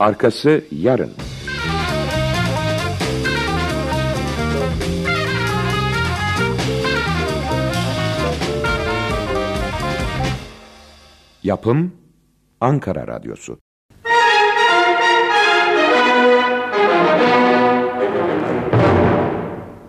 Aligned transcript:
Arkası 0.00 0.64
yarın. 0.70 1.10
Yapım 11.42 11.92
Ankara 12.60 13.06
Radyosu 13.06 13.58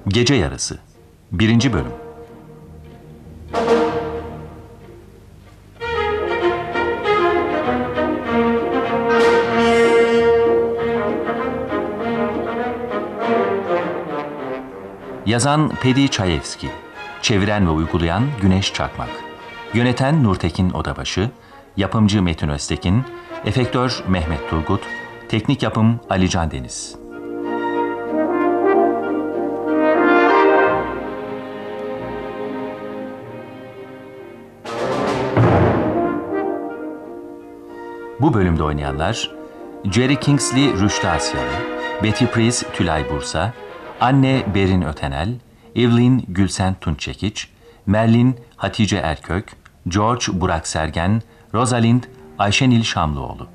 Gece 0.08 0.36
Yarısı 0.36 0.80
1. 1.32 1.74
Bölüm 1.74 2.11
Yazan 15.32 15.70
Pedi 15.82 16.10
Çayevski. 16.10 16.70
Çeviren 17.22 17.68
ve 17.68 17.72
uygulayan 17.72 18.24
Güneş 18.42 18.74
Çakmak. 18.74 19.10
Yöneten 19.74 20.24
Nurtekin 20.24 20.70
Odabaşı. 20.70 21.30
Yapımcı 21.78 22.22
Metin 22.22 22.50
Öztekin. 22.50 23.04
Efektör 23.46 24.04
Mehmet 24.08 24.50
Turgut. 24.50 24.82
Teknik 25.30 25.64
yapım 25.64 26.00
Ali 26.10 26.30
Can 26.30 26.52
Deniz. 26.52 26.96
Bu 38.20 38.34
bölümde 38.34 38.64
oynayanlar 38.64 39.32
Jerry 39.92 40.20
Kingsley 40.20 40.74
Rüştü 40.74 41.08
Asyalı, 41.08 41.46
Betty 42.04 42.26
Price 42.26 42.68
Tülay 42.74 43.10
Bursa, 43.10 43.54
Anne 44.02 44.44
Berin 44.56 44.82
Ötenel, 44.82 45.36
Evelyn 45.76 46.24
Gülsen 46.28 46.76
Tunçekiç, 46.82 47.50
Merlin 47.86 48.36
Hatice 48.56 48.98
Erkök, 48.98 49.56
George 49.88 50.26
Burak 50.34 50.68
Sergen, 50.68 51.22
Rosalind 51.54 52.04
Ayşenil 52.40 52.84
Şamlıoğlu. 52.84 53.48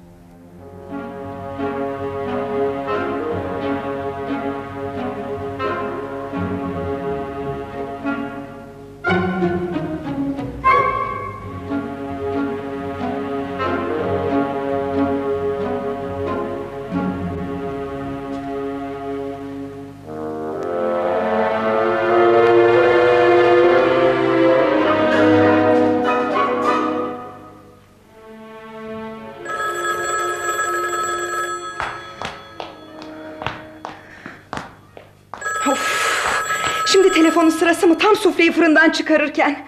Çıkarırken. 39.07 39.67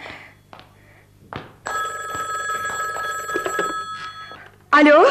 Alo? 4.72 5.04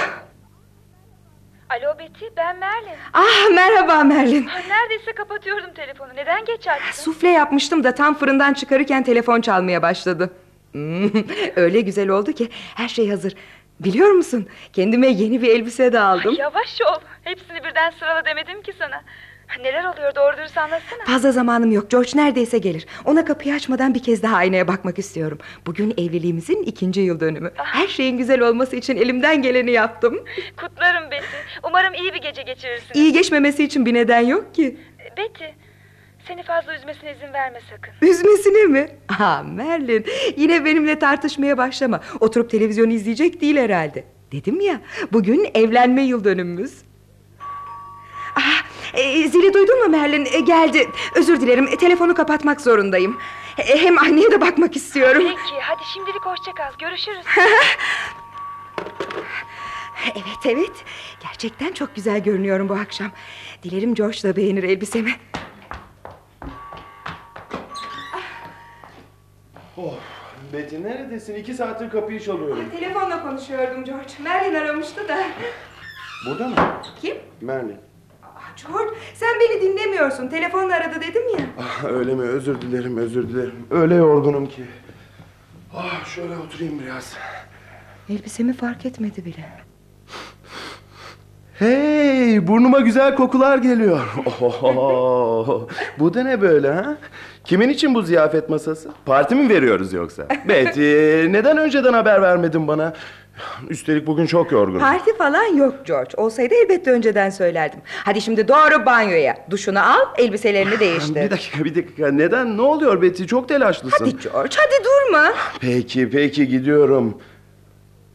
Alo 1.70 2.00
Betty 2.00 2.26
ben 2.38 2.58
Merlin. 2.60 2.90
Ah 3.14 3.50
merhaba 3.56 4.04
Merlin. 4.04 4.50
Ah, 4.52 4.68
Neredeyse 4.68 5.12
kapatıyordum 5.14 5.74
telefonu. 5.74 6.10
Neden 6.16 6.46
geç 6.46 6.68
açtın? 6.68 7.04
Sufle 7.04 7.28
yapmıştım 7.30 7.84
da 7.84 7.96
tam 7.96 8.16
fırından 8.18 8.54
çıkarırken 8.54 9.04
telefon 9.04 9.42
çalmaya 9.42 9.82
başladı. 9.82 10.34
Hmm, 10.72 11.10
Öyle 11.56 11.82
güzel 11.82 12.10
oldu 12.10 12.32
ki 12.34 12.50
her 12.76 12.88
şey 12.88 13.10
hazır. 13.10 13.34
Biliyor 13.80 14.12
musun? 14.12 14.48
Kendime 14.74 15.08
yeni 15.08 15.42
bir 15.42 15.50
elbise 15.50 15.94
de 15.94 16.00
aldım. 16.00 16.32
Ay, 16.32 16.38
yavaş 16.40 16.82
ol. 16.82 17.02
Hepsini 17.24 17.64
birden 17.64 17.90
sırala 17.90 18.26
demedim 18.26 18.62
ki 18.62 18.74
sana. 18.80 19.02
Neler 19.62 19.84
oluyor 19.84 20.16
doğru 20.16 20.38
dürüst 20.38 20.58
anlatsana. 20.58 21.06
Fazla 21.06 21.32
zamanım 21.32 21.72
yok. 21.72 21.90
George 21.92 22.10
neredeyse 22.16 22.58
gelir. 22.58 22.86
Ona 23.06 23.26
kapıyı 23.26 23.56
açmadan 23.56 23.94
bir 23.94 24.04
kez 24.04 24.24
daha 24.24 24.36
aynaya 24.36 24.68
bakmak 24.68 25.00
istiyorum. 25.00 25.38
Bugün 25.66 25.92
evliliğimizin 25.92 26.64
ikinci 26.64 27.02
yıl 27.02 27.20
dönümü. 27.20 27.52
Her 27.56 27.88
şeyin 27.88 28.18
güzel 28.18 28.42
olması 28.42 28.76
için 28.76 28.98
elimden 28.98 29.42
geleni 29.42 29.72
yaptım. 29.72 30.20
Kutlarım 30.58 31.12
Betty. 31.12 31.26
Umarım 31.64 31.94
iyi 31.94 32.14
bir 32.14 32.22
gece 32.22 32.42
geçirirsin. 32.42 32.94
İyi 32.94 33.14
geçmemesi 33.14 33.64
için 33.64 33.86
bir 33.86 33.94
neden 33.94 34.20
yok 34.22 34.56
ki. 34.56 34.78
Betty 35.18 35.44
seni 36.28 36.44
fazla 36.44 36.76
üzmesine 36.76 37.12
izin 37.12 37.34
verme 37.34 37.60
sakın. 37.70 37.94
Üzmesine 38.08 38.64
mi? 38.66 38.90
Aa 39.20 39.44
Merlin 39.44 40.06
yine 40.38 40.66
benimle 40.66 41.00
tartışmaya 41.00 41.58
başlama. 41.58 42.02
Oturup 42.20 42.50
televizyon 42.50 42.90
izleyecek 42.90 43.42
değil 43.42 43.58
herhalde. 43.58 44.04
Dedim 44.32 44.60
ya 44.62 44.82
bugün 45.14 45.50
evlenme 45.54 46.02
yıl 46.02 46.24
dönümümüz. 46.24 46.78
Ah, 48.36 48.64
e, 48.94 49.28
zili 49.28 49.54
duydun 49.54 49.84
mu 49.84 49.90
Merlin? 49.90 50.26
E, 50.32 50.40
geldi. 50.40 50.90
Özür 51.16 51.42
dilerim. 51.42 51.68
e, 51.68 51.76
telefonu 51.78 52.14
kapatmak 52.14 52.62
zorundayım. 52.62 53.18
E, 53.58 53.78
hem 53.84 53.98
anneye 53.98 54.32
de 54.32 54.42
bakmak 54.42 54.76
istiyorum. 54.76 55.24
Peki 55.28 55.62
hadi 55.62 55.84
şimdilik 55.94 56.26
hoşça 56.26 56.52
kal. 56.54 56.72
Görüşürüz. 56.80 57.26
Evet 60.16 60.46
evet. 60.58 60.72
Gerçekten 61.24 61.72
çok 61.74 61.96
güzel 61.96 62.24
görünüyorum 62.24 62.70
bu 62.70 62.74
akşam. 62.74 63.12
Dilerim 63.64 63.96
George 63.96 64.24
da 64.24 64.36
beğenir 64.36 64.64
elbisemi. 64.64 65.16
Oh, 69.78 69.94
Betty 70.54 70.76
neredesin? 70.84 71.36
İki 71.36 71.54
saattir 71.54 71.90
kapıyı 71.90 72.20
çalıyorum. 72.20 72.70
Telefonla 72.80 73.22
konuşuyordum 73.24 73.84
George. 73.86 74.14
Merlin 74.24 74.56
aramıştı 74.56 75.08
da. 75.08 75.18
Burada 76.28 76.48
mı? 76.48 76.56
Kim? 77.02 77.18
Merlin. 77.42 77.78
George 78.64 78.92
sen 79.16 79.30
beni 79.40 79.62
dinlemiyorsun. 79.62 80.28
Telefonla 80.28 80.76
aradı 80.76 80.96
dedim 81.02 81.22
ya. 81.40 81.46
Ah, 81.60 81.84
öyle 81.84 82.16
mi? 82.16 82.22
Özür 82.22 82.62
dilerim, 82.62 82.98
özür 82.98 83.30
dilerim. 83.30 83.56
Öyle 83.72 83.96
yorgunum 83.96 84.46
ki. 84.48 84.64
Ah, 85.76 86.06
şöyle 86.06 86.38
oturayım 86.38 86.80
biraz. 86.80 87.14
Elbisemi 88.10 88.54
fark 88.54 88.86
etmedi 88.86 89.26
bile. 89.26 89.50
Hey, 91.60 92.48
burnuma 92.48 92.80
güzel 92.80 93.16
kokular 93.16 93.58
geliyor. 93.58 94.00
Oho, 94.42 95.68
bu 96.00 96.14
da 96.14 96.24
ne 96.24 96.42
böyle 96.42 96.72
ha? 96.74 96.98
Kimin 97.44 97.70
için 97.70 97.94
bu 97.96 98.02
ziyafet 98.02 98.50
masası? 98.50 98.90
Parti 99.06 99.36
mi 99.36 99.50
veriyoruz 99.50 99.94
yoksa? 99.94 100.28
Betty, 100.48 100.82
neden 101.34 101.58
önceden 101.58 101.94
haber 101.94 102.22
vermedin 102.22 102.68
bana? 102.68 102.94
Üstelik 103.70 104.08
bugün 104.08 104.26
çok 104.26 104.52
yorgunum. 104.52 104.80
Parti 104.80 105.18
falan 105.18 105.44
yok 105.46 105.76
George. 105.86 106.12
Olsaydı 106.18 106.54
elbette 106.54 106.92
önceden 106.92 107.30
söylerdim. 107.30 107.80
Hadi 108.06 108.22
şimdi 108.22 108.48
doğru 108.48 108.86
banyoya. 108.86 109.38
Duşunu 109.50 109.80
al, 109.94 110.06
elbiselerini 110.18 110.80
değiştir. 110.80 111.16
Bir 111.16 111.32
dakika, 111.32 111.66
bir 111.66 111.76
dakika. 111.76 112.12
Neden? 112.12 112.58
Ne 112.58 112.62
oluyor 112.62 113.02
Betty? 113.02 113.24
Çok 113.24 113.50
telaşlısın. 113.50 114.06
Hadi 114.06 114.18
George, 114.24 114.56
hadi 114.58 114.84
durma. 114.86 115.34
Peki 115.62 116.10
peki 116.10 116.48
gidiyorum. 116.48 117.18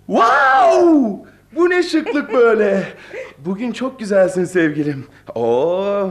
Wow! 0.06 1.28
Bu 1.56 1.70
ne 1.70 1.82
şıklık 1.82 2.32
böyle. 2.34 2.82
Bugün 3.38 3.72
çok 3.72 3.98
güzelsin 3.98 4.44
sevgilim. 4.44 5.06
Oo, 5.34 6.10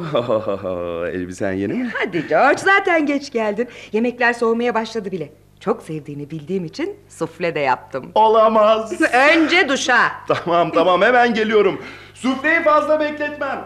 elbisen 1.14 1.54
yeni 1.54 1.74
mi? 1.74 1.92
Hadi 1.94 2.28
George, 2.28 2.58
zaten 2.58 3.06
geç 3.06 3.32
geldin. 3.32 3.68
Yemekler 3.92 4.34
soğumaya 4.34 4.76
başladı 4.76 5.12
bile. 5.12 5.30
Çok 5.62 5.84
sevdiğini 5.84 6.30
bildiğim 6.32 6.66
için 6.66 6.96
sufle 7.10 7.56
de 7.56 7.60
yaptım. 7.60 8.12
Olamaz. 8.16 9.02
Önce 9.14 9.70
duşa. 9.70 10.12
tamam 10.28 10.72
tamam 10.72 11.02
hemen 11.02 11.34
geliyorum. 11.34 11.82
Sufleyi 12.14 12.64
fazla 12.64 13.00
bekletmem. 13.00 13.66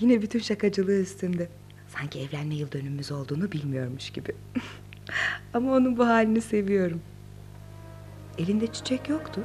Yine 0.00 0.22
bütün 0.22 0.38
şakacılığı 0.38 1.00
üstünde. 1.00 1.48
Sanki 1.88 2.20
evlenme 2.20 2.54
yıl 2.54 2.72
dönümümüz 2.72 3.12
olduğunu 3.12 3.52
bilmiyormuş 3.52 4.10
gibi. 4.10 4.32
Ama 5.54 5.72
onun 5.72 5.96
bu 5.96 6.06
halini 6.06 6.40
seviyorum. 6.40 7.00
Elinde 8.38 8.66
çiçek 8.66 9.08
yoktu. 9.08 9.40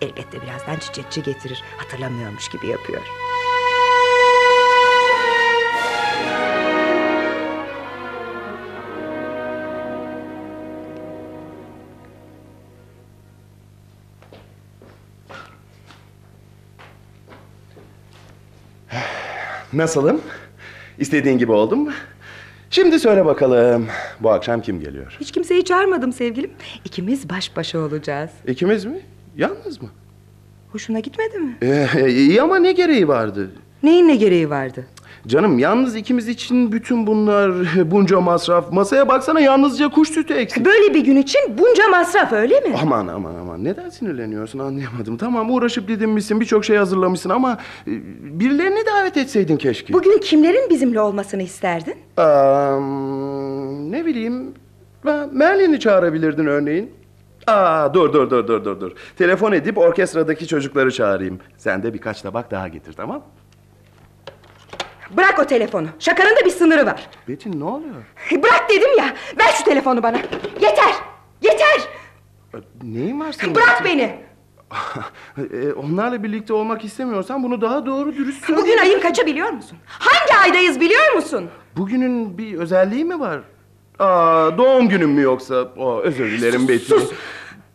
Elbette 0.00 0.42
birazdan 0.42 0.76
çiçekçi 0.76 1.22
getirir. 1.22 1.62
Hatırlamıyormuş 1.78 2.48
gibi 2.48 2.66
yapıyor. 2.66 3.02
Nasılım? 19.72 20.20
İstediğin 20.98 21.38
gibi 21.38 21.52
oldum 21.52 21.78
mu? 21.84 21.90
Şimdi 22.70 22.98
söyle 23.00 23.24
bakalım. 23.26 23.86
Bu 24.20 24.30
akşam 24.30 24.62
kim 24.62 24.80
geliyor? 24.80 25.16
Hiç 25.20 25.30
kimseyi 25.32 25.64
çağırmadım 25.64 26.12
sevgilim. 26.12 26.50
İkimiz 26.84 27.30
baş 27.30 27.56
başa 27.56 27.78
olacağız. 27.78 28.30
İkimiz 28.46 28.84
mi? 28.84 29.00
Yalnız 29.36 29.82
mı? 29.82 29.88
Hoşuna 30.72 30.98
gitmedi 30.98 31.38
mi? 31.38 31.56
Ee, 31.62 32.10
iyi 32.10 32.42
ama 32.42 32.56
ne 32.58 32.72
gereği 32.72 33.08
vardı? 33.08 33.50
Neyin 33.82 34.08
ne 34.08 34.16
gereği 34.16 34.50
vardı? 34.50 34.86
Canım 35.26 35.58
yalnız 35.58 35.96
ikimiz 35.96 36.28
için 36.28 36.72
bütün 36.72 37.06
bunlar 37.06 37.52
bunca 37.90 38.20
masraf. 38.20 38.72
Masaya 38.72 39.08
baksana 39.08 39.40
yalnızca 39.40 39.88
kuş 39.88 40.08
sütü 40.08 40.34
eksik. 40.34 40.64
Böyle 40.64 40.94
bir 40.94 41.04
gün 41.04 41.16
için 41.16 41.40
bunca 41.58 41.88
masraf 41.88 42.32
öyle 42.32 42.60
mi? 42.60 42.76
Aman 42.82 43.06
aman 43.06 43.34
aman 43.34 43.64
neden 43.64 43.88
sinirleniyorsun 43.88 44.58
anlayamadım. 44.58 45.16
Tamam 45.16 45.50
uğraşıp 45.50 45.88
didinmişsin 45.88 46.40
birçok 46.40 46.64
şey 46.64 46.76
hazırlamışsın 46.76 47.30
ama 47.30 47.58
e, 47.86 47.90
birilerini 48.40 48.86
davet 48.86 49.16
etseydin 49.16 49.56
keşke. 49.56 49.92
Bugün 49.92 50.18
kimlerin 50.18 50.70
bizimle 50.70 51.00
olmasını 51.00 51.42
isterdin? 51.42 51.94
Aa, 52.16 52.80
ne 53.90 54.06
bileyim 54.06 54.54
Merlin'i 55.32 55.80
çağırabilirdin 55.80 56.46
örneğin. 56.46 56.90
Aa 57.46 57.94
dur 57.94 58.12
dur 58.12 58.30
dur 58.30 58.46
dur 58.48 58.64
dur 58.64 58.80
dur. 58.80 58.92
Telefon 59.18 59.52
edip 59.52 59.78
orkestradaki 59.78 60.46
çocukları 60.46 60.90
çağırayım. 60.92 61.38
Sen 61.56 61.82
de 61.82 61.94
birkaç 61.94 62.22
tabak 62.22 62.50
daha 62.50 62.68
getir 62.68 62.92
tamam? 62.92 63.22
Bırak 65.16 65.38
o 65.38 65.44
telefonu. 65.46 65.86
Şakanın 65.98 66.36
da 66.36 66.44
bir 66.44 66.50
sınırı 66.50 66.86
var. 66.86 67.08
Betin 67.28 67.60
ne 67.60 67.64
oluyor? 67.64 67.94
Bırak 68.32 68.66
dedim 68.70 68.98
ya. 68.98 69.04
Ver 69.40 69.52
şu 69.58 69.64
telefonu 69.64 70.02
bana. 70.02 70.16
Yeter. 70.60 70.94
Yeter. 71.42 71.80
Ee, 72.54 72.58
Neyin 72.82 73.20
var 73.20 73.32
senin? 73.32 73.54
Bırak 73.54 73.84
beni. 73.84 74.18
Ee, 75.38 75.72
Onlarla 75.76 76.22
birlikte 76.22 76.52
olmak 76.52 76.84
istemiyorsan 76.84 77.42
bunu 77.42 77.60
daha 77.60 77.86
doğru 77.86 78.16
dürüst 78.16 78.44
söyle. 78.46 78.60
Bugün 78.60 78.78
ayın 78.78 79.00
kaçı 79.00 79.26
biliyor 79.26 79.50
musun? 79.50 79.78
Hangi 79.86 80.40
aydayız 80.44 80.80
biliyor 80.80 81.12
musun? 81.12 81.50
Bugünün 81.76 82.38
bir 82.38 82.58
özelliği 82.58 83.04
mi 83.04 83.20
var? 83.20 83.40
Aa, 83.98 84.58
doğum 84.58 84.88
günün 84.88 85.10
mü 85.10 85.20
yoksa? 85.22 85.54
Aa, 85.80 86.00
özür 86.00 86.30
dilerim 86.30 86.68
Betin. 86.68 86.84
Sus. 86.98 87.12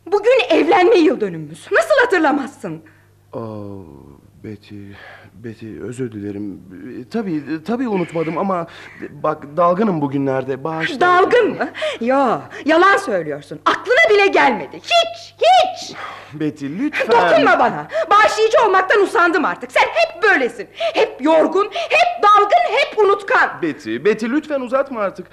Bugün 0.05 0.39
evlenme 0.49 0.95
yıl 0.95 1.21
dönümümüz. 1.21 1.67
Nasıl 1.71 1.93
hatırlamazsın? 2.03 2.81
Aa, 3.33 3.39
Betty, 4.43 4.75
Betty 5.43 5.79
özür 5.81 6.11
dilerim. 6.11 6.61
Ee, 7.01 7.09
Tabii, 7.09 7.43
tabii 7.67 7.87
unutmadım 7.87 8.37
ama 8.37 8.67
bak 9.09 9.43
dalgınım 9.57 10.01
bugünlerde. 10.01 10.63
Bağışla. 10.63 10.99
Dalgın 11.01 11.49
mı? 11.49 11.69
Yo, 12.01 12.39
yalan 12.65 12.97
söylüyorsun. 12.97 13.59
Aklına 13.65 14.09
bile 14.09 14.27
gelmedi. 14.27 14.77
Hiç, 14.77 15.35
hiç. 15.37 15.95
Betty 16.33 16.65
lütfen. 16.65 17.07
Dokunma 17.11 17.59
bana. 17.59 17.87
Bağışlayıcı 18.11 18.57
olmaktan 18.65 19.01
usandım 19.01 19.45
artık. 19.45 19.71
Sen 19.71 19.81
hep 19.81 20.23
böylesin. 20.23 20.67
Hep 20.75 21.21
yorgun, 21.21 21.65
hep 21.73 22.23
dalgın, 22.23 22.75
hep 22.77 22.99
unutkan. 22.99 23.61
Betty, 23.61 23.95
Betty 24.05 24.25
lütfen 24.25 24.61
uzatma 24.61 24.99
artık. 25.01 25.27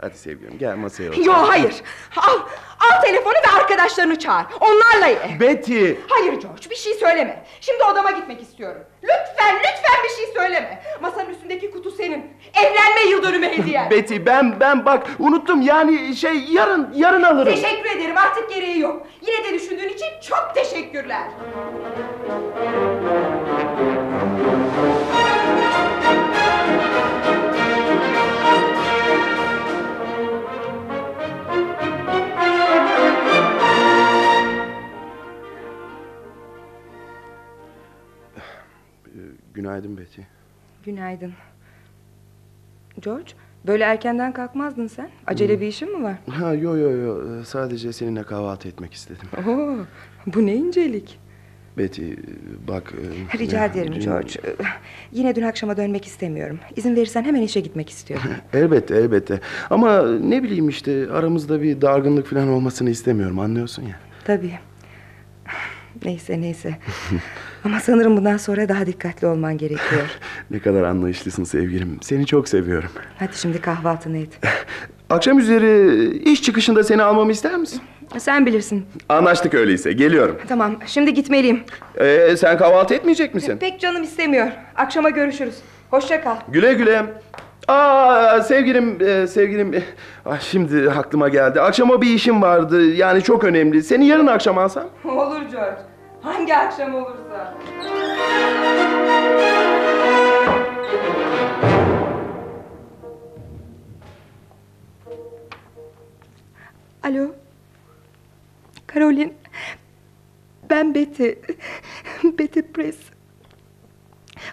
Hadi 0.00 0.18
sevgilim 0.18 0.58
gel 0.58 0.76
masaya 0.76 1.10
otur. 1.10 1.24
Yo 1.24 1.32
hayır. 1.32 1.74
Al, 2.16 2.38
al 2.80 3.00
telefonu 3.02 3.34
ve 3.34 3.58
arkadaşlarını 3.60 4.18
çağır. 4.18 4.46
Onlarla 4.60 5.06
ye. 5.06 5.36
Betty! 5.40 5.92
Hayır 6.08 6.32
George 6.32 6.70
bir 6.70 6.76
şey 6.76 6.94
söyleme. 6.94 7.44
Şimdi 7.60 7.84
odama 7.84 8.10
gitmek 8.10 8.42
istiyorum. 8.42 8.82
Lütfen 9.02 9.56
lütfen 9.58 10.04
bir 10.04 10.08
şey 10.08 10.34
söyleme. 10.34 10.82
Masanın 11.02 11.30
üstündeki 11.30 11.70
kutu 11.70 11.90
senin. 11.90 12.26
Evlenme 12.54 13.10
yıl 13.10 13.22
dönümü 13.22 13.46
hediyen. 13.48 13.90
Betty 13.90 14.16
ben 14.26 14.60
ben 14.60 14.84
bak 14.84 15.06
unuttum 15.18 15.62
yani 15.62 16.16
şey 16.16 16.38
yarın 16.52 16.92
yarın 16.94 17.22
alırım. 17.22 17.54
Teşekkür 17.54 17.90
ederim 17.90 18.18
artık 18.18 18.50
gereği 18.50 18.78
yok. 18.78 19.06
Yine 19.26 19.44
de 19.44 19.54
düşündüğün 19.54 19.88
için 19.88 20.08
çok 20.28 20.52
teşekkürler. 20.54 21.28
Günaydın 39.64 39.96
Betty. 39.98 40.20
Günaydın. 40.84 41.32
George 43.00 43.32
böyle 43.66 43.84
erkenden 43.84 44.32
kalkmazdın 44.32 44.86
sen. 44.86 45.10
Acele 45.26 45.60
bir 45.60 45.66
işin 45.66 45.98
mi 45.98 46.04
var? 46.04 46.14
Ha 46.30 46.54
yo 46.54 46.76
yo 46.76 46.90
yo 46.90 47.44
sadece 47.44 47.92
seninle 47.92 48.22
kahvaltı 48.22 48.68
etmek 48.68 48.92
istedim. 48.94 49.28
Oo, 49.48 49.76
bu 50.26 50.46
ne 50.46 50.54
incelik. 50.54 51.18
Betty 51.78 52.12
bak. 52.68 52.94
e, 53.34 53.38
Rica 53.38 53.64
e, 53.64 53.68
ederim 53.70 53.94
dün- 53.94 54.00
George. 54.00 54.32
Yine 55.12 55.34
dün 55.36 55.42
akşama 55.42 55.76
dönmek 55.76 56.04
istemiyorum. 56.06 56.58
İzin 56.76 56.96
verirsen 56.96 57.24
hemen 57.24 57.42
işe 57.42 57.60
gitmek 57.60 57.90
istiyorum. 57.90 58.30
Elbette 58.52 58.96
elbette. 58.96 59.40
Ama 59.70 60.08
ne 60.08 60.42
bileyim 60.42 60.68
işte 60.68 61.10
aramızda 61.12 61.62
bir 61.62 61.80
dargınlık 61.80 62.26
falan 62.26 62.48
olmasını 62.48 62.90
istemiyorum 62.90 63.38
anlıyorsun 63.38 63.82
ya. 63.82 63.96
Tabii. 64.24 64.58
Neyse 66.04 66.40
neyse. 66.40 66.78
Ama 67.64 67.80
sanırım 67.80 68.16
bundan 68.16 68.36
sonra 68.36 68.68
daha 68.68 68.86
dikkatli 68.86 69.26
olman 69.26 69.58
gerekiyor. 69.58 70.02
Ne 70.50 70.58
kadar 70.58 70.82
anlayışlısın 70.82 71.44
sevgilim. 71.44 71.98
Seni 72.02 72.26
çok 72.26 72.48
seviyorum. 72.48 72.90
Hadi 73.18 73.36
şimdi 73.38 73.60
kahvaltını 73.60 74.18
et. 74.18 74.38
Akşam 75.10 75.38
üzeri 75.38 76.06
iş 76.16 76.42
çıkışında 76.42 76.84
seni 76.84 77.02
almamı 77.02 77.32
ister 77.32 77.56
misin? 77.56 77.80
Sen 78.18 78.46
bilirsin. 78.46 78.86
Anlaştık 79.08 79.54
öyleyse 79.54 79.92
geliyorum. 79.92 80.38
Tamam 80.48 80.76
şimdi 80.86 81.14
gitmeliyim. 81.14 81.60
Ee, 82.00 82.36
sen 82.36 82.58
kahvaltı 82.58 82.94
etmeyecek 82.94 83.34
misin? 83.34 83.56
Pek 83.58 83.80
canım 83.80 84.02
istemiyor. 84.02 84.46
Akşama 84.76 85.10
görüşürüz. 85.10 85.54
Hoşça 85.90 86.24
kal. 86.24 86.36
Güle 86.48 86.74
güle. 86.74 87.02
Aa 87.68 88.42
sevgilim 88.42 88.98
e, 89.00 89.26
sevgilim. 89.26 89.74
e, 89.74 89.82
Ah, 90.26 90.40
şimdi 90.40 90.90
aklıma 90.90 91.28
geldi. 91.28 91.60
Akşama 91.60 92.02
bir 92.02 92.10
işim 92.14 92.42
vardı. 92.42 92.84
Yani 92.94 93.22
çok 93.22 93.44
önemli. 93.44 93.82
Seni 93.82 94.06
yarın 94.06 94.26
akşam 94.26 94.58
alsam? 94.58 94.84
Olur 95.04 95.40
George. 95.52 95.76
Hangi 96.24 96.56
akşam 96.56 96.94
olursa. 96.94 97.54
Alo. 107.02 107.34
Caroline. 108.94 109.32
Ben 110.70 110.94
Betty. 110.94 111.28
Betty 112.38 112.60
Press. 112.60 112.98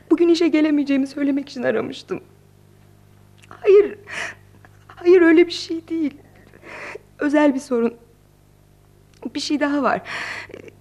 Bugün 0.09 0.29
işe 0.29 0.47
gelemeyeceğimi 0.47 1.07
söylemek 1.07 1.49
için 1.49 1.63
aramıştım. 1.63 2.23
Hayır. 3.49 3.97
Hayır 4.87 5.21
öyle 5.21 5.47
bir 5.47 5.51
şey 5.51 5.87
değil. 5.87 6.17
Özel 7.19 7.55
bir 7.55 7.59
sorun. 7.59 7.97
Bir 9.35 9.39
şey 9.39 9.59
daha 9.59 9.83
var. 9.83 10.01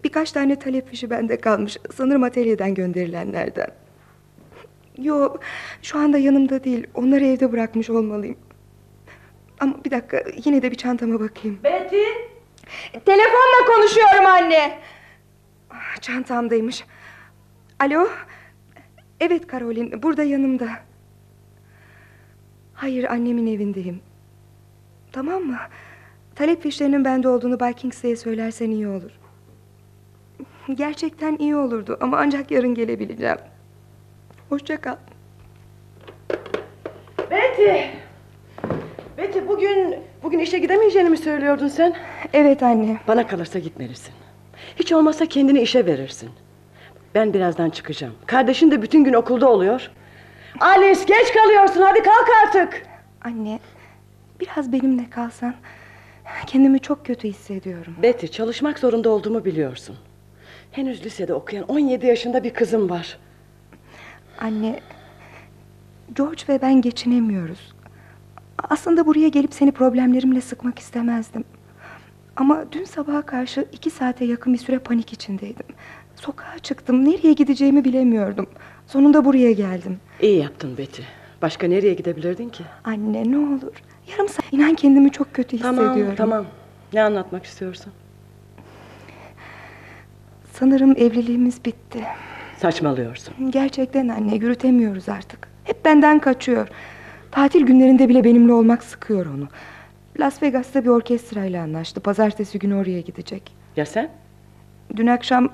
Birkaç 0.04 0.32
tane 0.32 0.58
talep 0.58 0.88
fişi 0.88 1.10
bende 1.10 1.40
kalmış. 1.40 1.76
Sanırım 1.94 2.22
atölyeden 2.22 2.74
gönderilenlerden. 2.74 3.68
Yo, 4.98 5.36
şu 5.82 5.98
anda 5.98 6.18
yanımda 6.18 6.64
değil. 6.64 6.86
Onları 6.94 7.24
evde 7.24 7.52
bırakmış 7.52 7.90
olmalıyım. 7.90 8.36
Ama 9.60 9.84
bir 9.84 9.90
dakika, 9.90 10.22
yine 10.44 10.62
de 10.62 10.70
bir 10.70 10.76
çantama 10.76 11.20
bakayım. 11.20 11.58
Betty? 11.64 12.02
Telefonla 13.06 13.66
konuşuyorum 13.76 14.26
anne. 14.26 14.78
Ah, 15.70 16.00
Çantamdaymış. 16.00 16.84
Alo? 17.80 18.08
Evet 19.20 19.46
Karolin, 19.46 20.02
burada 20.02 20.22
yanımda. 20.22 20.68
Hayır, 22.74 23.04
annemin 23.04 23.46
evindeyim. 23.46 24.00
Tamam 25.12 25.42
mı? 25.42 25.56
Talep 26.34 26.62
fişlerinin 26.62 27.04
bende 27.04 27.28
olduğunu 27.28 27.60
Bay 27.60 27.72
Kingsley'e 27.72 28.16
söylersen 28.16 28.70
iyi 28.70 28.88
olur. 28.88 29.10
Gerçekten 30.74 31.36
iyi 31.36 31.56
olurdu 31.56 31.98
ama 32.00 32.18
ancak 32.18 32.50
yarın 32.50 32.74
gelebileceğim. 32.74 33.36
Hoşça 34.48 34.80
kal. 34.80 34.96
Betty! 37.30 37.72
Betty 39.18 39.38
bugün 39.48 39.94
bugün 40.22 40.38
işe 40.38 40.58
gidemeyeceğini 40.58 41.10
mi 41.10 41.16
söylüyordun 41.16 41.68
sen? 41.68 41.94
Evet 42.32 42.62
anne. 42.62 43.00
Bana 43.08 43.26
kalırsa 43.26 43.58
gitmelisin. 43.58 44.14
Hiç 44.76 44.92
olmazsa 44.92 45.26
kendini 45.26 45.60
işe 45.60 45.86
verirsin. 45.86 46.30
Ben 47.14 47.34
birazdan 47.34 47.70
çıkacağım. 47.70 48.14
Kardeşin 48.26 48.70
de 48.70 48.82
bütün 48.82 49.04
gün 49.04 49.12
okulda 49.12 49.48
oluyor. 49.48 49.90
Alice 50.60 51.04
geç 51.06 51.32
kalıyorsun 51.34 51.80
hadi 51.82 52.02
kalk 52.02 52.28
artık. 52.46 52.82
Anne, 53.24 53.60
biraz 54.40 54.72
benimle 54.72 55.10
kalsan. 55.10 55.54
Kendimi 56.46 56.80
çok 56.80 57.06
kötü 57.06 57.28
hissediyorum. 57.28 57.94
Betty 58.02 58.26
çalışmak 58.26 58.78
zorunda 58.78 59.10
olduğumu 59.10 59.44
biliyorsun. 59.44 59.96
Henüz 60.70 61.04
lisede 61.04 61.34
okuyan 61.34 61.64
17 61.68 62.06
yaşında 62.06 62.44
bir 62.44 62.50
kızım 62.54 62.90
var. 62.90 63.18
Anne, 64.40 64.80
George 66.16 66.42
ve 66.48 66.62
ben 66.62 66.80
geçinemiyoruz. 66.82 67.72
Aslında 68.58 69.06
buraya 69.06 69.28
gelip 69.28 69.54
seni 69.54 69.72
problemlerimle 69.72 70.40
sıkmak 70.40 70.78
istemezdim. 70.78 71.44
Ama 72.36 72.64
dün 72.72 72.84
sabaha 72.84 73.22
karşı 73.22 73.66
iki 73.72 73.90
saate 73.90 74.24
yakın 74.24 74.52
bir 74.52 74.58
süre 74.58 74.78
panik 74.78 75.12
içindeydim. 75.12 75.66
Sokağa 76.16 76.58
çıktım, 76.58 77.04
nereye 77.04 77.32
gideceğimi 77.32 77.84
bilemiyordum. 77.84 78.46
Sonunda 78.86 79.24
buraya 79.24 79.52
geldim. 79.52 80.00
İyi 80.20 80.38
yaptın 80.38 80.78
Betty. 80.78 81.02
Başka 81.42 81.66
nereye 81.66 81.94
gidebilirdin 81.94 82.48
ki? 82.48 82.64
Anne 82.84 83.30
ne 83.30 83.38
olur, 83.38 83.82
yarım 84.12 84.28
saat 84.28 84.52
inan 84.52 84.74
kendimi 84.74 85.10
çok 85.12 85.34
kötü 85.34 85.56
hissediyorum. 85.56 85.94
Tamam 85.94 86.16
tamam. 86.16 86.46
Ne 86.92 87.02
anlatmak 87.02 87.44
istiyorsun? 87.44 87.92
Sanırım 90.52 90.90
evliliğimiz 90.96 91.64
bitti. 91.64 92.04
Saçmalıyorsun. 92.58 93.50
Gerçekten 93.50 94.08
anne 94.08 94.34
yürütemiyoruz 94.34 95.08
artık. 95.08 95.48
Hep 95.64 95.84
benden 95.84 96.18
kaçıyor. 96.18 96.68
Tatil 97.30 97.60
günlerinde 97.66 98.08
bile 98.08 98.24
benimle 98.24 98.52
olmak 98.52 98.84
sıkıyor 98.84 99.26
onu. 99.26 99.48
Las 100.20 100.42
Vegas'ta 100.42 100.84
bir 100.84 100.88
orkestrayla 100.88 101.62
anlaştı. 101.62 102.00
Pazartesi 102.00 102.58
günü 102.58 102.74
oraya 102.74 103.00
gidecek. 103.00 103.52
Ya 103.76 103.86
sen? 103.86 104.10
Dün 104.96 105.06
akşam 105.06 105.48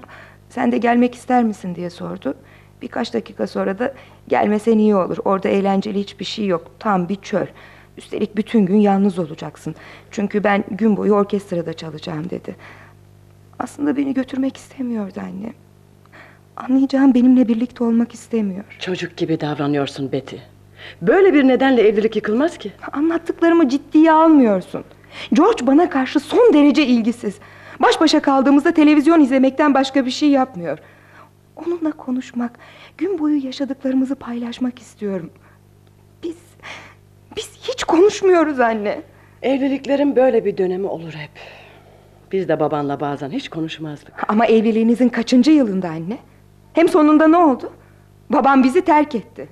sen 0.48 0.72
de 0.72 0.78
gelmek 0.78 1.14
ister 1.14 1.44
misin 1.44 1.74
diye 1.74 1.90
sordu. 1.90 2.34
Birkaç 2.82 3.14
dakika 3.14 3.46
sonra 3.46 3.78
da 3.78 3.94
gelmesen 4.28 4.78
iyi 4.78 4.96
olur. 4.96 5.16
Orada 5.24 5.48
eğlenceli 5.48 6.00
hiçbir 6.00 6.24
şey 6.24 6.46
yok. 6.46 6.70
Tam 6.78 7.08
bir 7.08 7.16
çöl. 7.16 7.46
Üstelik 7.98 8.36
bütün 8.36 8.66
gün 8.66 8.76
yalnız 8.76 9.18
olacaksın. 9.18 9.74
Çünkü 10.10 10.44
ben 10.44 10.64
gün 10.70 10.96
boyu 10.96 11.12
orkestrada 11.12 11.72
çalacağım 11.72 12.30
dedi. 12.30 12.56
Aslında 13.58 13.96
beni 13.96 14.14
götürmek 14.14 14.56
istemiyordu 14.56 15.20
anne. 15.20 15.52
Anlayacağım 16.56 17.14
benimle 17.14 17.48
birlikte 17.48 17.84
olmak 17.84 18.14
istemiyor. 18.14 18.64
Çocuk 18.78 19.16
gibi 19.16 19.40
davranıyorsun 19.40 20.12
Betty. 20.12 20.36
Böyle 21.02 21.34
bir 21.34 21.48
nedenle 21.48 21.82
evlilik 21.88 22.16
yıkılmaz 22.16 22.58
ki. 22.58 22.72
Anlattıklarımı 22.92 23.68
ciddiye 23.68 24.12
almıyorsun. 24.12 24.84
George 25.32 25.66
bana 25.66 25.90
karşı 25.90 26.20
son 26.20 26.52
derece 26.54 26.86
ilgisiz. 26.86 27.38
Baş 27.80 28.00
başa 28.00 28.22
kaldığımızda 28.22 28.72
televizyon 28.72 29.20
izlemekten 29.20 29.74
başka 29.74 30.06
bir 30.06 30.10
şey 30.10 30.30
yapmıyor. 30.30 30.78
Onunla 31.56 31.92
konuşmak, 31.92 32.58
gün 32.98 33.18
boyu 33.18 33.46
yaşadıklarımızı 33.46 34.14
paylaşmak 34.14 34.78
istiyorum. 34.78 35.30
Biz, 37.36 37.50
hiç 37.62 37.84
konuşmuyoruz 37.84 38.60
anne. 38.60 39.02
Evliliklerin 39.42 40.16
böyle 40.16 40.44
bir 40.44 40.56
dönemi 40.58 40.86
olur 40.86 41.12
hep. 41.12 41.30
Biz 42.32 42.48
de 42.48 42.60
babanla 42.60 43.00
bazen 43.00 43.30
hiç 43.30 43.48
konuşmazdık. 43.48 44.24
Ama 44.28 44.46
evliliğinizin 44.46 45.08
kaçıncı 45.08 45.50
yılında 45.50 45.88
anne? 45.88 46.18
Hem 46.72 46.88
sonunda 46.88 47.28
ne 47.28 47.36
oldu? 47.36 47.72
Babam 48.30 48.62
bizi 48.64 48.82
terk 48.84 49.14
etti. 49.14 49.48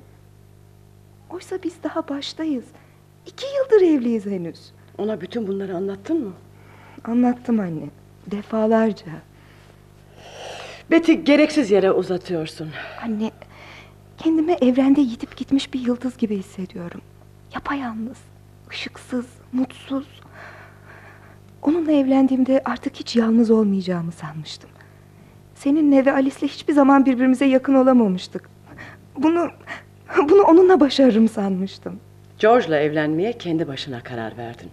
Oysa 1.31 1.59
biz 1.65 1.75
daha 1.83 2.09
baştayız. 2.09 2.65
İki 3.27 3.47
yıldır 3.57 3.87
evliyiz 3.87 4.27
henüz. 4.27 4.73
Ona 4.99 5.21
bütün 5.21 5.47
bunları 5.47 5.77
anlattın 5.77 6.25
mı? 6.25 6.33
Anlattım 7.05 7.61
anne. 7.61 7.85
Defalarca. 8.27 9.07
Betty 10.91 11.13
gereksiz 11.13 11.71
yere 11.71 11.93
uzatıyorsun. 11.93 12.71
Anne, 13.05 13.31
kendimi 14.19 14.53
evrende 14.53 15.01
yitip 15.01 15.37
gitmiş 15.37 15.75
bir 15.75 15.81
yıldız 15.81 16.17
gibi 16.17 16.37
hissediyorum. 16.37 17.01
Yapayalnız, 17.55 18.19
ışıksız, 18.71 19.27
mutsuz. 19.53 20.07
Onunla 21.63 21.93
evlendiğimde 21.93 22.63
artık 22.65 22.97
hiç 22.97 23.17
yalnız 23.17 23.51
olmayacağımı 23.51 24.13
sanmıştım. 24.13 24.71
Seninle 25.55 26.07
ve 26.07 26.13
Alice'le 26.13 26.49
hiçbir 26.49 26.73
zaman 26.73 27.07
birbirimize 27.07 27.45
yakın 27.45 27.75
olamamıştık. 27.75 28.51
Bunu, 29.19 29.51
bunu 30.29 30.43
onunla 30.43 30.81
başarırım 30.81 31.29
sanmıştım. 31.29 32.01
George'la 32.39 32.77
evlenmeye 32.77 33.33
kendi 33.33 33.69
başına 33.69 34.01
karar 34.03 34.37
verdin. 34.37 34.71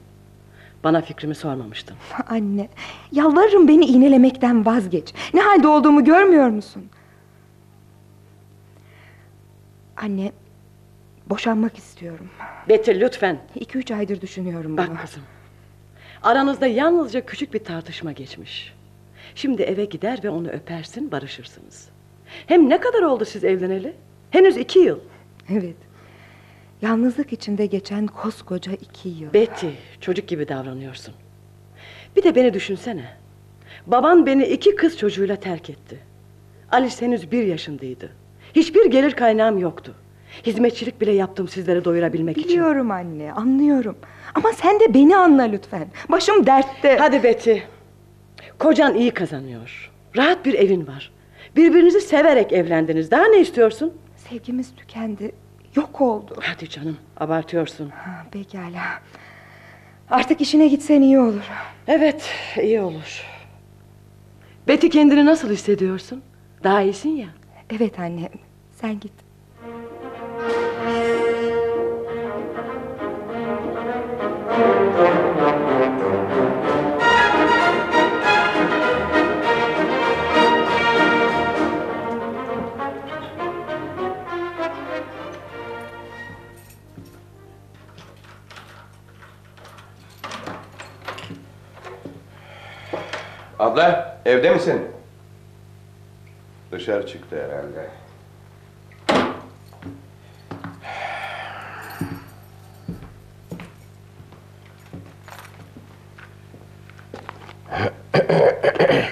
Bana 0.84 1.02
fikrimi 1.02 1.36
sormamıştın. 1.36 1.98
Anne, 2.30 2.70
yalvarırım 3.12 3.68
beni 3.68 3.86
iğnelemekten 3.86 4.66
vazgeç. 4.66 5.14
Ne 5.34 5.42
halde 5.42 5.68
olduğumu 5.68 6.04
görmüyor 6.04 6.48
musun? 6.50 6.84
Anne, 9.98 10.32
boşanmak 11.32 11.78
istiyorum. 11.78 12.30
Betty 12.70 12.92
lütfen. 12.92 13.40
İki 13.56 13.78
üç 13.78 13.92
aydır 13.92 14.22
düşünüyorum 14.22 14.78
bunu. 14.78 14.88
Bak 14.88 15.02
kızım. 15.02 15.24
Aranızda 16.24 16.68
yalnızca 16.68 17.26
küçük 17.26 17.54
bir 17.54 17.64
tartışma 17.64 18.12
geçmiş. 18.12 18.74
Şimdi 19.36 19.62
eve 19.62 19.86
gider 19.86 20.20
ve 20.24 20.30
onu 20.30 20.50
öpersin 20.50 21.12
barışırsınız. 21.12 21.90
Hem 22.48 22.70
ne 22.70 22.80
kadar 22.80 23.02
oldu 23.02 23.26
siz 23.26 23.44
evleneli? 23.44 23.94
Henüz 24.32 24.58
iki 24.58 24.80
yıl. 24.80 25.00
Evet. 25.50 25.76
Yalnızlık 26.82 27.34
içinde 27.34 27.66
geçen 27.66 28.08
koskoca 28.08 28.72
iki 28.72 29.10
yıl. 29.10 29.34
Betty 29.34 29.68
çocuk 30.02 30.28
gibi 30.28 30.48
davranıyorsun. 30.48 31.14
Bir 32.16 32.24
de 32.24 32.36
beni 32.36 32.54
düşünsene. 32.54 33.06
Baban 33.88 34.26
beni 34.26 34.46
iki 34.46 34.76
kız 34.76 34.98
çocuğuyla 34.98 35.36
terk 35.36 35.70
etti. 35.70 36.00
Alice 36.72 37.06
henüz 37.06 37.32
bir 37.32 37.44
yaşındaydı. 37.44 38.10
Hiçbir 38.56 38.86
gelir 38.86 39.12
kaynağım 39.12 39.58
yoktu. 39.58 39.96
Hizmetçilik 40.46 41.02
bile 41.02 41.12
yaptım 41.12 41.48
sizlere 41.48 41.86
doyurabilmek 41.86 42.38
için. 42.38 42.50
Biliyorum 42.50 42.92
anne, 42.92 43.34
anlıyorum. 43.34 43.96
Ama 44.36 44.54
sen 44.54 44.80
de 44.80 44.94
beni 44.94 45.18
anla 45.18 45.44
lütfen. 45.44 45.88
Başım 46.10 46.46
dertte. 46.46 46.98
Hadi 46.98 47.24
Betty. 47.24 47.58
Kocan 48.60 48.96
iyi 48.96 49.12
kazanıyor. 49.12 49.92
Rahat 50.18 50.46
bir 50.46 50.54
evin 50.54 50.88
var. 50.88 51.12
Birbirinizi 51.56 52.02
severek 52.02 52.54
evlendiniz. 52.54 53.12
Daha 53.12 53.26
ne 53.26 53.40
istiyorsun? 53.42 53.94
Sevgimiz 54.16 54.76
tükendi. 54.76 55.32
Yok 55.76 56.02
oldu. 56.02 56.36
Hadi 56.42 56.70
canım 56.70 56.98
abartıyorsun. 57.18 57.90
Ha, 57.90 58.26
pekala. 58.32 58.84
Artık 60.10 60.42
işine 60.42 60.68
gitsen 60.68 61.02
iyi 61.02 61.20
olur. 61.20 61.50
Evet 61.88 62.30
iyi 62.62 62.82
olur. 62.82 63.26
Betty 64.68 64.88
kendini 64.88 65.26
nasıl 65.26 65.50
hissediyorsun? 65.50 66.22
Daha 66.64 66.82
iyisin 66.82 67.10
ya. 67.10 67.28
Evet 67.70 68.00
anne, 68.00 68.30
sen 68.72 69.00
git. 69.00 69.12
Abla 93.72 94.18
evde 94.26 94.50
misin? 94.50 94.82
Dışarı 96.72 97.08
çıktı 97.08 97.36
herhalde. 97.44 97.90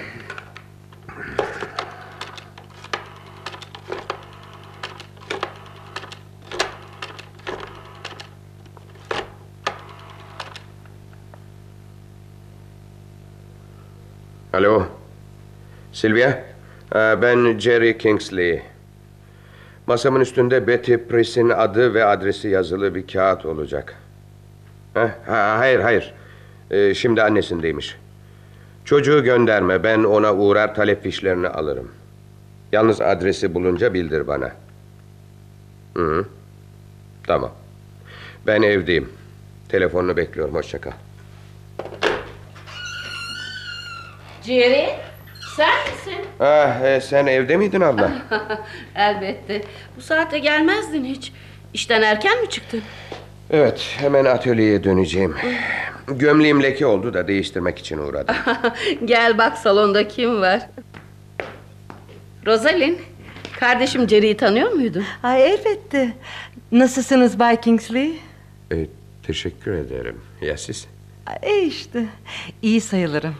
Alo. 14.60 14.86
Sylvia. 15.92 16.28
Ee, 16.94 17.22
Ben 17.22 17.58
Jerry 17.58 17.98
Kingsley. 17.98 18.62
Masamın 19.86 20.20
üstünde 20.20 20.66
Betty 20.66 20.94
Priest'in 20.94 21.48
adı 21.48 21.94
ve 21.94 22.04
adresi 22.04 22.48
yazılı 22.48 22.94
bir 22.94 23.06
kağıt 23.06 23.46
olacak. 23.46 23.94
Ha, 24.94 25.10
hayır 25.58 25.80
hayır. 25.80 26.14
Ee, 26.70 26.94
şimdi 26.94 27.22
annesindeymiş. 27.22 27.96
Çocuğu 28.84 29.24
gönderme. 29.24 29.82
Ben 29.82 30.04
ona 30.04 30.34
uğrar 30.34 30.74
talep 30.74 31.02
fişlerini 31.02 31.48
alırım. 31.48 31.88
Yalnız 32.72 33.00
adresi 33.00 33.54
bulunca 33.54 33.94
bildir 33.94 34.26
bana. 34.26 34.52
Hı 35.94 36.02
-hı. 36.02 36.24
Tamam. 37.26 37.52
Ben 38.46 38.62
evdeyim. 38.62 39.08
Telefonunu 39.68 40.16
bekliyorum. 40.16 40.54
Hoşça 40.54 40.80
kal. 40.80 40.92
Jerry, 44.46 44.88
sen 45.56 45.68
misin? 45.90 46.24
Ah, 46.40 46.80
e, 46.84 47.00
sen 47.00 47.26
evde 47.26 47.56
miydin 47.56 47.80
abla? 47.80 48.10
Elbette. 48.96 49.62
Bu 49.96 50.00
saatte 50.00 50.38
gelmezdin 50.38 51.04
hiç. 51.04 51.32
İşten 51.74 52.02
erken 52.02 52.40
mi 52.42 52.50
çıktın? 52.50 52.82
Evet, 53.50 53.94
hemen 53.98 54.24
atölyeye 54.24 54.84
döneceğim. 54.84 55.36
Gömleğim 56.06 56.62
leke 56.62 56.86
oldu 56.86 57.14
da 57.14 57.28
değiştirmek 57.28 57.78
için 57.78 57.98
uğradım. 57.98 58.34
Gel 59.04 59.38
bak 59.38 59.58
salonda 59.58 60.08
kim 60.08 60.40
var? 60.40 60.60
Rosalind, 62.46 62.98
kardeşim 63.60 64.08
Jerry'i 64.08 64.36
tanıyor 64.36 64.70
muydun? 64.72 65.04
Ay 65.22 65.50
elbette. 65.52 66.12
Nasılsınız 66.72 67.38
Bay 67.38 67.60
Kingsley? 67.60 68.20
E, 68.72 68.86
teşekkür 69.26 69.72
ederim. 69.72 70.20
Ya 70.42 70.56
siz? 70.56 70.86
E 71.42 71.58
işte. 71.62 72.04
iyi 72.62 72.80
sayılırım. 72.80 73.34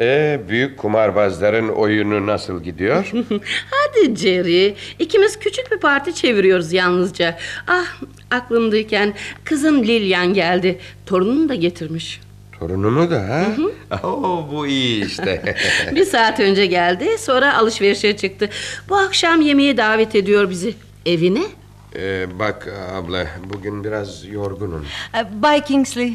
E, 0.00 0.40
büyük 0.48 0.78
kumarbazların 0.78 1.68
oyunu 1.68 2.26
nasıl 2.26 2.62
gidiyor? 2.62 3.10
Hadi 3.70 4.16
Jerry, 4.16 4.74
ikimiz 4.98 5.38
küçük 5.38 5.72
bir 5.72 5.78
parti 5.78 6.14
çeviriyoruz 6.14 6.72
yalnızca. 6.72 7.38
Ah, 7.68 7.86
aklımdayken 8.30 9.14
kızın 9.44 9.82
Lillian 9.82 10.34
geldi. 10.34 10.78
Torununu 11.06 11.48
da 11.48 11.54
getirmiş. 11.54 12.20
Torunumu 12.58 13.10
da 13.10 13.20
ha? 13.28 13.46
Oo, 14.08 14.48
bu 14.52 14.66
iyi 14.66 15.06
işte. 15.06 15.56
Bir 15.94 16.04
saat 16.04 16.40
önce 16.40 16.66
geldi 16.66 17.18
sonra 17.18 17.58
alışverişe 17.58 18.16
çıktı. 18.16 18.48
Bu 18.88 18.96
akşam 18.96 19.40
yemeğe 19.40 19.76
davet 19.76 20.14
ediyor 20.14 20.50
bizi. 20.50 20.74
Evine? 21.06 21.42
Ee, 21.96 22.26
bak 22.38 22.68
abla 22.92 23.26
bugün 23.54 23.84
biraz 23.84 24.24
yorgunum. 24.26 24.86
Ee, 25.14 25.42
Bay 25.42 25.64
Kingsley. 25.64 26.14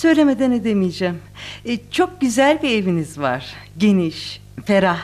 Söylemeden 0.00 0.50
edemeyeceğim. 0.50 1.18
Ee, 1.64 1.78
Çok 1.90 2.20
güzel 2.20 2.62
bir 2.62 2.70
eviniz 2.70 3.18
var. 3.18 3.54
Geniş, 3.78 4.40
ferah. 4.64 5.00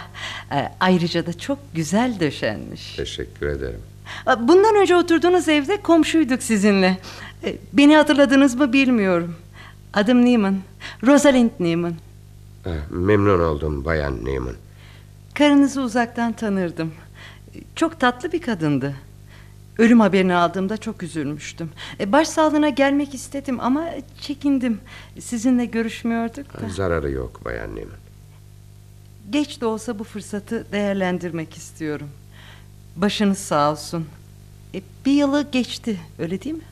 Ee, 0.53 0.69
Ayrıca 0.81 1.27
da 1.27 1.39
çok 1.39 1.59
güzel 1.75 2.21
döşenmiş. 2.21 2.95
Teşekkür 2.97 3.47
ederim. 3.47 3.81
Ee, 4.29 4.49
Bundan 4.49 4.77
önce 4.77 4.97
oturduğunuz 4.97 5.49
evde 5.49 5.77
komşuyduk 5.83 6.43
sizinle. 6.43 6.99
Ee, 7.45 7.57
Beni 7.73 7.97
hatırladınız 7.97 8.55
mı 8.55 8.73
bilmiyorum. 8.73 9.35
Adım 9.95 10.25
Neiman. 10.25 10.57
Rosalind 11.07 11.51
Neiman. 11.61 11.95
Ha, 12.65 12.71
memnun 12.91 13.41
oldum 13.41 13.85
Bayan 13.85 14.25
Neyman. 14.25 14.55
Karınızı 15.35 15.83
uzaktan 15.83 16.33
tanırdım. 16.33 16.93
Çok 17.77 18.01
tatlı 18.01 18.33
bir 18.33 18.43
kadındı. 18.43 18.95
Ölüm 19.79 20.01
haberini 20.01 20.35
aldığımda 20.35 20.77
çok 20.77 21.03
üzülmüştüm. 21.03 21.71
E, 22.01 22.13
Başsağlığına 22.13 22.69
gelmek 22.69 23.15
istedim 23.15 23.61
ama 23.61 23.91
çekindim. 24.21 24.81
Sizinle 25.21 25.65
görüşmüyorduk 25.65 26.61
da. 26.61 26.69
Zararı 26.69 27.11
yok 27.11 27.45
Bayan 27.45 27.77
Neyman. 27.77 27.97
Geç 29.31 29.61
de 29.61 29.67
olsa 29.67 29.99
bu 29.99 30.05
fırsatı 30.05 30.73
değerlendirmek 30.73 31.57
istiyorum. 31.57 32.09
Başınız 32.97 33.39
sağ 33.39 33.73
olsun. 33.73 34.07
E, 34.75 34.83
bir 35.07 35.13
yılı 35.13 35.51
geçti, 35.53 36.01
öyle 36.19 36.43
değil 36.43 36.55
mi? 36.57 36.65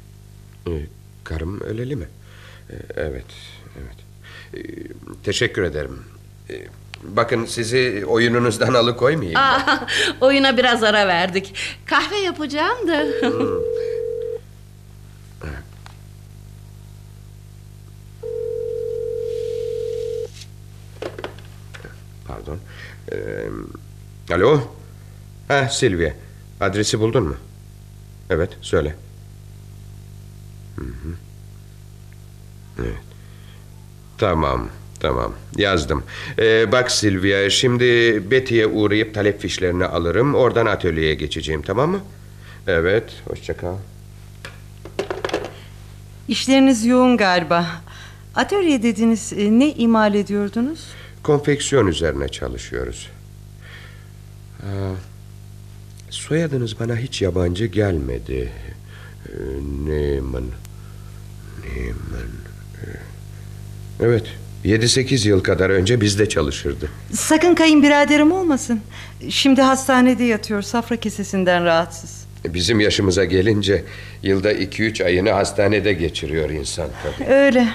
Ee, 0.69 0.87
karım 1.25 1.61
öleli 1.61 1.97
mi? 1.97 2.09
Ee, 2.71 2.75
evet, 2.97 3.25
evet. 3.79 3.97
Ee, 4.55 4.83
teşekkür 5.25 5.63
ederim. 5.63 6.05
Bakın 7.03 7.45
sizi 7.45 8.05
oyununuzdan 8.07 8.75
alıkoymayayım. 8.75 9.39
Aa, 9.41 9.87
oyuna 10.21 10.57
biraz 10.57 10.83
ara 10.83 11.09
verdik. 11.09 11.55
Kahve 11.87 12.17
yapacağım 12.17 12.89
da. 12.89 13.05
Pardon. 22.29 22.59
Ee, 23.13 23.49
alo? 24.35 24.61
Ha 25.49 25.69
Silvia. 25.69 26.13
Adresi 26.61 27.01
buldun 27.01 27.23
mu? 27.23 27.37
Evet, 28.31 28.51
söyle. 28.61 28.97
Hı 30.77 30.85
hı. 30.85 31.15
Evet. 32.79 33.01
Tamam, 34.19 34.69
tamam. 35.01 35.33
Yazdım. 35.57 36.03
Ee, 36.39 36.73
bak 36.73 36.91
Silvia, 36.91 37.51
şimdi 37.51 37.85
Betty'ye 38.31 38.67
uğrayıp 38.67 39.15
talep 39.15 39.41
fişlerini 39.41 39.85
alırım. 39.85 40.35
Oradan 40.35 40.67
atölyeye 40.67 41.15
geçeceğim, 41.15 41.63
tamam 41.63 41.91
mı? 41.91 42.01
Evet, 42.67 43.05
hoşça 43.29 43.57
kal. 43.57 43.77
İşleriniz 46.29 46.87
yoğun 46.87 47.17
galiba. 47.17 47.67
Atölye 48.35 48.83
dediniz, 48.83 49.33
e, 49.37 49.59
ne 49.59 49.73
imal 49.75 50.15
ediyordunuz? 50.15 50.87
Konfeksiyon 51.23 51.87
üzerine 51.87 52.29
çalışıyoruz. 52.29 53.11
Aa, 54.63 54.95
soyadınız 56.11 56.81
bana 56.81 56.97
hiç 56.97 57.23
yabancı 57.23 57.67
gelmedi. 57.67 58.53
Ee, 59.29 59.33
Neyman. 59.85 60.45
Neyman. 61.65 62.31
Ee, 62.85 62.97
Evet, 64.01 64.25
7-8 64.65 65.29
yıl 65.29 65.41
kadar 65.41 65.71
önce 65.71 66.01
bizde 66.01 66.29
çalışırdı. 66.29 66.89
Sakın 67.13 67.55
kayınbiraderim 67.55 68.33
olmasın. 68.33 68.81
Şimdi 69.29 69.63
hastanede 69.63 70.25
yatıyor, 70.25 70.63
safra 70.63 70.97
kesesinden 70.97 71.65
rahatsız. 71.65 72.25
Bizim 72.45 72.81
yaşımıza 72.81 73.25
gelince 73.25 73.85
yılda 74.23 74.53
2-3 74.53 75.05
ayını 75.05 75.31
hastanede 75.31 75.93
geçiriyor 75.93 76.51
insan 76.51 76.89
tabii. 77.03 77.29
Öyle. 77.31 77.69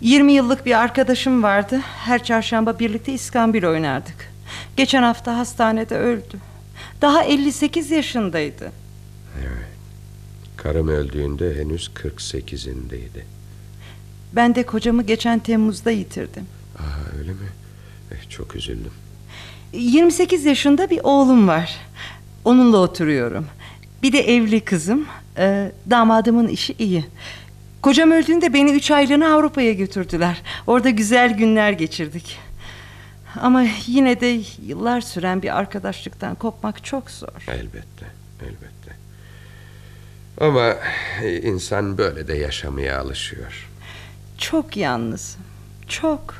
20 0.00 0.32
yıllık 0.32 0.66
bir 0.66 0.80
arkadaşım 0.80 1.42
vardı. 1.42 1.80
Her 2.04 2.24
çarşamba 2.24 2.78
birlikte 2.78 3.12
iskambil 3.12 3.64
oynardık. 3.64 4.32
Geçen 4.76 5.02
hafta 5.02 5.38
hastanede 5.38 5.96
öldü. 5.96 6.36
Daha 7.02 7.22
58 7.24 7.90
yaşındaydı. 7.90 8.72
Karım 10.56 10.88
öldüğünde 10.88 11.54
henüz 11.58 11.90
48'indeydi. 11.94 13.33
Ben 14.36 14.54
de 14.54 14.62
kocamı 14.62 15.02
geçen 15.02 15.38
Temmuz'da 15.38 15.90
yitirdim. 15.90 16.46
Aa, 16.78 17.18
öyle 17.18 17.30
mi? 17.30 17.48
Eh, 18.12 18.30
çok 18.30 18.56
üzüldüm. 18.56 18.92
28 19.72 20.44
yaşında 20.44 20.90
bir 20.90 21.00
oğlum 21.02 21.48
var. 21.48 21.76
Onunla 22.44 22.76
oturuyorum. 22.76 23.46
Bir 24.02 24.12
de 24.12 24.34
evli 24.34 24.60
kızım. 24.60 25.06
Ee, 25.38 25.72
damadımın 25.90 26.48
işi 26.48 26.74
iyi. 26.78 27.04
Kocam 27.82 28.10
öldüğünde 28.10 28.54
beni 28.54 28.70
üç 28.70 28.90
aylığına 28.90 29.34
Avrupa'ya 29.34 29.72
götürdüler. 29.72 30.42
Orada 30.66 30.90
güzel 30.90 31.36
günler 31.36 31.72
geçirdik. 31.72 32.38
Ama 33.40 33.64
yine 33.86 34.20
de 34.20 34.40
yıllar 34.66 35.00
süren 35.00 35.42
bir 35.42 35.58
arkadaşlıktan 35.58 36.34
kopmak 36.34 36.84
çok 36.84 37.10
zor. 37.10 37.44
Elbette, 37.48 38.06
elbette. 38.42 38.96
Ama 40.40 40.74
insan 41.42 41.98
böyle 41.98 42.28
de 42.28 42.34
yaşamaya 42.36 43.00
alışıyor. 43.00 43.68
Çok 44.50 44.76
yalnız. 44.76 45.36
Çok. 45.88 46.34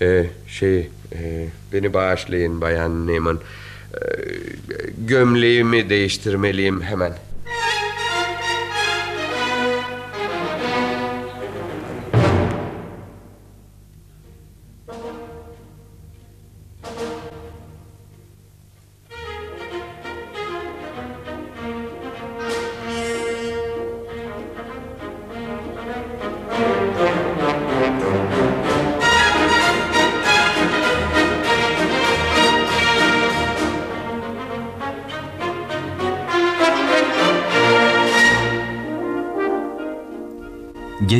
Ee, 0.00 0.26
şey, 0.48 0.90
e, 1.12 1.48
beni 1.72 1.94
bağışlayın 1.94 2.60
Bayan 2.60 3.06
Neyman. 3.06 3.40
Ee, 3.94 3.98
gömleğimi 4.98 5.90
değiştirmeliyim 5.90 6.82
hemen. 6.82 7.12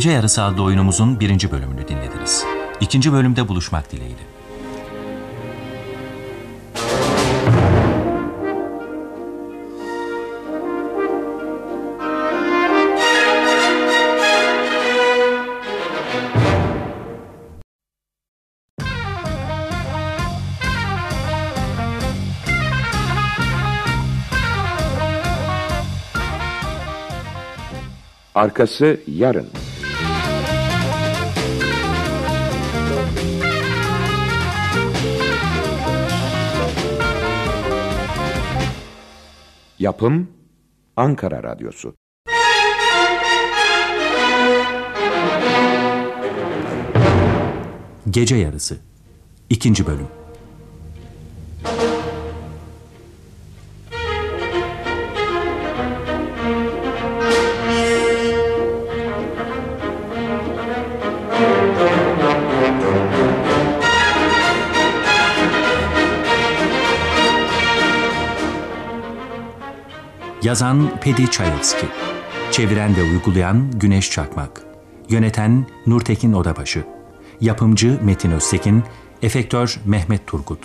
Gece 0.01 0.11
Yarısı 0.11 0.43
adlı 0.43 0.63
oyunumuzun 0.63 1.21
birinci 1.21 1.51
bölümünü 1.51 1.89
dinlediniz. 1.89 2.45
İkinci 2.81 3.13
bölümde 3.13 3.49
buluşmak 3.49 3.93
dileğiyle. 3.93 4.23
Arkası 28.35 29.01
yarın. 29.07 29.49
Yapım 39.91 40.29
Ankara 40.97 41.43
Radyosu. 41.43 41.95
Gece 48.11 48.37
Yarısı 48.37 48.77
İkinci 49.51 49.87
bölüm 49.87 50.07
Yazan 70.51 71.01
Pedi 71.01 71.31
Çayevski 71.31 71.87
Çeviren 72.51 72.97
ve 72.97 73.03
uygulayan 73.03 73.71
Güneş 73.71 74.11
Çakmak 74.11 74.63
Yöneten 75.09 75.67
Nurtekin 75.87 76.33
Odabaşı. 76.33 76.85
Yapımcı 77.41 77.99
Metin 78.03 78.31
Öztekin. 78.31 78.85
Efektör 79.23 79.81
Mehmet 79.85 80.27
Turgut. 80.27 80.59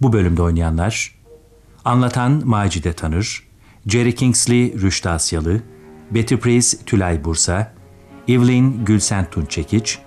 Bu 0.00 0.12
bölümde 0.12 0.42
oynayanlar 0.42 1.14
Anlatan 1.84 2.42
Macide 2.44 2.92
Tanır, 2.92 3.48
Jerry 3.86 4.14
Kingsley 4.14 4.72
Rüştü 4.72 5.08
Asyalı, 5.08 5.62
Betty 6.10 6.36
Price 6.36 6.76
Tülay 6.86 7.24
Bursa, 7.24 7.72
Evelyn 8.28 8.84
Gülsen 8.84 9.30
Tunçekiç, 9.30 9.98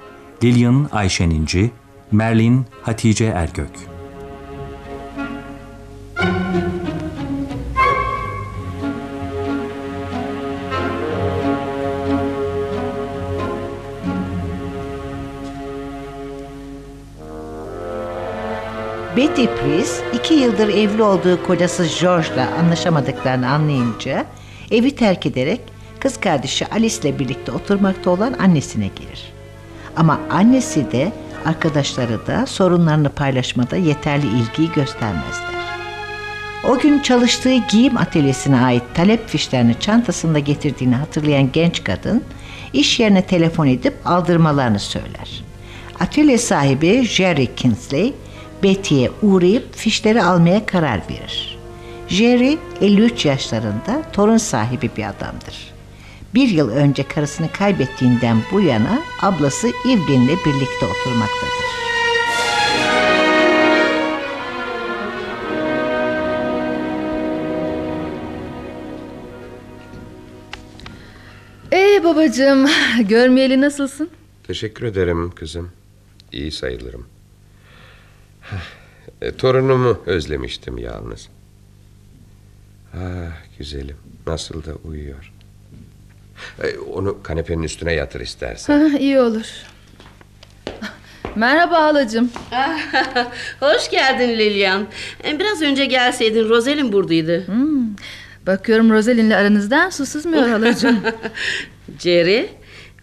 Lillian 0.44 0.90
Ayşen 0.92 1.30
İnci, 1.30 1.72
Merlin 2.12 2.66
Hatice 2.82 3.26
Ergök. 3.26 3.70
Betty 19.18 19.46
Price 19.46 19.92
iki 20.14 20.34
yıldır 20.34 20.70
evli 20.70 21.04
olduğu 21.04 21.44
kocası 21.44 21.88
George'la 22.02 22.48
anlaşamadıklarını 22.60 23.50
anlayınca 23.50 24.26
evi 24.72 24.96
terk 24.96 25.26
ederek 25.26 25.62
kız 26.00 26.20
kardeşi 26.20 26.68
Alice 26.68 27.00
ile 27.02 27.20
birlikte 27.20 27.52
oturmakta 27.52 28.10
olan 28.10 28.34
annesine 28.34 28.88
gelir. 28.88 29.34
Ama 29.98 30.20
annesi 30.30 30.92
de 30.92 31.12
arkadaşları 31.46 32.28
da 32.28 32.46
sorunlarını 32.46 33.10
paylaşmada 33.10 33.76
yeterli 33.76 34.28
ilgiyi 34.28 34.72
göstermezler. 34.72 35.60
O 36.70 36.80
gün 36.80 37.00
çalıştığı 37.00 37.56
giyim 37.56 37.98
atölyesine 37.98 38.62
ait 38.62 38.84
talep 38.94 39.28
fişlerini 39.28 39.80
çantasında 39.80 40.40
getirdiğini 40.40 40.96
hatırlayan 40.96 41.52
genç 41.52 41.84
kadın 41.84 42.24
iş 42.74 43.00
yerine 43.00 43.22
telefon 43.22 43.68
edip 43.68 43.94
aldırmalarını 44.06 44.80
söyler. 44.80 45.44
Atölye 46.00 46.38
sahibi 46.38 47.04
Jerry 47.06 47.56
Kinsley 47.56 48.14
Betty'ye 48.64 49.12
uğrayıp 49.22 49.76
fişleri 49.76 50.24
almaya 50.24 50.66
karar 50.66 51.02
verir. 51.10 51.58
Jerry 52.08 52.58
53 52.82 53.26
yaşlarında 53.26 54.02
torun 54.14 54.38
sahibi 54.38 54.90
bir 54.98 55.04
adamdır. 55.04 55.79
Bir 56.34 56.48
yıl 56.50 56.70
önce 56.70 57.08
karısını 57.08 57.52
kaybettiğinden 57.52 58.38
bu 58.52 58.62
yana 58.62 59.00
ablası 59.22 59.68
Evelyn'le 59.68 60.38
birlikte 60.46 60.86
oturmaktadır. 60.86 61.70
Ee 71.74 72.04
babacığım, 72.04 72.68
görmeyeli 73.00 73.62
nasılsın? 73.62 74.10
Teşekkür 74.44 74.86
ederim 74.86 75.32
kızım. 75.32 75.72
İyi 76.32 76.52
sayılırım. 76.52 77.08
E, 79.22 79.32
torunumu 79.36 80.02
özlemiştim 80.06 80.78
yalnız. 80.78 81.30
Ah 82.94 83.58
güzelim. 83.58 83.98
Nasıl 84.28 84.64
da 84.66 84.76
uyuyor. 84.76 85.34
E, 86.64 86.78
onu 86.94 87.24
kanepenin 87.24 87.64
üstüne 87.64 87.94
yatır 87.94 88.20
istersen. 88.22 88.90
Ha, 88.90 88.98
iyi 88.98 89.20
olur. 89.20 89.46
Merhaba 91.36 91.80
halacığım. 91.84 92.32
Hoş 93.60 93.90
geldin 93.90 94.30
Lilian. 94.30 94.88
E, 95.28 95.40
Biraz 95.40 95.62
önce 95.62 95.86
gelseydin 95.86 96.50
Roselyn 96.50 96.92
buradaydı. 96.94 97.48
Hmm, 97.48 97.88
bakıyorum 98.48 98.92
Rosalind'le 98.92 99.32
aranızdan 99.34 99.90
su 99.90 100.06
sızmıyor 100.06 100.48
halacığım. 100.50 101.00
Jerry, 102.00 102.50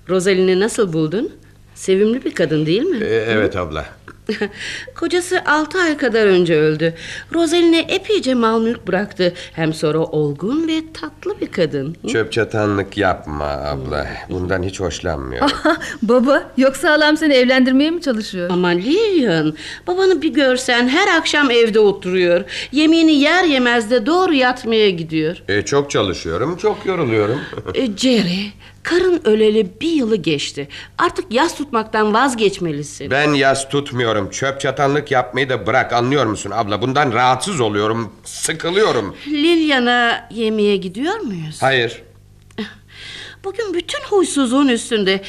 Rosalyn'i 0.08 0.60
nasıl 0.60 0.92
buldun? 0.92 1.32
Sevimli 1.74 2.24
bir 2.24 2.34
kadın 2.34 2.66
değil 2.66 2.82
mi? 2.82 3.04
E, 3.04 3.08
evet 3.28 3.56
abla. 3.56 3.86
Kocası 4.94 5.42
altı 5.46 5.78
ay 5.78 5.96
kadar 5.96 6.26
önce 6.26 6.56
öldü. 6.56 6.94
Rosalyn'e 7.34 7.78
epeyce 7.78 8.34
mal 8.34 8.60
mülk 8.60 8.86
bıraktı. 8.86 9.32
Hem 9.52 9.74
sonra 9.74 9.98
olgun 9.98 10.68
ve 10.68 10.82
tatlı 10.94 11.40
bir 11.40 11.46
kadın. 11.52 11.96
Çöp 12.08 12.32
çatanlık 12.32 12.98
yapma 12.98 13.44
abla. 13.44 14.06
Bundan 14.30 14.62
hiç 14.62 14.80
hoşlanmıyorum. 14.80 15.50
Baba, 16.02 16.42
yoksa 16.56 16.90
halam 16.90 17.16
seni 17.16 17.34
evlendirmeye 17.34 17.90
mi 17.90 18.00
çalışıyor? 18.00 18.50
Ama 18.50 18.68
Lilian, 18.68 19.54
babanı 19.86 20.22
bir 20.22 20.34
görsen 20.34 20.88
her 20.88 21.18
akşam 21.18 21.50
evde 21.50 21.80
oturuyor. 21.80 22.44
Yemeğini 22.72 23.12
yer 23.12 23.44
yemez 23.44 23.90
de 23.90 24.06
doğru 24.06 24.34
yatmaya 24.34 24.90
gidiyor. 24.90 25.42
E, 25.48 25.62
çok 25.62 25.90
çalışıyorum, 25.90 26.56
çok 26.56 26.86
yoruluyorum. 26.86 27.40
E, 27.74 27.96
Jerry, 27.96 28.52
karın 28.86 29.20
öleli 29.24 29.80
bir 29.80 29.90
yılı 29.90 30.16
geçti. 30.16 30.68
Artık 30.98 31.32
yas 31.32 31.56
tutmaktan 31.56 32.14
vazgeçmelisin. 32.14 33.10
Ben 33.10 33.32
yas 33.34 33.68
tutmuyorum. 33.68 34.30
Çöp 34.30 34.60
çatanlık 34.60 35.10
yapmayı 35.10 35.48
da 35.48 35.66
bırak 35.66 35.92
anlıyor 35.92 36.26
musun 36.26 36.50
abla? 36.50 36.82
Bundan 36.82 37.12
rahatsız 37.12 37.60
oluyorum. 37.60 38.12
Sıkılıyorum. 38.24 39.16
Lilian'a 39.26 40.28
yemeğe 40.30 40.76
gidiyor 40.76 41.16
muyuz? 41.16 41.62
Hayır. 41.62 42.02
Bugün 43.44 43.74
bütün 43.74 44.00
huysuzluğun 44.10 44.68
üstünde. 44.68 45.22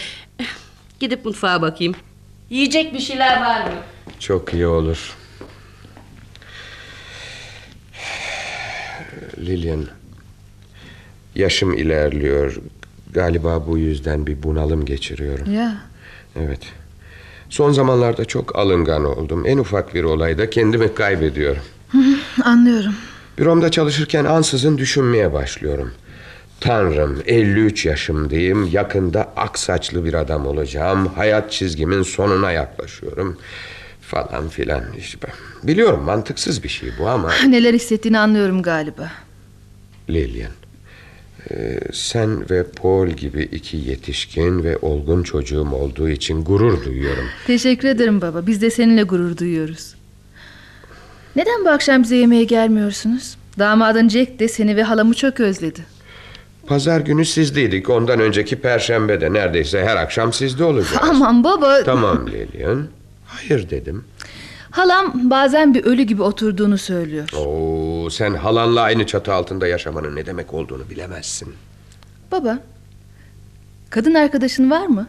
Gidip 1.00 1.26
mutfağa 1.26 1.62
bakayım. 1.62 1.96
Yiyecek 2.50 2.94
bir 2.94 3.00
şeyler 3.00 3.42
var 3.42 3.62
mı? 3.62 3.74
Çok 4.20 4.54
iyi 4.54 4.68
olur. 4.68 5.16
Lilian. 9.38 9.86
Yaşım 11.36 11.74
ilerliyor. 11.74 12.56
Galiba 13.14 13.68
bu 13.68 13.78
yüzden 13.78 14.28
bir 14.28 14.44
bunalım 14.44 14.86
geçiriyorum. 14.86 15.54
Ya, 15.54 15.78
Evet. 16.36 16.60
Son 17.50 17.72
zamanlarda 17.72 18.26
çok 18.26 18.56
alıngan 18.56 19.06
oldum. 19.06 19.44
En 19.46 19.58
ufak 19.58 19.96
bir 19.96 20.04
olayda 20.04 20.50
kendimi 20.50 20.94
kaybediyorum. 20.94 21.62
anlıyorum. 22.44 22.96
Büromda 23.38 23.72
çalışırken 23.72 24.26
ansızın 24.26 24.78
düşünmeye 24.78 25.34
başlıyorum. 25.34 25.92
Tanrım 26.60 27.22
53 27.26 27.86
yaşımdayım. 27.86 28.70
Yakında 28.72 29.34
ak 29.36 29.60
saçlı 29.60 30.06
bir 30.06 30.14
adam 30.14 30.48
olacağım. 30.48 31.08
Hayat 31.08 31.52
çizgimin 31.52 32.04
sonuna 32.04 32.52
yaklaşıyorum. 32.52 33.38
Falan 34.02 34.50
filan 34.50 34.84
işte. 34.98 35.28
Biliyorum 35.64 36.04
mantıksız 36.04 36.64
bir 36.64 36.70
şey 36.70 36.90
bu 37.00 37.08
ama... 37.08 37.32
Neler 37.48 37.74
hissettiğini 37.74 38.20
anlıyorum 38.20 38.62
galiba. 38.62 39.12
Lilian. 40.10 40.52
Sen 41.94 42.50
ve 42.50 42.64
Paul 42.64 43.08
gibi 43.08 43.44
iki 43.52 43.78
yetişkin 43.78 44.64
ve 44.64 44.78
olgun 44.78 45.24
çocuğum 45.24 45.72
olduğu 45.72 46.10
için 46.10 46.44
gurur 46.44 46.86
duyuyorum. 46.86 47.26
Teşekkür 47.48 47.88
ederim 47.88 48.22
baba. 48.22 48.48
Biz 48.48 48.62
de 48.62 48.70
seninle 48.70 49.04
gurur 49.04 49.38
duyuyoruz. 49.38 49.96
Neden 51.36 51.66
bu 51.66 51.70
akşam 51.70 52.04
bize 52.04 52.16
yemeğe 52.16 52.44
gelmiyorsunuz? 52.44 53.38
Damadın 53.60 54.10
Jack 54.10 54.40
de 54.40 54.48
seni 54.48 54.76
ve 54.76 54.84
halamı 54.84 55.14
çok 55.14 55.40
özledi. 55.40 55.82
Pazar 56.68 57.00
günü 57.00 57.26
sizdeydik. 57.26 57.90
Ondan 57.90 58.20
önceki 58.20 58.56
perşembede 58.56 59.34
neredeyse 59.34 59.86
her 59.86 59.96
akşam 59.96 60.34
sizde 60.34 60.64
olacağız. 60.64 61.02
Aman 61.02 61.44
baba. 61.44 61.84
Tamam 61.84 62.28
Lilian. 62.28 62.88
Hayır 63.26 63.70
dedim. 63.70 64.04
Halam 64.78 65.30
bazen 65.30 65.74
bir 65.74 65.84
ölü 65.86 66.04
gibi 66.04 66.22
oturduğunu 66.24 66.78
söylüyor. 66.78 67.30
Oo, 67.38 68.10
sen 68.10 68.34
halanla 68.34 68.82
aynı 68.82 69.06
çatı 69.06 69.34
altında 69.34 69.68
yaşamanın 69.68 70.16
ne 70.16 70.26
demek 70.26 70.54
olduğunu 70.54 70.90
bilemezsin. 70.90 71.54
Baba, 72.32 72.60
kadın 73.90 74.14
arkadaşın 74.14 74.72
var 74.72 74.86
mı? 74.86 75.08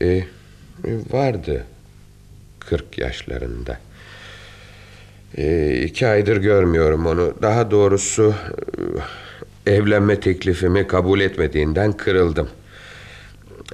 E, 0.00 0.06
e, 0.06 0.24
vardı. 1.12 1.64
40 2.60 2.98
yaşlarında. 2.98 3.78
E, 5.36 5.76
iki 5.82 6.06
aydır 6.06 6.36
görmüyorum 6.36 7.06
onu. 7.06 7.34
Daha 7.42 7.70
doğrusu 7.70 8.34
e, 9.66 9.72
evlenme 9.72 10.20
teklifimi 10.20 10.86
kabul 10.86 11.20
etmediğinden 11.20 11.92
kırıldım. 11.92 12.48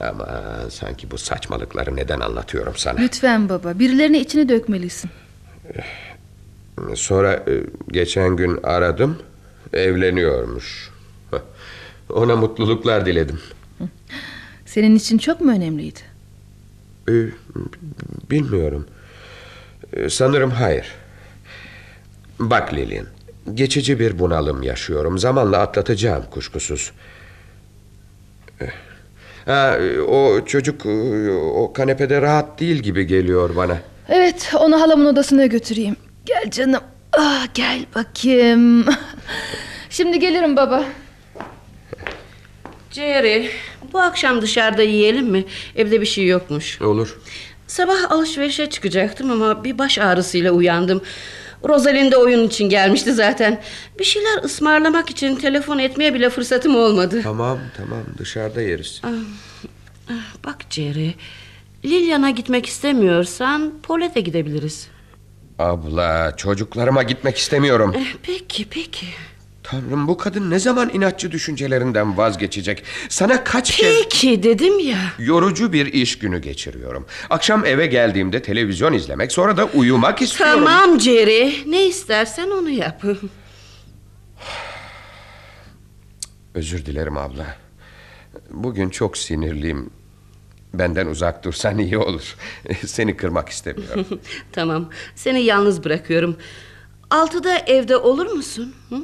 Ama 0.01 0.55
sanki 0.71 1.11
bu 1.11 1.19
saçmalıkları 1.19 1.97
neden 1.97 2.21
anlatıyorum 2.21 2.73
sana? 2.77 3.01
Lütfen 3.01 3.49
baba, 3.49 3.79
birilerine 3.79 4.21
içini 4.21 4.49
dökmelisin. 4.49 5.11
Sonra 6.95 7.33
e, 7.33 7.63
geçen 7.93 8.37
gün 8.37 8.61
aradım. 8.63 9.19
Evleniyormuş. 9.73 10.91
Ona 12.09 12.37
mutluluklar 12.37 13.07
diledim. 13.07 13.41
Senin 14.67 14.97
için 14.97 15.19
çok 15.19 15.41
mu 15.41 15.53
önemliydi? 15.53 16.01
E, 17.09 17.15
bilmiyorum. 18.31 18.87
E, 19.93 20.11
sanırım 20.11 20.51
hayır. 20.51 20.87
Bak 22.39 22.75
Lilian. 22.75 23.07
Geçici 23.55 23.99
bir 23.99 24.19
bunalım 24.19 24.63
yaşıyorum. 24.63 25.19
Zamanla 25.19 25.59
atlatacağım 25.59 26.25
kuşkusuz. 26.31 26.93
Ha, 29.47 29.79
o 30.09 30.45
çocuk 30.47 30.87
e, 30.87 31.31
o 31.33 31.73
kanepede 31.73 32.23
rahat 32.23 32.61
değil 32.61 32.77
gibi 32.77 33.07
geliyor 33.07 33.57
bana. 33.57 33.79
Evet 34.09 34.53
onu 34.61 34.81
halamın 34.81 35.07
odasına 35.07 35.47
götüreyim. 35.47 35.97
Gel 36.27 36.51
canım. 36.51 36.81
Ah, 37.19 37.47
gel 37.55 37.87
bakayım. 37.95 38.87
Şimdi 39.91 40.19
gelirim 40.19 40.57
baba. 40.57 40.85
Jerry, 42.91 43.49
bu 43.93 44.01
akşam 44.01 44.43
dışarıda 44.43 44.83
yiyelim 44.83 45.27
mi? 45.27 45.45
Evde 45.77 46.01
bir 46.01 46.07
şey 46.07 46.27
yokmuş. 46.27 46.83
Olur. 46.83 47.19
Sabah 47.67 48.11
alışverişe 48.11 48.71
çıkacaktım 48.71 49.31
ama 49.31 49.65
bir 49.65 49.79
baş 49.79 49.99
ağrısıyla 49.99 50.53
uyandım. 50.53 51.03
Rosalind 51.69 52.13
de 52.13 52.17
oyun 52.17 52.47
için 52.49 52.69
gelmişti 52.69 53.13
zaten. 53.13 53.61
Bir 53.99 54.05
şeyler 54.05 54.43
ısmarlamak 54.45 55.11
için 55.11 55.37
telefon 55.37 55.79
etmeye 55.79 56.15
bile 56.15 56.31
fırsatım 56.31 56.77
olmadı. 56.77 57.21
Tamam 57.23 57.59
tamam 57.77 58.03
dışarıda 58.19 58.63
yeriz. 58.63 59.03
Bak 60.45 60.57
Jerry, 60.71 61.15
Lilian'a 61.85 62.31
gitmek 62.31 62.67
istemiyorsan 62.67 63.73
Polet'e 63.83 64.21
gidebiliriz. 64.21 64.89
Abla 65.59 66.35
çocuklarıma 66.37 67.03
gitmek 67.03 67.37
istemiyorum. 67.37 67.95
Eh, 67.99 68.15
peki 68.23 68.67
peki. 68.71 69.07
Tanrım 69.75 70.09
bu 70.09 70.17
kadın 70.17 70.51
ne 70.51 70.59
zaman 70.59 70.91
inatçı 70.93 71.33
düşüncelerinden 71.33 72.17
vazgeçecek? 72.17 72.83
Sana 73.09 73.45
kaç 73.45 73.77
kez... 73.77 74.03
Peki 74.03 74.43
dedim 74.43 74.79
ya. 74.79 74.99
Yorucu 75.19 75.73
bir 75.73 75.87
iş 75.87 76.19
günü 76.19 76.39
geçiriyorum. 76.39 77.07
Akşam 77.31 77.67
eve 77.67 77.87
geldiğimde 77.87 78.43
televizyon 78.43 78.93
izlemek 78.93 79.33
sonra 79.33 79.57
da 79.57 79.65
uyumak 79.65 80.23
istiyorum. 80.23 80.65
Tamam 80.65 81.01
Jerry, 81.01 81.71
ne 81.71 81.87
istersen 81.87 82.51
onu 82.51 82.71
yap. 82.71 83.03
Özür 86.55 86.87
dilerim 86.87 87.17
abla. 87.17 87.57
Bugün 88.51 88.91
çok 88.91 89.17
sinirliyim. 89.17 89.91
Benden 90.75 91.07
uzak 91.07 91.45
dursan 91.45 91.79
iyi 91.79 91.99
olur. 91.99 92.37
Seni 92.87 93.17
kırmak 93.17 93.49
istemiyorum. 93.49 94.07
tamam, 94.53 94.91
seni 95.15 95.43
yalnız 95.43 95.85
bırakıyorum. 95.85 96.37
Altıda 97.11 97.59
evde 97.59 97.97
olur 97.97 98.27
musun? 98.27 98.75
Hı? 98.89 98.97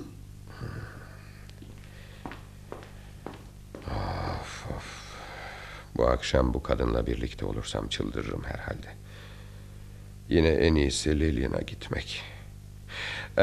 Bu 6.01 6.09
akşam 6.09 6.55
bu 6.55 6.63
kadınla 6.63 7.07
birlikte 7.07 7.45
olursam 7.47 7.89
çıldırırım 7.89 8.43
herhalde. 8.45 8.87
Yine 10.29 10.49
en 10.49 10.75
iyisi 10.75 11.21
Lillian'a 11.21 11.61
gitmek. 11.61 12.23
Ee, 13.39 13.43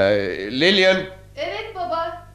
Lillian, 0.52 0.98
Evet 1.36 1.76
baba. 1.76 2.28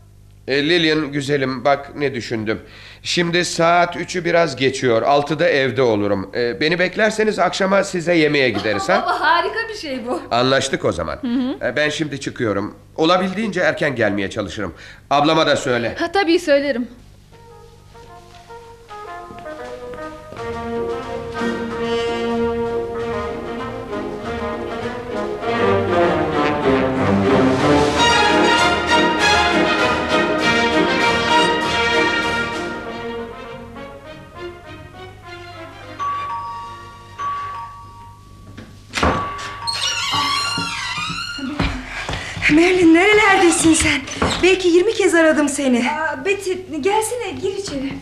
e, 0.49 0.69
Lillian 0.69 1.13
güzelim 1.13 1.65
bak 1.65 1.97
ne 1.97 2.15
düşündüm. 2.15 2.61
Şimdi 3.03 3.45
saat 3.45 3.97
üçü 3.97 4.25
biraz 4.25 4.57
geçiyor. 4.57 5.03
Altıda 5.03 5.49
evde 5.49 5.83
olurum. 5.83 6.31
Ee, 6.35 6.61
beni 6.61 6.79
beklerseniz 6.79 7.39
akşama 7.39 7.85
size 7.85 8.15
yemeğe 8.15 8.51
gideriz 8.51 8.89
ha? 8.89 9.03
Baba 9.07 9.21
harika 9.21 9.69
bir 9.69 9.75
şey 9.79 10.07
bu. 10.07 10.23
Anlaştık 10.31 10.85
o 10.85 10.93
zaman. 10.93 11.19
Ee, 11.63 11.77
ben 11.77 11.89
şimdi 11.89 12.21
çıkıyorum. 12.21 12.77
Olabildiğince 12.97 13.61
erken 13.61 13.97
gelmeye 13.97 14.31
çalışırım. 14.31 14.75
Ablama 15.11 15.47
da 15.47 15.57
söyle. 15.57 15.95
Ha 15.99 16.13
tabii 16.13 16.39
söylerim. 16.39 16.89
Nerelerdesin 42.95 43.75
sen? 43.75 44.01
Belki 44.43 44.69
20 44.69 44.95
kez 44.95 45.15
aradım 45.15 45.49
seni. 45.49 45.91
Aa, 45.91 46.25
Betty 46.25 46.53
gelsene 46.81 47.31
gir 47.43 47.57
içeri. 47.57 47.93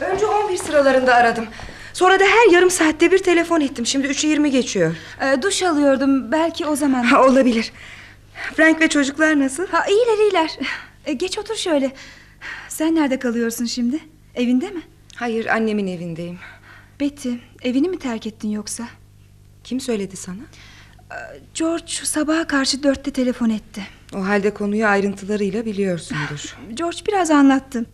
Önce 0.00 0.26
11 0.26 0.56
sıralarında 0.56 1.14
aradım. 1.14 1.46
Sonra 1.92 2.20
da 2.20 2.24
her 2.24 2.52
yarım 2.52 2.70
saatte 2.70 3.10
bir 3.12 3.18
telefon 3.18 3.60
ettim. 3.60 3.86
Şimdi 3.86 4.06
3'ü 4.06 4.26
20 4.28 4.50
geçiyor. 4.50 4.94
Ee, 5.22 5.42
duş 5.42 5.62
alıyordum 5.62 6.32
belki 6.32 6.66
o 6.66 6.76
zaman. 6.76 7.02
Ha, 7.02 7.24
olabilir. 7.24 7.72
Frank 8.56 8.80
ve 8.80 8.88
çocuklar 8.88 9.40
nasıl? 9.40 9.66
Ha, 9.66 9.86
iyiler 9.86 10.18
iyiler. 10.24 10.58
Ee, 11.06 11.12
geç 11.12 11.38
otur 11.38 11.54
şöyle. 11.56 11.92
Sen 12.68 12.94
nerede 12.94 13.18
kalıyorsun 13.18 13.64
şimdi? 13.64 13.98
Evinde 14.34 14.70
mi? 14.70 14.82
Hayır 15.16 15.46
annemin 15.46 15.86
evindeyim. 15.86 16.38
Betty 17.00 17.30
evini 17.62 17.88
mi 17.88 17.98
terk 17.98 18.26
ettin 18.26 18.48
yoksa? 18.50 18.84
Kim 19.64 19.80
söyledi 19.80 20.16
sana? 20.16 20.40
George 21.54 21.86
sabaha 21.86 22.46
karşı 22.46 22.82
dörtte 22.82 23.10
telefon 23.10 23.50
etti. 23.50 23.82
O 24.14 24.26
halde 24.26 24.54
konuyu 24.54 24.86
ayrıntılarıyla 24.86 25.64
biliyorsundur. 25.64 26.56
George 26.74 26.98
biraz 27.08 27.30
anlattı. 27.30 27.86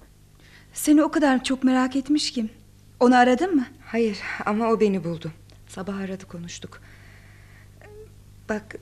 Seni 0.72 1.02
o 1.02 1.10
kadar 1.10 1.44
çok 1.44 1.64
merak 1.64 1.96
etmiş 1.96 2.30
ki. 2.32 2.46
Onu 3.00 3.16
aradın 3.16 3.54
mı? 3.54 3.66
Hayır 3.86 4.18
ama 4.46 4.68
o 4.68 4.80
beni 4.80 5.04
buldu. 5.04 5.32
Sabah 5.68 5.96
aradı 5.96 6.26
konuştuk. 6.26 6.80
Bak 8.48 8.76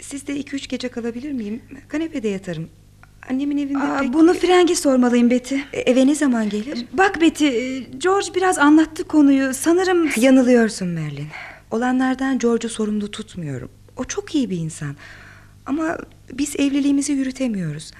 sizde 0.00 0.36
iki 0.36 0.56
üç 0.56 0.68
gece 0.68 0.88
kalabilir 0.88 1.32
miyim? 1.32 1.62
Kanepede 1.88 2.28
yatarım. 2.28 2.68
Annemin 3.30 3.58
evinde 3.58 3.78
Aa, 3.78 4.00
pek... 4.00 4.12
Bunu 4.12 4.34
Frank'e 4.34 4.74
sormalıyım 4.74 5.30
Betty. 5.30 5.56
E, 5.72 5.80
Eve 5.80 6.06
ne 6.06 6.14
zaman 6.14 6.48
gelir? 6.48 6.86
Bak 6.92 7.20
Betty, 7.20 7.78
George 7.98 8.34
biraz 8.34 8.58
anlattı 8.58 9.04
konuyu. 9.04 9.54
Sanırım... 9.54 10.10
Yanılıyorsun 10.16 10.88
Merlin. 10.88 11.26
Olanlardan 11.70 12.38
George'u 12.38 12.68
sorumlu 12.70 13.10
tutmuyorum. 13.10 13.70
O 13.96 14.04
çok 14.04 14.34
iyi 14.34 14.50
bir 14.50 14.58
insan. 14.58 14.96
Ama 15.66 15.98
biz 16.32 16.56
evliliğimizi 16.56 17.12
yürütemiyoruz. 17.12 17.90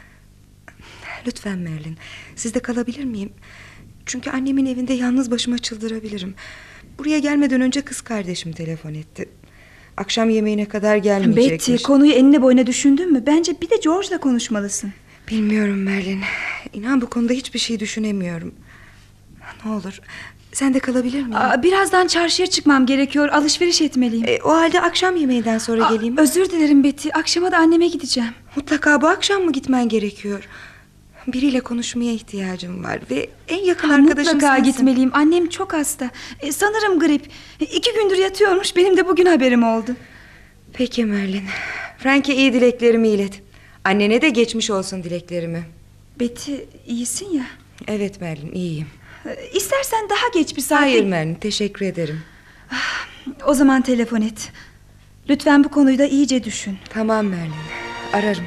Lütfen 1.26 1.58
Merlin, 1.58 1.96
sizde 2.36 2.60
kalabilir 2.60 3.04
miyim? 3.04 3.32
Çünkü 4.06 4.30
annemin 4.30 4.66
evinde 4.66 4.92
yalnız 4.92 5.30
başıma 5.30 5.58
çıldırabilirim. 5.58 6.34
Buraya 6.98 7.18
gelmeden 7.18 7.60
önce 7.60 7.80
kız 7.80 8.00
kardeşim 8.00 8.52
telefon 8.52 8.94
etti. 8.94 9.28
Akşam 9.96 10.30
yemeğine 10.30 10.64
kadar 10.64 10.96
gelmeyecekmiş. 10.96 11.68
Betty, 11.68 11.82
konuyu 11.82 12.12
enine 12.12 12.42
boyuna 12.42 12.66
düşündün 12.66 13.12
mü? 13.12 13.22
Bence 13.26 13.60
bir 13.60 13.70
de 13.70 13.76
George'la 13.76 14.20
konuşmalısın. 14.20 14.92
Bilmiyorum 15.28 15.82
Merlin. 15.82 16.20
İnan 16.72 17.00
bu 17.00 17.10
konuda 17.10 17.32
hiçbir 17.32 17.58
şey 17.58 17.80
düşünemiyorum. 17.80 18.54
Ne 19.64 19.70
olur 19.70 20.00
sen 20.52 20.74
de 20.74 20.78
kalabilir 20.78 21.18
miyim? 21.22 21.34
Aa, 21.36 21.62
birazdan 21.62 22.06
çarşıya 22.06 22.46
çıkmam 22.46 22.86
gerekiyor. 22.86 23.28
Alışveriş 23.28 23.82
etmeliyim. 23.82 24.24
E, 24.28 24.38
o 24.44 24.48
halde 24.50 24.80
akşam 24.80 25.16
yemeğinden 25.16 25.58
sonra 25.58 25.86
Aa, 25.86 25.94
geleyim. 25.94 26.16
Özür 26.16 26.50
dilerim 26.50 26.84
Betty. 26.84 27.08
Akşama 27.14 27.52
da 27.52 27.58
anneme 27.58 27.86
gideceğim. 27.88 28.30
Mutlaka 28.56 29.02
bu 29.02 29.08
akşam 29.08 29.42
mı 29.42 29.52
gitmen 29.52 29.88
gerekiyor? 29.88 30.48
Biriyle 31.26 31.60
konuşmaya 31.60 32.12
ihtiyacım 32.12 32.84
var 32.84 32.98
ve 33.10 33.28
en 33.48 33.64
yakın 33.64 33.88
Ha, 33.88 33.94
arkadaşım 33.94 34.34
Mutlaka 34.34 34.56
sensin. 34.56 34.72
gitmeliyim. 34.72 35.10
Annem 35.14 35.48
çok 35.48 35.72
hasta. 35.72 36.10
E, 36.40 36.52
sanırım 36.52 37.00
grip. 37.00 37.26
E, 37.60 37.64
iki 37.64 37.92
gündür 37.94 38.16
yatıyormuş. 38.18 38.76
Benim 38.76 38.96
de 38.96 39.08
bugün 39.08 39.26
haberim 39.26 39.62
oldu. 39.62 39.90
Peki 40.72 41.04
Merlin. 41.04 41.42
Frank'e 41.98 42.34
iyi 42.36 42.52
dileklerimi 42.52 43.08
ilet. 43.08 43.42
Annene 43.84 44.22
de 44.22 44.28
geçmiş 44.30 44.70
olsun 44.70 45.02
dileklerimi. 45.02 45.62
Betty 46.20 46.54
iyisin 46.86 47.30
ya. 47.30 47.44
Evet 47.88 48.20
Merlin 48.20 48.52
iyiyim. 48.52 48.86
İstersen 49.52 50.08
daha 50.10 50.28
geç 50.34 50.56
bir 50.56 50.62
saatte... 50.62 50.84
Hayır 50.84 51.04
Merlin 51.04 51.34
teşekkür 51.34 51.86
ederim. 51.86 52.22
O 53.46 53.54
zaman 53.54 53.82
telefon 53.82 54.20
et. 54.20 54.52
Lütfen 55.28 55.64
bu 55.64 55.68
konuyu 55.68 55.98
da 55.98 56.04
iyice 56.06 56.44
düşün. 56.44 56.78
Tamam 56.90 57.26
Merlin 57.26 57.52
ararım. 58.12 58.44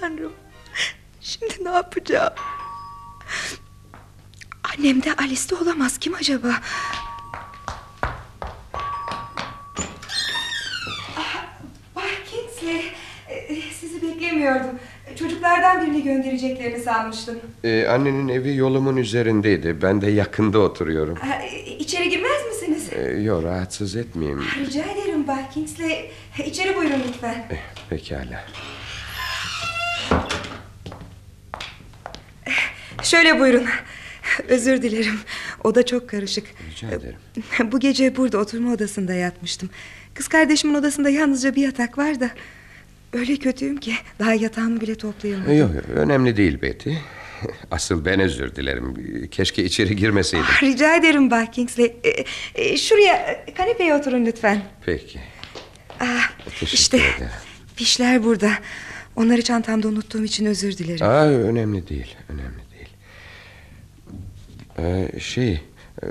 Tanrım. 0.00 0.32
Şimdi 1.20 1.64
ne 1.64 1.70
yapacağım? 1.70 2.32
Annem 4.78 5.00
de 5.02 5.12
Alice 5.18 5.48
de 5.48 5.54
olamaz. 5.54 5.98
Kim 5.98 6.14
acaba? 6.14 6.60
Bay 11.96 12.10
Kingsley. 12.30 12.92
e, 13.28 13.60
Sizi 13.80 14.02
beklemiyordum. 14.02 14.70
Çocuklardan 15.18 15.82
birini 15.82 16.02
göndereceklerini 16.02 16.82
sanmıştım. 16.82 17.38
Ee, 17.64 17.86
annenin 17.86 18.28
evi 18.28 18.56
yolumun 18.56 18.96
üzerindeydi. 18.96 19.82
Ben 19.82 20.00
de 20.00 20.10
yakında 20.10 20.58
oturuyorum. 20.58 21.16
Ha, 21.16 21.34
e, 21.42 21.60
İçeri 21.60 22.08
girmez 22.10 22.46
misiniz? 22.48 22.88
Ee, 22.92 23.00
yok 23.20 23.44
rahatsız 23.44 23.96
etmeyeyim. 23.96 24.44
Rica 24.66 24.82
ederim 24.84 25.26
Bay 25.26 25.50
Kingsley. 25.54 26.10
İçeri 26.46 26.76
buyurun 26.76 27.02
lütfen. 27.08 27.46
Eh, 27.50 27.56
pekala. 27.90 28.44
Şöyle 33.02 33.40
buyurun. 33.40 33.66
Özür 34.48 34.82
dilerim. 34.82 35.20
Oda 35.64 35.86
çok 35.86 36.08
karışık. 36.08 36.44
Rica 36.70 36.88
ederim. 36.88 37.16
Bu 37.72 37.80
gece 37.80 38.16
burada 38.16 38.38
oturma 38.38 38.72
odasında 38.72 39.14
yatmıştım. 39.14 39.70
Kız 40.14 40.28
kardeşimin 40.28 40.74
odasında 40.74 41.10
yalnızca 41.10 41.54
bir 41.54 41.62
yatak 41.62 41.98
var 41.98 42.20
da... 42.20 42.30
Öyle 43.12 43.36
kötüyüm 43.36 43.76
ki 43.76 43.94
daha 44.18 44.34
yatağımı 44.34 44.80
bile 44.80 44.94
toplayamadım. 44.94 45.58
Yok 45.58 45.74
yok 45.74 45.84
önemli 45.94 46.36
değil 46.36 46.62
Betty. 46.62 46.90
Asıl 47.70 48.04
ben 48.04 48.20
özür 48.20 48.54
dilerim. 48.54 48.94
Keşke 49.30 49.64
içeri 49.64 49.96
girmeseydim. 49.96 50.46
Ah, 50.50 50.62
Rica 50.62 50.96
ederim 50.96 51.30
Bay 51.30 51.50
Kingsley. 51.50 51.96
Ee, 52.04 52.24
e, 52.54 52.76
şuraya 52.76 53.14
e, 53.16 53.54
kanepeye 53.54 53.94
oturun 53.94 54.26
lütfen. 54.26 54.62
Peki. 54.86 55.20
Ah, 56.00 56.30
Teşekkür 56.44 56.66
işte 56.66 56.96
ederim. 56.96 57.30
fişler 57.76 58.24
burada. 58.24 58.50
Onları 59.16 59.42
çantamda 59.42 59.88
unuttuğum 59.88 60.24
için 60.24 60.46
özür 60.46 60.78
dilerim. 60.78 61.06
Aa, 61.06 61.26
önemli 61.26 61.88
değil. 61.88 62.16
Önemli. 62.28 62.67
Ee, 64.78 65.08
şey... 65.20 65.60
e, 66.02 66.06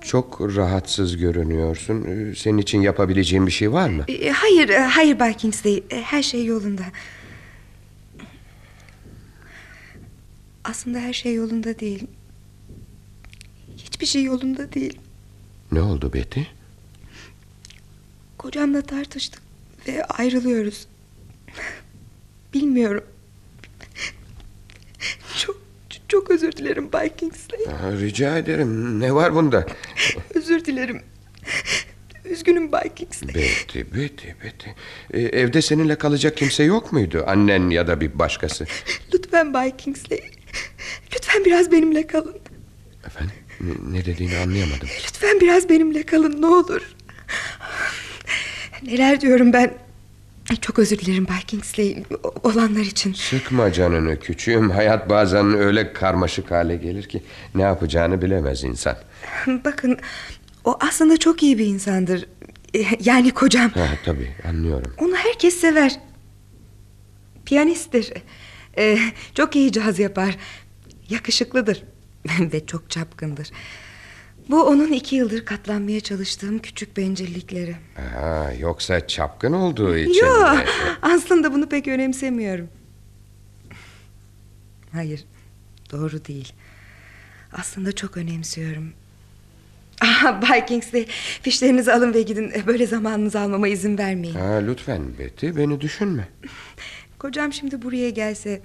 Çok 0.00 0.40
rahatsız 0.56 1.16
görünüyorsun. 1.16 2.04
Ee, 2.04 2.34
Senin 2.34 2.58
için 2.58 2.80
yapabileceğim 2.80 3.46
bir 3.46 3.52
şey 3.52 3.72
var 3.72 3.88
mı? 3.88 4.04
Ee, 4.08 4.30
Hayır, 4.30 4.68
e, 4.68 4.78
hayır 4.78 5.18
Bay 5.18 5.36
Kingsley. 5.36 5.84
E, 5.90 6.00
Her 6.02 6.22
şey 6.22 6.44
yolunda. 6.44 6.82
Aslında 10.64 10.98
her 10.98 11.12
şey 11.12 11.34
yolunda 11.34 11.78
değil. 11.78 12.06
Hiçbir 13.76 14.06
şey 14.06 14.22
yolunda 14.24 14.72
değil. 14.72 14.98
Ne 15.72 15.80
oldu 15.80 16.12
Betty? 16.12 16.40
Kocamla 18.38 18.82
tartıştık 18.82 19.42
ve 19.88 20.04
ayrılıyoruz. 20.04 20.86
Bilmiyorum. 22.54 23.04
Çok 26.08 26.30
özür 26.30 26.52
dilerim 26.52 26.92
Bay 26.92 27.16
Kingsley. 27.16 27.60
Aa, 27.66 27.92
rica 28.00 28.38
ederim. 28.38 29.00
Ne 29.00 29.14
var 29.14 29.34
bunda? 29.34 29.66
Özür 30.34 30.64
dilerim. 30.64 31.02
Üzgünüm 32.24 32.72
Bay 32.72 32.94
Kingsley. 32.94 33.34
Betty, 33.34 33.78
Betty, 33.80 34.28
Betty. 34.44 34.70
Ee, 35.10 35.20
evde 35.20 35.62
seninle 35.62 35.98
kalacak 35.98 36.36
kimse 36.36 36.62
yok 36.64 36.92
muydu? 36.92 37.24
Annen 37.26 37.70
ya 37.70 37.86
da 37.86 38.00
bir 38.00 38.18
başkası. 38.18 38.66
Lütfen 39.14 39.54
Bay 39.54 39.76
Kingsley. 39.76 40.20
Lütfen 41.14 41.44
biraz 41.44 41.72
benimle 41.72 42.06
kalın. 42.06 42.36
Efendim? 43.06 43.34
Ne 43.90 44.04
dediğini 44.04 44.36
anlayamadım. 44.36 44.88
Lütfen 45.06 45.40
biraz 45.40 45.68
benimle 45.68 46.02
kalın 46.02 46.42
ne 46.42 46.46
olur. 46.46 46.82
Neler 48.82 49.20
diyorum 49.20 49.52
ben. 49.52 49.85
Çok 50.60 50.78
özür 50.78 50.98
dilerim 50.98 51.28
Bay 51.28 51.40
Kingsley 51.46 52.02
olanlar 52.42 52.80
için. 52.80 53.12
Sıkma 53.12 53.72
canını 53.72 54.20
küçüğüm. 54.20 54.70
Hayat 54.70 55.08
bazen 55.10 55.54
öyle 55.58 55.92
karmaşık 55.92 56.50
hale 56.50 56.76
gelir 56.76 57.02
ki... 57.08 57.22
...ne 57.54 57.62
yapacağını 57.62 58.22
bilemez 58.22 58.64
insan. 58.64 58.96
Bakın 59.64 59.98
o 60.64 60.76
aslında 60.80 61.16
çok 61.16 61.42
iyi 61.42 61.58
bir 61.58 61.66
insandır. 61.66 62.26
E, 62.74 62.82
Yani 63.00 63.30
kocam. 63.30 63.70
Ha, 63.70 63.88
tabii 64.04 64.30
anlıyorum. 64.48 64.92
Onu 64.98 65.16
herkes 65.16 65.54
sever. 65.60 66.00
Piyanisttir. 67.46 68.12
Ee, 68.78 68.98
çok 69.34 69.56
iyi 69.56 69.72
caz 69.72 69.98
yapar. 69.98 70.36
Yakışıklıdır. 71.08 71.82
Ve 72.40 72.66
çok 72.66 72.90
çapkındır. 72.90 73.50
Bu 74.50 74.62
onun 74.62 74.92
iki 74.92 75.16
yıldır 75.16 75.44
katlanmaya 75.44 76.00
çalıştığım 76.00 76.58
küçük 76.58 76.96
bencillikleri. 76.96 77.76
Ha, 78.14 78.52
yoksa 78.58 79.06
çapkın 79.06 79.52
olduğu 79.52 79.96
için 79.96 80.26
Yok 80.26 80.52
mi? 80.52 80.64
aslında 81.02 81.54
bunu 81.54 81.68
pek 81.68 81.88
önemsemiyorum. 81.88 82.68
Hayır 84.92 85.24
doğru 85.92 86.24
değil. 86.24 86.52
Aslında 87.52 87.92
çok 87.92 88.16
önemsiyorum. 88.16 88.92
Ah, 90.02 90.42
Bay 90.50 90.66
Kingsley 90.66 91.06
fişlerinizi 91.42 91.92
alın 91.92 92.14
ve 92.14 92.22
gidin. 92.22 92.52
Böyle 92.66 92.86
zamanınızı 92.86 93.40
almama 93.40 93.68
izin 93.68 93.98
vermeyin. 93.98 94.34
Ha, 94.34 94.54
lütfen 94.66 95.18
Betty 95.18 95.48
beni 95.56 95.80
düşünme. 95.80 96.28
Kocam 97.18 97.52
şimdi 97.52 97.82
buraya 97.82 98.10
gelse 98.10 98.60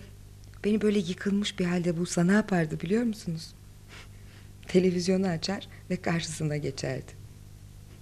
beni 0.66 0.82
böyle 0.82 1.00
yıkılmış 1.00 1.60
bir 1.60 1.66
halde 1.66 1.98
bulsa 1.98 2.24
ne 2.24 2.32
yapardı 2.34 2.80
biliyor 2.82 3.04
musunuz? 3.04 3.54
Televizyonu 4.68 5.28
açar 5.28 5.68
ve 5.90 5.96
karşısına 5.96 6.58
geçerdi. 6.58 7.12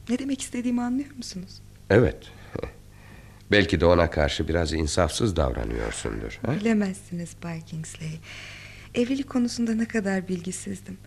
Ne 0.10 0.20
demek 0.20 0.42
istediğimi 0.42 0.82
anlıyor 0.82 1.12
musunuz? 1.18 1.62
Evet. 1.90 2.18
Belki 3.52 3.80
de 3.80 3.86
ona 3.86 4.10
karşı 4.10 4.48
biraz 4.48 4.74
insafsız 4.74 5.36
davranıyorsundur. 5.36 6.40
Ha? 6.46 6.56
Bilemezsiniz 6.60 7.30
Bay 7.44 7.62
Kingsley. 7.66 8.20
Evlilik 8.96 9.30
konusunda 9.30 9.74
ne 9.76 9.86
kadar 9.86 10.28
bilgisizdim. 10.28 10.98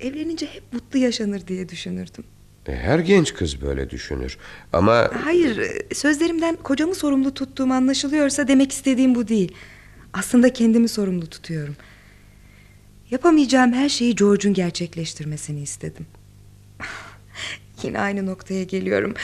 Evlenince 0.00 0.46
hep 0.46 0.62
mutlu 0.72 0.98
yaşanır 0.98 1.46
diye 1.46 1.68
düşünürdüm. 1.68 2.24
E, 2.66 2.76
Her 2.76 2.98
genç 2.98 3.34
kız 3.34 3.62
böyle 3.62 3.90
düşünür. 3.90 4.38
Ama 4.72 5.10
Hayır, 5.24 5.70
sözlerimden 5.94 6.56
kocamı 6.56 6.94
sorumlu 6.94 7.34
tuttuğum 7.34 7.72
anlaşılıyorsa 7.72 8.48
demek 8.48 8.72
istediğim 8.72 9.14
bu 9.14 9.28
değil. 9.28 9.52
Aslında 10.12 10.52
kendimi 10.52 10.88
sorumlu 10.88 11.26
tutuyorum. 11.26 11.76
Yapamayacağım 13.10 13.72
her 13.72 13.88
şeyi 13.88 14.14
George'un 14.14 14.54
gerçekleştirmesini 14.54 15.60
istedim. 15.62 16.06
Yine 17.82 18.00
aynı 18.00 18.26
noktaya 18.26 18.62
geliyorum. 18.64 19.14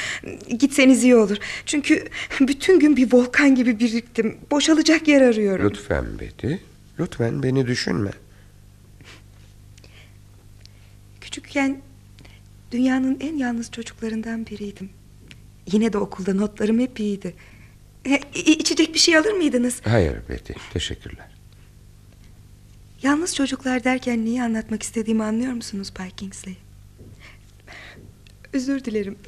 Gitseniz 0.59 1.05
iyi 1.05 1.17
olur. 1.17 1.37
Çünkü 1.67 2.09
bütün 2.41 2.81
gün 2.81 2.97
bir 2.97 3.13
volkan 3.13 3.55
gibi 3.55 3.79
biriktim. 3.79 4.39
Boşalacak 4.51 5.09
yer 5.09 5.23
arıyorum. 5.23 5.71
lütfen 5.71 6.19
Betty, 6.21 6.53
lütfen 7.01 7.43
beni 7.43 7.67
düşünme. 7.67 8.11
Küçükken 11.21 11.81
dünyanın 12.73 13.21
en 13.21 13.37
yalnız 13.37 13.71
çocuklarından 13.71 14.47
biriydim. 14.47 14.91
Yine 15.73 15.93
de 15.93 15.99
okulda 15.99 16.35
notlarım 16.35 16.81
hep 16.81 17.01
iyiydi. 17.01 17.35
E, 18.07 18.21
içecek 18.35 18.95
bir 18.95 18.99
şey 18.99 19.17
alır 19.17 19.33
mıydınız? 19.33 19.81
Hayır 19.85 20.17
Betty, 20.29 20.53
teşekkürler. 20.73 21.32
Yalnız 23.03 23.35
çocuklar 23.35 23.85
derken 23.85 24.25
neyi 24.25 24.43
anlatmak 24.43 24.83
istediğimi 24.83 25.23
anlıyor 25.23 25.53
musunuz 25.53 25.93
Bay 25.99 26.11
Kingsley? 26.11 26.57
Özür 28.53 28.85
dilerim. 28.85 29.19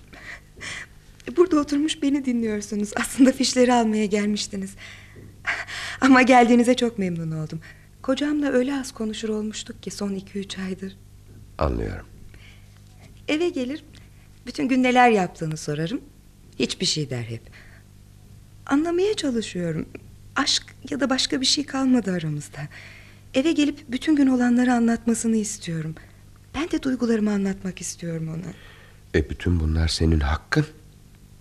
Burada 1.36 1.60
oturmuş 1.60 2.02
beni 2.02 2.24
dinliyorsunuz. 2.24 2.90
Aslında 2.96 3.32
fişleri 3.32 3.72
almaya 3.72 4.06
gelmiştiniz. 4.06 4.74
Ama 6.00 6.22
geldiğinize 6.22 6.74
çok 6.74 6.98
memnun 6.98 7.30
oldum. 7.30 7.60
Kocamla 8.02 8.52
öyle 8.52 8.74
az 8.74 8.92
konuşur 8.92 9.28
olmuştuk 9.28 9.82
ki 9.82 9.90
son 9.90 10.14
iki 10.14 10.38
üç 10.38 10.58
aydır. 10.58 10.96
Anlıyorum. 11.58 12.06
Eve 13.28 13.48
gelir, 13.48 13.84
bütün 14.46 14.68
gün 14.68 14.82
neler 14.82 15.10
yaptığını 15.10 15.56
sorarım. 15.56 16.00
Hiçbir 16.58 16.86
şey 16.86 17.10
der 17.10 17.22
hep. 17.22 17.42
Anlamaya 18.66 19.14
çalışıyorum. 19.14 19.88
Aşk 20.36 20.62
ya 20.90 21.00
da 21.00 21.10
başka 21.10 21.40
bir 21.40 21.46
şey 21.46 21.66
kalmadı 21.66 22.12
aramızda. 22.12 22.60
Eve 23.34 23.52
gelip 23.52 23.84
bütün 23.88 24.16
gün 24.16 24.26
olanları 24.26 24.72
anlatmasını 24.72 25.36
istiyorum. 25.36 25.94
Ben 26.54 26.70
de 26.70 26.82
duygularımı 26.82 27.30
anlatmak 27.32 27.80
istiyorum 27.80 28.28
ona. 28.28 28.52
E 29.20 29.30
bütün 29.30 29.60
bunlar 29.60 29.88
senin 29.88 30.20
hakkın. 30.20 30.66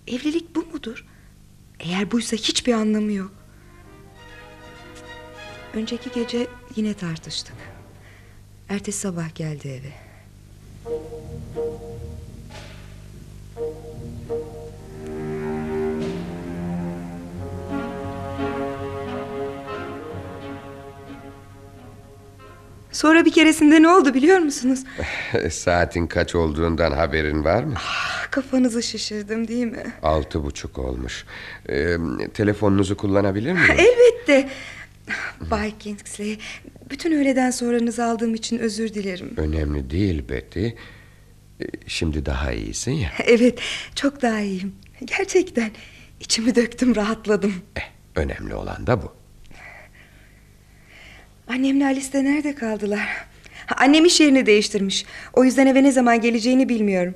Evlilik 0.07 0.55
bu 0.55 0.65
mudur? 0.65 1.05
Eğer 1.79 2.11
buysa 2.11 2.37
hiçbir 2.37 2.73
anlamı 2.73 3.11
yok. 3.11 3.31
Önceki 5.73 6.09
gece 6.15 6.47
yine 6.75 6.93
tartıştık. 6.93 7.55
Ertesi 8.69 8.99
sabah 8.99 9.35
geldi 9.35 9.67
eve. 9.67 9.93
Sonra 22.93 23.25
bir 23.25 23.31
keresinde 23.31 23.81
ne 23.81 23.87
oldu 23.89 24.13
biliyor 24.13 24.39
musunuz? 24.39 24.79
Saatin 25.51 26.07
kaç 26.07 26.35
olduğundan 26.35 26.91
haberin 26.91 27.43
var 27.43 27.63
mı? 27.63 27.73
Kafanızı 28.31 28.83
şişirdim 28.83 29.47
değil 29.47 29.65
mi? 29.65 29.83
Altı 30.03 30.43
buçuk 30.43 30.77
olmuş. 30.79 31.25
E, 31.69 31.97
telefonunuzu 32.33 32.97
kullanabilir 32.97 33.53
miyim? 33.53 33.65
Elbette. 33.77 34.49
Bay 35.51 35.77
Kingsley, 35.79 36.39
bütün 36.89 37.11
öğleden 37.11 37.51
sonranızı 37.51 38.03
aldığım 38.05 38.35
için 38.35 38.57
özür 38.59 38.93
dilerim. 38.93 39.33
Önemli 39.37 39.89
değil 39.89 40.29
Betty. 40.29 40.65
E, 40.65 40.73
Şimdi 41.87 42.25
daha 42.25 42.51
iyisin 42.51 42.91
ya. 42.91 43.09
Evet, 43.25 43.59
çok 43.95 44.21
daha 44.21 44.39
iyiyim. 44.39 44.75
Gerçekten 45.05 45.71
içimi 46.19 46.55
döktüm, 46.55 46.95
rahatladım. 46.95 47.53
Önemli 48.15 48.55
olan 48.55 48.87
da 48.87 49.01
bu. 49.03 49.13
Annemle 51.47 51.85
Alice 51.85 52.13
de 52.13 52.23
nerede 52.23 52.55
kaldılar? 52.55 53.25
Ha, 53.65 53.75
Annem 53.77 54.05
iş 54.05 54.19
yerini 54.21 54.45
değiştirmiş. 54.45 55.05
O 55.33 55.43
yüzden 55.43 55.67
eve 55.67 55.83
ne 55.83 55.91
zaman 55.91 56.21
geleceğini 56.21 56.69
bilmiyorum. 56.69 57.15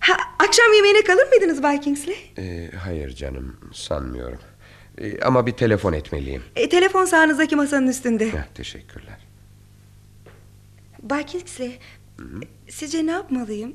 Ha, 0.00 0.12
akşam 0.38 0.72
yemeğine 0.74 1.02
kalır 1.02 1.28
mıydınız 1.28 1.62
Bay 1.62 1.80
Kingsley? 1.80 2.32
E, 2.38 2.70
hayır 2.76 3.10
canım 3.14 3.56
sanmıyorum. 3.74 4.38
E, 4.98 5.20
ama 5.20 5.46
bir 5.46 5.52
telefon 5.52 5.92
etmeliyim. 5.92 6.42
E, 6.56 6.68
telefon 6.68 7.04
sağınızdaki 7.04 7.56
masanın 7.56 7.86
üstünde. 7.86 8.32
Heh, 8.32 8.44
teşekkürler. 8.54 9.18
Bay 11.02 11.26
Kingsley, 11.26 11.78
sizce 12.68 13.06
ne 13.06 13.10
yapmalıyım? 13.10 13.74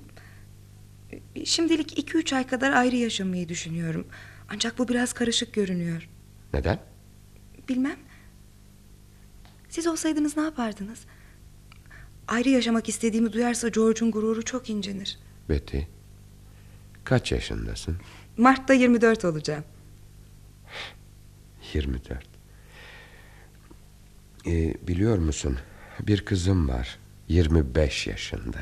Şimdilik 1.45 1.99
iki 1.99 2.17
üç 2.17 2.33
ay 2.33 2.47
kadar 2.47 2.71
ayrı 2.71 2.95
yaşamayı 2.95 3.49
düşünüyorum. 3.49 4.07
Ancak 4.53 4.77
bu 4.77 4.87
biraz 4.87 5.13
karışık 5.13 5.53
görünüyor. 5.53 6.09
Neden? 6.53 6.79
Bilmem. 7.69 7.95
Siz 9.76 9.88
olsaydınız 9.88 10.38
ne 10.38 10.43
yapardınız? 10.43 10.99
Ayrı 12.28 12.49
yaşamak 12.49 12.89
istediğimi 12.89 13.34
duyarsa 13.34 13.67
George'un 13.67 14.11
gururu 14.11 14.45
çok 14.45 14.69
incinir. 14.69 15.19
Betty, 15.49 15.80
kaç 17.03 17.32
yaşındasın? 17.32 17.97
Mart'ta 18.38 18.73
24 18.73 19.26
olacağım. 19.26 19.63
24. 21.73 22.23
Ee, 24.45 24.73
biliyor 24.88 25.17
musun? 25.17 25.57
Bir 25.99 26.26
kızım 26.26 26.69
var. 26.69 26.99
25 27.28 28.07
yaşında. 28.07 28.57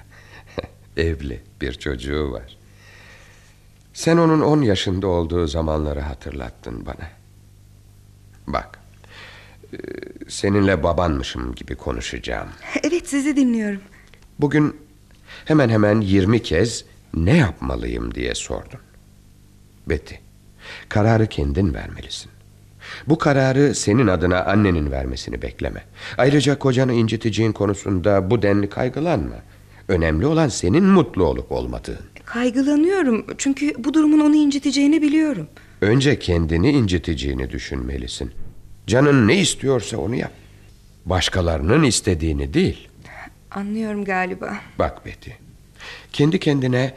Evli, 0.97 1.43
bir 1.61 1.73
çocuğu 1.73 2.31
var. 2.31 2.57
Sen 3.93 4.17
onun 4.17 4.41
10 4.41 4.61
yaşında 4.61 5.07
olduğu 5.07 5.47
zamanları 5.47 5.99
hatırlattın 5.99 6.85
bana. 6.85 7.09
Bak, 8.47 8.82
seninle 10.27 10.83
babanmışım 10.83 11.55
gibi 11.55 11.75
konuşacağım. 11.75 12.47
Evet 12.83 13.09
sizi 13.09 13.35
dinliyorum. 13.35 13.81
Bugün 14.39 14.75
hemen 15.45 15.69
hemen 15.69 16.01
20 16.01 16.43
kez 16.43 16.85
ne 17.13 17.37
yapmalıyım 17.37 18.15
diye 18.15 18.35
sordun. 18.35 18.79
Betty, 19.87 20.15
kararı 20.89 21.27
kendin 21.27 21.73
vermelisin. 21.73 22.31
Bu 23.07 23.17
kararı 23.17 23.75
senin 23.75 24.07
adına 24.07 24.43
annenin 24.45 24.91
vermesini 24.91 25.41
bekleme. 25.41 25.83
Ayrıca 26.17 26.59
kocanı 26.59 26.93
inciteceğin 26.93 27.51
konusunda 27.51 28.31
bu 28.31 28.41
denli 28.41 28.69
kaygılanma. 28.69 29.35
Önemli 29.87 30.25
olan 30.25 30.47
senin 30.47 30.83
mutlu 30.83 31.23
olup 31.23 31.51
olmadığın. 31.51 31.99
Kaygılanıyorum 32.25 33.25
çünkü 33.37 33.73
bu 33.77 33.93
durumun 33.93 34.19
onu 34.19 34.35
inciteceğini 34.35 35.01
biliyorum. 35.01 35.47
Önce 35.81 36.19
kendini 36.19 36.71
inciteceğini 36.71 37.49
düşünmelisin. 37.49 38.31
Canın 38.87 39.27
ne 39.27 39.37
istiyorsa 39.37 39.97
onu 39.97 40.15
yap. 40.15 40.31
Başkalarının 41.05 41.83
istediğini 41.83 42.53
değil. 42.53 42.87
Anlıyorum 43.51 44.05
galiba. 44.05 44.57
Bak 44.79 45.05
Betty. 45.05 45.29
Kendi 46.13 46.39
kendine 46.39 46.93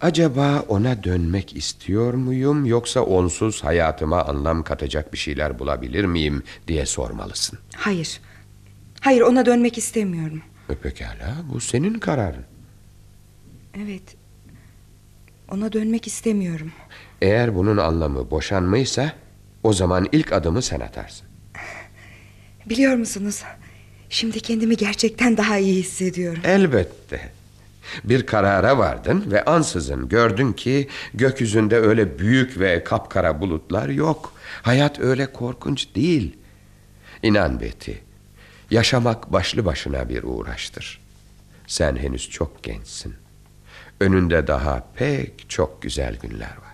acaba 0.00 0.64
ona 0.68 1.04
dönmek 1.04 1.56
istiyor 1.56 2.14
muyum 2.14 2.64
yoksa 2.64 3.00
onsuz 3.00 3.64
hayatıma 3.64 4.24
anlam 4.24 4.62
katacak 4.62 5.12
bir 5.12 5.18
şeyler 5.18 5.58
bulabilir 5.58 6.04
miyim 6.04 6.42
diye 6.68 6.86
sormalısın. 6.86 7.58
Hayır. 7.76 8.20
Hayır 9.00 9.20
ona 9.20 9.46
dönmek 9.46 9.78
istemiyorum. 9.78 10.42
E 10.68 10.74
pekala 10.74 11.34
bu 11.52 11.60
senin 11.60 11.94
kararın. 11.94 12.44
Evet. 13.84 14.02
Ona 15.50 15.72
dönmek 15.72 16.06
istemiyorum. 16.06 16.72
Eğer 17.22 17.54
bunun 17.54 17.76
anlamı 17.76 18.30
boşanmaysa 18.30 19.12
o 19.62 19.72
zaman 19.72 20.08
ilk 20.12 20.32
adımı 20.32 20.62
sen 20.62 20.80
atarsın. 20.80 21.27
Biliyor 22.70 22.94
musunuz? 22.94 23.42
Şimdi 24.10 24.40
kendimi 24.40 24.76
gerçekten 24.76 25.36
daha 25.36 25.58
iyi 25.58 25.74
hissediyorum. 25.74 26.40
Elbette. 26.44 27.32
Bir 28.04 28.26
karara 28.26 28.78
vardın 28.78 29.30
ve 29.30 29.44
ansızın 29.44 30.08
gördün 30.08 30.52
ki 30.52 30.88
gökyüzünde 31.14 31.76
öyle 31.76 32.18
büyük 32.18 32.60
ve 32.60 32.84
kapkara 32.84 33.40
bulutlar 33.40 33.88
yok. 33.88 34.32
Hayat 34.62 35.00
öyle 35.00 35.32
korkunç 35.32 35.94
değil. 35.94 36.36
İnan 37.22 37.60
Betty, 37.60 37.92
yaşamak 38.70 39.32
başlı 39.32 39.64
başına 39.64 40.08
bir 40.08 40.22
uğraştır. 40.22 41.00
Sen 41.66 41.96
henüz 41.96 42.30
çok 42.30 42.62
gençsin. 42.62 43.14
Önünde 44.00 44.46
daha 44.46 44.86
pek 44.94 45.50
çok 45.50 45.82
güzel 45.82 46.16
günler 46.22 46.56
var. 46.62 46.67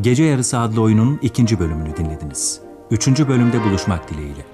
Gece 0.00 0.24
Yarısı 0.24 0.58
adlı 0.58 0.82
oyunun 0.82 1.18
ikinci 1.22 1.60
bölümünü 1.60 1.96
dinlediniz. 1.96 2.60
Üçüncü 2.90 3.28
bölümde 3.28 3.64
buluşmak 3.64 4.10
dileğiyle. 4.10 4.46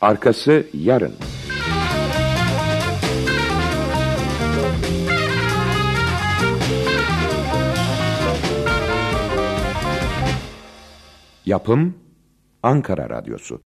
Arkası 0.00 0.66
yarın. 0.74 1.12
Yapım 11.46 12.05
Ankara 12.66 13.10
Radyosu. 13.10 13.60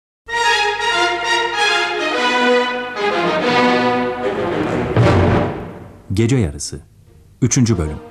Gece 6.12 6.36
Yarısı 6.36 6.80
Üçüncü 7.42 7.78
bölüm 7.78 8.09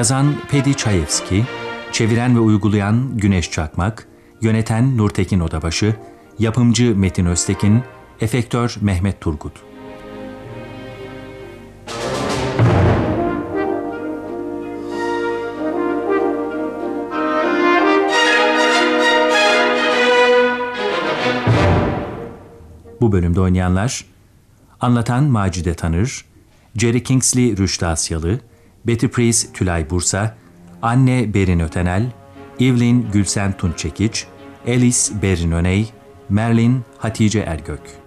Yazan 0.00 0.34
Pedi 0.50 0.76
Çayevski, 0.76 1.44
çeviren 1.92 2.36
ve 2.36 2.40
uygulayan 2.40 3.18
Güneş 3.18 3.50
Çakmak, 3.50 4.08
yöneten 4.42 4.96
Nurtekin 4.96 5.40
Odabaşı, 5.40 5.96
yapımcı 6.38 6.96
Metin 6.96 7.26
Öztekin, 7.26 7.82
efektör 8.20 8.76
Mehmet 8.80 9.20
Turgut. 9.20 9.52
Bu 23.00 23.12
bölümde 23.12 23.40
oynayanlar 23.40 24.04
Anlatan 24.80 25.24
Macide 25.24 25.74
Tanır, 25.74 26.24
Jerry 26.76 27.02
Kingsley 27.02 27.56
Rüştü 27.56 27.86
Asyalı, 27.86 28.40
Betty 28.84 29.06
Priest 29.06 29.54
Tülay 29.54 29.90
Bursa, 29.90 30.36
Anne 30.82 31.34
Berin 31.34 31.60
Ötenel, 31.60 32.12
Evelyn 32.60 33.10
Gülsen 33.12 33.56
Tunçekiç, 33.56 34.26
Alice 34.68 35.22
Berin 35.22 35.50
Öney, 35.50 35.88
Merlin 36.28 36.80
Hatice 36.98 37.40
Ergök. 37.40 37.99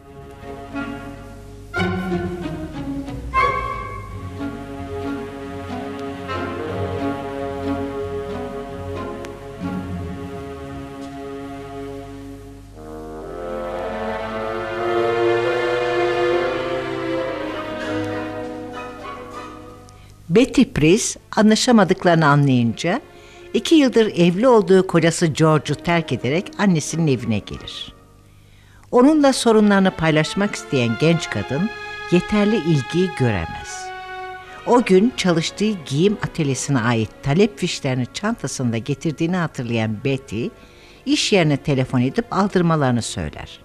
Betty 20.36 20.64
Priest 20.64 21.18
anlaşamadıklarını 21.36 22.28
anlayınca 22.28 23.02
iki 23.54 23.76
yıldır 23.76 24.08
evli 24.18 24.48
olduğu 24.48 24.88
kocası 24.88 25.26
George'u 25.28 25.76
terk 25.76 26.12
ederek 26.12 26.52
annesinin 26.58 27.08
evine 27.08 27.40
gelir. 27.40 27.94
Onunla 28.92 29.34
sorunlarını 29.34 29.92
paylaşmak 29.92 30.56
isteyen 30.56 30.96
genç 31.00 31.30
kadın 31.30 31.70
yeterli 32.12 32.56
ilgiyi 32.56 33.10
göremez. 33.20 33.86
O 34.68 34.84
gün 34.84 35.14
çalıştığı 35.18 35.72
giyim 35.86 36.18
atölyesine 36.24 36.80
ait 36.80 37.10
talep 37.24 37.60
fişlerini 37.60 38.08
çantasında 38.14 38.78
getirdiğini 38.78 39.36
hatırlayan 39.36 40.04
Betty, 40.04 40.48
iş 41.06 41.34
yerine 41.34 41.58
telefon 41.58 42.02
edip 42.02 42.26
aldırmalarını 42.32 43.02
söyler. 43.02 43.60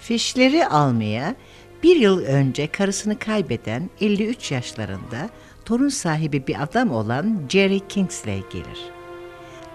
Fişleri 0.00 0.66
almaya 0.66 1.34
bir 1.82 1.96
yıl 1.96 2.18
önce 2.18 2.66
karısını 2.66 3.18
kaybeden 3.18 3.90
53 4.00 4.52
yaşlarında 4.52 5.30
torun 5.64 5.88
sahibi 5.88 6.46
bir 6.46 6.62
adam 6.62 6.90
olan 6.90 7.40
Jerry 7.48 7.80
Kingsley 7.88 8.42
gelir. 8.52 8.78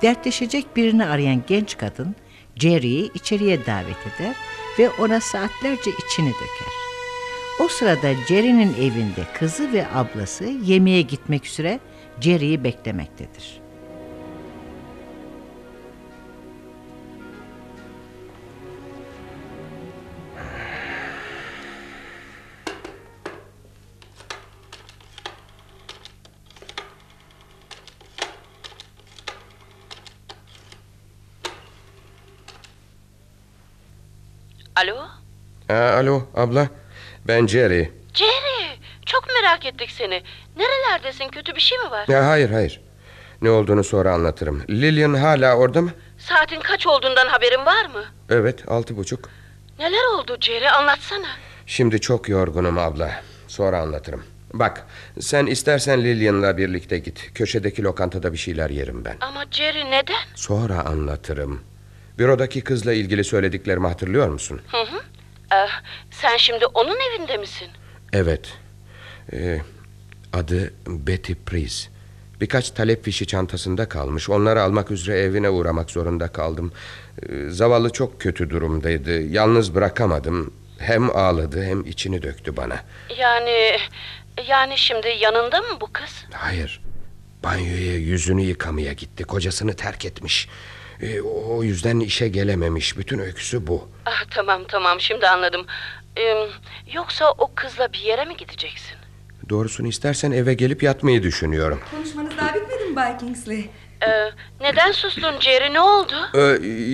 Dertleşecek 0.01 0.75
birini 0.75 1.05
arayan 1.05 1.43
genç 1.47 1.77
kadın 1.77 2.15
Jerry'i 2.55 3.11
içeriye 3.13 3.65
davet 3.65 3.97
eder 4.07 4.35
ve 4.79 4.89
ona 4.89 5.19
saatlerce 5.19 5.91
içini 6.05 6.29
döker. 6.29 6.73
O 7.65 7.67
sırada 7.67 8.13
Jerry'nin 8.27 8.73
evinde 8.73 9.23
kızı 9.33 9.73
ve 9.73 9.87
ablası 9.93 10.43
yemeğe 10.43 11.01
gitmek 11.01 11.45
üzere 11.45 11.79
Jerry'i 12.21 12.63
beklemektedir. 12.63 13.66
Alo? 34.77 34.97
Ha, 35.67 35.93
alo 35.99 36.27
abla. 36.35 36.67
Ben 37.27 37.47
Jerry. 37.47 37.91
Jerry, 38.13 38.79
çok 39.05 39.27
merak 39.27 39.65
ettik 39.65 39.91
seni. 39.91 40.23
Nerelerdesin? 40.57 41.29
Kötü 41.29 41.55
bir 41.55 41.59
şey 41.61 41.77
mi 41.77 41.91
var? 41.91 42.05
Ya, 42.07 42.27
hayır 42.27 42.49
hayır. 42.49 42.81
Ne 43.41 43.49
olduğunu 43.49 43.83
sonra 43.83 44.13
anlatırım. 44.13 44.63
Lillian 44.69 45.13
hala 45.13 45.55
orada 45.55 45.81
mı? 45.81 45.91
Saatin 46.17 46.59
kaç 46.59 46.87
olduğundan 46.87 47.27
haberin 47.27 47.65
var 47.65 47.85
mı? 47.85 48.03
Evet 48.29 48.63
altı 48.67 48.97
buçuk. 48.97 49.29
Neler 49.79 50.05
oldu 50.17 50.37
Jerry? 50.41 50.69
Anlatsana. 50.69 51.27
Şimdi 51.65 52.01
çok 52.01 52.29
yorgunum 52.29 52.77
abla. 52.77 53.21
Sonra 53.47 53.79
anlatırım. 53.79 54.23
Bak 54.53 54.85
sen 55.19 55.45
istersen 55.45 56.03
Lillian'la 56.03 56.57
birlikte 56.57 56.99
git. 56.99 57.33
Köşedeki 57.33 57.83
lokantada 57.83 58.33
bir 58.33 58.37
şeyler 58.37 58.69
yerim 58.69 59.05
ben. 59.05 59.17
Ama 59.21 59.45
Jerry 59.51 59.91
neden? 59.91 60.25
Sonra 60.35 60.85
anlatırım. 60.85 61.61
Bürodaki 62.17 62.61
kızla 62.61 62.93
ilgili 62.93 63.23
söylediklerimi 63.23 63.87
hatırlıyor 63.87 64.29
musun? 64.29 64.61
Hı 64.67 64.77
hı. 64.77 64.97
Ee, 65.55 65.67
sen 66.11 66.37
şimdi 66.37 66.65
onun 66.65 66.97
evinde 67.09 67.37
misin? 67.37 67.67
Evet. 68.13 68.53
Ee, 69.33 69.61
adı 70.33 70.73
Betty 70.87 71.33
Priest. 71.45 71.89
Birkaç 72.41 72.71
talep 72.71 73.03
fişi 73.03 73.25
çantasında 73.27 73.89
kalmış. 73.89 74.29
Onları 74.29 74.61
almak 74.61 74.91
üzere 74.91 75.19
evine 75.19 75.49
uğramak 75.49 75.91
zorunda 75.91 76.27
kaldım. 76.27 76.71
Ee, 77.29 77.49
zavallı 77.49 77.89
çok 77.89 78.21
kötü 78.21 78.49
durumdaydı. 78.49 79.21
Yalnız 79.21 79.75
bırakamadım. 79.75 80.53
Hem 80.79 81.17
ağladı 81.17 81.63
hem 81.63 81.85
içini 81.85 82.21
döktü 82.23 82.57
bana. 82.57 82.83
Yani... 83.17 83.77
Yani 84.47 84.77
şimdi 84.77 85.07
yanında 85.19 85.61
mı 85.61 85.77
bu 85.81 85.87
kız? 85.93 86.25
Hayır. 86.31 86.81
Banyoya 87.43 87.97
yüzünü 87.97 88.41
yıkamaya 88.41 88.93
gitti. 88.93 89.23
Kocasını 89.23 89.75
terk 89.75 90.05
etmiş. 90.05 90.49
Ee, 91.01 91.21
o 91.21 91.63
yüzden 91.63 91.99
işe 91.99 92.27
gelememiş. 92.27 92.97
Bütün 92.97 93.19
öyküsü 93.19 93.67
bu. 93.67 93.89
Ah, 94.05 94.23
tamam 94.29 94.63
tamam 94.67 95.01
şimdi 95.01 95.27
anladım. 95.27 95.65
Ee, 96.17 96.47
yoksa 96.93 97.31
o 97.37 97.51
kızla 97.55 97.93
bir 97.93 97.99
yere 97.99 98.25
mi 98.25 98.37
gideceksin? 98.37 98.95
Doğrusunu 99.49 99.87
istersen 99.87 100.31
eve 100.31 100.53
gelip 100.53 100.83
yatmayı 100.83 101.23
düşünüyorum. 101.23 101.79
Konuşmanız 101.91 102.37
daha 102.37 102.55
bitmedi 102.55 102.83
mi 102.85 102.95
Bay 102.95 103.17
Kingsley? 103.17 103.69
Ee, 104.01 104.31
neden 104.61 104.91
sustun 104.91 105.39
Jerry 105.39 105.73
ne 105.73 105.81
oldu? 105.81 106.13
Ee, 106.35 106.39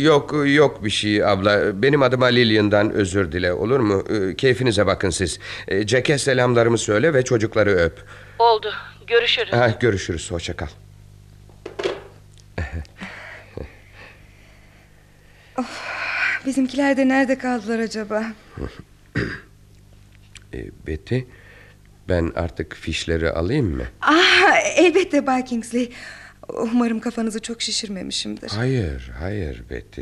yok 0.02 0.34
yok 0.46 0.84
bir 0.84 0.90
şey 0.90 1.26
abla. 1.26 1.82
Benim 1.82 2.02
adıma 2.04 2.26
Lillian'dan 2.26 2.92
özür 2.92 3.32
dile 3.32 3.54
olur 3.54 3.80
mu? 3.80 4.04
Ee, 4.10 4.36
keyfinize 4.36 4.86
bakın 4.88 5.10
siz. 5.10 5.40
Ee, 5.68 5.88
Jack'e 5.88 6.18
selamlarımı 6.18 6.78
söyle 6.78 7.14
ve 7.14 7.24
çocukları 7.24 7.70
öp. 7.70 8.04
Oldu 8.40 8.74
görüşürüz. 9.08 9.54
Ha, 9.54 9.70
görüşürüz 9.80 10.32
hoşça 10.32 10.56
kal. 10.56 10.68
Bizimkiler 16.46 16.98
de 16.98 17.08
nerede 17.08 17.38
kaldılar 17.38 17.80
acaba? 17.80 18.24
Ee, 20.54 20.66
Betty 20.88 21.20
ben 22.10 22.32
artık 22.36 22.76
fişleri 22.76 23.32
alayım 23.32 23.76
mı? 23.76 23.84
Ah, 24.02 24.78
elbette 24.78 25.28
Bay 25.28 25.46
Kingsley. 25.46 25.92
Umarım 26.48 27.00
kafanızı 27.00 27.42
çok 27.42 27.62
şişirmemişimdir. 27.62 28.50
Hayır 28.50 29.12
hayır 29.20 29.64
Betty. 29.70 30.02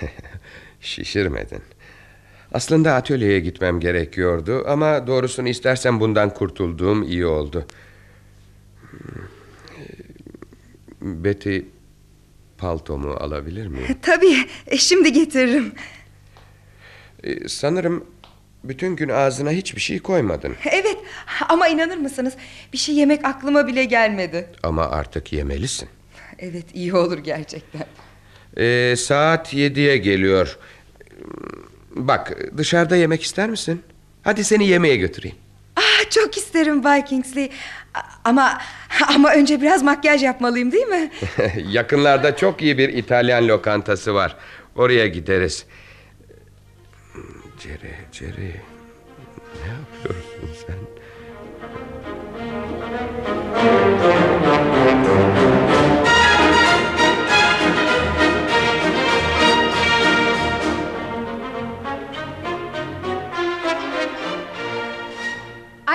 Şişirmedin. 0.80 1.62
Aslında 2.52 2.94
atölyeye 2.94 3.40
gitmem 3.40 3.80
gerekiyordu 3.80 4.64
ama 4.68 5.06
doğrusunu 5.06 5.48
istersen 5.48 6.00
bundan 6.00 6.34
kurtulduğum 6.34 7.02
iyi 7.02 7.26
oldu. 7.26 7.66
Betty 11.00 11.58
paltomu 12.58 13.10
alabilir 13.10 13.66
miyim? 13.66 13.96
Tabii 14.02 14.46
e, 14.66 14.76
şimdi 14.78 15.12
getiririm. 15.12 15.72
Ee, 17.24 17.48
sanırım 17.48 18.06
bütün 18.64 18.96
gün 18.96 19.08
ağzına 19.08 19.50
hiçbir 19.50 19.80
şey 19.80 19.98
koymadın. 19.98 20.54
Evet 20.70 20.96
ama 21.48 21.68
inanır 21.68 21.96
mısınız 21.96 22.34
bir 22.72 22.78
şey 22.78 22.94
yemek 22.94 23.24
aklıma 23.24 23.66
bile 23.66 23.84
gelmedi. 23.84 24.46
Ama 24.62 24.90
artık 24.90 25.32
yemelisin. 25.32 25.88
Evet 26.38 26.64
iyi 26.74 26.94
olur 26.94 27.18
gerçekten. 27.18 27.86
Ee, 28.58 28.94
saat 28.98 29.54
yediye 29.54 29.96
geliyor. 29.96 30.58
Bak 31.90 32.38
dışarıda 32.56 32.96
yemek 32.96 33.22
ister 33.22 33.50
misin? 33.50 33.82
Hadi 34.22 34.44
seni 34.44 34.66
yemeğe 34.68 34.96
götüreyim. 34.96 35.36
Ah, 35.78 36.10
çok 36.10 36.36
isterim 36.36 36.84
Bay 36.84 37.04
Kingsley. 37.04 37.50
Ama 38.24 38.58
ama 39.14 39.32
önce 39.32 39.60
biraz 39.60 39.82
makyaj 39.82 40.22
yapmalıyım 40.22 40.72
değil 40.72 40.86
mi? 40.86 41.10
Yakınlarda 41.68 42.36
çok 42.36 42.62
iyi 42.62 42.78
bir 42.78 42.88
İtalyan 42.88 43.48
lokantası 43.48 44.14
var. 44.14 44.36
Oraya 44.76 45.06
gideriz. 45.06 45.66
Jerry, 47.58 47.94
Jerry. 48.12 48.52
Ne 49.64 49.72
yapıyorsun 49.72 50.57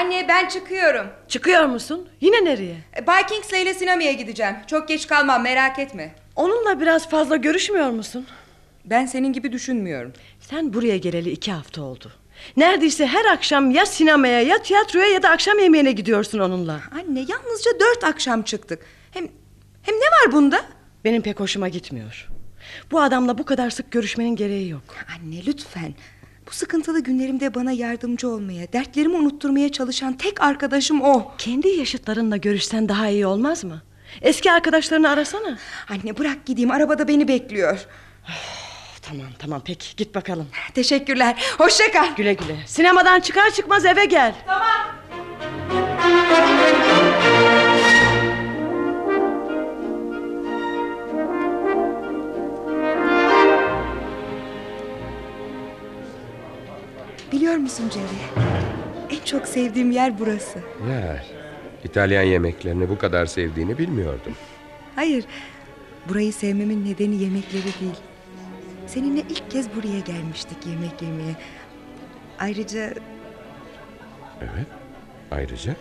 Anne 0.04 0.28
ben 0.28 0.47
çıkıyorum. 0.47 1.08
Çıkıyor 1.28 1.66
musun? 1.66 2.10
Yine 2.22 2.45
nereye? 2.45 2.76
E, 2.97 3.08
Bay 3.08 3.26
Kingsley 3.26 3.64
ile 3.64 3.74
sinemaya 3.74 4.12
gideceğim. 4.12 4.56
Çok 4.68 4.88
geç 4.88 5.08
kalmam 5.08 5.43
merak 5.43 5.80
etme. 5.80 6.16
Onunla 6.36 6.82
biraz 6.82 7.10
fazla 7.10 7.36
görüşmüyor 7.36 7.89
musun? 7.89 8.28
Ben 8.86 9.06
senin 9.06 9.34
gibi 9.34 9.51
düşünmüyorum. 9.51 10.14
Sen 10.39 10.74
buraya 10.74 10.97
geleli 10.97 11.30
iki 11.32 11.51
hafta 11.51 11.82
oldu. 11.82 12.12
Neredeyse 12.58 13.08
her 13.08 13.26
akşam 13.26 13.72
ya 13.72 13.86
sinemaya 13.86 14.41
ya 14.41 14.62
tiyatroya 14.62 15.08
ya 15.08 15.24
da 15.24 15.30
akşam 15.30 15.60
yemeğine 15.60 15.91
gidiyorsun 15.91 16.39
onunla. 16.39 16.80
Anne 16.91 17.20
yalnızca 17.20 17.72
dört 17.80 18.04
akşam 18.04 18.41
çıktık. 18.41 18.86
Hem 19.12 19.24
hem 19.82 19.95
ne 19.95 20.06
var 20.06 20.32
bunda? 20.32 20.62
Benim 21.06 21.22
pek 21.22 21.39
hoşuma 21.39 21.68
gitmiyor. 21.70 22.30
Bu 22.91 23.01
adamla 23.01 23.38
bu 23.38 23.45
kadar 23.45 23.70
sık 23.70 23.91
görüşmenin 23.91 24.36
gereği 24.36 24.70
yok. 24.70 24.84
Anne 25.16 25.45
lütfen. 25.45 25.93
Bu 26.54 26.58
sıkıntılı 26.58 26.99
günlerimde 26.99 27.56
bana 27.56 27.72
yardımcı 27.72 28.30
olmaya, 28.30 28.74
dertlerimi 28.74 29.16
unutturmaya 29.16 29.72
çalışan 29.72 30.14
tek 30.14 30.41
arkadaşım 30.41 31.01
o. 31.01 31.32
Kendi 31.38 31.68
yaşıtlarınla 31.68 32.38
görüşsen 32.38 32.89
daha 32.89 33.08
iyi 33.10 33.26
olmaz 33.26 33.64
mı? 33.64 33.82
Eski 34.22 34.51
arkadaşlarını 34.51 35.10
arasana. 35.10 35.58
Anne 35.89 36.18
bırak 36.18 36.45
gideyim 36.45 36.72
arabada 36.72 37.08
beni 37.08 37.28
bekliyor. 37.28 37.86
Tamam 39.01 39.28
tamam 39.39 39.62
peki 39.66 39.95
git 39.95 40.16
bakalım. 40.16 40.47
Teşekkürler. 40.74 41.43
Hoşça 41.58 41.91
kal. 41.91 42.16
Güle 42.16 42.34
güle. 42.34 42.58
Sinemadan 42.66 43.20
çıkar 43.20 43.51
çıkmaz 43.51 43.86
eve 43.86 44.06
gel. 44.06 44.36
Tamam. 44.45 44.95
Biliyor 57.54 57.64
musun 57.64 57.91
Jerry? 57.93 58.45
En 59.20 59.26
çok 59.26 59.47
sevdiğim 59.47 59.91
yer 59.91 60.20
burası. 60.20 60.60
Ya, 60.89 61.24
İtalyan 61.84 62.24
yemeklerini 62.24 62.89
bu 62.89 62.97
kadar 62.97 63.26
sevdiğini 63.26 63.78
bilmiyordum. 63.78 64.36
Hayır, 64.95 65.26
burayı 66.10 66.34
sevmemin 66.34 66.86
nedeni 66.86 67.16
yemekleri 67.16 67.64
değil. 67.64 67.95
Seninle 68.88 69.20
ilk 69.20 69.51
kez 69.51 69.76
buraya 69.76 69.99
gelmiştik 69.99 70.58
yemek 70.66 71.01
yemeye. 71.01 71.36
Ayrıca 72.39 72.93
Evet. 74.41 74.68
Ayrıca 75.32 75.76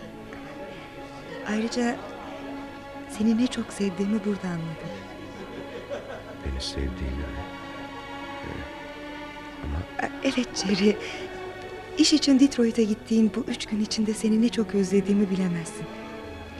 ayrıca 1.47 1.95
seni 3.09 3.37
ne 3.37 3.47
çok 3.47 3.73
sevdiğimi 3.73 4.19
burada 4.25 4.47
anladım. 4.47 4.93
beni 6.45 6.61
sevdiğini. 6.61 7.23
Evet 10.23 10.65
Jerry. 10.67 10.97
İş 11.97 12.13
için 12.13 12.39
Detroit'e 12.39 12.83
gittiğin 12.83 13.31
bu 13.35 13.45
üç 13.47 13.65
gün 13.65 13.79
içinde 13.81 14.13
seni 14.13 14.41
ne 14.41 14.49
çok 14.49 14.75
özlediğimi 14.75 15.29
bilemezsin. 15.29 15.85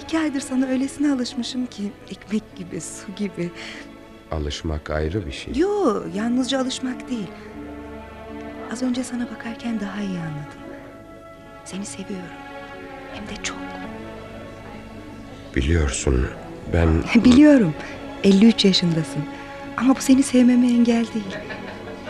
İki 0.04 0.20
aydır 0.20 0.40
sana 0.40 0.66
öylesine 0.66 1.12
alışmışım 1.14 1.66
ki 1.66 1.92
ekmek 2.12 2.56
gibi, 2.56 2.82
su 2.82 3.16
gibi. 3.16 3.52
Alışmak 4.32 4.90
ayrı 4.90 5.26
bir 5.28 5.32
şey. 5.32 5.54
Yo, 5.56 6.04
yalnızca 6.16 6.60
alışmak 6.62 7.10
değil. 7.10 7.28
Az 8.72 8.84
önce 8.84 9.04
sana 9.04 9.28
bakarken 9.32 9.80
daha 9.80 10.02
iyi 10.02 10.20
anladım. 10.20 10.60
Seni 11.66 11.86
seviyorum. 11.86 12.26
Hem 13.14 13.24
de 13.28 13.44
çok. 13.44 13.58
Biliyorsun 15.56 16.28
ben 16.74 16.90
Biliyorum. 17.24 17.74
53 18.24 18.66
yaşındasın. 18.66 19.24
Ama 19.78 19.96
bu 19.96 20.02
seni 20.02 20.24
sevmeme 20.24 20.68
engel 20.68 21.06
değil. 21.14 21.36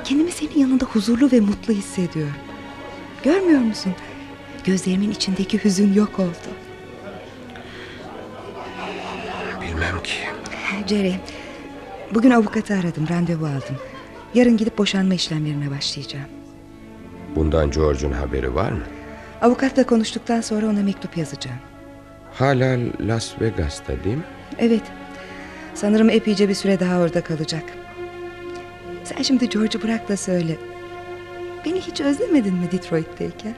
Kendimi 0.04 0.32
senin 0.32 0.60
yanında 0.60 0.86
huzurlu 0.86 1.32
ve 1.32 1.40
mutlu 1.40 1.74
hissediyorum. 1.74 2.34
Görmüyor 3.24 3.60
musun? 3.60 3.94
Gözlerimin 4.64 5.12
içindeki 5.12 5.64
hüzün 5.64 5.94
yok 5.94 6.20
oldu. 6.20 6.50
bilmem 9.62 10.04
ki. 10.04 10.14
Jerry, 10.88 11.16
bugün 12.14 12.32
avukatı 12.32 12.74
aradım, 12.74 13.08
randevu 13.10 13.46
aldım. 13.46 13.78
Yarın 14.34 14.58
gidip 14.58 14.78
boşanma 14.78 15.14
işlemlerine 15.14 15.72
başlayacağım. 15.72 16.26
Bundan 17.36 17.72
George'un 17.72 18.12
haberi 18.12 18.56
var 18.56 18.72
mı? 18.72 18.84
Avukatla 19.42 19.84
konuştuktan 19.86 20.42
sonra 20.42 20.66
ona 20.68 20.84
mektup 20.84 21.18
yazacağım. 21.18 21.58
Hala 22.34 22.78
Las 23.00 23.42
Vegas'ta 23.42 24.04
değil 24.04 24.18
mi? 24.18 24.24
Evet, 24.60 24.82
sanırım 25.74 26.10
epeyce 26.10 26.50
bir 26.50 26.54
süre 26.54 26.80
daha 26.80 27.00
orada 27.00 27.22
kalacak. 27.24 27.64
Sen 29.04 29.22
şimdi 29.22 29.50
George'u 29.50 29.82
bırak 29.82 30.10
da 30.10 30.18
söyle. 30.18 30.58
Beni 31.66 31.82
hiç 31.82 32.02
özlemedin 32.02 32.54
mi 32.56 32.72
Detroit'teyken? 32.72 33.56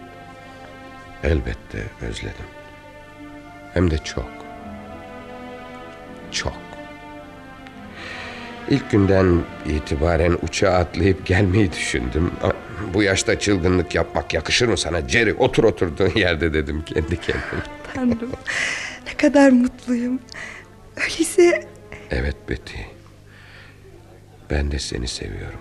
Elbette 1.23 1.83
özledim. 2.01 2.45
Hem 3.73 3.91
de 3.91 3.97
çok. 3.97 4.29
Çok. 6.31 6.57
İlk 8.69 8.91
günden 8.91 9.41
itibaren 9.65 10.37
uçağa 10.41 10.71
atlayıp 10.73 11.25
gelmeyi 11.25 11.71
düşündüm. 11.71 12.31
Ama 12.43 12.53
Bu 12.93 13.03
yaşta 13.03 13.39
çılgınlık 13.39 13.95
yapmak 13.95 14.33
yakışır 14.33 14.67
mı 14.67 14.77
sana? 14.77 15.09
Jerry 15.09 15.33
otur 15.33 15.63
oturduğun 15.63 16.11
yerde 16.15 16.53
dedim 16.53 16.83
kendi 16.85 17.21
kendime. 17.21 17.63
Tanrım, 17.93 18.31
ne 19.07 19.13
kadar 19.17 19.49
mutluyum. 19.49 20.19
Öyleyse 20.97 21.67
Evet 22.11 22.35
Betty. 22.49 22.77
Ben 24.49 24.71
de 24.71 24.79
seni 24.79 25.07
seviyorum. 25.07 25.59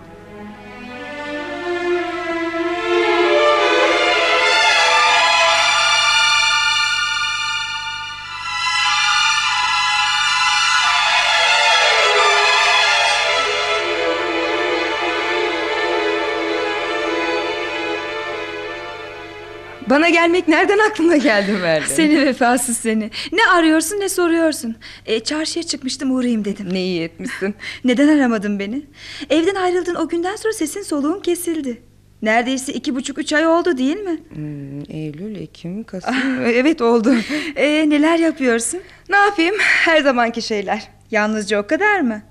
Bana 19.90 20.08
gelmek 20.08 20.48
nereden 20.48 20.78
aklına 20.78 21.16
geldi 21.16 21.52
Merlin? 21.52 21.86
Seni 21.86 22.20
vefasız 22.26 22.76
seni. 22.76 23.10
Ne 23.32 23.46
arıyorsun 23.52 24.00
ne 24.00 24.08
soruyorsun. 24.08 24.76
E, 25.06 25.20
çarşıya 25.20 25.62
çıkmıştım 25.62 26.10
uğrayayım 26.10 26.44
dedim. 26.44 26.68
Ne 26.72 26.82
iyi 26.82 27.02
etmişsin. 27.02 27.54
Neden 27.84 28.08
aramadın 28.08 28.58
beni? 28.58 28.82
Evden 29.30 29.54
ayrıldığın 29.54 29.94
o 29.94 30.08
günden 30.08 30.36
sonra 30.36 30.52
sesin 30.52 30.82
soluğun 30.82 31.20
kesildi. 31.20 31.82
Neredeyse 32.22 32.72
iki 32.72 32.94
buçuk 32.94 33.18
üç 33.18 33.32
ay 33.32 33.46
oldu 33.46 33.78
değil 33.78 33.96
mi? 33.96 34.18
Hmm, 34.34 34.80
Eylül, 34.96 35.36
Ekim, 35.36 35.84
Kasım... 35.84 36.14
evet 36.44 36.82
oldu. 36.82 37.14
E, 37.56 37.90
neler 37.90 38.18
yapıyorsun? 38.18 38.80
Ne 39.08 39.16
yapayım? 39.16 39.54
Her 39.58 40.00
zamanki 40.02 40.42
şeyler. 40.42 40.88
Yalnızca 41.10 41.62
o 41.62 41.66
kadar 41.66 42.00
mı? 42.00 42.22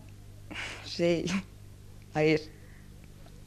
Şey... 0.86 1.26
Hayır. 2.14 2.41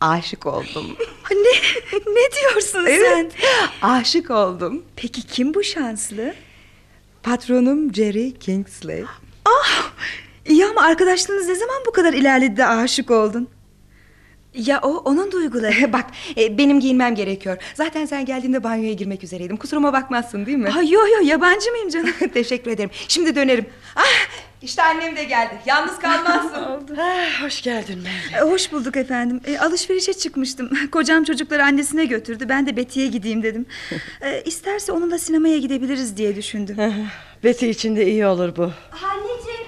Aşık 0.01 0.47
oldum. 0.47 0.97
Ne, 1.31 1.83
ne 2.13 2.41
diyorsun 2.41 2.85
sen? 2.85 2.87
Evet. 2.87 3.33
Aşık 3.83 4.31
oldum. 4.31 4.83
Peki 4.97 5.23
kim 5.27 5.55
bu 5.55 5.63
şanslı? 5.63 6.35
Patronum 7.23 7.95
Jerry 7.95 8.39
Kingsley. 8.39 9.05
Ah, 9.45 9.91
iyi 10.49 10.67
ama 10.67 10.81
arkadaşlığınız 10.83 11.49
ne 11.49 11.55
zaman 11.55 11.77
bu 11.87 11.93
kadar 11.93 12.13
ilerledi 12.13 12.57
de 12.57 12.67
aşık 12.67 13.11
oldun? 13.11 13.49
Ya 14.55 14.81
o 14.83 14.97
onun 14.97 15.33
duyguları. 15.33 15.93
Bak 15.93 16.07
e, 16.39 16.59
benim 16.59 16.81
giyinmem 16.81 17.15
gerekiyor. 17.15 17.57
Zaten 17.75 18.07
sen 18.07 18.25
geldiğinde 18.25 18.65
banyoya 18.65 18.93
girmek 18.93 19.25
üzereydim. 19.25 19.57
Kusuruma 19.57 19.93
bakmazsın 19.93 20.47
değil 20.47 20.59
mi? 20.59 20.69
Ha, 20.69 20.83
yo 20.83 21.01
yo 21.07 21.21
yabancı 21.25 21.71
mıyım 21.71 21.89
canım? 21.89 22.13
Teşekkür 22.35 22.71
ederim. 22.71 22.91
Şimdi 23.09 23.35
dönerim. 23.35 23.67
Ah, 23.97 24.03
işte 24.67 24.83
annem 24.83 25.17
de 25.17 25.25
geldi. 25.25 25.59
Yalnız 25.67 25.99
kalmazsın. 25.99 26.57
Ah, 27.01 27.43
hoş 27.43 27.63
geldin 27.63 27.99
Merlin. 28.03 28.47
E, 28.47 28.51
hoş 28.51 28.73
bulduk 28.73 28.97
efendim. 28.97 29.41
E, 29.47 29.59
alışverişe 29.59 30.13
çıkmıştım. 30.15 30.71
Kocam 30.93 31.25
çocukları 31.25 31.65
annesine 31.65 32.05
götürdü. 32.05 32.47
Ben 32.49 32.67
de 32.67 32.77
Betty'ye 32.77 33.07
gideyim 33.07 33.43
dedim. 33.43 33.67
E, 34.21 34.43
isterse 34.43 34.93
onunla 34.93 35.19
sinemaya 35.19 35.59
gidebiliriz 35.59 36.17
diye 36.17 36.37
düşündüm. 36.37 36.77
Betty 37.45 37.71
için 37.71 37.97
de 37.97 38.07
iyi 38.07 38.27
olur 38.27 38.57
bu. 38.57 38.73
Anneciğim. 39.05 39.67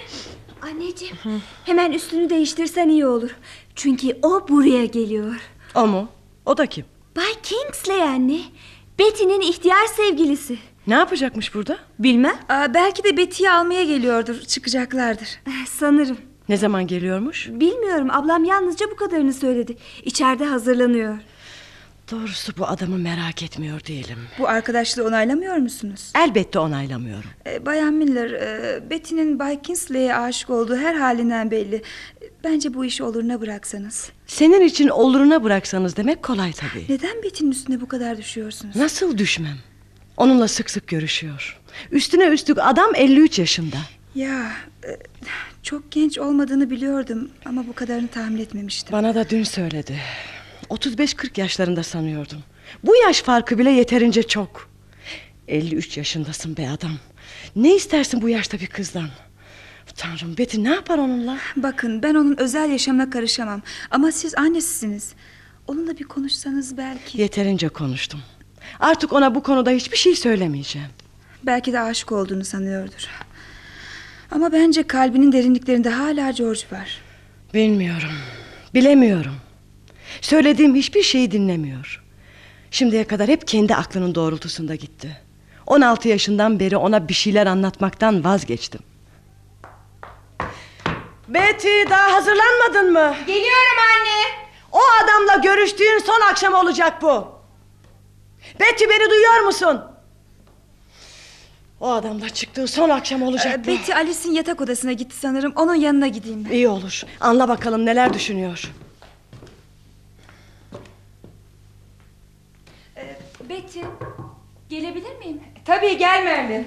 Anneciğim. 0.63 1.17
Hemen 1.65 1.93
üstünü 1.93 2.31
değiştirsen 2.31 2.89
iyi 2.89 3.07
olur. 3.07 3.31
Çünkü 3.75 4.19
o 4.23 4.49
buraya 4.49 4.85
geliyor. 4.85 5.35
O 5.75 5.87
mu? 5.87 6.09
O 6.47 6.57
da 6.57 6.67
kim? 6.67 6.85
Bay 7.17 7.33
Kingsley 7.43 8.03
anne. 8.03 8.41
Betty'nin 8.99 9.41
ihtiyar 9.41 9.87
sevgilisi. 9.87 10.59
Ne 10.89 10.95
yapacakmış 10.95 11.55
burada? 11.55 11.79
Bilmem. 11.99 12.37
Aa, 12.49 12.75
belki 12.75 13.05
de 13.05 13.17
Betty'yi 13.17 13.51
almaya 13.51 13.85
geliyordur. 13.85 14.41
Çıkacaklardır. 14.41 15.29
Sanırım. 15.69 16.17
Ne 16.49 16.57
zaman 16.57 16.87
geliyormuş? 16.87 17.49
Bilmiyorum. 17.51 18.09
Ablam 18.11 18.45
yalnızca 18.45 18.87
bu 18.91 18.97
kadarını 18.97 19.33
söyledi. 19.33 19.77
İçeride 20.05 20.45
hazırlanıyor. 20.45 21.19
Doğrusu 22.11 22.53
bu 22.59 22.67
adamı 22.67 22.99
merak 22.99 23.43
etmiyor 23.43 23.81
değilim. 23.87 24.19
Bu 24.39 24.49
arkadaşlığı 24.49 25.05
onaylamıyor 25.07 25.57
musunuz? 25.57 26.13
Elbette 26.17 26.59
onaylamıyorum. 26.59 27.31
E, 27.47 27.67
Bayan 27.67 27.95
Miller, 27.95 28.31
e, 28.31 28.91
Betty'nin 28.91 29.39
Bay 29.39 29.63
Kingsley'e 29.63 30.15
aşık 30.15 30.51
olduğu 30.51 30.77
her 30.77 30.95
halinden 30.95 31.51
belli. 31.51 31.83
Bence 32.45 32.75
bu 32.75 32.85
işi 32.85 33.03
oluruna 33.03 33.41
bıraksanız. 33.41 34.11
Senin 34.27 34.61
için 34.61 34.89
oluruna 34.89 35.45
bıraksanız 35.45 35.97
demek 35.97 36.23
kolay 36.23 36.53
tabii. 36.53 36.85
Neden 36.89 37.23
Betty'nin 37.23 37.51
üstüne 37.51 37.81
bu 37.81 37.89
kadar 37.89 38.17
düşüyorsunuz? 38.19 38.77
Nasıl 38.77 39.19
düşmem? 39.19 39.57
Onunla 40.19 40.49
sık 40.49 40.71
sık 40.71 40.89
görüşüyor. 40.89 41.59
Üstüne 41.91 42.27
üstlük 42.27 42.59
adam 42.61 42.95
53 42.95 43.39
yaşında. 43.39 43.77
Ya 44.15 44.53
e, 44.85 44.91
çok 45.63 45.91
genç 45.93 46.19
olmadığını 46.19 46.71
biliyordum 46.71 47.31
ama 47.45 47.67
bu 47.67 47.73
kadarını 47.73 48.09
tahmin 48.09 48.41
etmemiştim. 48.41 48.93
Bana 48.93 49.15
da 49.15 49.31
dün 49.31 49.43
söyledi. 49.43 49.99
35-40 50.71 51.41
yaşlarında 51.41 51.83
sanıyordum. 51.83 52.39
Bu 52.85 52.97
yaş 52.97 53.23
farkı 53.23 53.59
bile 53.59 53.71
yeterince 53.71 54.23
çok. 54.23 54.71
53 55.49 55.97
yaşındasın 55.97 56.57
be 56.57 56.69
adam. 56.71 56.93
Ne 57.57 57.77
istersin 57.77 58.23
bu 58.23 58.29
yaşta 58.29 58.61
bir 58.61 58.67
kızdan? 58.67 59.09
Tanrım 59.97 60.39
Betty 60.39 60.63
ne 60.63 60.75
yapar 60.75 60.99
onunla? 60.99 61.39
Bakın 61.57 62.03
ben 62.03 62.15
onun 62.15 62.37
özel 62.41 62.71
yaşamına 62.71 63.11
karışamam 63.11 63.63
ama 63.91 64.13
siz 64.13 64.35
annesisiniz. 64.35 65.13
Onunla 65.67 65.99
bir 65.99 66.05
konuşsanız 66.05 66.77
belki. 66.77 67.21
Yeterince 67.21 67.69
konuştum. 67.69 68.21
Artık 68.81 69.13
ona 69.13 69.35
bu 69.35 69.43
konuda 69.43 69.71
hiçbir 69.71 69.97
şey 69.97 70.17
söylemeyeceğim. 70.17 70.89
Belki 71.43 71.73
de 71.73 71.81
aşık 71.81 72.13
olduğunu 72.13 72.45
sanıyordur. 72.45 73.09
Ama 74.31 74.53
bence 74.53 74.83
kalbinin 74.83 75.33
derinliklerinde 75.33 75.91
hala 75.91 76.31
George 76.31 76.61
var. 76.73 77.01
Bilmiyorum. 77.55 78.13
Bilemiyorum. 78.75 79.35
Söylediğim 80.21 80.75
hiçbir 80.75 81.03
şeyi 81.03 81.31
dinlemiyor. 81.31 82.03
Şimdiye 82.71 83.05
kadar 83.05 83.29
hep 83.29 83.49
kendi 83.49 83.75
aklının 83.75 84.15
doğrultusunda 84.15 84.75
gitti. 84.75 85.21
16 85.67 86.09
yaşından 86.09 86.61
beri 86.61 86.77
ona 86.77 87.09
bir 87.09 87.15
şeyler 87.15 87.47
anlatmaktan 87.47 88.25
vazgeçtim. 88.25 88.81
Betty 91.29 91.83
daha 91.91 92.13
hazırlanmadın 92.13 92.93
mı? 92.93 93.15
Geliyorum 93.27 93.79
anne. 93.97 94.49
O 94.73 94.79
adamla 95.05 95.43
görüştüğün 95.43 95.99
son 96.07 96.21
akşam 96.31 96.55
olacak 96.55 97.03
bu. 97.03 97.38
Betty 98.61 98.85
beni 98.85 99.11
duyuyor 99.11 99.41
musun? 99.41 99.81
O 101.81 101.91
adamla 101.91 102.29
çıktığı 102.29 102.67
son 102.67 102.89
akşam 102.89 103.23
olacak 103.23 103.55
Ee, 103.59 103.65
bu. 103.65 103.69
Betty 103.69 103.95
Alice'in 103.95 104.33
yatak 104.33 104.61
odasına 104.61 104.93
gitti 104.93 105.17
sanırım. 105.17 105.53
Onun 105.57 105.75
yanına 105.75 106.09
gideyim 106.09 106.45
ben. 106.45 106.51
İyi 106.51 106.69
olur. 106.69 107.03
Anla 107.21 107.49
bakalım 107.49 107.87
neler 107.87 108.15
düşünüyor. 108.15 108.71
Betty. 113.49 113.81
Gelebilir 114.69 115.19
miyim? 115.19 115.41
Tabii 115.65 115.97
gel 115.99 116.25
Merlin. 116.25 116.67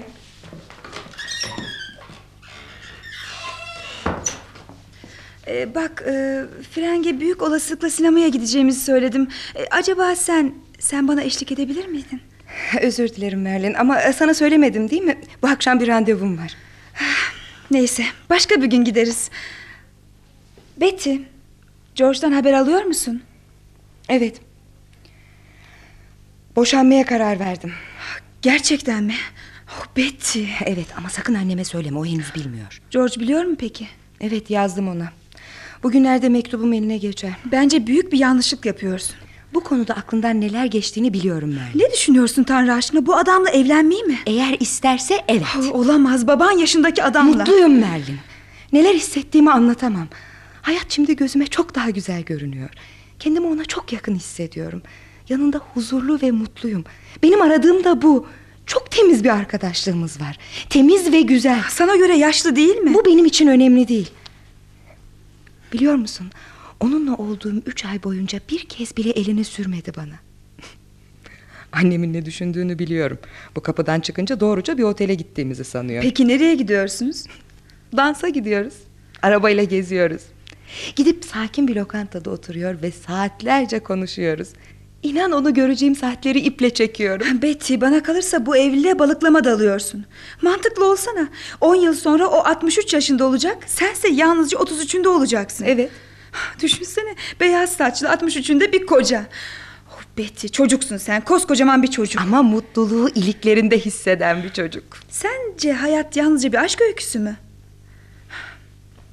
Ee, 5.48 5.74
bak 5.74 6.02
e, 6.06 6.42
Frenge 6.70 7.20
büyük 7.20 7.42
olasılıkla 7.42 7.90
sinemaya 7.90 8.28
gideceğimizi 8.28 8.80
söyledim. 8.80 9.28
Ee, 9.56 9.66
acaba 9.70 10.16
sen 10.16 10.54
sen 10.82 11.08
bana 11.08 11.22
eşlik 11.22 11.52
edebilir 11.52 11.86
miydin? 11.86 12.20
Özür 12.82 13.08
dilerim 13.08 13.42
Merlin 13.42 13.74
ama 13.74 14.00
e, 14.00 14.12
sana 14.12 14.34
söylemedim 14.34 14.90
değil 14.90 15.02
mi? 15.02 15.18
Bu 15.42 15.48
akşam 15.48 15.80
bir 15.80 15.88
randevum 15.88 16.38
var. 16.38 16.56
Neyse 17.70 18.04
başka 18.30 18.62
bir 18.62 18.66
gün 18.66 18.84
gideriz. 18.84 19.30
Betty, 20.76 21.14
George'dan 21.94 22.32
haber 22.32 22.52
alıyor 22.52 22.82
musun? 22.82 23.22
Evet. 24.08 24.40
Boşanmaya 26.56 27.06
karar 27.06 27.40
verdim. 27.40 27.72
Gerçekten 28.42 29.04
mi? 29.04 29.14
Oh, 29.68 29.86
Betty. 29.96 30.44
Evet 30.64 30.86
ama 30.96 31.10
sakın 31.10 31.34
anneme 31.34 31.64
söyleme 31.64 31.98
o 31.98 32.06
henüz 32.06 32.34
bilmiyor. 32.34 32.82
George 32.90 33.20
biliyor 33.20 33.44
mu 33.44 33.56
peki? 33.58 33.88
Evet 34.20 34.50
yazdım 34.50 34.88
ona. 34.88 35.12
Bugünlerde 35.82 36.28
mektubum 36.28 36.72
eline 36.72 36.98
geçer. 36.98 37.32
Bence 37.52 37.86
büyük 37.86 38.12
bir 38.12 38.18
yanlışlık 38.18 38.66
yapıyorsun. 38.66 39.16
Bu 39.54 39.60
konuda 39.60 39.94
aklından 39.94 40.40
neler 40.40 40.64
geçtiğini 40.64 41.12
biliyorum 41.12 41.54
Merlin. 41.54 41.78
Ne 41.78 41.92
düşünüyorsun 41.92 42.42
Tanrı 42.44 42.74
aşkına? 42.74 43.06
Bu 43.06 43.16
adamla 43.16 43.50
evlenmeyi 43.50 44.04
mi? 44.04 44.18
Eğer 44.26 44.56
isterse 44.60 45.24
evet. 45.28 45.46
Oh, 45.60 45.74
olamaz 45.74 46.26
baban 46.26 46.50
yaşındaki 46.52 47.02
adamla. 47.04 47.36
Mutluyum 47.36 47.78
Merlin. 47.78 48.18
Neler 48.72 48.94
hissettiğimi 48.94 49.50
anlatamam. 49.50 50.08
Hayat 50.62 50.86
şimdi 50.88 51.16
gözüme 51.16 51.46
çok 51.46 51.74
daha 51.74 51.90
güzel 51.90 52.22
görünüyor. 52.22 52.70
Kendimi 53.18 53.46
ona 53.46 53.64
çok 53.64 53.92
yakın 53.92 54.14
hissediyorum. 54.14 54.82
Yanında 55.28 55.58
huzurlu 55.74 56.18
ve 56.22 56.30
mutluyum. 56.30 56.84
Benim 57.22 57.42
aradığım 57.42 57.84
da 57.84 58.02
bu. 58.02 58.26
Çok 58.66 58.90
temiz 58.90 59.24
bir 59.24 59.28
arkadaşlığımız 59.28 60.20
var. 60.20 60.38
Temiz 60.70 61.12
ve 61.12 61.20
güzel. 61.20 61.62
Sana 61.70 61.96
göre 61.96 62.16
yaşlı 62.16 62.56
değil 62.56 62.76
mi? 62.76 62.94
Bu 62.94 63.04
benim 63.04 63.24
için 63.24 63.46
önemli 63.46 63.88
değil. 63.88 64.10
Biliyor 65.72 65.94
musun? 65.94 66.30
Onunla 66.82 67.14
olduğum 67.14 67.62
üç 67.66 67.84
ay 67.84 68.02
boyunca 68.02 68.40
bir 68.50 68.64
kez 68.64 68.96
bile 68.96 69.10
elini 69.10 69.44
sürmedi 69.44 69.92
bana. 69.96 70.14
Annemin 71.72 72.12
ne 72.12 72.24
düşündüğünü 72.24 72.78
biliyorum. 72.78 73.18
Bu 73.56 73.60
kapıdan 73.60 74.00
çıkınca 74.00 74.40
doğruca 74.40 74.78
bir 74.78 74.82
otele 74.82 75.14
gittiğimizi 75.14 75.64
sanıyor. 75.64 76.02
Peki 76.02 76.28
nereye 76.28 76.54
gidiyorsunuz? 76.54 77.24
Dansa 77.96 78.28
gidiyoruz. 78.28 78.74
Arabayla 79.22 79.64
geziyoruz. 79.64 80.22
Gidip 80.96 81.24
sakin 81.24 81.68
bir 81.68 81.76
lokantada 81.76 82.30
oturuyor 82.30 82.82
ve 82.82 82.90
saatlerce 82.90 83.80
konuşuyoruz. 83.80 84.48
İnan 85.02 85.32
onu 85.32 85.54
göreceğim 85.54 85.96
saatleri 85.96 86.40
iple 86.40 86.74
çekiyorum. 86.74 87.26
Betty 87.42 87.74
bana 87.80 88.02
kalırsa 88.02 88.46
bu 88.46 88.56
evliliğe 88.56 88.98
balıklama 88.98 89.44
dalıyorsun. 89.44 90.04
Mantıklı 90.42 90.90
olsana. 90.90 91.28
10 91.60 91.74
yıl 91.74 91.94
sonra 91.94 92.26
o 92.26 92.36
63 92.36 92.94
yaşında 92.94 93.24
olacak. 93.24 93.58
Sense 93.66 94.08
yalnızca 94.08 94.58
33'ünde 94.58 95.08
olacaksın. 95.08 95.64
Evet. 95.64 95.90
Düşünsene 96.62 97.14
beyaz 97.40 97.72
saçlı 97.72 98.06
63'ünde 98.06 98.72
bir 98.72 98.86
koca. 98.86 99.26
Oh 99.90 100.02
Betty 100.18 100.46
çocuksun 100.46 100.96
sen 100.96 101.20
koskocaman 101.20 101.82
bir 101.82 101.88
çocuk. 101.88 102.22
Ama 102.22 102.42
mutluluğu 102.42 103.08
iliklerinde 103.08 103.78
hisseden 103.78 104.42
bir 104.42 104.48
çocuk. 104.48 104.84
Sence 105.10 105.72
hayat 105.72 106.16
yalnızca 106.16 106.52
bir 106.52 106.58
aşk 106.58 106.80
öyküsü 106.80 107.18
mü? 107.18 107.36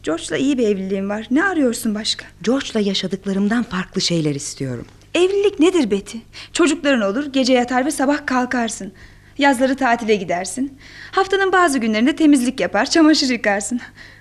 George'la 0.03 0.38
iyi 0.38 0.57
bir 0.57 0.67
evliliğim 0.67 1.09
var. 1.09 1.28
Ne 1.32 1.43
arıyorsun 1.43 1.95
başka? 1.95 2.26
George'la 2.41 2.80
yaşadıklarımdan 2.80 3.63
farklı 3.63 4.01
şeyler 4.01 4.36
istiyorum. 4.36 4.86
Evlilik 5.15 5.59
nedir 5.59 5.91
Betty? 5.91 6.17
Çocukların 6.53 7.01
olur, 7.01 7.34
gece 7.34 7.53
yatar 7.53 7.86
ve 7.86 7.91
sabah 7.91 8.26
kalkarsın. 8.26 8.93
Yazları 9.38 9.76
tatile 9.76 10.15
gidersin. 10.15 10.78
Haftanın 11.11 11.51
bazı 11.51 11.80
günlerinde 11.80 12.15
temizlik 12.15 12.59
yapar, 12.59 12.89
çamaşır 12.89 13.30
yıkarsın. 13.30 13.80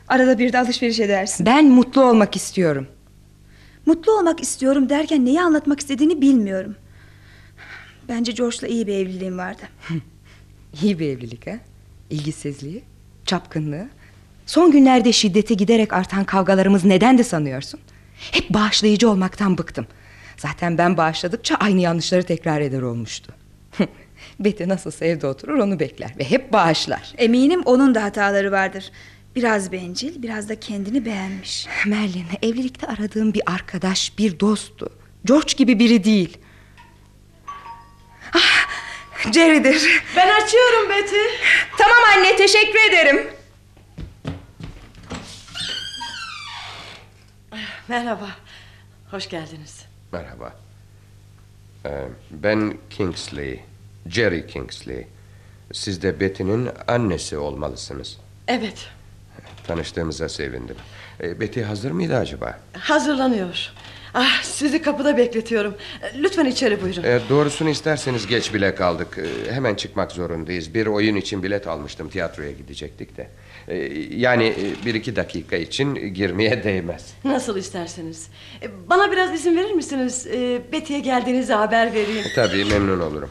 Arada 0.09 0.38
bir 0.38 0.52
de 0.52 0.59
alışveriş 0.59 1.00
edersin. 1.00 1.46
Ben 1.46 1.66
mutlu 1.66 2.04
olmak 2.04 2.36
istiyorum. 2.36 2.86
Mutlu 3.86 4.18
olmak 4.18 4.40
istiyorum 4.40 4.88
derken 4.88 5.24
neyi 5.24 5.40
anlatmak 5.40 5.80
istediğini 5.80 6.20
bilmiyorum. 6.20 6.76
Bence 8.09 8.32
George'la 8.32 8.68
iyi 8.68 8.86
bir 8.86 8.94
evliliğim 8.94 9.38
vardı. 9.38 9.62
iyi 10.82 10.98
bir 10.98 11.09
evlilik 11.09 11.46
ha? 11.46 11.52
İlgisizliği, 12.11 12.82
çapkınlığı. 13.24 13.88
Son 14.46 14.70
günlerde 14.70 15.12
şiddete 15.12 15.54
giderek 15.54 15.92
artan 15.92 16.24
kavgalarımız 16.24 16.84
neden 16.84 17.18
de 17.18 17.24
sanıyorsun? 17.24 17.80
Hep 18.30 18.50
bağışlayıcı 18.50 19.11
olmaktan 19.11 19.59
bıktım. 19.59 19.86
Zaten 20.36 20.78
ben 20.78 20.96
bağışladıkça 20.96 21.54
aynı 21.54 21.80
yanlışları 21.80 22.22
tekrar 22.22 22.61
eder 22.61 22.82
olmuştu. 22.82 23.32
Betty 24.40 24.68
nasılsa 24.68 25.04
evde 25.04 25.26
oturur 25.26 25.59
onu 25.59 25.80
bekler 25.80 26.14
ve 26.18 26.24
hep 26.24 26.52
bağışlar. 26.52 27.12
Eminim 27.18 27.62
onun 27.64 27.94
da 27.94 28.02
hataları 28.02 28.52
vardır. 28.52 28.90
Biraz 29.37 29.72
bencil, 29.72 30.22
biraz 30.22 30.49
da 30.49 30.61
kendini 30.61 31.05
beğenmiş. 31.05 31.66
Merlin, 31.87 32.26
evlilikte 32.43 32.87
aradığım 32.87 33.35
bir 33.35 33.43
arkadaş, 33.47 34.18
bir 34.18 34.41
dosttu. 34.41 34.93
George 35.24 35.53
gibi 35.57 35.79
biri 35.79 36.05
değil. 36.05 36.39
Ah, 38.35 38.68
Jerry'dir. 39.33 40.03
Ben 40.16 40.43
açıyorum 40.43 40.91
Betty. 40.91 41.16
Tamam 41.79 41.97
anne, 42.16 42.37
teşekkür 42.37 42.89
ederim. 42.89 43.26
Merhaba, 47.89 48.29
hoş 49.11 49.29
geldiniz. 49.29 49.85
Merhaba. 50.12 50.55
Ee, 51.87 52.05
ben 52.31 52.74
Kingsley, 52.91 53.61
Jerry 54.09 54.47
Kingsley. 54.47 55.07
Siz 55.72 56.03
de 56.03 56.20
Betty'nin 56.20 56.68
annesi 56.89 57.39
olmalısınız. 57.39 58.18
Evet. 58.49 58.89
Tanıştığımıza 59.69 60.29
sevindim. 60.29 60.77
Ee, 61.23 61.41
Betty 61.41 61.62
hazır 61.62 61.91
mıydı 61.91 62.16
acaba? 62.16 62.59
Hazırlanıyor. 62.79 63.73
Ah, 64.14 64.43
sizi 64.43 64.83
kapıda 64.83 65.16
bekletiyorum. 65.16 65.75
Lütfen 66.19 66.45
içeri 66.45 66.83
buyurun. 66.83 67.03
Ee, 67.03 67.21
doğrusunu 67.29 67.69
isterseniz 67.71 68.27
geç 68.27 68.55
bile 68.55 68.75
kaldık. 68.75 69.19
Ee, 69.19 69.53
hemen 69.53 69.75
çıkmak 69.75 70.12
zorundayız. 70.12 70.75
Bir 70.75 70.87
oyun 70.87 71.16
için 71.16 71.43
bilet 71.43 71.66
almıştım. 71.66 72.09
Tiyatroya 72.09 72.51
gidecektik 72.53 73.16
de. 73.16 73.29
Ee, 73.69 73.77
yani 74.16 74.55
bir 74.87 74.95
iki 74.95 75.16
dakika 75.16 75.57
için 75.57 75.95
girmeye 76.14 76.64
değmez. 76.64 77.14
Nasıl 77.25 77.57
isterseniz. 77.59 78.29
Bana 78.87 79.12
biraz 79.12 79.35
izin 79.35 79.57
verir 79.57 79.73
misiniz? 79.73 80.27
Ee, 80.27 80.61
Betty'ye 80.73 81.01
geldiğinizi 81.01 81.53
haber 81.53 81.95
vereyim. 81.95 82.25
Tabii 82.35 82.64
memnun 82.64 83.01
olurum. 83.01 83.31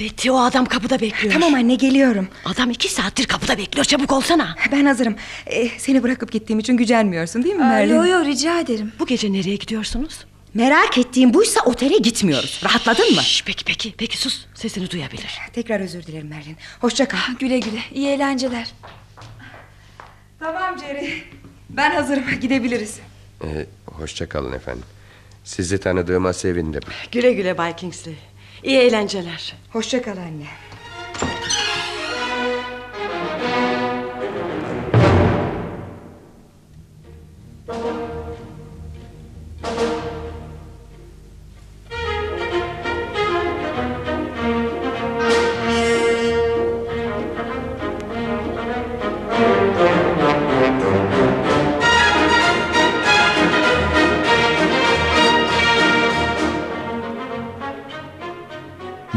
Betty 0.00 0.30
o 0.30 0.38
adam 0.38 0.64
kapıda 0.66 1.00
bekliyor. 1.00 1.32
Tamam 1.34 1.54
anne 1.54 1.74
geliyorum. 1.74 2.28
Adam 2.44 2.70
iki 2.70 2.88
saattir 2.92 3.26
kapıda 3.26 3.58
bekliyor 3.58 3.84
çabuk 3.84 4.12
olsana. 4.12 4.56
Ben 4.72 4.84
hazırım. 4.84 5.16
Ee, 5.46 5.68
seni 5.78 6.02
bırakıp 6.02 6.32
gittiğim 6.32 6.58
için 6.58 6.76
gücenmiyorsun 6.76 7.44
değil 7.44 7.54
mi 7.54 7.64
Merlin? 7.64 7.94
Yo 7.94 8.04
yo 8.06 8.24
rica 8.24 8.60
ederim. 8.60 8.92
Bu 8.98 9.06
gece 9.06 9.32
nereye 9.32 9.56
gidiyorsunuz? 9.56 10.24
Merak 10.54 10.98
ettiğim 10.98 11.34
buysa 11.34 11.60
otele 11.64 11.98
gitmiyoruz. 11.98 12.60
Rahatladın 12.64 13.14
mı? 13.14 13.22
Şş, 13.22 13.42
peki 13.46 13.64
peki 13.64 13.94
peki 13.98 14.18
sus 14.18 14.44
sesini 14.54 14.90
duyabilir. 14.90 15.38
Tekrar 15.52 15.80
özür 15.80 16.02
dilerim 16.02 16.28
Merlin. 16.28 16.56
Hoşça 16.80 17.08
kal. 17.08 17.18
Güle 17.38 17.58
güle 17.58 17.80
iyi 17.94 18.08
eğlenceler. 18.08 18.70
Tamam 20.40 20.78
Jerry. 20.78 21.22
Ben 21.70 21.90
hazırım 21.90 22.24
gidebiliriz. 22.40 22.98
Ee, 23.44 23.66
hoşça 23.86 24.28
kalın 24.28 24.52
efendim. 24.52 24.84
Sizi 25.44 25.78
tanıdığıma 25.80 26.32
sevindim. 26.32 26.82
Güle 27.12 27.32
güle 27.32 27.58
Bay 27.58 27.76
Kingsley. 27.76 28.14
İyi 28.62 28.78
eğlenceler. 28.78 29.54
Hoşça 29.72 30.02
kal 30.02 30.16
anne. 30.16 30.46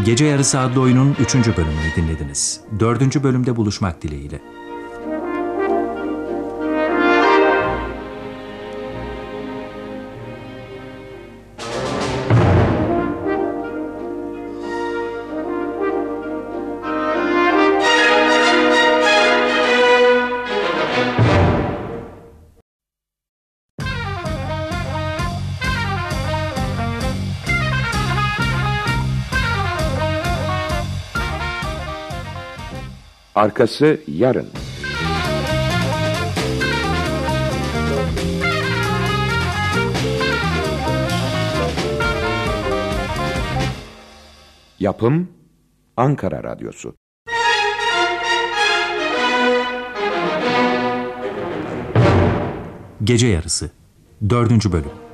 Gece 0.05 0.25
Yarısı 0.25 0.59
adlı 0.59 0.81
oyunun 0.81 1.15
3. 1.19 1.35
bölümünü 1.35 1.95
dinlediniz. 1.95 2.61
4. 2.79 3.23
bölümde 3.23 3.55
buluşmak 3.55 4.01
dileğiyle. 4.01 4.41
Arkası 33.35 34.01
yarın. 34.07 34.47
Yapım 44.79 45.29
Ankara 45.97 46.43
Radyosu 46.43 46.95
Gece 53.03 53.27
Yarısı 53.27 53.71
4. 54.29 54.71
Bölüm 54.73 55.10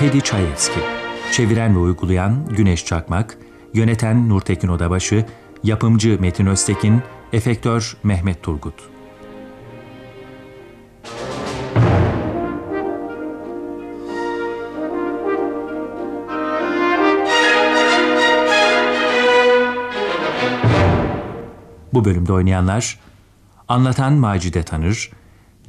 Pedi 0.00 0.20
Çayevski. 0.22 0.80
Çeviren 1.32 1.74
ve 1.74 1.78
uygulayan 1.78 2.46
Güneş 2.56 2.84
Çakmak. 2.84 3.38
Yöneten 3.74 4.28
Nurtekin 4.28 4.68
Odabaşı. 4.68 5.26
Yapımcı 5.64 6.16
Metin 6.20 6.46
Öztekin. 6.46 7.02
Efektör 7.32 7.96
Mehmet 8.02 8.42
Turgut. 8.42 8.74
Bu 21.92 22.04
bölümde 22.04 22.32
oynayanlar 22.32 23.00
Anlatan 23.68 24.12
Macide 24.12 24.62
Tanır 24.62 25.10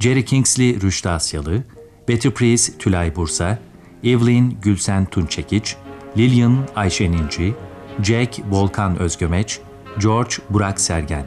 Jerry 0.00 0.24
Kingsley 0.24 0.80
Rüştü 0.80 1.08
Asyalı 1.08 1.62
Betty 2.08 2.28
Priest 2.28 2.80
Tülay 2.80 3.16
Bursa 3.16 3.58
Evelyn 4.04 4.56
Gülsen 4.62 5.06
Tunçekiç 5.06 5.76
Lillian 6.16 6.56
Ayşe 6.76 7.10
Ninci 7.10 7.54
Jack 8.02 8.40
Volkan 8.50 8.98
Özgömeç 8.98 9.60
George 9.98 10.34
Burak 10.50 10.80
Sergen 10.80 11.24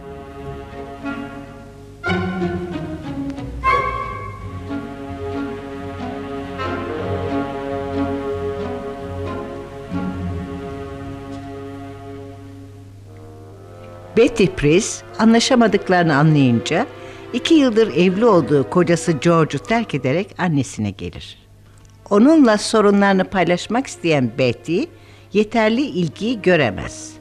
Betty 14.17 14.45
Priest 14.45 15.03
anlaşamadıklarını 15.19 16.15
anlayınca 16.15 16.87
iki 17.33 17.53
yıldır 17.53 17.87
evli 17.87 18.25
olduğu 18.25 18.69
kocası 18.69 19.11
George'u 19.11 19.59
terk 19.59 19.95
ederek 19.95 20.35
annesine 20.37 20.91
gelir. 20.91 21.42
Onunla 22.09 22.57
sorunlarını 22.57 23.23
paylaşmak 23.23 23.87
isteyen 23.87 24.31
Betty 24.37 24.81
yeterli 25.33 25.81
ilgiyi 25.81 26.41
göremez. 26.41 27.13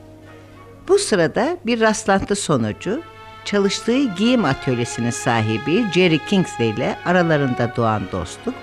Bu 0.88 0.98
sırada 0.98 1.56
bir 1.66 1.80
rastlantı 1.80 2.36
sonucu 2.36 3.02
çalıştığı 3.44 4.14
giyim 4.14 4.44
atölyesinin 4.44 5.10
sahibi 5.10 5.84
Jerry 5.94 6.18
Kingsley 6.18 6.70
ile 6.70 6.96
aralarında 7.04 7.72
doğan 7.76 8.02
dostluk 8.12 8.54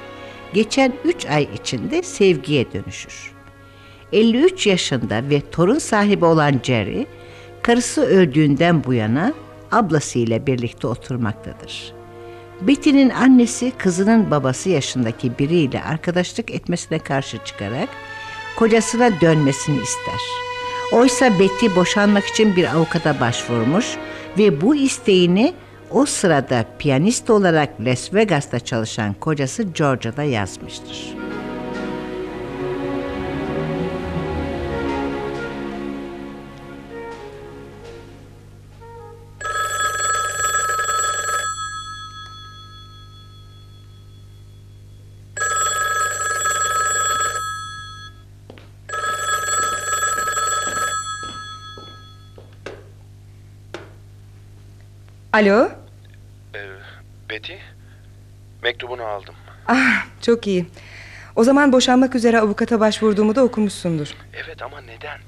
geçen 0.53 0.93
3 1.05 1.25
ay 1.25 1.47
içinde 1.53 2.03
sevgiye 2.03 2.71
dönüşür. 2.71 3.31
53 4.13 4.67
yaşında 4.67 5.29
ve 5.29 5.41
torun 5.51 5.79
sahibi 5.79 6.25
olan 6.25 6.59
Jerry, 6.63 7.05
karısı 7.61 8.01
öldüğünden 8.01 8.83
bu 8.83 8.93
yana 8.93 9.33
ablasıyla 9.71 10.47
birlikte 10.47 10.87
oturmaktadır. 10.87 11.98
Betty'nin 12.61 13.09
annesi 13.09 13.71
kızının 13.77 14.31
babası 14.31 14.69
yaşındaki 14.69 15.31
biriyle 15.39 15.83
arkadaşlık 15.83 16.51
etmesine 16.51 16.99
karşı 16.99 17.37
çıkarak 17.45 17.89
kocasına 18.57 19.21
dönmesini 19.21 19.81
ister. 19.81 20.19
Oysa 20.93 21.39
Betty 21.39 21.65
boşanmak 21.75 22.25
için 22.25 22.55
bir 22.55 22.75
avukata 22.75 23.19
başvurmuş 23.19 23.85
ve 24.37 24.61
bu 24.61 24.75
isteğini 24.75 25.53
o 25.91 26.05
sırada 26.05 26.65
piyanist 26.79 27.29
olarak 27.29 27.69
Las 27.79 28.13
Vegas'ta 28.13 28.59
çalışan 28.59 29.13
kocası 29.13 29.63
George'a 29.63 30.17
da 30.17 30.23
yazmıştır. 30.23 31.28
Alo? 55.39 55.69
Betty, 57.29 57.53
mektubunu 58.63 59.03
aldım. 59.03 59.35
Ah 59.67 60.05
çok 60.21 60.47
iyi. 60.47 60.65
O 61.35 61.43
zaman 61.43 61.71
boşanmak 61.71 62.15
üzere 62.15 62.39
avukata 62.39 62.79
başvurduğumu 62.79 63.35
da 63.35 63.43
okumuşsundur. 63.43 64.07
Evet 64.45 64.61
ama 64.61 64.81
neden? 64.81 65.19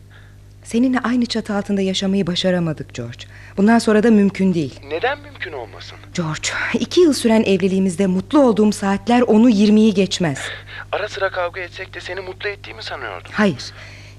Seninle 0.64 1.00
aynı 1.00 1.26
çatı 1.26 1.54
altında 1.54 1.82
yaşamayı 1.82 2.28
başaramadık 2.28 2.94
George. 2.94 3.26
Bundan 3.58 3.80
sonra 3.80 4.04
da 4.04 4.12
mümkün 4.12 4.54
değil. 4.54 4.80
Neden 4.88 5.20
mümkün 5.20 5.54
olmasın? 5.54 5.98
George, 6.14 6.50
iki 6.74 7.02
yıl 7.02 7.14
süren 7.14 7.44
evliliğimizde 7.44 8.08
mutlu 8.08 8.40
olduğum 8.40 8.72
saatler 8.72 9.22
onu 9.22 9.50
yirmiyi 9.50 9.94
geçmez. 9.94 10.40
Ara 10.92 11.10
sıra 11.10 11.30
kavga 11.30 11.62
etsek 11.62 11.94
de 11.94 12.02
seni 12.02 12.22
mutlu 12.22 12.50
ettiğimi 12.50 12.84
sanıyordum. 12.84 13.32
Hayır, 13.34 13.72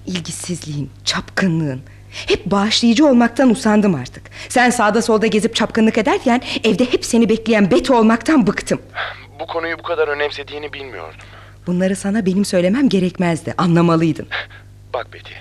ilgisizliğin, 0.06 0.90
çapkınlığın. 1.04 1.82
Hep 2.12 2.46
bağışlayıcı 2.46 3.06
olmaktan 3.06 3.50
usandım 3.50 3.94
artık. 3.94 4.22
Sen 4.48 4.70
sağda 4.70 5.02
solda 5.02 5.26
gezip 5.26 5.54
çapkınlık 5.54 5.98
ederken... 5.98 6.42
...evde 6.64 6.84
hep 6.92 7.04
seni 7.04 7.28
bekleyen 7.28 7.70
Betty 7.70 7.92
olmaktan 7.92 8.46
bıktım. 8.46 8.82
Bu 9.40 9.46
konuyu 9.46 9.78
bu 9.78 9.82
kadar 9.82 10.08
önemsediğini 10.08 10.72
bilmiyordum. 10.72 11.20
Bunları 11.66 11.96
sana 11.96 12.26
benim 12.26 12.44
söylemem 12.44 12.88
gerekmezdi. 12.88 13.54
Anlamalıydın. 13.58 14.28
Bak 14.94 15.12
Betty. 15.12 15.32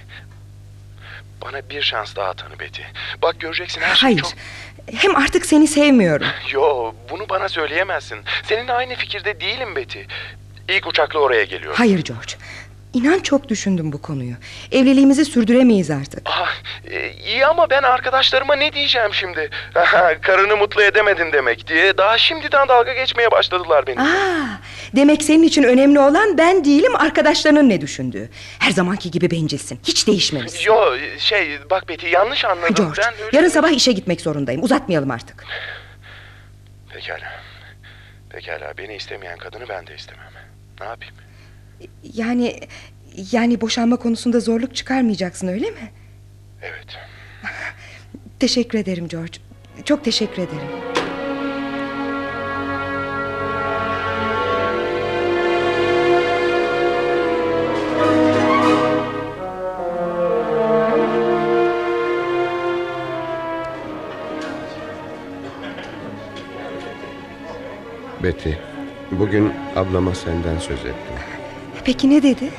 Bana 1.41 1.69
bir 1.69 1.81
şans 1.81 2.15
daha 2.15 2.33
tanı 2.33 2.59
Betty. 2.59 2.81
Bak 3.21 3.39
göreceksin 3.39 3.81
her 3.81 3.95
şey 3.95 4.07
Hayır. 4.07 4.21
çok... 4.21 4.33
Hem 4.95 5.15
artık 5.15 5.45
seni 5.45 5.67
sevmiyorum. 5.67 6.27
Yo 6.51 6.93
bunu 7.11 7.29
bana 7.29 7.49
söyleyemezsin. 7.49 8.17
Seninle 8.43 8.73
aynı 8.73 8.95
fikirde 8.95 9.41
değilim 9.41 9.75
Betty. 9.75 9.99
İlk 10.69 10.87
uçakla 10.87 11.19
oraya 11.19 11.43
geliyorum. 11.43 11.77
Hayır 11.77 12.03
George. 12.03 12.33
İnan 12.93 13.19
çok 13.19 13.49
düşündüm 13.49 13.91
bu 13.91 14.01
konuyu. 14.01 14.33
Evliliğimizi 14.71 15.25
sürdüremeyiz 15.25 15.91
artık. 15.91 16.21
Ah, 16.25 16.53
e, 16.91 17.11
iyi 17.11 17.45
ama 17.45 17.69
ben 17.69 17.83
arkadaşlarıma 17.83 18.55
ne 18.55 18.73
diyeceğim 18.73 19.13
şimdi? 19.13 19.49
Karını 20.21 20.57
mutlu 20.57 20.83
edemedin 20.83 21.31
demek 21.33 21.67
diye. 21.67 21.97
Daha 21.97 22.17
şimdiden 22.17 22.67
dalga 22.67 22.93
geçmeye 22.93 23.31
başladılar 23.31 23.87
benim. 23.87 23.99
Aa, 24.01 24.59
demek 24.95 25.23
senin 25.23 25.43
için 25.43 25.63
önemli 25.63 25.99
olan 25.99 26.37
ben 26.37 26.65
değilim 26.65 26.95
arkadaşlarının 26.95 27.69
ne 27.69 27.81
düşündüğü. 27.81 28.29
Her 28.59 28.71
zamanki 28.71 29.11
gibi 29.11 29.31
bencilsin. 29.31 29.79
Hiç 29.83 30.07
değişmemişsin. 30.07 30.65
Yo 30.65 30.97
şey 31.17 31.57
bak 31.69 31.89
Betty 31.89 32.07
yanlış 32.07 32.45
anladın. 32.45 32.75
George, 32.75 33.01
ben 33.01 33.13
öyle... 33.25 33.37
yarın 33.37 33.49
sabah 33.49 33.69
işe 33.71 33.91
gitmek 33.91 34.21
zorundayım. 34.21 34.63
Uzatmayalım 34.63 35.11
artık. 35.11 35.45
Pekala. 36.93 37.31
Pekala 38.29 38.77
beni 38.77 38.95
istemeyen 38.95 39.37
kadını 39.37 39.69
ben 39.69 39.87
de 39.87 39.95
istemem. 39.95 40.31
Ne 40.81 40.85
yapayım? 40.85 41.15
Yani 42.13 42.59
yani 43.31 43.61
boşanma 43.61 43.95
konusunda 43.95 44.39
zorluk 44.39 44.75
çıkarmayacaksın 44.75 45.47
öyle 45.47 45.71
mi? 45.71 45.91
Evet. 46.61 46.97
Teşekkür 48.39 48.79
ederim 48.79 49.07
George. 49.07 49.37
Çok 49.85 50.03
teşekkür 50.03 50.41
ederim. 50.41 50.91
Betty, 68.23 68.49
bugün 69.11 69.53
ablama 69.75 70.15
senden 70.15 70.57
söz 70.59 70.79
ettim. 70.79 71.40
Peki 71.85 72.09
ne 72.09 72.23
dedi? 72.23 72.49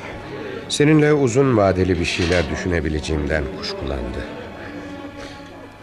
Seninle 0.69 1.13
uzun 1.13 1.57
vadeli 1.57 1.99
bir 1.99 2.05
şeyler 2.05 2.49
düşünebileceğimden 2.51 3.43
kuşkulandı. 3.57 4.19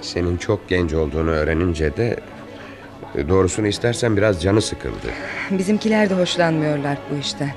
Senin 0.01 0.36
çok 0.36 0.68
genç 0.68 0.95
olduğunu 0.95 1.30
öğrenince 1.30 1.97
de 1.97 2.16
doğrusunu 3.28 3.66
istersen 3.66 4.16
biraz 4.16 4.43
canı 4.43 4.62
sıkıldı. 4.62 5.09
Bizimkiler 5.51 6.11
de 6.11 6.14
hoşlanmıyorlar 6.14 6.99
bu 7.11 7.18
işten. 7.18 7.55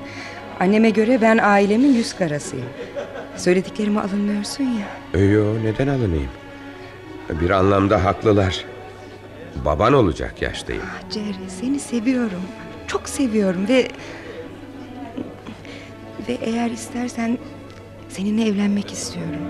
Anneme 0.60 0.90
göre 0.90 1.18
ben 1.22 1.38
ailemin 1.38 1.94
yüz 1.94 2.14
karasıyım. 2.16 2.66
Söylediklerime 3.36 4.00
alınmıyorsun 4.00 4.64
ya. 4.64 5.20
Yo 5.20 5.54
neden 5.64 5.88
alınayım? 5.88 6.28
Bir 7.30 7.50
anlamda 7.50 8.04
haklılar. 8.04 8.64
Baban 9.64 9.92
olacak 9.92 10.42
yaştayım. 10.42 10.82
Jerry 11.10 11.50
seni 11.60 11.80
seviyorum. 11.80 12.42
Çok 12.86 13.08
seviyorum 13.08 13.68
ve 13.68 13.88
Ve 16.28 16.32
eğer 16.32 16.70
istersen 16.70 17.38
seninle 18.08 18.48
evlenmek 18.48 18.92
istiyorum. 18.92 19.40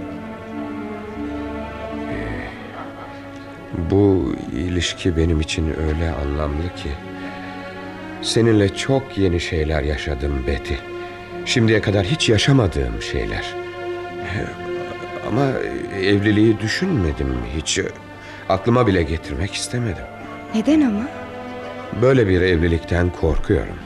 Bu 3.91 4.35
ilişki 4.57 5.17
benim 5.17 5.41
için 5.41 5.67
öyle 5.89 6.11
anlamlı 6.11 6.63
ki. 6.77 6.91
Seninle 8.23 8.75
çok 8.75 9.19
yeni 9.19 9.41
şeyler 9.41 9.83
yaşadım 9.83 10.45
Betty. 10.47 10.75
Şimdiye 11.45 11.81
kadar 11.81 12.07
hiç 12.07 12.29
yaşamadığım 12.29 13.03
şeyler. 13.03 13.55
Ama 15.29 15.47
evliliği 16.03 16.61
düşünmedim 16.61 17.37
hiç. 17.57 17.81
Aklıma 18.49 18.87
bile 18.87 19.03
getirmek 19.03 19.55
istemedim. 19.55 20.05
Neden 20.55 20.81
ama? 20.81 21.09
Böyle 22.03 22.29
bir 22.29 22.41
evlilikten 22.41 23.11
korkuyorum. 23.11 23.77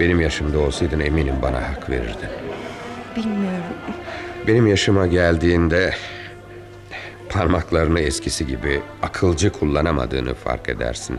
Benim 0.00 0.20
yaşımda 0.20 0.58
olsaydın 0.58 1.00
eminim 1.00 1.34
bana 1.42 1.56
hak 1.68 1.90
verirdin. 1.90 2.28
Bilmiyorum. 3.16 3.64
Benim 4.46 4.66
yaşıma 4.66 5.06
geldiğinde 5.06 5.94
parmaklarını 7.28 8.00
eskisi 8.00 8.46
gibi 8.46 8.80
akılcı 9.02 9.50
kullanamadığını 9.52 10.34
fark 10.34 10.68
edersin. 10.68 11.18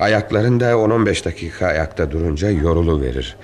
Ayakların 0.00 0.60
da 0.60 0.70
10-15 0.70 1.24
dakika 1.24 1.66
ayakta 1.66 2.10
durunca 2.10 2.50
yorulu 2.50 3.00
verir. 3.00 3.36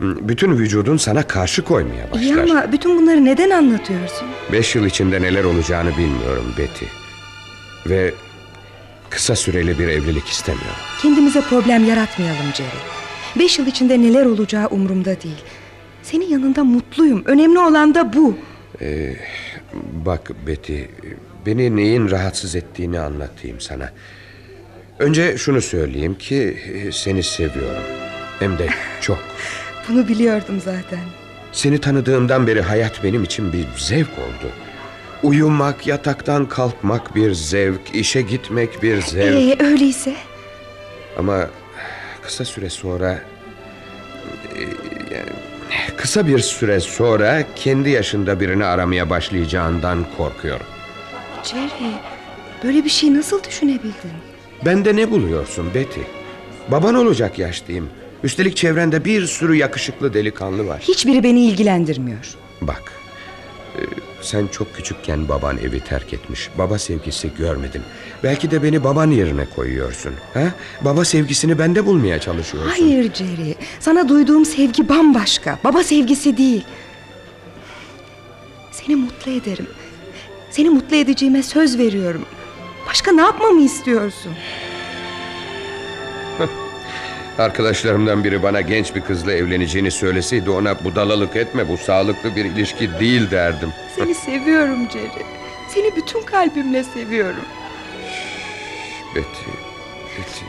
Bütün 0.00 0.58
vücudun 0.58 0.96
sana 0.96 1.22
karşı 1.22 1.62
koymaya 1.64 2.06
İyi 2.14 2.36
başlar. 2.36 2.44
ama 2.50 2.72
bütün 2.72 2.98
bunları 3.02 3.24
neden 3.24 3.50
anlatıyorsun? 3.50 4.28
Beş 4.52 4.74
yıl 4.74 4.86
içinde 4.86 5.22
neler 5.22 5.44
olacağını 5.44 5.90
bilmiyorum 5.98 6.54
Betty. 6.58 6.84
Ve 7.86 8.14
kısa 9.10 9.36
süreli 9.36 9.78
bir 9.78 9.88
evlilik 9.88 10.28
istemiyorum. 10.28 10.76
Kendimize 11.02 11.40
problem 11.40 11.84
yaratmayalım 11.84 12.52
Jerry. 12.54 12.99
Beş 13.38 13.58
yıl 13.58 13.66
içinde 13.66 14.02
neler 14.02 14.26
olacağı 14.26 14.66
umurumda 14.66 15.22
değil. 15.22 15.42
Senin 16.02 16.28
yanında 16.28 16.64
mutluyum. 16.64 17.22
Önemli 17.26 17.58
olan 17.58 17.94
da 17.94 18.12
bu. 18.12 18.36
Ee, 18.80 19.16
bak 20.06 20.30
Betty, 20.46 20.82
beni 21.46 21.76
neyin 21.76 22.10
rahatsız 22.10 22.54
ettiğini 22.54 23.00
anlatayım 23.00 23.60
sana. 23.60 23.90
Önce 24.98 25.38
şunu 25.38 25.60
söyleyeyim 25.60 26.14
ki 26.14 26.56
e, 26.74 26.92
seni 26.92 27.22
seviyorum. 27.22 27.82
Hem 28.38 28.58
de 28.58 28.68
çok. 29.00 29.18
Bunu 29.88 30.08
biliyordum 30.08 30.60
zaten. 30.64 31.00
Seni 31.52 31.80
tanıdığımdan 31.80 32.46
beri 32.46 32.60
hayat 32.62 33.04
benim 33.04 33.24
için 33.24 33.52
bir 33.52 33.66
zevk 33.78 34.10
oldu. 34.18 34.52
Uyumak, 35.22 35.86
yataktan 35.86 36.48
kalkmak 36.48 37.16
bir 37.16 37.32
zevk, 37.32 37.80
işe 37.94 38.22
gitmek 38.22 38.82
bir 38.82 39.02
zevk. 39.02 39.60
Ee, 39.60 39.64
öyleyse 39.64 40.14
Ama 41.18 41.46
kısa 42.22 42.44
süre 42.44 42.70
sonra 42.70 43.18
e, 44.56 44.64
kısa 45.96 46.26
bir 46.26 46.38
süre 46.38 46.80
sonra 46.80 47.42
kendi 47.56 47.90
yaşında 47.90 48.40
birini 48.40 48.64
aramaya 48.64 49.10
başlayacağından 49.10 50.06
korkuyorum. 50.16 50.66
Jerry 51.44 51.92
böyle 52.64 52.84
bir 52.84 52.90
şey 52.90 53.14
nasıl 53.14 53.44
düşünebildin? 53.44 54.10
Bende 54.64 54.96
ne 54.96 55.10
buluyorsun 55.10 55.74
Betty? 55.74 56.00
Baban 56.68 56.94
olacak 56.94 57.38
yaştayım. 57.38 57.88
Üstelik 58.24 58.56
çevrende 58.56 59.04
bir 59.04 59.26
sürü 59.26 59.54
yakışıklı 59.56 60.14
delikanlı 60.14 60.66
var. 60.66 60.78
Hiçbiri 60.80 61.22
beni 61.22 61.46
ilgilendirmiyor. 61.46 62.34
Bak, 62.60 62.92
sen 64.22 64.46
çok 64.46 64.74
küçükken 64.74 65.28
baban 65.28 65.58
evi 65.58 65.80
terk 65.80 66.12
etmiş. 66.12 66.50
Baba 66.58 66.78
sevgisi 66.78 67.30
görmedin. 67.38 67.82
Belki 68.22 68.50
de 68.50 68.62
beni 68.62 68.84
baban 68.84 69.10
yerine 69.10 69.46
koyuyorsun. 69.56 70.14
Ha? 70.34 70.52
Baba 70.80 71.04
sevgisini 71.04 71.58
bende 71.58 71.86
bulmaya 71.86 72.20
çalışıyorsun. 72.20 72.70
Hayır 72.70 73.14
Jerry. 73.14 73.54
Sana 73.80 74.08
duyduğum 74.08 74.44
sevgi 74.44 74.88
bambaşka. 74.88 75.58
Baba 75.64 75.84
sevgisi 75.84 76.36
değil. 76.36 76.64
Seni 78.72 78.96
mutlu 78.96 79.32
ederim. 79.32 79.66
Seni 80.50 80.70
mutlu 80.70 80.96
edeceğime 80.96 81.42
söz 81.42 81.78
veriyorum. 81.78 82.24
Başka 82.88 83.12
ne 83.12 83.20
yapmamı 83.22 83.60
istiyorsun? 83.62 84.32
Arkadaşlarımdan 87.40 88.24
biri 88.24 88.42
bana 88.42 88.60
genç 88.60 88.94
bir 88.94 89.00
kızla 89.00 89.32
evleneceğini 89.32 89.90
söyleseydi 89.90 90.50
ona 90.50 90.84
budalalık 90.84 91.36
etme 91.36 91.68
bu 91.68 91.76
sağlıklı 91.76 92.36
bir 92.36 92.44
ilişki 92.44 92.90
değil 93.00 93.30
derdim. 93.30 93.72
Seni 93.96 94.14
seviyorum 94.14 94.90
Jerry. 94.90 95.24
Seni 95.68 95.96
bütün 95.96 96.22
kalbimle 96.22 96.84
seviyorum. 96.84 97.44
Betty, 99.14 99.50
Betty. 100.18 100.44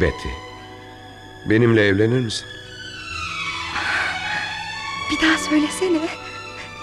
Betty. 0.00 0.28
Benimle 1.44 1.86
evlenir 1.86 2.20
misin? 2.20 2.46
Bir 5.10 5.26
daha 5.28 5.38
söylesene. 5.38 6.08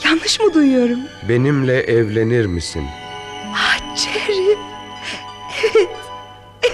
Yanlış 0.05 0.39
mı 0.39 0.53
duyuyorum? 0.53 0.99
Benimle 1.29 1.79
evlenir 1.79 2.45
misin? 2.45 2.85
Ah 3.53 3.79
Jerry. 3.95 4.57
Evet. 5.63 6.06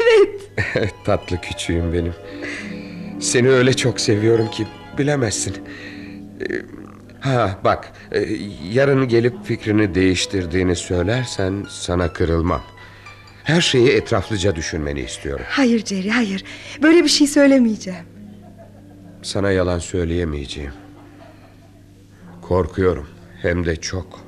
Evet. 0.03 0.93
Tatlı 1.05 1.41
küçüğüm 1.41 1.93
benim. 1.93 2.13
Seni 3.19 3.49
öyle 3.49 3.73
çok 3.73 3.99
seviyorum 3.99 4.51
ki 4.51 4.67
bilemezsin. 4.97 5.55
Ee, 6.41 6.53
Ha 7.19 7.59
bak, 7.63 7.91
e, 8.11 8.19
yarın 8.71 9.07
gelip 9.07 9.45
fikrini 9.45 9.95
değiştirdiğini 9.95 10.75
söylersen 10.75 11.65
sana 11.69 12.13
kırılmam. 12.13 12.61
Her 13.43 13.61
şeyi 13.61 13.89
etraflıca 13.89 14.55
düşünmeni 14.55 15.01
istiyorum. 15.01 15.45
Hayır 15.49 15.85
Jerry 15.85 16.09
hayır. 16.09 16.43
Böyle 16.81 17.03
bir 17.03 17.09
şey 17.09 17.27
söylemeyeceğim. 17.27 18.05
Sana 19.21 19.51
yalan 19.51 19.79
söyleyemeyeceğim. 19.79 20.73
Korkuyorum 22.41 23.07
hem 23.41 23.65
de 23.65 23.75
çok. 23.75 24.19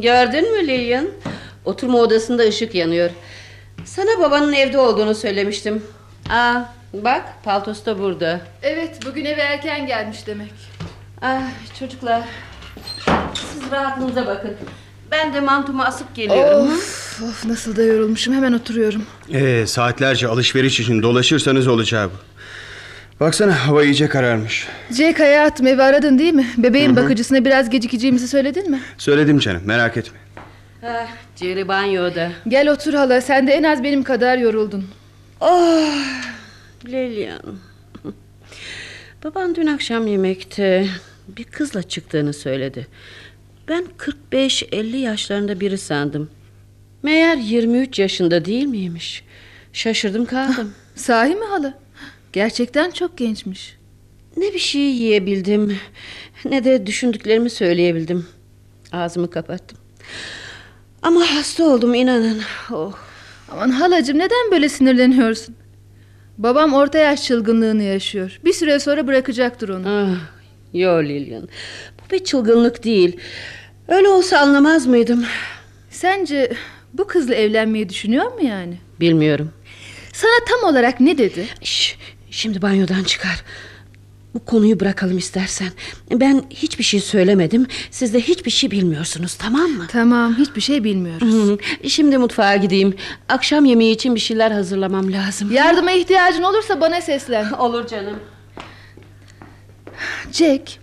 Gördün 0.00 0.52
mü 0.56 0.66
Lillian? 0.68 1.06
Oturma 1.64 1.98
odasında 1.98 2.42
ışık 2.42 2.74
yanıyor. 2.74 3.10
Sana 3.84 4.20
babanın 4.20 4.52
evde 4.52 4.78
olduğunu 4.78 5.14
söylemiştim. 5.14 5.82
Aa, 6.30 6.60
bak 6.92 7.44
paltosu 7.44 7.86
da 7.86 7.98
burada. 7.98 8.40
Evet 8.62 8.98
bugün 9.06 9.24
eve 9.24 9.40
erken 9.40 9.86
gelmiş 9.86 10.26
demek. 10.26 10.52
Ah, 11.22 11.42
çocuklar. 11.78 12.22
Siz 13.34 13.70
rahatınıza 13.70 14.26
bakın. 14.26 14.56
Ben 15.10 15.34
de 15.34 15.40
mantomu 15.40 15.82
asıp 15.82 16.14
geliyorum. 16.14 16.66
Of, 16.66 17.22
of 17.22 17.44
nasıl 17.44 17.76
da 17.76 17.82
yorulmuşum 17.82 18.34
hemen 18.34 18.52
oturuyorum. 18.52 19.02
Ee, 19.32 19.66
saatlerce 19.66 20.28
alışveriş 20.28 20.80
için 20.80 21.02
dolaşırsanız 21.02 21.66
olacağı 21.66 22.06
bu. 22.10 22.27
Baksana 23.20 23.66
hava 23.66 23.84
iyice 23.84 24.08
kararmış. 24.08 24.68
Jake 24.92 25.18
hayatım 25.22 25.66
evi 25.66 25.82
aradın 25.82 26.18
değil 26.18 26.34
mi? 26.34 26.46
Bebeğin 26.58 26.88
Hı 26.88 26.92
hı. 26.92 26.96
bakıcısına 27.04 27.44
biraz 27.44 27.70
gecikeceğimizi 27.70 28.28
söyledin 28.28 28.70
mi? 28.70 28.80
Söyledim 28.98 29.38
canım 29.38 29.62
merak 29.64 29.96
etme. 29.96 30.18
Ah, 30.82 31.06
Jerry 31.36 31.68
banyoda. 31.68 32.32
Gel 32.48 32.68
otur 32.68 32.94
hala 32.94 33.20
sen 33.20 33.46
de 33.46 33.52
en 33.52 33.62
az 33.62 33.82
benim 33.82 34.02
kadar 34.02 34.38
yoruldun. 34.38 34.84
Oh, 35.40 35.94
Lilian. 36.86 37.58
Baban 39.24 39.54
dün 39.54 39.66
akşam 39.66 40.06
yemekte 40.06 40.86
bir 41.28 41.44
kızla 41.44 41.82
çıktığını 41.82 42.32
söyledi. 42.32 42.86
Ben 43.68 43.84
45-50 44.32 44.96
yaşlarında 44.96 45.60
biri 45.60 45.78
sandım. 45.78 46.30
Meğer 47.02 47.36
23 47.36 47.98
yaşında 47.98 48.44
değil 48.44 48.66
miymiş? 48.66 49.24
Şaşırdım 49.72 50.24
kaldım. 50.24 50.72
Sahi 50.94 51.34
mi 51.34 51.44
hala? 51.44 51.74
Gerçekten 52.32 52.90
çok 52.90 53.18
gençmiş. 53.18 53.76
Ne 54.36 54.54
bir 54.54 54.58
şey 54.58 54.80
yiyebildim 54.82 55.78
ne 56.44 56.64
de 56.64 56.86
düşündüklerimi 56.86 57.50
söyleyebildim. 57.50 58.26
Ağzımı 58.92 59.30
kapattım. 59.30 59.78
Ama 61.02 61.20
hasta 61.20 61.64
oldum 61.64 61.94
inanın. 61.94 62.40
Oh. 62.72 62.92
Aman 63.52 63.70
halacığım 63.70 64.18
neden 64.18 64.50
böyle 64.50 64.68
sinirleniyorsun? 64.68 65.54
Babam 66.38 66.74
orta 66.74 66.98
yaş 66.98 67.24
çılgınlığını 67.24 67.82
yaşıyor. 67.82 68.40
Bir 68.44 68.52
süre 68.52 68.80
sonra 68.80 69.06
bırakacaktır 69.06 69.68
onu. 69.68 69.88
Ah, 69.88 70.20
yo 70.74 71.02
Lilian. 71.02 71.48
Bu 71.98 72.12
bir 72.12 72.24
çılgınlık 72.24 72.84
değil. 72.84 73.16
Öyle 73.88 74.08
olsa 74.08 74.38
anlamaz 74.38 74.86
mıydım? 74.86 75.24
Sence 75.90 76.52
bu 76.94 77.06
kızla 77.06 77.34
evlenmeyi 77.34 77.88
düşünüyor 77.88 78.32
mu 78.32 78.46
yani? 78.46 78.78
Bilmiyorum. 79.00 79.52
Sana 80.12 80.44
tam 80.48 80.70
olarak 80.70 81.00
ne 81.00 81.18
dedi? 81.18 81.46
Şş, 81.62 81.96
şimdi 82.30 82.62
banyodan 82.62 83.02
çıkar. 83.02 83.44
Bu 84.34 84.44
konuyu 84.44 84.80
bırakalım 84.80 85.18
istersen. 85.18 85.68
Ben 86.12 86.42
hiçbir 86.50 86.84
şey 86.84 87.00
söylemedim. 87.00 87.66
Siz 87.90 88.14
de 88.14 88.20
hiçbir 88.20 88.50
şey 88.50 88.70
bilmiyorsunuz 88.70 89.34
tamam 89.34 89.70
mı? 89.70 89.86
Tamam 89.90 90.34
hiçbir 90.38 90.60
şey 90.60 90.84
bilmiyoruz. 90.84 91.32
Hı, 91.82 91.88
Şimdi 91.88 92.18
mutfağa 92.18 92.56
gideyim. 92.56 92.94
Akşam 93.28 93.64
yemeği 93.64 93.94
için 93.94 94.14
bir 94.14 94.20
şeyler 94.20 94.50
hazırlamam 94.50 95.12
lazım. 95.12 95.52
Yardıma 95.52 95.92
ihtiyacın 95.92 96.42
olursa 96.42 96.80
bana 96.80 97.00
seslen. 97.00 97.52
Olur 97.58 97.86
canım. 97.86 98.16
Jack, 100.32 100.78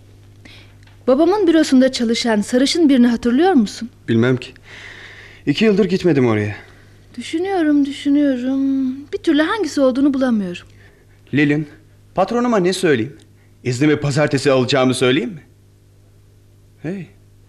babamın 1.06 1.46
bürosunda 1.46 1.92
çalışan 1.92 2.40
sarışın 2.40 2.88
birini 2.88 3.06
hatırlıyor 3.06 3.52
musun? 3.52 3.90
Bilmem 4.08 4.36
ki. 4.36 4.52
İki 5.46 5.64
yıldır 5.64 5.84
gitmedim 5.84 6.26
oraya. 6.26 6.56
Düşünüyorum, 7.18 7.86
düşünüyorum. 7.86 8.96
Bir 9.12 9.18
türlü 9.18 9.42
hangisi 9.42 9.80
olduğunu 9.80 10.14
bulamıyorum. 10.14 10.66
Lilin, 11.34 11.68
patronuma 12.14 12.58
ne 12.58 12.72
söyleyeyim? 12.72 13.16
İznimi 13.64 13.96
pazartesi 14.00 14.52
alacağımı 14.52 14.94
söyleyeyim 14.94 15.30
mi? 15.30 15.42
Hey, 16.82 17.06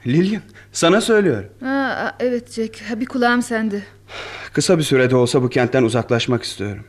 Lillian, 0.08 0.42
sana 0.72 1.02
söylüyorum. 1.02 1.50
Ha, 1.60 2.16
evet 2.20 2.52
Jack, 2.52 3.00
bir 3.00 3.06
kulağım 3.06 3.42
sende. 3.42 3.82
Kısa 4.54 4.78
bir 4.78 4.84
sürede 4.84 5.16
olsa 5.16 5.44
bu 5.44 5.50
kentten 5.50 5.84
uzaklaşmak 5.84 6.44
istiyorum. 6.44 6.84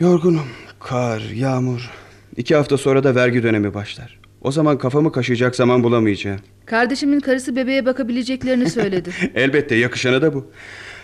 Yorgunum. 0.00 0.46
Kar, 0.80 1.20
yağmur. 1.34 1.90
İki 2.36 2.54
hafta 2.54 2.78
sonra 2.78 3.04
da 3.04 3.14
vergi 3.14 3.42
dönemi 3.42 3.74
başlar. 3.74 4.20
O 4.42 4.52
zaman 4.52 4.78
kafamı 4.78 5.12
kaşıyacak 5.12 5.56
zaman 5.56 5.82
bulamayacağım. 5.82 6.40
Kardeşimin 6.66 7.20
karısı 7.20 7.56
bebeğe 7.56 7.86
bakabileceklerini 7.86 8.70
söyledi. 8.70 9.10
Elbette 9.34 9.74
yakışanı 9.74 10.22
da 10.22 10.34
bu. 10.34 10.50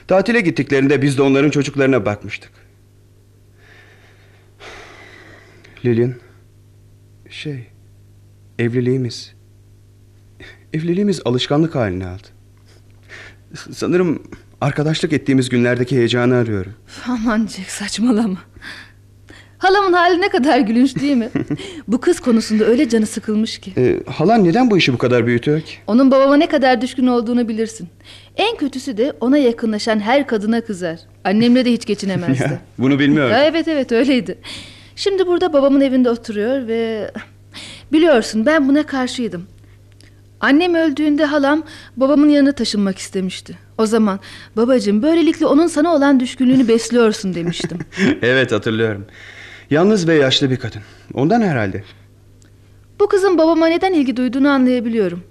Tatile 0.09 0.41
gittiklerinde 0.41 1.03
biz 1.03 1.19
de 1.19 1.23
onların 1.23 1.51
çocuklarına 1.51 2.05
bakmıştık. 2.07 2.51
Lillian, 5.87 6.15
şey, 7.31 7.67
evliliğimiz, 8.59 9.35
evliliğimiz 10.75 11.21
alışkanlık 11.25 11.75
haline 11.75 12.07
aldı. 12.07 12.29
Sanırım 13.73 14.23
arkadaşlık 14.61 15.13
ettiğimiz 15.13 15.49
günlerdeki 15.49 15.97
heyecanı 15.97 16.35
arıyorum. 16.37 16.73
Aman 17.09 17.47
Jack 17.47 17.71
saçmalama. 17.71 18.39
Halamın 19.59 19.93
hali 19.93 20.21
ne 20.21 20.29
kadar 20.29 20.61
gülünç 20.61 20.97
değil 20.97 21.17
mi? 21.17 21.29
bu 21.89 22.01
kız 22.01 22.21
konusunda 22.21 22.65
öyle 22.65 22.89
canı 22.89 23.07
sıkılmış 23.07 23.59
ki. 23.59 23.73
Ee, 23.77 24.01
halan 24.07 24.45
neden 24.45 24.71
bu 24.71 24.79
işi 24.79 24.93
bu 24.93 24.99
kadar 24.99 25.27
büyütüyor 25.27 25.61
ki? 25.61 25.77
Onun 25.87 26.11
babama 26.11 26.37
ne 26.37 26.49
kadar 26.49 26.81
düşkün 26.81 27.07
olduğunu 27.07 27.49
bilirsin. 27.49 27.89
En 28.37 28.57
kötüsü 28.57 28.97
de 28.97 29.13
ona 29.21 29.39
yakınlaşan 29.39 30.01
her 30.01 30.27
kadına 30.27 30.61
kızar. 30.61 30.99
Annemle 31.25 31.65
de 31.65 31.73
hiç 31.73 31.87
geçinemezdi. 31.87 32.43
Ya, 32.43 32.61
bunu 32.79 32.99
bilmiyorum. 32.99 33.33
Ya, 33.33 33.45
evet 33.45 33.69
evet 33.69 33.93
öyleydi. 33.93 34.39
Şimdi 34.97 35.27
burada 35.27 35.53
babamın 35.53 35.81
evinde 35.81 36.11
oturuyor 36.11 36.67
ve... 36.67 37.11
Biliyorsun 37.93 38.47
ben 38.47 38.69
buna 38.69 38.87
karşıydım. 38.87 39.47
Annem 40.41 40.75
öldüğünde 40.75 41.25
halam 41.25 41.63
babamın 41.97 42.29
yanına 42.29 42.53
taşınmak 42.53 42.99
istemişti. 42.99 43.59
O 43.79 43.87
zaman 43.87 44.21
babacığım 44.57 45.03
böylelikle 45.03 45.47
onun 45.47 45.67
sana 45.67 45.95
olan 45.95 46.21
düşkünlüğünü 46.21 46.69
besliyorsun 46.69 47.35
demiştim. 47.35 47.79
evet 48.23 48.53
hatırlıyorum. 48.53 49.07
Yalnız 49.71 50.09
ve 50.09 50.15
yaşlı 50.15 50.51
bir 50.51 50.57
kadın. 50.57 50.83
Ondan 51.15 51.41
herhalde. 51.43 51.85
Bu 53.01 53.09
kızın 53.09 53.39
babama 53.39 53.67
neden 53.67 53.93
ilgi 53.93 54.17
duyduğunu 54.17 54.49
anlayabiliyorum. 54.49 55.25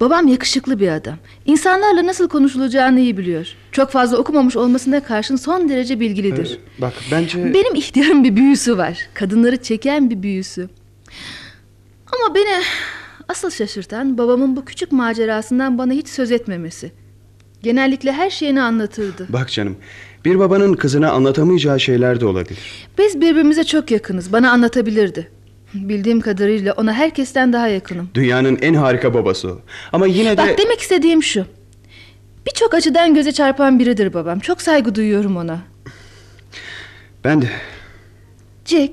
Babam 0.00 0.28
yakışıklı 0.28 0.80
bir 0.80 0.88
adam. 0.88 1.16
İnsanlarla 1.46 2.06
nasıl 2.06 2.28
konuşulacağını 2.28 3.00
iyi 3.00 3.16
biliyor. 3.16 3.46
Çok 3.72 3.90
fazla 3.90 4.16
okumamış 4.16 4.56
olmasına 4.56 5.02
karşın 5.02 5.36
son 5.36 5.68
derece 5.68 6.00
bilgilidir. 6.00 6.58
Ee, 6.78 6.82
bak 6.82 6.92
bence... 7.12 7.54
Benim 7.54 7.74
ihtiyarım 7.74 8.24
bir 8.24 8.36
büyüsü 8.36 8.78
var. 8.78 8.98
Kadınları 9.14 9.56
çeken 9.56 10.10
bir 10.10 10.22
büyüsü. 10.22 10.68
Ama 12.06 12.34
beni 12.34 12.62
asıl 13.28 13.50
şaşırtan 13.50 14.18
babamın 14.18 14.56
bu 14.56 14.64
küçük 14.64 14.92
macerasından 14.92 15.78
bana 15.78 15.92
hiç 15.92 16.08
söz 16.08 16.32
etmemesi. 16.32 16.92
Genellikle 17.62 18.12
her 18.12 18.30
şeyini 18.30 18.62
anlatırdı. 18.62 19.26
Bak 19.28 19.50
canım, 19.52 19.76
bir 20.24 20.38
babanın 20.38 20.74
kızına 20.74 21.10
anlatamayacağı 21.10 21.80
şeyler 21.80 22.20
de 22.20 22.26
olabilir. 22.26 22.88
Biz 22.98 23.20
birbirimize 23.20 23.64
çok 23.64 23.90
yakınız. 23.90 24.32
Bana 24.32 24.50
anlatabilirdi. 24.50 25.30
Bildiğim 25.82 26.20
kadarıyla 26.20 26.72
ona 26.72 26.92
herkesten 26.94 27.52
daha 27.52 27.68
yakınım. 27.68 28.10
Dünyanın 28.14 28.58
en 28.62 28.74
harika 28.74 29.14
babası 29.14 29.48
o. 29.48 29.60
Ama 29.92 30.06
yine 30.06 30.32
de... 30.32 30.36
Bak 30.36 30.58
demek 30.58 30.80
istediğim 30.80 31.22
şu. 31.22 31.44
Birçok 32.46 32.74
açıdan 32.74 33.14
göze 33.14 33.32
çarpan 33.32 33.78
biridir 33.78 34.14
babam. 34.14 34.38
Çok 34.38 34.62
saygı 34.62 34.94
duyuyorum 34.94 35.36
ona. 35.36 35.58
Ben 37.24 37.42
de. 37.42 37.46
Jack, 38.64 38.92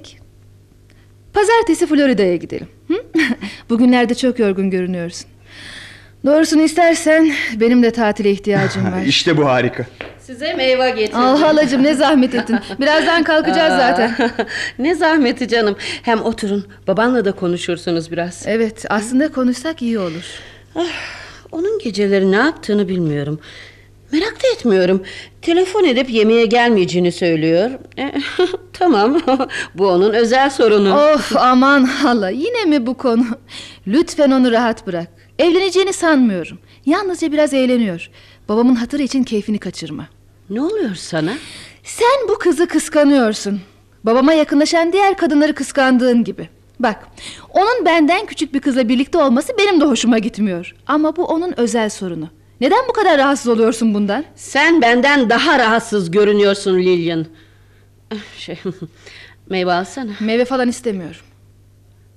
pazartesi 1.33 1.87
Florida'ya 1.87 2.35
gidelim. 2.35 2.67
Hı? 2.87 2.93
Bugünlerde 3.69 4.15
çok 4.15 4.39
yorgun 4.39 4.69
görünüyorsun. 4.69 5.27
Doğrusunu 6.25 6.61
istersen 6.61 7.33
benim 7.55 7.83
de 7.83 7.91
tatile 7.91 8.31
ihtiyacım 8.31 8.83
var. 8.91 9.01
işte 9.05 9.37
bu 9.37 9.45
harika. 9.45 9.85
Size 10.25 10.53
meyve 10.53 10.89
getirdim. 10.89 11.19
Ah 11.19 11.41
halacığım 11.41 11.83
ne 11.83 11.93
zahmet 11.93 12.35
ettin. 12.35 12.57
Birazdan 12.79 13.23
kalkacağız 13.23 13.73
zaten. 13.73 14.15
ne 14.79 14.95
zahmeti 14.95 15.47
canım. 15.47 15.75
Hem 16.01 16.21
oturun. 16.21 16.65
Babanla 16.87 17.25
da 17.25 17.31
konuşursunuz 17.31 18.11
biraz. 18.11 18.43
Evet 18.47 18.85
aslında 18.89 19.31
konuşsak 19.31 19.81
iyi 19.81 19.99
olur. 19.99 20.23
Ah, 20.75 20.85
onun 21.51 21.79
geceleri 21.79 22.31
ne 22.31 22.35
yaptığını 22.35 22.87
bilmiyorum. 22.89 23.39
Merak 24.11 24.43
da 24.43 24.47
etmiyorum. 24.55 25.03
Telefon 25.41 25.83
edip 25.83 26.09
yemeğe 26.09 26.45
gelmeyeceğini 26.45 27.11
söylüyor. 27.11 27.71
E, 27.97 28.13
tamam. 28.73 29.21
bu 29.75 29.87
onun 29.87 30.13
özel 30.13 30.49
sorunu. 30.49 31.13
Of 31.13 31.35
aman 31.37 31.83
hala 31.83 32.29
yine 32.29 32.65
mi 32.65 32.85
bu 32.85 32.97
konu? 32.97 33.25
Lütfen 33.87 34.31
onu 34.31 34.51
rahat 34.51 34.87
bırak. 34.87 35.07
Evleneceğini 35.39 35.93
sanmıyorum. 35.93 36.59
Yalnızca 36.85 37.31
biraz 37.31 37.53
eğleniyor. 37.53 38.09
Babamın 38.49 38.75
hatırı 38.75 39.01
için 39.03 39.23
keyfini 39.23 39.59
kaçırma. 39.59 40.07
Ne 40.49 40.61
oluyor 40.61 40.95
sana? 40.95 41.33
Sen 41.83 42.27
bu 42.29 42.37
kızı 42.39 42.67
kıskanıyorsun. 42.67 43.61
Babama 44.03 44.33
yakınlaşan 44.33 44.93
diğer 44.93 45.17
kadınları 45.17 45.55
kıskandığın 45.55 46.23
gibi. 46.23 46.49
Bak, 46.79 47.07
onun 47.49 47.85
benden 47.85 48.25
küçük 48.25 48.53
bir 48.53 48.59
kızla 48.59 48.89
birlikte 48.89 49.17
olması 49.17 49.53
benim 49.59 49.81
de 49.81 49.85
hoşuma 49.85 50.19
gitmiyor. 50.19 50.75
Ama 50.87 51.15
bu 51.15 51.25
onun 51.25 51.59
özel 51.59 51.89
sorunu. 51.89 52.29
Neden 52.61 52.79
bu 52.89 52.93
kadar 52.93 53.17
rahatsız 53.17 53.47
oluyorsun 53.47 53.93
bundan? 53.93 54.25
Sen 54.35 54.81
benden 54.81 55.29
daha 55.29 55.59
rahatsız 55.59 56.11
görünüyorsun 56.11 56.77
Lillian. 56.77 57.25
Şey, 58.37 58.59
meyve 59.49 59.73
alsana. 59.73 60.11
Meyve 60.19 60.45
falan 60.45 60.69
istemiyorum. 60.69 61.21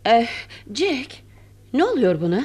Eh, 0.04 0.28
Jack, 0.74 1.22
ne 1.72 1.84
oluyor 1.84 2.20
buna? 2.20 2.44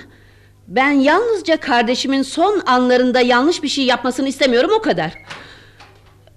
Ben 0.67 0.91
yalnızca 0.91 1.57
kardeşimin 1.59 2.21
son 2.21 2.63
anlarında 2.65 3.21
yanlış 3.21 3.63
bir 3.63 3.67
şey 3.67 3.85
yapmasını 3.85 4.29
istemiyorum 4.29 4.71
o 4.73 4.81
kadar. 4.81 5.13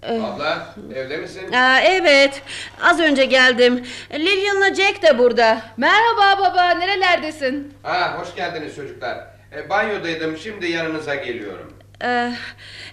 Abla 0.03 0.75
evde 0.95 1.17
misin? 1.17 1.53
Aa, 1.53 1.81
evet 1.81 2.43
az 2.83 3.01
önce 3.01 3.25
geldim 3.25 3.85
Lillian'la 4.15 4.75
Jack 4.75 5.03
de 5.03 5.19
burada 5.19 5.63
Merhaba 5.77 6.41
baba 6.43 6.71
nerelerdesin? 6.71 7.73
Ha, 7.83 8.19
hoş 8.21 8.35
geldiniz 8.35 8.77
çocuklar. 8.77 9.19
E, 9.57 9.69
banyodaydım 9.69 10.37
şimdi 10.37 10.67
yanınıza 10.67 11.15
geliyorum. 11.15 11.73
ee, 12.05 12.33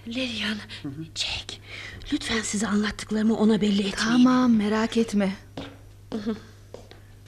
Lillian 0.08 0.56
Jack 1.14 1.60
Lütfen 2.12 2.40
size 2.40 2.66
anlattıklarımı 2.66 3.36
ona 3.38 3.60
belli 3.60 3.88
etmeyin 3.88 3.96
Tamam 4.08 4.56
merak 4.56 4.96
etme 4.96 5.30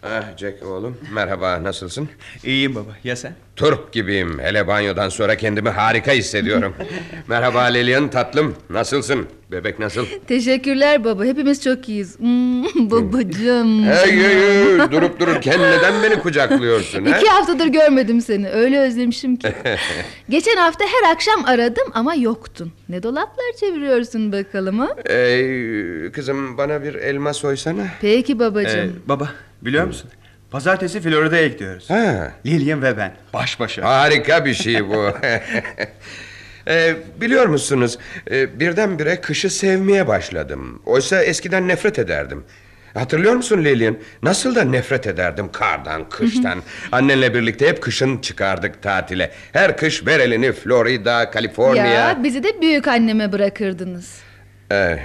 Ah 0.03 0.37
Jack 0.37 0.62
oğlum 0.62 0.99
merhaba 1.12 1.62
nasılsın? 1.62 2.09
İyiyim 2.45 2.74
baba 2.74 2.91
ya 3.05 3.16
sen? 3.16 3.35
Turp 3.57 3.93
gibiyim 3.93 4.39
hele 4.39 4.66
banyodan 4.66 5.09
sonra 5.09 5.37
kendimi 5.37 5.69
harika 5.69 6.12
hissediyorum. 6.12 6.74
merhaba 7.28 7.61
Lilian 7.62 8.09
tatlım 8.11 8.55
nasılsın? 8.70 9.27
Bebek 9.51 9.78
nasıl? 9.78 10.07
Teşekkürler 10.28 11.05
baba 11.05 11.24
hepimiz 11.24 11.65
çok 11.65 11.89
iyiyiz 11.89 12.19
Hmm, 12.19 12.91
Babacığım 12.91 13.85
Hey 13.85 14.12
hey 14.12 14.35
hey 14.35 14.91
durup 14.93 15.20
dururken 15.20 15.61
neden 15.61 16.03
beni 16.03 16.19
kucaklıyorsun? 16.19 17.05
ha? 17.05 17.19
İki 17.19 17.28
haftadır 17.28 17.66
görmedim 17.66 18.20
seni 18.20 18.49
öyle 18.49 18.78
özlemişim 18.81 19.37
ki 19.37 19.49
Geçen 20.28 20.57
hafta 20.57 20.85
her 20.85 21.12
akşam 21.12 21.45
aradım 21.45 21.85
ama 21.95 22.15
yoktun 22.15 22.73
Ne 22.89 23.03
dolaplar 23.03 23.53
çeviriyorsun 23.61 24.33
bakalım 24.33 24.78
ha? 24.78 24.89
Ee, 25.11 26.11
kızım 26.12 26.59
bana 26.59 26.83
bir 26.83 26.95
elma 26.95 27.35
soysana. 27.35 27.87
Peki 28.01 28.39
babacığım 28.39 28.81
Ee, 28.81 29.09
baba 29.09 29.28
biliyor 29.62 29.85
musun? 29.87 30.11
Pazartesi 30.51 31.01
Florida'ya 31.01 31.47
gidiyoruz. 31.47 31.90
Ha. 31.90 32.32
Lillian 32.47 32.82
ve 32.82 32.97
ben 32.97 33.12
baş 33.35 33.60
başa. 33.60 33.85
Harika 33.85 34.44
bir 34.44 34.55
şey 34.55 34.89
bu. 34.89 35.12
Ee, 36.68 36.97
biliyor 37.20 37.47
musunuz 37.47 37.98
e, 38.31 38.60
birdenbire 38.60 39.20
kışı 39.20 39.51
sevmeye 39.51 40.06
başladım. 40.09 40.82
Oysa 40.86 41.23
eskiden 41.23 41.68
nefret 41.68 41.98
ederdim. 41.98 42.44
Hatırlıyor 42.94 43.35
musun 43.35 43.64
Lilian? 43.64 43.97
Nasıl 44.23 44.55
da 44.55 44.62
nefret 44.64 45.06
ederdim 45.06 45.52
kardan, 45.52 46.09
kıştan. 46.09 46.62
Annenle 46.93 47.35
birlikte 47.35 47.68
hep 47.68 47.82
kışın 47.82 48.18
çıkardık 48.18 48.82
tatile. 48.82 49.31
Her 49.52 49.77
kış 49.77 50.06
ver 50.06 50.20
elini 50.20 50.52
Florida, 50.52 51.31
Kaliforniya. 51.31 51.86
Ya 51.86 52.20
bizi 52.24 52.43
de 52.43 52.60
büyük 52.60 52.89
anneme 52.89 53.32
bırakırdınız 53.32 54.14
Ee, 54.73 54.98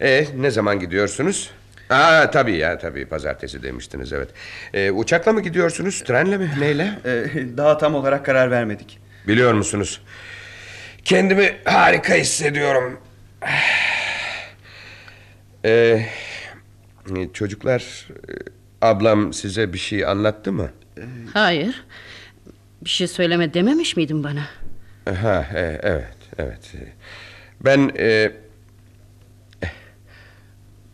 e, 0.00 0.26
ne 0.36 0.50
zaman 0.50 0.80
gidiyorsunuz? 0.80 1.50
Aa, 1.92 2.30
tabii 2.30 2.56
ya 2.56 2.78
tabii 2.78 3.06
pazartesi 3.06 3.62
demiştiniz 3.62 4.12
evet. 4.12 4.28
Ee, 4.74 4.90
uçakla 4.90 5.32
mı 5.32 5.42
gidiyorsunuz 5.42 6.00
trenle 6.04 6.38
mi 6.38 6.50
neyle? 6.58 6.98
Ee, 7.04 7.24
daha 7.56 7.78
tam 7.78 7.94
olarak 7.94 8.26
karar 8.26 8.50
vermedik. 8.50 8.98
Biliyor 9.28 9.52
musunuz? 9.52 10.00
Kendimi 11.04 11.56
harika 11.64 12.14
hissediyorum. 12.14 13.00
Ee, 15.64 16.06
çocuklar 17.32 18.08
e, 18.28 18.32
ablam 18.80 19.32
size 19.32 19.72
bir 19.72 19.78
şey 19.78 20.06
anlattı 20.06 20.52
mı? 20.52 20.70
Hayır. 21.32 21.84
Bir 22.84 22.90
şey 22.90 23.06
söyleme 23.06 23.54
dememiş 23.54 23.96
miydin 23.96 24.24
bana? 24.24 24.42
Ha, 25.22 25.46
e, 25.54 25.80
evet 25.82 26.16
evet. 26.38 26.72
Ben 27.60 27.92
e, 27.98 28.32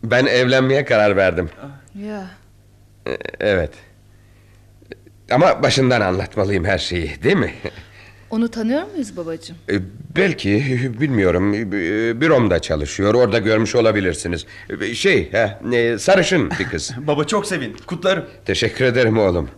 ben 0.03 0.25
evlenmeye 0.25 0.85
karar 0.85 1.15
verdim. 1.17 1.49
Ya. 2.07 2.27
E, 3.07 3.17
Evet. 3.39 3.71
Ama 5.31 5.63
başından 5.63 6.01
anlatmalıyım 6.01 6.65
her 6.65 6.77
şeyi, 6.77 7.23
değil 7.23 7.35
mi? 7.35 7.53
Onu 8.29 8.51
tanıyor 8.51 8.83
muyuz 8.91 9.17
babacığım? 9.17 9.57
E, 9.71 9.73
Belki 10.15 10.63
bilmiyorum. 10.99 11.53
E, 11.53 12.21
Büromda 12.21 12.59
çalışıyor. 12.59 13.13
Orada 13.13 13.39
görmüş 13.39 13.75
olabilirsiniz. 13.75 14.45
Şey, 14.93 15.31
ha, 15.31 15.59
sarışın 15.99 16.51
bir 16.59 16.65
kız. 16.65 16.91
Baba 17.07 17.23
çok 17.23 17.45
sevin. 17.45 17.75
Kutlarım. 17.87 18.25
Teşekkür 18.45 18.85
ederim 18.85 19.17
oğlum. 19.17 19.49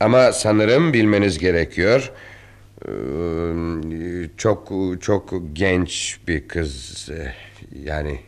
Ama 0.00 0.32
sanırım 0.32 0.92
bilmeniz 0.92 1.38
gerekiyor. 1.38 2.12
Çok 4.36 4.72
çok 5.00 5.32
genç 5.52 6.18
bir 6.28 6.48
kız. 6.48 7.08
Yani 7.84 8.20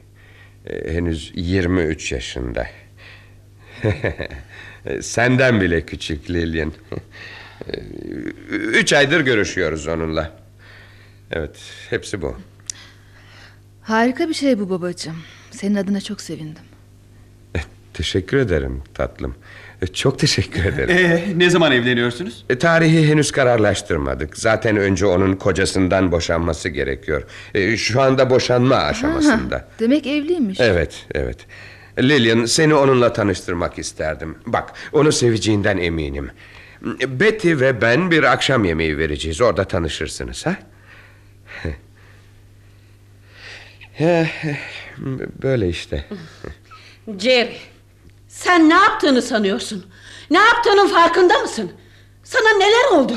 e, 0.66 0.94
henüz 0.94 1.32
23 1.34 2.12
yaşında. 2.12 2.66
Senden 5.01 5.60
bile 5.60 5.86
küçük 5.86 6.30
Lillian. 6.30 6.72
Ee, 7.68 7.80
Üç 8.51 8.93
aydır 8.93 9.20
görüşüyoruz 9.20 9.89
onunla. 9.89 10.32
Evet, 11.30 11.56
hepsi 11.90 12.22
bu. 12.22 12.36
Harika 13.82 14.28
bir 14.28 14.34
şey 14.34 14.59
bu 14.59 14.70
babacığım. 14.70 15.16
Senin 15.51 15.74
adına 15.74 16.01
çok 16.01 16.20
sevindim. 16.20 16.62
Teşekkür 17.94 18.36
ederim 18.36 18.82
tatlım. 18.94 19.34
E, 19.82 19.86
Çok 19.86 20.18
teşekkür 20.18 20.64
ederim. 20.64 20.90
Ee, 20.96 21.24
ne 21.38 21.50
zaman 21.50 21.72
evleniyorsunuz? 21.72 22.44
E, 22.50 22.59
tarihi 22.59 23.09
henüz 23.09 23.32
kararlaştırmadık. 23.32 24.36
Zaten 24.38 24.76
önce 24.76 25.06
onun 25.06 25.36
kocasından 25.36 26.12
boşanması 26.12 26.68
gerekiyor. 26.68 27.22
E, 27.54 27.76
şu 27.76 28.00
anda 28.00 28.30
boşanma 28.30 28.76
aşamasında. 28.76 29.56
Ha, 29.56 29.68
demek 29.78 30.06
evliymiş. 30.06 30.60
Evet, 30.60 31.06
evet. 31.14 31.38
Lillian 31.98 32.44
seni 32.44 32.74
onunla 32.74 33.12
tanıştırmak 33.12 33.78
isterdim. 33.78 34.38
Bak, 34.46 34.72
onu 34.92 35.12
seveceğinden 35.12 35.78
eminim. 35.78 36.30
Betty 37.06 37.52
ve 37.60 37.80
ben 37.80 38.10
bir 38.10 38.22
akşam 38.22 38.64
yemeği 38.64 38.98
vereceğiz. 38.98 39.40
Orada 39.40 39.64
tanışırsınız, 39.64 40.46
ha? 40.46 40.56
Eh, 43.98 44.26
Böyle 45.42 45.68
işte. 45.68 46.04
Jerry, 47.18 47.56
sen 48.44 48.69
ne 48.70 48.74
yaptığını 48.74 49.23
sanıyorsun? 49.23 49.86
Ne 50.31 50.39
yaptığının 50.39 50.89
farkında 50.89 51.39
mısın? 51.39 51.73
Sana 52.24 52.48
neler 52.59 52.85
oldu? 52.93 53.16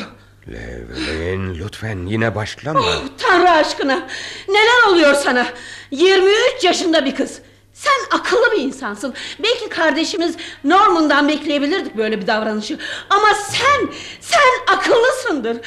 Levin 1.07 1.55
lütfen 1.55 2.05
yine 2.05 2.35
başlama. 2.35 2.79
Oh, 2.79 3.03
Tanrı 3.17 3.49
aşkına 3.51 4.07
neler 4.47 4.87
oluyor 4.89 5.13
sana? 5.13 5.47
23 5.91 6.63
yaşında 6.63 7.05
bir 7.05 7.15
kız. 7.15 7.39
Sen 7.73 8.17
akıllı 8.19 8.51
bir 8.51 8.57
insansın. 8.61 9.13
Belki 9.39 9.69
kardeşimiz 9.69 10.35
Norman'dan 10.63 11.27
bekleyebilirdik 11.29 11.97
böyle 11.97 12.21
bir 12.21 12.27
davranışı. 12.27 12.79
Ama 13.09 13.27
sen, 13.33 13.89
sen 14.21 14.73
akıllısındır. 14.75 15.57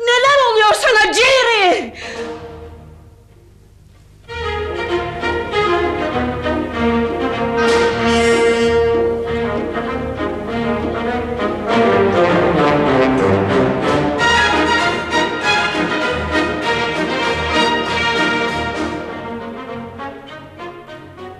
Neler 0.00 0.52
oluyor 0.52 0.74
sana 0.74 1.12
Jerry? 1.12 1.94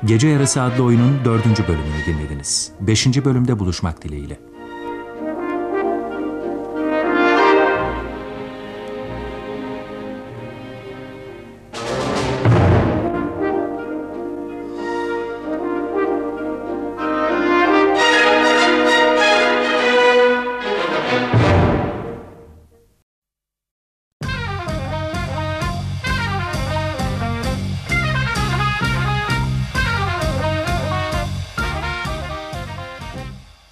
Gece 0.09 0.29
Yarısı 0.29 0.63
adlı 0.63 0.85
oyunun 0.85 1.25
dördüncü 1.25 1.69
bölümünü 1.69 2.07
dinlediniz. 2.07 2.73
Beşinci 2.81 3.25
bölümde 3.25 3.59
buluşmak 3.59 4.05
dileğiyle. 4.05 4.41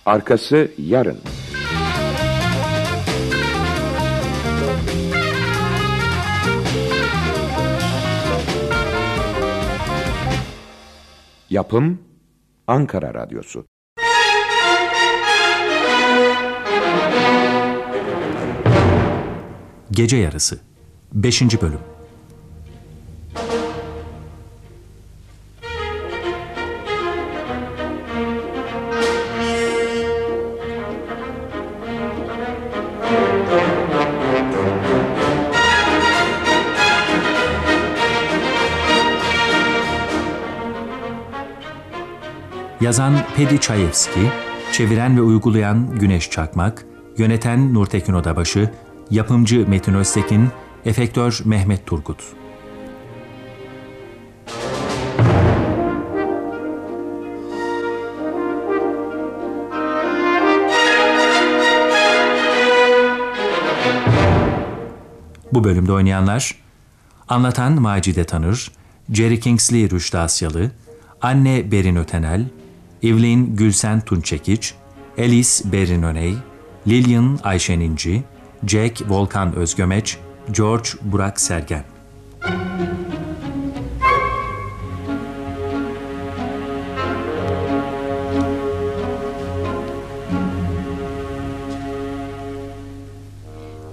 Arkası 0.06 0.70
yarın. 0.78 1.18
Yapım 11.50 11.98
Ankara 12.66 13.14
Radyosu. 13.14 13.66
Gece 19.90 20.16
Yarısı 20.16 20.58
5. 21.12 21.42
bölüm 21.62 21.95
Yazan 42.86 43.14
Pedi 43.36 43.60
Çayevski, 43.60 44.20
çeviren 44.72 45.16
ve 45.16 45.20
uygulayan 45.20 45.98
Güneş 45.98 46.30
Çakmak, 46.30 46.84
yöneten 47.18 47.74
Nurtekin 47.74 48.12
Odabaşı, 48.12 48.70
yapımcı 49.10 49.68
Metin 49.68 49.94
Öztekin, 49.94 50.48
efektör 50.84 51.40
Mehmet 51.44 51.86
Turgut. 51.86 52.22
Bu 65.52 65.64
bölümde 65.64 65.92
oynayanlar 65.92 66.54
Anlatan 67.28 67.82
Macide 67.82 68.24
Tanır, 68.24 68.72
Jerry 69.12 69.40
Kingsley 69.40 69.90
Rüştü 69.90 70.18
Asyalı, 70.18 70.70
Anne 71.22 71.72
Berin 71.72 71.96
Ötenel, 71.96 72.44
Evelyn 73.02 73.56
Gülsen 73.56 74.00
Tunçekiç, 74.00 74.74
Alice 75.18 75.72
Berin 75.72 76.02
Öney, 76.02 76.34
Lillian 76.86 77.38
Ayşen 77.44 77.80
İnci, 77.80 78.22
Jack 78.66 79.02
Volkan 79.10 79.54
Özgömeç, 79.54 80.18
George 80.52 80.88
Burak 81.02 81.40
Sergen. 81.40 81.84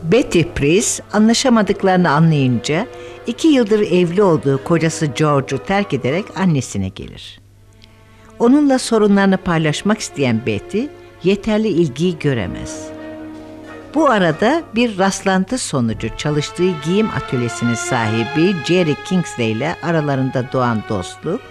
Betty 0.03 0.41
Price 0.41 0.87
anlaşamadıklarını 1.13 2.11
anlayınca 2.11 2.87
iki 3.27 3.47
yıldır 3.47 3.79
evli 3.79 4.23
olduğu 4.23 4.63
kocası 4.63 5.05
George'u 5.05 5.63
terk 5.63 5.93
ederek 5.93 6.25
annesine 6.35 6.89
gelir. 6.89 7.42
Onunla 8.43 8.79
sorunlarını 8.79 9.37
paylaşmak 9.37 9.99
isteyen 9.99 10.45
Betty 10.45 10.81
yeterli 11.23 11.67
ilgiyi 11.67 12.19
göremez. 12.19 12.87
Bu 13.95 14.09
arada 14.09 14.63
bir 14.75 14.97
rastlantı 14.97 15.57
sonucu 15.57 16.09
çalıştığı 16.17 16.71
giyim 16.85 17.09
atölyesinin 17.09 17.73
sahibi 17.73 18.55
Jerry 18.65 18.95
Kingsley 19.05 19.51
ile 19.51 19.75
aralarında 19.83 20.49
doğan 20.53 20.83
dostluk 20.89 21.41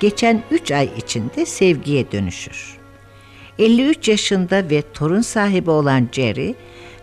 geçen 0.00 0.42
3 0.50 0.72
ay 0.72 0.90
içinde 0.96 1.46
sevgiye 1.46 2.12
dönüşür. 2.12 2.76
53 3.58 4.08
yaşında 4.08 4.70
ve 4.70 4.82
torun 4.94 5.20
sahibi 5.20 5.70
olan 5.70 6.08
Jerry, 6.12 6.54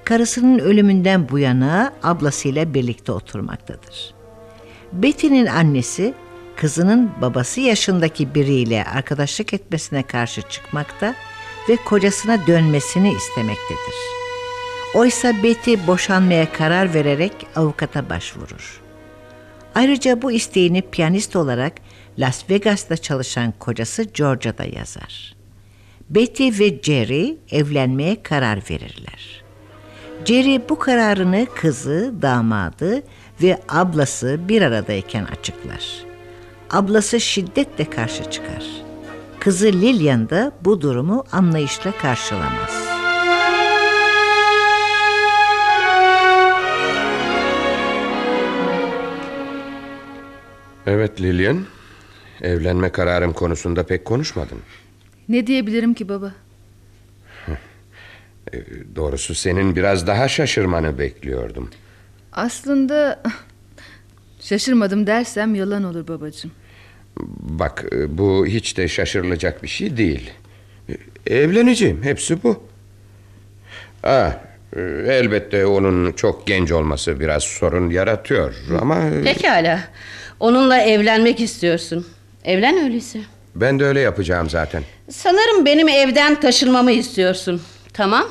karısının 0.04 0.60
ölümünden 0.60 1.30
bu 1.30 1.40
yana 1.40 1.94
ablasıyla 2.04 2.74
birlikte 2.74 3.12
oturmaktadır. 3.12 4.14
Betty'nin 4.94 5.46
annesi 5.46 6.14
kızının 6.60 7.12
babası 7.22 7.62
yaşındaki 7.62 8.36
biriyle 8.36 8.84
arkadaşlık 8.84 9.54
etmesine 9.54 10.04
karşı 10.04 10.42
çıkmakta 10.42 11.16
ve 11.70 11.76
kocasına 11.76 12.48
dönmesini 12.48 13.14
istemektedir. 13.14 13.96
Oysa 14.96 15.44
Betty 15.44 15.74
boşanmaya 15.88 16.52
karar 16.54 16.94
vererek 16.94 17.34
avukata 17.56 18.10
başvurur. 18.10 18.82
Ayrıca 19.76 20.22
bu 20.22 20.32
isteğini 20.32 20.82
piyanist 20.82 21.36
olarak 21.36 21.74
Las 22.18 22.50
Vegas'ta 22.50 22.98
çalışan 22.98 23.54
kocası 23.60 24.04
Georgia 24.04 24.58
da 24.58 24.64
yazar. 24.64 25.36
Betty 26.10 26.50
ve 26.60 26.82
Jerry 26.82 27.38
evlenmeye 27.52 28.24
karar 28.24 28.64
verirler. 28.70 29.44
Jerry 30.26 30.62
bu 30.70 30.80
kararını 30.80 31.48
kızı, 31.56 32.14
damadı 32.22 33.04
ve 33.42 33.60
ablası 33.70 34.40
bir 34.50 34.62
aradayken 34.62 35.26
açıklar. 35.26 36.09
Ablası 36.70 37.20
şiddetle 37.20 37.90
karşı 37.90 38.24
çıkar. 38.32 38.64
Kızı 39.40 39.66
Lillian 39.68 40.30
da 40.30 40.52
bu 40.62 40.82
durumu 40.82 41.24
anlayışla 41.32 41.92
karşılamaz. 41.92 42.90
Evet 50.88 51.22
Lillian. 51.22 51.66
Evlenme 52.42 52.92
kararım 52.92 53.34
konusunda 53.34 53.84
pek 53.86 54.06
konuşmadın. 54.06 54.58
Ne 55.30 55.48
diyebilirim 55.48 55.94
ki 55.94 56.10
baba? 56.10 56.34
Ee, 58.54 58.58
Doğrusu 58.96 59.36
senin 59.36 59.76
biraz 59.76 60.08
daha 60.08 60.28
şaşırmanı 60.28 61.00
bekliyordum. 61.00 61.70
Aslında 62.34 63.24
şaşırmadım 64.40 65.08
dersem 65.08 65.56
yalan 65.56 65.84
olur 65.84 66.08
babacığım. 66.08 66.52
Bak 67.40 67.86
e, 67.92 68.18
bu 68.18 68.46
hiç 68.46 68.78
de 68.78 68.88
şaşırılacak 68.88 69.64
bir 69.64 69.68
şey 69.68 69.98
değil. 69.98 70.32
E, 71.28 71.36
Evleneceğim 71.36 72.04
hepsi 72.04 72.44
bu. 72.44 72.64
E, 74.06 74.32
elbette 75.08 75.66
onun 75.66 76.12
çok 76.12 76.48
genç 76.48 76.72
olması 76.72 77.20
biraz 77.20 77.44
sorun 77.44 77.90
yaratıyor 77.90 78.54
ama 78.82 78.98
Pekala. 79.24 79.80
Onunla 80.40 80.78
evlenmek 80.82 81.40
istiyorsun. 81.40 82.08
Evlen 82.46 82.84
öyleyse. 82.84 83.20
ben 83.56 83.80
de 83.80 83.86
öyle 83.86 84.00
yapacağım 84.00 84.50
zaten. 84.50 84.84
Sanırım 85.10 85.66
benim 85.66 85.88
evden 85.90 86.40
taşınmamı 86.40 86.92
istiyorsun. 86.92 87.62
Tamam. 87.94 88.26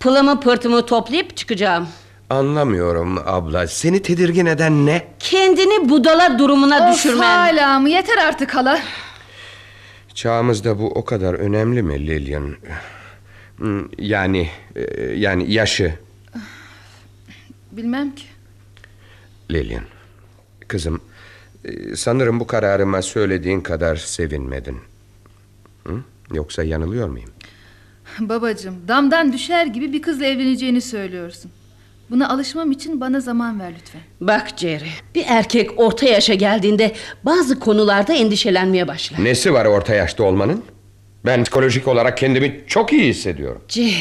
Pılımı 0.00 0.40
pırtımı 0.40 0.86
toplayıp 0.86 1.36
çıkacağım. 1.36 1.88
Anlamıyorum 2.36 3.18
abla. 3.26 3.66
Seni 3.66 4.02
tedirgin 4.02 4.46
eden 4.46 4.86
ne? 4.86 5.08
Kendini 5.18 5.88
budala 5.88 6.38
durumuna 6.38 6.88
Of 6.90 6.94
düşürmen. 6.94 7.18
hala 7.22 7.78
mı? 7.80 7.88
Yeter 7.88 8.16
artık 8.18 8.54
hala. 8.54 8.80
Çağımızda 10.14 10.78
bu 10.78 10.86
o 10.90 11.04
kadar 11.04 11.34
önemli 11.34 11.82
mi 11.82 12.06
Lillian? 12.06 12.56
Hmm, 13.56 13.88
Yani 13.98 14.48
e, 14.76 15.02
yani 15.02 15.52
yaşı 15.52 15.94
Bilmem 17.72 18.14
ki. 18.14 18.24
Lillian. 19.50 19.84
Kızım 20.68 21.00
e, 21.64 21.96
sanırım 21.96 22.40
bu 22.40 22.46
kararıma 22.46 23.02
söylediğin 23.02 23.60
kadar 23.60 23.96
sevinmedin. 23.96 24.78
Hı? 25.86 25.94
Yoksa 26.34 26.62
yanılıyor 26.64 27.08
muyum? 27.08 27.30
Babacığım 28.20 28.74
damdan 28.88 29.32
düşer 29.32 29.66
gibi 29.66 29.92
bir 29.92 30.02
kızla 30.02 30.26
evleneceğini 30.26 30.80
söylüyorsun. 30.80 31.50
Buna 32.12 32.28
alışmam 32.28 32.70
için 32.72 33.00
bana 33.00 33.20
zaman 33.20 33.60
ver 33.60 33.72
lütfen. 33.80 34.00
Bak 34.20 34.48
Jerry, 34.56 34.88
bir 35.14 35.24
erkek 35.28 35.70
orta 35.80 36.06
yaşa 36.06 36.34
geldiğinde 36.34 36.92
bazı 37.24 37.58
konularda 37.58 38.12
endişelenmeye 38.12 38.88
başlar. 38.88 39.24
Nesi 39.24 39.52
var 39.52 39.64
orta 39.66 39.94
yaşta 39.94 40.24
olmanın? 40.24 40.64
Ben 41.26 41.42
psikolojik 41.44 41.88
olarak 41.88 42.18
kendimi 42.18 42.60
çok 42.66 42.92
iyi 42.92 43.08
hissediyorum. 43.08 43.62
Jerry, 43.68 43.92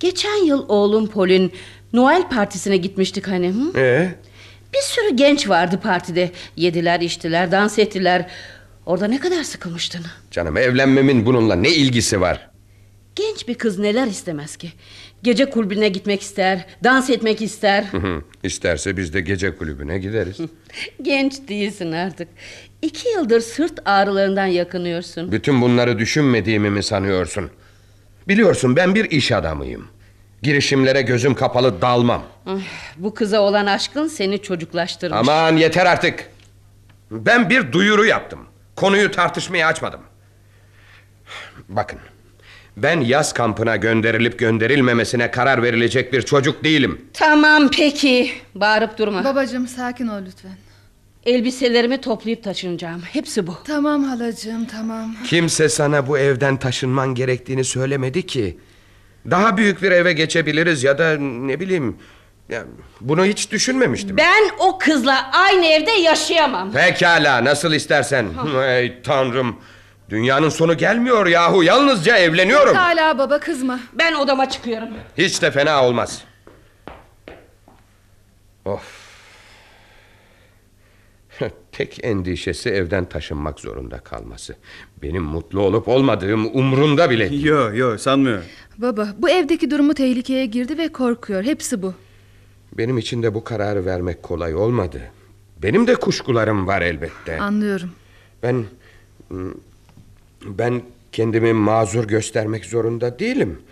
geçen 0.00 0.44
yıl 0.46 0.68
oğlum 0.68 1.06
Paul'ün 1.06 1.52
Noel 1.92 2.28
partisine 2.28 2.76
gitmiştik 2.76 3.28
hani. 3.28 3.48
Hı? 3.48 3.78
Ee, 3.78 4.14
Bir 4.74 4.82
sürü 4.82 5.16
genç 5.16 5.48
vardı 5.48 5.80
partide. 5.82 6.30
Yediler, 6.56 7.00
içtiler, 7.00 7.52
dans 7.52 7.78
ettiler. 7.78 8.26
Orada 8.86 9.06
ne 9.06 9.18
kadar 9.20 9.42
sıkılmıştın. 9.42 10.00
canım 10.30 10.56
evlenmemin 10.56 11.26
bununla 11.26 11.54
ne 11.54 11.70
ilgisi 11.70 12.20
var? 12.20 12.50
Genç 13.16 13.48
bir 13.48 13.54
kız 13.54 13.78
neler 13.78 14.06
istemez 14.06 14.56
ki? 14.56 14.72
Gece 15.24 15.50
kulübüne 15.50 15.88
gitmek 15.88 16.22
ister, 16.22 16.66
dans 16.84 17.10
etmek 17.10 17.42
ister. 17.42 17.84
Hı 17.84 17.96
hı. 17.96 18.22
İsterse 18.42 18.96
biz 18.96 19.14
de 19.14 19.20
gece 19.20 19.56
kulübüne 19.56 19.98
gideriz. 19.98 20.36
Genç 21.02 21.48
değilsin 21.48 21.92
artık. 21.92 22.28
İki 22.82 23.08
yıldır 23.08 23.40
sırt 23.40 23.80
ağrılarından 23.84 24.46
yakınıyorsun. 24.46 25.32
Bütün 25.32 25.62
bunları 25.62 25.98
düşünmediğimi 25.98 26.70
mi 26.70 26.82
sanıyorsun? 26.82 27.50
Biliyorsun 28.28 28.76
ben 28.76 28.94
bir 28.94 29.10
iş 29.10 29.32
adamıyım. 29.32 29.88
Girişimlere 30.42 31.02
gözüm 31.02 31.34
kapalı 31.34 31.80
dalmam. 31.82 32.22
Ah, 32.46 32.58
Bu 32.96 33.14
kıza 33.14 33.40
olan 33.40 33.66
aşkın 33.66 34.08
seni 34.08 34.42
çocuklaştırmış. 34.42 35.18
Aman 35.20 35.56
yeter 35.56 35.86
artık. 35.86 36.30
Ben 37.10 37.50
bir 37.50 37.72
duyuru 37.72 38.04
yaptım. 38.06 38.40
Konuyu 38.76 39.10
tartışmaya 39.10 39.66
açmadım. 39.66 40.00
Bakın. 41.68 41.98
Ben 42.76 43.00
yaz 43.00 43.32
kampına 43.32 43.76
gönderilip 43.76 44.38
gönderilmemesine 44.38 45.30
karar 45.30 45.62
verilecek 45.62 46.12
bir 46.12 46.22
çocuk 46.22 46.64
değilim. 46.64 47.00
Tamam 47.12 47.70
peki. 47.76 48.30
Bağırıp 48.54 48.98
durma. 48.98 49.24
Babacığım 49.24 49.68
sakin 49.68 50.08
ol 50.08 50.20
lütfen. 50.26 50.56
Elbiselerimi 51.26 52.00
toplayıp 52.00 52.44
taşınacağım. 52.44 53.02
Hepsi 53.12 53.46
bu. 53.46 53.56
Tamam 53.66 54.04
halacığım 54.04 54.64
tamam. 54.64 55.14
Kimse 55.26 55.68
sana 55.68 56.08
bu 56.08 56.18
evden 56.18 56.56
taşınman 56.56 57.14
gerektiğini 57.14 57.64
söylemedi 57.64 58.26
ki. 58.26 58.58
Daha 59.30 59.56
büyük 59.56 59.82
bir 59.82 59.90
eve 59.92 60.12
geçebiliriz 60.12 60.84
ya 60.84 60.98
da 60.98 61.16
ne 61.18 61.60
bileyim... 61.60 61.96
Ya, 62.48 62.64
bunu 63.00 63.24
hiç 63.24 63.50
düşünmemiştim. 63.52 64.16
Ben 64.16 64.42
o 64.58 64.78
kızla 64.78 65.30
aynı 65.32 65.66
evde 65.66 65.90
yaşayamam. 65.90 66.72
Pekala 66.72 67.44
nasıl 67.44 67.72
istersen. 67.72 68.26
Ey 68.66 69.02
tanrım. 69.02 69.56
Dünyanın 70.10 70.48
sonu 70.48 70.76
gelmiyor 70.76 71.26
yahu. 71.26 71.62
Yalnızca 71.62 72.16
evleniyorum. 72.16 72.74
Hala 72.74 73.18
baba 73.18 73.40
kızma. 73.40 73.80
Ben 73.92 74.14
odama 74.14 74.48
çıkıyorum. 74.48 74.88
Hiç 75.18 75.42
de 75.42 75.50
fena 75.50 75.84
olmaz. 75.86 76.24
Of. 78.64 79.04
Tek 81.72 82.04
endişesi 82.04 82.70
evden 82.70 83.04
taşınmak 83.04 83.60
zorunda 83.60 83.98
kalması. 83.98 84.56
Benim 85.02 85.22
mutlu 85.22 85.60
olup 85.60 85.88
olmadığım 85.88 86.56
umrunda 86.56 87.10
bile 87.10 87.30
değil. 87.30 87.44
Yok 87.44 87.76
yok 87.76 88.00
sanmıyorum. 88.00 88.44
Baba 88.78 89.08
bu 89.18 89.30
evdeki 89.30 89.70
durumu 89.70 89.94
tehlikeye 89.94 90.46
girdi 90.46 90.78
ve 90.78 90.88
korkuyor. 90.88 91.44
Hepsi 91.44 91.82
bu. 91.82 91.94
Benim 92.72 92.98
için 92.98 93.22
de 93.22 93.34
bu 93.34 93.44
kararı 93.44 93.86
vermek 93.86 94.22
kolay 94.22 94.54
olmadı. 94.54 95.02
Benim 95.62 95.86
de 95.86 95.94
kuşkularım 95.94 96.66
var 96.66 96.82
elbette. 96.82 97.40
Anlıyorum. 97.40 97.90
Ben 98.42 98.64
ben 100.46 100.82
kendimi 101.12 101.52
mazur 101.52 102.04
göstermek 102.08 102.64
zorunda 102.64 103.18
değilim. 103.18 103.62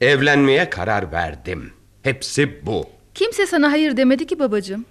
Evlenmeye 0.00 0.70
karar 0.70 1.12
verdim. 1.12 1.72
Hepsi 2.02 2.66
bu. 2.66 2.86
Kimse 3.14 3.46
sana 3.46 3.72
hayır 3.72 3.96
demedi 3.96 4.26
ki 4.26 4.38
babacığım. 4.38 4.84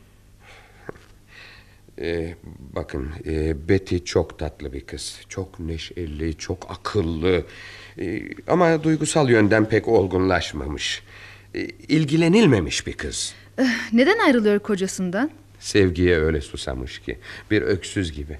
Ee, 2.01 2.35
bakın 2.75 3.09
e, 3.25 3.67
Betty 3.69 3.97
çok 3.97 4.39
tatlı 4.39 4.73
bir 4.73 4.81
kız. 4.81 5.19
Çok 5.29 5.59
neşeli, 5.59 6.37
çok 6.37 6.71
akıllı. 6.71 7.43
Ee, 7.99 8.21
ama 8.47 8.83
duygusal 8.83 9.29
yönden 9.29 9.69
pek 9.69 9.87
olgunlaşmamış. 9.87 11.03
Ee, 11.55 11.59
ilgilenilmemiş 11.87 12.87
bir 12.87 12.93
kız. 12.93 13.33
Eh, 13.57 13.65
Neden 13.93 14.17
ayrılıyor 14.19 14.59
kocasından? 14.59 15.31
Sevgiye 15.59 16.17
öyle 16.19 16.41
susamış 16.41 16.99
ki. 16.99 17.17
Bir 17.51 17.61
öksüz 17.61 18.11
gibi. 18.11 18.39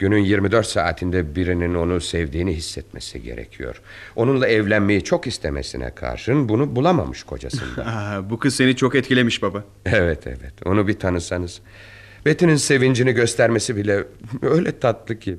Günün 0.00 0.18
24 0.18 0.66
saatinde 0.66 1.36
birinin 1.36 1.74
onu 1.74 2.00
sevdiğini 2.00 2.56
hissetmesi 2.56 3.22
gerekiyor. 3.22 3.80
Onunla 4.16 4.46
evlenmeyi 4.46 5.04
çok 5.04 5.26
istemesine 5.26 5.94
karşın 5.94 6.48
bunu 6.48 6.76
bulamamış 6.76 7.22
kocasından. 7.22 8.30
Bu 8.30 8.38
kız 8.38 8.54
seni 8.54 8.76
çok 8.76 8.94
etkilemiş 8.94 9.42
baba. 9.42 9.64
evet 9.86 10.26
evet 10.26 10.52
onu 10.64 10.88
bir 10.88 10.98
tanısanız. 10.98 11.60
Betty'nin 12.26 12.56
sevincini 12.56 13.12
göstermesi 13.12 13.76
bile 13.76 14.04
öyle 14.42 14.78
tatlı 14.78 15.18
ki. 15.18 15.36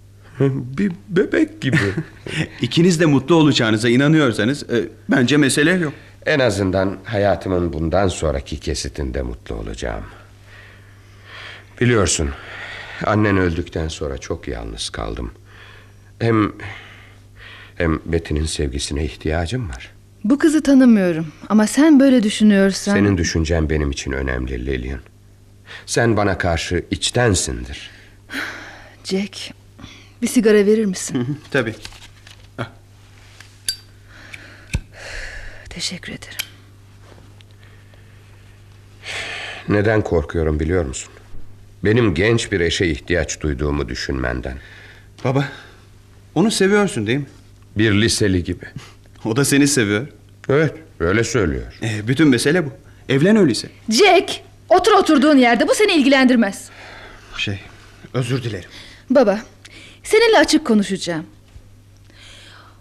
bir 0.78 0.92
bebek 1.08 1.60
gibi. 1.60 1.76
İkiniz 2.60 3.00
de 3.00 3.06
mutlu 3.06 3.34
olacağınıza 3.34 3.88
inanıyorsanız 3.88 4.62
e, 4.62 4.88
bence 5.10 5.36
mesele 5.36 5.72
yok. 5.72 5.92
En 6.26 6.38
azından 6.38 6.98
hayatımın 7.04 7.72
bundan 7.72 8.08
sonraki 8.08 8.60
kesitinde 8.60 9.22
mutlu 9.22 9.54
olacağım. 9.54 10.04
Biliyorsun 11.80 12.30
Annen 13.04 13.36
öldükten 13.36 13.88
sonra 13.88 14.18
çok 14.18 14.48
yalnız 14.48 14.90
kaldım. 14.90 15.32
Hem 16.18 16.52
hem 17.74 18.00
Betty'nin 18.04 18.46
sevgisine 18.46 19.04
ihtiyacım 19.04 19.68
var. 19.68 19.90
Bu 20.24 20.38
kızı 20.38 20.62
tanımıyorum 20.62 21.26
ama 21.48 21.66
sen 21.66 22.00
böyle 22.00 22.22
düşünüyorsan... 22.22 22.94
Senin 22.94 23.18
düşüncen 23.18 23.70
benim 23.70 23.90
için 23.90 24.12
önemli 24.12 24.66
Lillian. 24.66 25.00
Sen 25.86 26.16
bana 26.16 26.38
karşı 26.38 26.84
içtensindir. 26.90 27.90
Jack, 29.04 29.54
bir 30.22 30.26
sigara 30.26 30.66
verir 30.66 30.84
misin? 30.84 31.40
Tabii. 31.50 31.74
Teşekkür 35.70 36.12
ederim. 36.12 36.38
Neden 39.68 40.02
korkuyorum 40.02 40.60
biliyor 40.60 40.84
musun? 40.84 41.13
Benim 41.84 42.14
genç 42.14 42.52
bir 42.52 42.60
eşe 42.60 42.86
ihtiyaç 42.86 43.40
duyduğumu 43.40 43.88
düşünmenden. 43.88 44.56
Baba, 45.24 45.48
onu 46.34 46.50
seviyorsun 46.50 47.06
değil 47.06 47.18
mi? 47.18 47.26
Bir 47.78 47.92
liseli 47.92 48.44
gibi. 48.44 48.64
O 49.24 49.36
da 49.36 49.44
seni 49.44 49.68
seviyor. 49.68 50.06
Evet, 50.48 50.74
öyle 51.00 51.24
söylüyor. 51.24 51.62
E, 51.82 52.08
bütün 52.08 52.28
mesele 52.28 52.66
bu. 52.66 52.70
Evlen 53.08 53.36
öyleyse. 53.36 53.68
Jack, 53.90 54.40
otur 54.68 54.92
oturduğun 54.92 55.36
yerde. 55.36 55.68
Bu 55.68 55.74
seni 55.74 55.92
ilgilendirmez. 55.92 56.68
Şey, 57.38 57.60
özür 58.14 58.42
dilerim. 58.42 58.70
Baba, 59.10 59.40
seninle 60.02 60.38
açık 60.38 60.66
konuşacağım. 60.66 61.26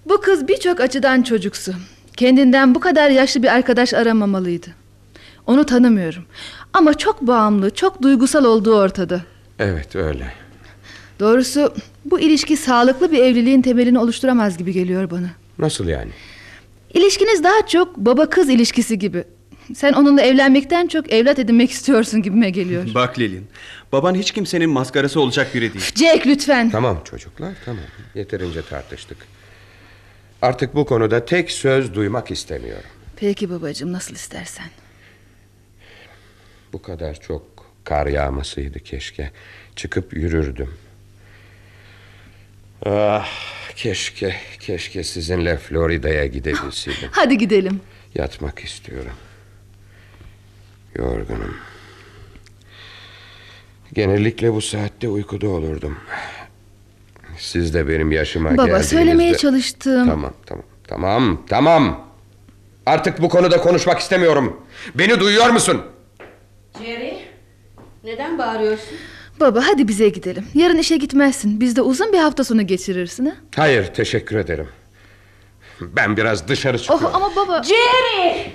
Bu 0.06 0.22
kız 0.22 0.48
birçok 0.48 0.82
açıdan 0.82 1.22
çocuksu. 1.22 1.74
Kendinden 2.18 2.76
bu 2.76 2.80
kadar 2.80 3.10
yaşlı 3.10 3.44
bir 3.44 3.48
arkadaş 3.48 3.94
aramamalıydı. 3.94 4.68
Onu 5.48 5.66
tanımıyorum. 5.66 6.26
Ama 6.74 6.94
çok 6.94 7.22
bağımlı, 7.22 7.70
çok 7.70 8.02
duygusal 8.02 8.46
olduğu 8.46 8.76
ortada. 8.76 9.22
Evet, 9.60 9.96
öyle. 9.96 10.34
Doğrusu 11.20 11.74
bu 12.06 12.20
ilişki 12.20 12.58
sağlıklı 12.58 13.12
bir 13.12 13.20
evliliğin 13.24 13.62
temelini 13.62 14.00
oluşturamaz 14.00 14.58
gibi 14.58 14.74
geliyor 14.74 15.12
bana. 15.12 15.28
Nasıl 15.60 15.88
yani? 15.88 16.12
İlişkiniz 16.94 17.44
daha 17.44 17.68
çok 17.68 17.98
baba 17.98 18.30
kız 18.30 18.50
ilişkisi 18.50 19.00
gibi. 19.00 19.24
Sen 19.76 19.94
onunla 19.94 20.22
evlenmekten 20.22 20.88
çok 20.88 21.14
evlat 21.14 21.40
edinmek 21.40 21.72
istiyorsun 21.72 22.22
gibime 22.22 22.50
geliyor. 22.50 22.84
Bak 22.96 23.20
Lilin, 23.20 23.48
baban 23.92 24.16
hiç 24.16 24.32
kimsenin 24.32 24.70
maskarası 24.70 25.20
olacak 25.22 25.56
biri 25.56 25.74
değil. 25.74 25.86
Jack 25.96 26.28
lütfen. 26.28 26.70
Tamam 26.70 26.98
çocuklar, 27.04 27.54
tamam. 27.66 27.84
Yeterince 28.16 28.62
tartıştık. 28.62 29.18
Artık 30.42 30.76
bu 30.76 30.86
konuda 30.86 31.26
tek 31.26 31.52
söz 31.52 31.94
duymak 31.94 32.32
istemiyorum. 32.32 32.90
Peki 33.16 33.50
babacığım 33.50 33.94
nasıl 33.94 34.16
istersen. 34.16 34.66
Bu 36.74 36.82
kadar 36.82 37.20
çok 37.20 37.42
kar 37.84 38.08
yağmasıydı 38.08 38.80
keşke. 38.80 39.32
Çıkıp 39.76 40.14
yürürdüm. 40.14 40.74
Ah, 42.86 43.28
keşke, 43.76 44.36
keşke 44.60 45.04
sizinle 45.04 45.58
Florida'ya 45.58 46.26
gidebilseydim. 46.26 47.10
Hadi 47.12 47.38
gidelim. 47.38 47.82
Yatmak 48.16 48.60
istiyorum. 48.60 49.12
Yorgunum. 50.96 51.56
Genellikle 53.94 54.54
bu 54.54 54.62
saatte 54.62 55.08
uykuda 55.08 55.48
olurdum. 55.48 55.98
Siz 57.38 57.74
de 57.74 57.88
benim 57.88 58.12
yaşıma 58.12 58.50
Baba 58.50 58.66
geldiğinizde... 58.66 58.96
söylemeye 58.96 59.38
çalıştım. 59.38 60.08
Tamam, 60.08 60.34
tamam, 60.46 60.66
tamam, 60.88 61.42
tamam. 61.50 62.08
Artık 62.86 63.22
bu 63.22 63.30
konuda 63.30 63.62
konuşmak 63.62 64.00
istemiyorum. 64.00 64.62
Beni 64.96 65.20
duyuyor 65.20 65.50
musun? 65.50 65.93
Jerry, 66.80 67.18
neden 68.04 68.38
bağırıyorsun? 68.38 68.98
Baba 69.40 69.64
hadi 69.68 69.88
bize 69.88 70.10
gidelim. 70.10 70.48
Yarın 70.54 70.78
işe 70.78 70.98
gitmezsin. 70.98 71.60
Bizde 71.60 71.82
uzun 71.82 72.14
bir 72.14 72.18
hafta 72.18 72.44
sonu 72.44 72.68
geçirirsin 72.68 73.26
ha? 73.26 73.32
Hayır, 73.56 73.86
teşekkür 73.94 74.38
ederim. 74.38 74.68
Ben 75.82 76.18
biraz 76.18 76.48
dışarı 76.48 76.80
çıkıyorum. 76.80 77.06
Oh, 77.08 77.16
ama 77.16 77.36
baba... 77.36 77.64
Jerry! 77.64 78.52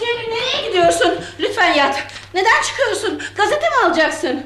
Jerry 0.00 0.30
nereye 0.30 0.68
gidiyorsun? 0.68 1.14
Lütfen 1.40 1.72
yat. 1.74 2.04
Neden 2.34 2.62
çıkıyorsun? 2.62 3.20
Gazete 3.36 3.68
mi 3.68 3.74
alacaksın? 3.86 4.42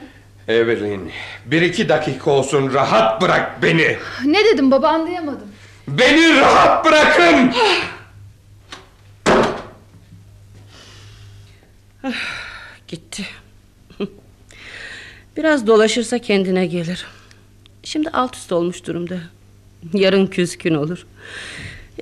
Evelyn, 0.48 1.10
bir 1.46 1.62
iki 1.62 1.88
dakika 1.88 2.30
olsun 2.30 2.74
rahat 2.74 3.22
bırak 3.22 3.62
beni. 3.62 3.96
Ne 4.24 4.44
dedim 4.44 4.70
baba 4.70 4.88
anlayamadım. 4.88 5.48
Beni 5.88 6.40
rahat 6.40 6.84
bırakın. 6.84 7.52
Gitti. 12.92 13.26
Biraz 15.36 15.66
dolaşırsa 15.66 16.18
kendine 16.18 16.66
gelir. 16.66 17.06
Şimdi 17.82 18.10
alt 18.10 18.36
üst 18.36 18.52
olmuş 18.52 18.86
durumda. 18.86 19.18
Yarın 19.94 20.26
küskün 20.26 20.74
olur. 20.74 21.06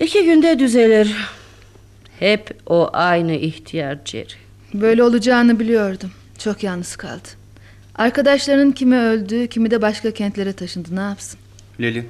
İki 0.00 0.24
günde 0.24 0.58
düzelir. 0.58 1.16
Hep 2.18 2.56
o 2.66 2.90
aynı 2.92 3.32
ihtiyar 3.32 3.98
Jerry. 4.04 4.32
Böyle 4.74 5.02
olacağını 5.02 5.60
biliyordum. 5.60 6.10
Çok 6.38 6.62
yalnız 6.62 6.96
kaldı. 6.96 7.28
Arkadaşlarının 7.94 8.72
kimi 8.72 8.96
öldü, 8.96 9.46
kimi 9.46 9.70
de 9.70 9.82
başka 9.82 10.10
kentlere 10.10 10.52
taşındı. 10.52 10.96
Ne 10.96 11.00
yapsın? 11.00 11.40
Lilin, 11.80 12.08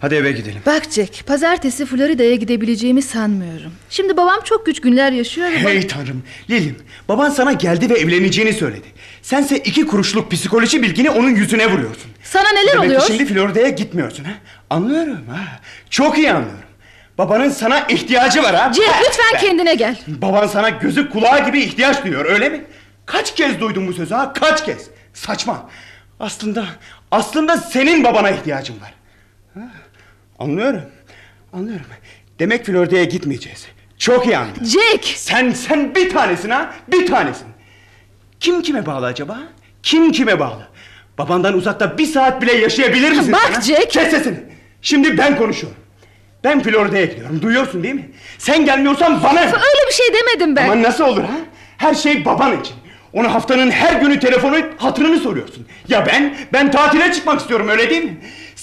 hadi 0.00 0.14
eve 0.14 0.32
gidelim. 0.32 0.60
Bak 0.66 0.82
Jack, 0.90 1.26
pazartesi 1.26 1.86
Florida'ya 1.86 2.34
gidebileceğimi 2.34 3.02
sanmıyorum. 3.02 3.72
Şimdi 3.90 4.16
babam 4.16 4.40
çok 4.44 4.66
güç 4.66 4.80
günler 4.80 5.12
yaşıyor. 5.12 5.48
ve 5.50 5.58
Hey 5.58 5.86
tanrım, 5.86 6.22
Lilin, 6.50 6.78
baban 7.08 7.30
sana 7.30 7.52
geldi 7.52 7.90
ve 7.90 7.94
evleneceğini 7.94 8.52
söyledi. 8.52 8.86
Sense 9.22 9.56
iki 9.58 9.86
kuruşluk 9.86 10.30
psikoloji 10.30 10.82
bilgini 10.82 11.10
onun 11.10 11.30
yüzüne 11.30 11.66
vuruyorsun. 11.72 12.10
Sana 12.22 12.48
neler 12.52 12.72
Demek 12.72 12.86
oluyor? 12.86 13.02
şimdi 13.06 13.26
Florida'ya 13.26 13.68
gitmiyorsun 13.68 14.24
ha? 14.24 14.30
Anlıyorum 14.70 15.26
ha. 15.30 15.60
Çok 15.90 16.18
iyi 16.18 16.32
anlıyorum. 16.32 16.58
Babanın 17.18 17.48
sana 17.48 17.80
ihtiyacı 17.80 18.42
var 18.42 18.54
ha. 18.54 18.72
Jack 18.72 18.88
lütfen 19.06 19.34
be. 19.34 19.38
kendine 19.46 19.74
gel. 19.74 19.96
Baban 20.06 20.46
sana 20.46 20.68
gözü 20.68 21.10
kulağı 21.10 21.46
gibi 21.46 21.60
ihtiyaç 21.60 22.04
duyuyor 22.04 22.24
öyle 22.24 22.48
mi? 22.48 22.64
Kaç 23.06 23.34
kez 23.34 23.60
duydun 23.60 23.86
bu 23.88 23.92
sözü 23.92 24.14
ha? 24.14 24.32
Kaç 24.32 24.64
kez? 24.64 24.86
Saçma. 25.14 25.70
Aslında 26.20 26.64
aslında 27.10 27.56
senin 27.56 28.04
babana 28.04 28.30
ihtiyacın 28.30 28.80
var. 28.80 28.94
Ha, 29.54 29.60
Anlıyorum. 30.38 30.82
Anlıyorum. 31.52 31.86
Demek 32.38 32.66
Florida'ya 32.66 33.04
gitmeyeceğiz. 33.04 33.66
Çok 33.98 34.26
iyi 34.26 34.36
anladım. 34.38 34.64
Jack! 34.64 35.04
Sen 35.04 35.50
sen 35.50 35.94
bir 35.94 36.10
tanesin 36.10 36.50
ha? 36.50 36.74
Bir 36.88 37.06
tanesin. 37.06 37.46
Kim 38.40 38.62
kime 38.62 38.86
bağlı 38.86 39.06
acaba? 39.06 39.38
Kim 39.82 40.12
kime 40.12 40.40
bağlı? 40.40 40.68
Babandan 41.18 41.54
uzakta 41.54 41.98
bir 41.98 42.06
saat 42.06 42.42
bile 42.42 42.52
yaşayabilir 42.52 43.10
misin 43.10 43.32
Bak 43.32 43.40
sen, 43.46 43.52
ha? 43.54 43.60
Jack! 43.60 43.90
Kes 43.90 44.10
sesini. 44.10 44.38
Şimdi 44.82 45.18
ben 45.18 45.38
konuşuyorum. 45.38 45.78
Ben 46.44 46.62
Florida'ya 46.62 47.04
gidiyorum. 47.04 47.42
Duyuyorsun 47.42 47.82
değil 47.82 47.94
mi? 47.94 48.10
Sen 48.38 48.64
gelmiyorsan 48.64 49.22
bana... 49.22 49.40
Öyle 49.40 49.88
bir 49.88 49.94
şey 49.94 50.06
demedim 50.14 50.56
ben. 50.56 50.68
Ama 50.68 50.82
nasıl 50.82 51.04
olur 51.04 51.22
ha? 51.22 51.36
Her 51.76 51.94
şey 51.94 52.24
baban 52.24 52.60
için. 52.60 52.74
Ona 53.12 53.34
haftanın 53.34 53.70
her 53.70 54.00
günü 54.00 54.20
telefonu 54.20 54.56
hatırını 54.76 55.18
soruyorsun. 55.18 55.66
Ya 55.88 56.06
ben? 56.06 56.36
Ben 56.52 56.70
tatile 56.70 57.12
çıkmak 57.12 57.40
istiyorum 57.40 57.68
öyle 57.68 57.90
değil 57.90 58.04
mi? 58.04 58.16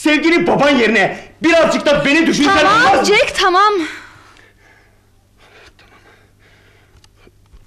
Sevgili 0.06 0.48
baban 0.48 0.70
yerine 0.70 1.18
birazcık 1.44 1.86
da 1.86 2.06
beni 2.06 2.28
düşünsen 2.28 2.58
Tamam 2.58 2.76
olmaz 2.76 3.10
mı? 3.10 3.16
Jack 3.16 3.36
tamam. 3.36 3.74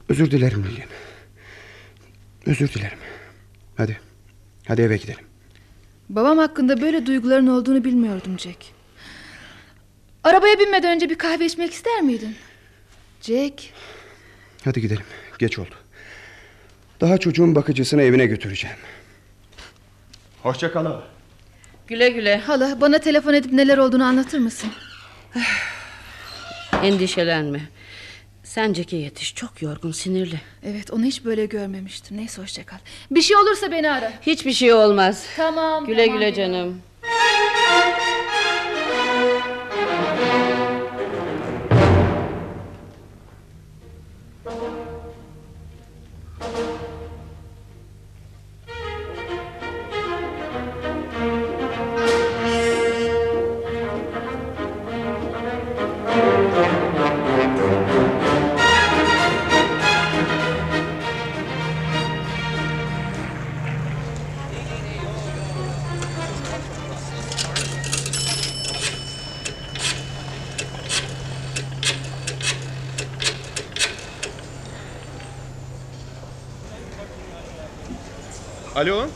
Özür 0.09 0.31
dilerim 0.31 0.65
Lilian. 0.65 0.89
Özür 2.47 2.69
dilerim. 2.69 2.99
Hadi. 3.77 4.01
Hadi 4.69 4.83
eve 4.83 4.97
gidelim. 4.97 5.25
Babam 6.09 6.39
hakkında 6.39 6.81
böyle 6.81 7.07
duyguların 7.07 7.47
olduğunu 7.47 7.85
bilmiyordum 7.85 8.39
Jack. 8.39 8.59
Arabaya 10.25 10.59
binmeden 10.59 10.97
önce 10.97 11.11
bir 11.11 11.19
kahve 11.19 11.47
içmek 11.47 11.73
ister 11.73 12.01
miydin? 12.01 12.37
Jack. 13.23 13.63
Hadi 14.65 14.81
gidelim. 14.81 15.05
Geç 15.39 15.59
oldu. 15.59 15.75
Daha 17.01 17.19
çocuğun 17.19 17.55
bakıcısını 17.55 18.03
evine 18.03 18.27
götüreceğim. 18.27 18.77
Hoşça 20.43 20.73
kal. 20.73 21.01
Güle 21.89 22.09
güle. 22.09 22.39
Hala 22.39 22.81
bana 22.81 22.99
telefon 22.99 23.35
edip 23.35 23.53
neler 23.53 23.79
olduğunu 23.79 24.05
anlatır 24.05 24.39
mısın? 24.39 24.71
Endişelenme. 26.83 27.61
Sen 28.43 28.75
Jack'e 28.75 28.97
yetiş. 28.97 29.35
Çok 29.35 29.63
yorgun, 29.63 29.93
sinirli. 29.93 30.41
Evet 30.65 30.91
onu 30.91 31.05
hiç 31.05 31.25
böyle 31.25 31.47
görmemiştim. 31.47 32.17
Neyse 32.17 32.43
hoşça 32.43 32.67
kal. 32.67 32.77
Bir 33.11 33.23
şey 33.23 33.37
olursa 33.37 33.71
beni 33.71 33.91
ara. 33.91 34.13
Hiçbir 34.23 34.53
şey 34.53 34.73
olmaz. 34.73 35.27
Tamam. 35.37 35.87
Güle 35.87 36.05
tamam. 36.07 36.21
güle 36.21 36.35
canım. 36.35 36.83
Alo? 78.79 79.09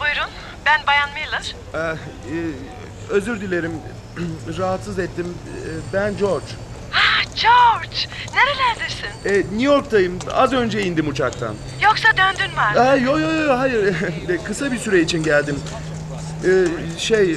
Buyurun, 0.00 0.30
ben 0.66 0.80
Bayan 0.86 1.10
Miller. 1.14 1.54
Ee, 1.74 1.78
e, 1.78 2.36
özür 3.10 3.40
dilerim. 3.40 3.72
Rahatsız 4.58 4.98
ettim. 4.98 5.26
Ee, 5.48 5.70
Ben 5.92 6.16
George. 6.16 6.46
Ah, 6.94 7.22
George, 7.42 7.96
nerelerdesin? 8.34 9.08
Ee, 9.24 9.38
New 9.38 9.62
York'tayım. 9.62 10.18
Az 10.32 10.52
önce 10.52 10.82
indim 10.82 11.08
uçaktan. 11.08 11.54
Yoksa 11.82 12.08
döndün 12.16 12.50
mü? 12.54 12.80
Aa, 12.80 12.96
yo 12.96 13.18
yo 13.18 13.32
yo 13.32 13.58
hayır. 13.58 13.96
Kısa 14.44 14.72
bir 14.72 14.78
süre 14.78 15.00
için 15.00 15.22
geldim. 15.22 15.58
Ee, 16.44 16.98
şey... 16.98 17.36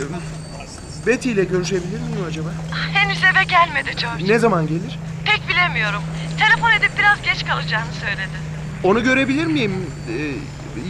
Betty 1.07 1.31
ile 1.31 1.43
görüşebilir 1.43 1.99
miyim 1.99 2.25
acaba? 2.27 2.49
Henüz 2.93 3.23
eve 3.23 3.43
gelmedi 3.43 3.95
George. 4.01 4.33
Ne 4.33 4.39
zaman 4.39 4.67
gelir? 4.67 4.99
Pek 5.25 5.49
bilemiyorum. 5.49 6.01
Telefon 6.39 6.71
edip 6.71 6.91
biraz 6.99 7.21
geç 7.21 7.45
kalacağını 7.45 7.93
söyledi. 7.93 8.35
Onu 8.83 9.03
görebilir 9.03 9.45
miyim? 9.45 9.91
Ee, 10.09 10.31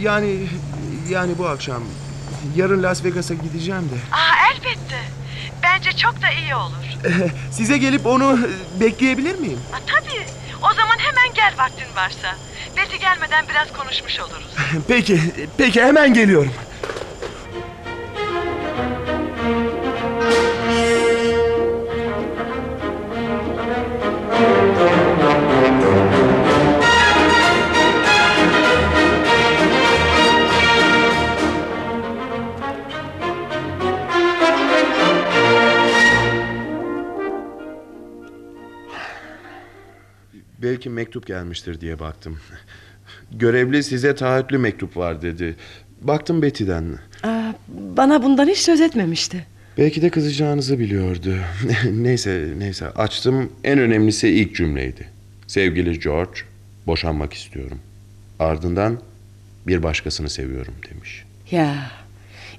yani 0.00 0.48
yani 1.08 1.38
bu 1.38 1.46
akşam. 1.46 1.82
Yarın 2.56 2.82
Las 2.82 3.04
Vegas'a 3.04 3.34
gideceğim 3.34 3.82
de. 3.90 4.16
Aa, 4.16 4.50
elbette. 4.52 5.00
Bence 5.62 5.92
çok 5.92 6.22
da 6.22 6.30
iyi 6.30 6.54
olur. 6.54 7.10
Size 7.50 7.78
gelip 7.78 8.06
onu 8.06 8.38
bekleyebilir 8.80 9.38
miyim? 9.38 9.58
Aa, 9.72 9.78
tabii. 9.86 10.26
O 10.62 10.74
zaman 10.74 10.98
hemen 10.98 11.34
gel 11.34 11.54
vaktin 11.58 11.96
varsa. 11.96 12.36
Betty 12.76 12.96
gelmeden 12.96 13.44
biraz 13.48 13.72
konuşmuş 13.72 14.20
oluruz. 14.20 14.54
Peki, 14.88 15.20
peki 15.58 15.82
hemen 15.82 16.14
geliyorum. 16.14 16.52
Belki 40.76 40.90
mektup 40.90 41.26
gelmiştir 41.26 41.80
diye 41.80 41.98
baktım. 41.98 42.38
Görevli 43.32 43.82
size 43.82 44.14
taahhütlü 44.14 44.58
mektup 44.58 44.96
var 44.96 45.22
dedi. 45.22 45.56
Baktım 46.00 46.42
Betty'den. 46.42 46.84
Aa, 47.22 47.52
bana 47.68 48.22
bundan 48.22 48.48
hiç 48.48 48.58
söz 48.58 48.80
etmemişti. 48.80 49.46
Belki 49.78 50.02
de 50.02 50.10
kızacağınızı 50.10 50.78
biliyordu. 50.78 51.36
neyse 51.92 52.48
neyse 52.58 52.88
açtım. 52.90 53.52
En 53.64 53.78
önemlisi 53.78 54.28
ilk 54.28 54.56
cümleydi. 54.56 55.08
Sevgili 55.46 56.00
George, 56.00 56.40
boşanmak 56.86 57.32
istiyorum. 57.32 57.78
Ardından 58.38 58.98
bir 59.66 59.82
başkasını 59.82 60.30
seviyorum 60.30 60.74
demiş. 60.90 61.24
Ya, 61.50 61.90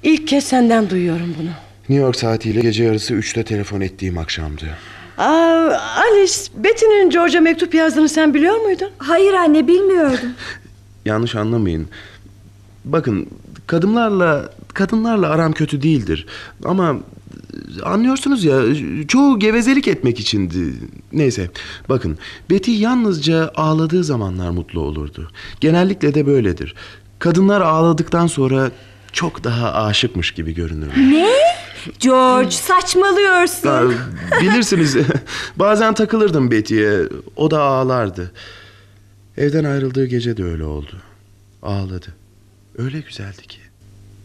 ilk 0.03 0.27
kez 0.27 0.43
senden 0.43 0.89
duyuyorum 0.89 1.35
bunu. 1.39 1.49
New 1.89 2.05
York 2.05 2.15
saatiyle 2.15 2.59
gece 2.59 2.83
yarısı 2.83 3.13
üçte 3.13 3.43
telefon 3.43 3.81
ettiğim 3.81 4.17
akşamdı. 4.17 4.65
Aa, 5.17 5.77
Alice, 5.97 6.41
Betty'nin 6.55 7.09
George'a 7.09 7.41
mektup 7.41 7.73
yazdığını 7.73 8.09
sen 8.09 8.33
biliyor 8.33 8.57
muydun? 8.61 8.89
Hayır 8.97 9.33
anne 9.33 9.67
bilmiyordum. 9.67 10.29
Yanlış 11.05 11.35
anlamayın. 11.35 11.87
Bakın 12.85 13.27
kadınlarla 13.67 14.49
kadınlarla 14.73 15.29
aram 15.29 15.51
kötü 15.51 15.81
değildir. 15.81 16.25
Ama 16.65 16.95
anlıyorsunuz 17.83 18.43
ya 18.43 18.61
çoğu 19.07 19.39
gevezelik 19.39 19.87
etmek 19.87 20.19
içindi. 20.19 20.73
Neyse 21.13 21.49
bakın 21.89 22.17
Betty 22.49 22.71
yalnızca 22.71 23.51
ağladığı 23.55 24.03
zamanlar 24.03 24.49
mutlu 24.49 24.81
olurdu. 24.81 25.31
Genellikle 25.59 26.13
de 26.13 26.25
böyledir. 26.25 26.75
Kadınlar 27.19 27.61
ağladıktan 27.61 28.27
sonra 28.27 28.71
çok 29.13 29.43
daha 29.43 29.73
aşıkmış 29.73 30.31
gibi 30.31 30.53
görünür. 30.53 30.87
Ne? 30.97 31.27
George 31.99 32.51
saçmalıyorsun. 32.51 33.95
Bilirsiniz 34.41 34.95
bazen 35.55 35.93
takılırdım 35.93 36.51
Betty'ye. 36.51 36.99
O 37.35 37.51
da 37.51 37.61
ağlardı. 37.61 38.31
Evden 39.37 39.63
ayrıldığı 39.63 40.05
gece 40.05 40.37
de 40.37 40.43
öyle 40.43 40.63
oldu. 40.63 40.97
Ağladı. 41.63 42.07
Öyle 42.77 42.99
güzeldi 42.99 43.41
ki. 43.47 43.59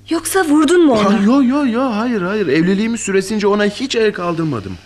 Yoksa 0.09 0.45
vurdun 0.45 0.87
mu 0.87 0.93
onu? 0.93 1.13
Ha, 1.13 1.21
yo 1.25 1.43
yo 1.43 1.67
yo 1.67 1.83
hayır 1.83 2.23
hayır 2.23 2.47
evliliğimiz 2.47 3.01
süresince 3.01 3.47
ona 3.47 3.65
hiç 3.65 3.97
el 3.97 4.13
kaldırmadım. 4.13 4.79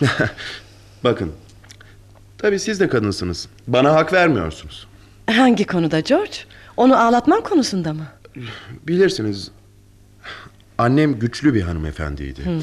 Bakın. 1.04 1.32
Tabii 2.38 2.58
siz 2.58 2.80
de 2.80 2.88
kadınsınız. 2.88 3.48
Bana 3.66 3.92
hak 3.92 4.12
vermiyorsunuz. 4.12 4.86
Hangi 5.30 5.64
konuda 5.66 6.00
George? 6.00 6.32
Onu 6.76 6.96
ağlatman 7.02 7.40
konusunda 7.42 7.92
mı? 7.92 8.06
Bilirsiniz. 8.88 9.50
Annem 10.78 11.18
güçlü 11.18 11.54
bir 11.54 11.62
hanımefendiydi. 11.62 12.44
Hı 12.44 12.50
hı. 12.50 12.62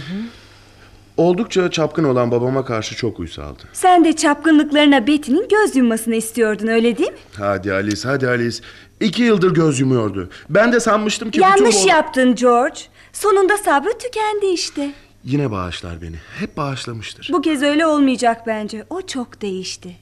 Oldukça 1.17 1.71
çapkın 1.71 2.03
olan 2.03 2.31
babama 2.31 2.65
karşı 2.65 2.95
çok 2.95 3.19
uysaldı. 3.19 3.63
Sen 3.73 4.05
de 4.05 4.13
çapkınlıklarına 4.13 5.07
Betty'nin 5.07 5.47
göz 5.49 5.75
yummasını 5.75 6.15
istiyordun 6.15 6.67
öyle 6.67 6.97
değil 6.97 7.11
mi? 7.11 7.17
Hadi 7.37 7.73
Alice 7.73 8.07
hadi 8.07 8.27
Alice. 8.27 8.57
İki 8.99 9.23
yıldır 9.23 9.53
göz 9.53 9.79
yumuyordu. 9.79 10.29
Ben 10.49 10.71
de 10.71 10.79
sanmıştım 10.79 11.31
ki... 11.31 11.39
Yanlış 11.41 11.75
bütün 11.75 11.83
bu- 11.83 11.89
yaptın 11.89 12.35
George. 12.35 12.79
Sonunda 13.13 13.57
sabrı 13.57 13.97
tükendi 13.97 14.45
işte. 14.45 14.91
Yine 15.23 15.51
bağışlar 15.51 16.01
beni. 16.01 16.15
Hep 16.39 16.57
bağışlamıştır. 16.57 17.29
Bu 17.33 17.41
kez 17.41 17.63
öyle 17.63 17.85
olmayacak 17.85 18.47
bence. 18.47 18.85
O 18.89 19.01
çok 19.01 19.41
değişti. 19.41 19.95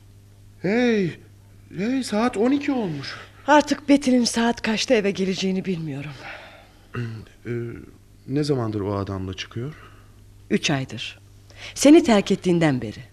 Hey, 0.62 1.12
hey 1.78 2.04
saat 2.04 2.38
12 2.38 2.72
olmuş. 2.72 3.16
Artık 3.48 3.90
Betty'nin 3.90 4.24
saat 4.24 4.62
kaçta 4.62 4.94
eve 4.94 5.12
geleceğini 5.12 5.66
bilmiyorum. 5.66 6.12
Ne 8.28 8.44
zamandır 8.44 8.82
o 8.82 8.96
adamla 8.96 9.34
çıkıyor? 9.34 9.74
Üç 10.50 10.70
aydır. 10.72 11.20
Seni 11.76 12.04
terk 12.04 12.32
ettiğinden 12.32 12.82
beri. 12.82 13.04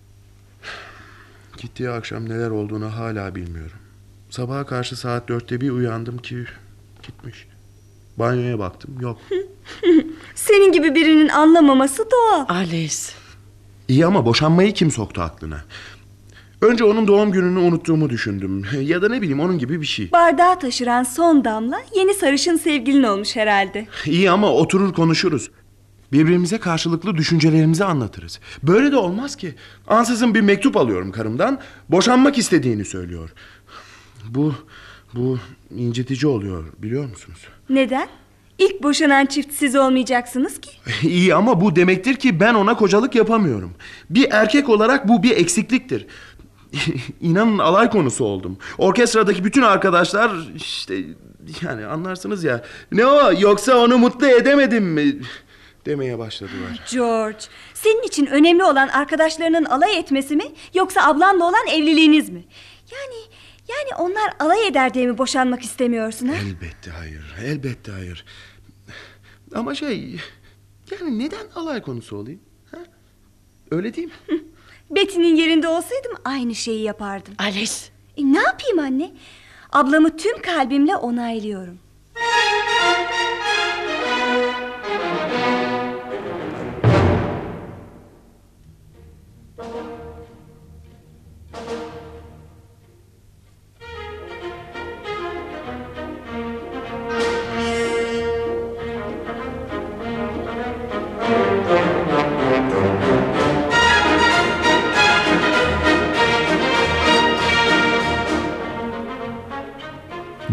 Gittiği 1.59 1.91
akşam 1.91 2.29
neler 2.29 2.51
olduğunu 2.51 2.97
hala 2.97 3.35
bilmiyorum. 3.35 3.79
Sabaha 4.31 4.67
karşı 4.67 4.97
saat 4.97 5.29
dörtte 5.29 5.61
bir 5.61 5.71
uyandım 5.71 6.19
ki 6.19 6.45
gitmiş. 7.03 7.47
Banyoya 8.17 8.59
baktım 8.59 8.97
yok. 9.01 9.19
Senin 10.35 10.73
gibi 10.73 10.95
birinin 10.95 11.29
anlamaması 11.29 12.09
doğal. 12.11 12.45
Alice. 12.49 12.97
İyi 13.89 14.07
ama 14.07 14.27
boşanmayı 14.27 14.75
kim 14.75 14.91
soktu 14.91 15.23
aklına? 15.23 15.65
Önce 16.63 16.85
onun 16.85 17.09
doğum 17.09 17.33
gününü 17.33 17.59
unuttuğumu 17.59 18.11
düşündüm. 18.11 18.65
Ya 18.81 19.03
da 19.03 19.09
ne 19.09 19.21
bileyim 19.23 19.41
onun 19.41 19.59
gibi 19.59 19.81
bir 19.81 19.87
şey. 19.87 20.13
Bardağı 20.13 20.59
taşıran 20.59 21.03
son 21.03 21.45
damla 21.45 21.81
yeni 21.97 22.15
sarışın 22.15 22.57
sevgilin 22.57 23.03
olmuş 23.03 23.37
herhalde. 23.37 23.87
İyi 24.07 24.31
ama 24.31 24.53
oturur 24.53 24.93
konuşuruz. 24.93 25.51
Birbirimize 26.13 26.59
karşılıklı 26.59 27.17
düşüncelerimizi 27.17 27.85
anlatırız. 27.85 28.41
Böyle 28.63 28.93
de 28.93 28.97
olmaz 28.97 29.37
ki. 29.37 29.55
Ansızın 29.89 30.35
bir 30.35 30.41
mektup 30.41 30.77
alıyorum 30.77 31.13
karımdan. 31.13 31.59
Boşanmak 31.89 32.39
istediğini 32.39 32.85
söylüyor. 32.85 33.31
Bu 34.29 34.55
bu 35.15 35.39
incitici 35.77 36.27
oluyor 36.27 36.65
biliyor 36.79 37.05
musunuz? 37.09 37.39
Neden? 37.69 38.09
İlk 38.59 38.83
boşanan 38.83 39.27
çift 39.27 39.53
siz 39.55 39.77
olmayacaksınız 39.77 40.61
ki. 40.61 40.71
İyi 41.09 41.35
ama 41.35 41.61
bu 41.61 41.77
demektir 41.77 42.15
ki 42.15 42.41
ben 42.41 42.55
ona 42.55 42.77
kocalık 42.77 43.15
yapamıyorum. 43.15 43.73
Bir 44.11 44.29
erkek 44.31 44.69
olarak 44.69 45.09
bu 45.09 45.23
bir 45.23 45.31
eksikliktir. 45.37 46.07
İnanın 47.21 47.59
alay 47.59 47.91
konusu 47.91 48.25
oldum. 48.25 48.59
Orkestradaki 48.79 49.45
bütün 49.45 49.63
arkadaşlar 49.63 50.31
işte 50.57 51.05
yani 51.63 51.87
anlarsınız 51.87 52.45
ya. 52.45 52.65
Ne 52.93 53.07
o 53.07 53.33
yoksa 53.41 53.77
onu 53.77 53.99
mutlu 53.99 54.27
edemedim 54.27 54.85
mi? 54.85 55.21
Demeye 55.87 56.19
başladılar. 56.19 56.85
George, 56.93 57.39
senin 57.75 58.03
için 58.03 58.27
önemli 58.27 58.65
olan 58.65 58.89
arkadaşlarının 58.89 59.65
alay 59.65 59.99
etmesi 59.99 60.37
mi 60.37 60.45
yoksa 60.75 61.07
ablanla 61.07 61.45
olan 61.45 61.67
evliliğiniz 61.75 62.29
mi? 62.31 62.45
Yani 62.93 63.21
yani 63.69 63.95
onlar 63.99 64.33
alay 64.41 64.67
eder 64.67 64.95
diye 64.95 65.07
mi 65.07 65.19
boşanmak 65.19 65.63
istemiyorsun 65.63 66.27
ha? 66.29 66.35
Elbette 66.35 66.91
hayır, 66.91 67.35
elbette 67.45 67.93
hayır. 67.93 68.25
Ama 69.55 69.75
şey, 69.75 70.21
yani 70.91 71.19
neden 71.19 71.47
alay 71.55 71.83
konusu 71.83 72.17
olayım? 72.17 72.41
Ha? 72.71 72.79
Öyle 73.71 73.95
değil 73.95 74.09
mi? 74.29 74.45
Betty'nin 74.91 75.37
yerinde 75.37 75.69
olsaydım 75.69 76.13
aynı 76.25 76.55
şeyi 76.55 76.83
yapardım. 76.83 77.35
Alice. 77.39 77.73
E, 78.17 78.33
ne 78.33 78.39
yapayım 78.39 78.79
anne? 78.79 79.11
Ablamı 79.73 80.17
tüm 80.17 80.43
kalbimle 80.43 80.97
onaylıyorum. 80.97 81.79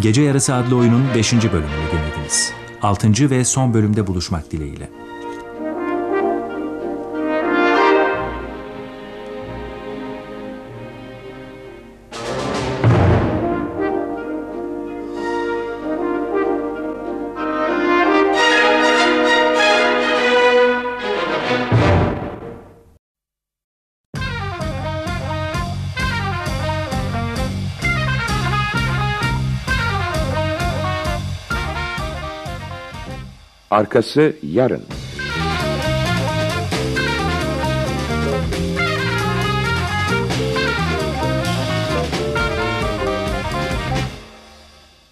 Gece 0.01 0.21
Yarısı 0.21 0.55
adlı 0.55 0.75
oyunun 0.75 1.03
5. 1.15 1.33
bölümünü 1.33 1.87
dinlediniz. 1.91 2.53
6. 2.81 3.29
ve 3.29 3.45
son 3.45 3.73
bölümde 3.73 4.07
buluşmak 4.07 4.51
dileğiyle. 4.51 4.89
Arkası 33.77 34.35
yarın. 34.43 34.83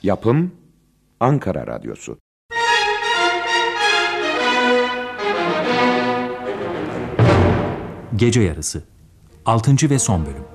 Yapım 0.03 0.51
Ankara 1.19 1.67
Radyosu. 1.67 2.17
Gece 8.15 8.41
Yarısı 8.41 8.83
6. 9.45 9.89
ve 9.89 9.99
son 9.99 10.25
bölüm. 10.25 10.54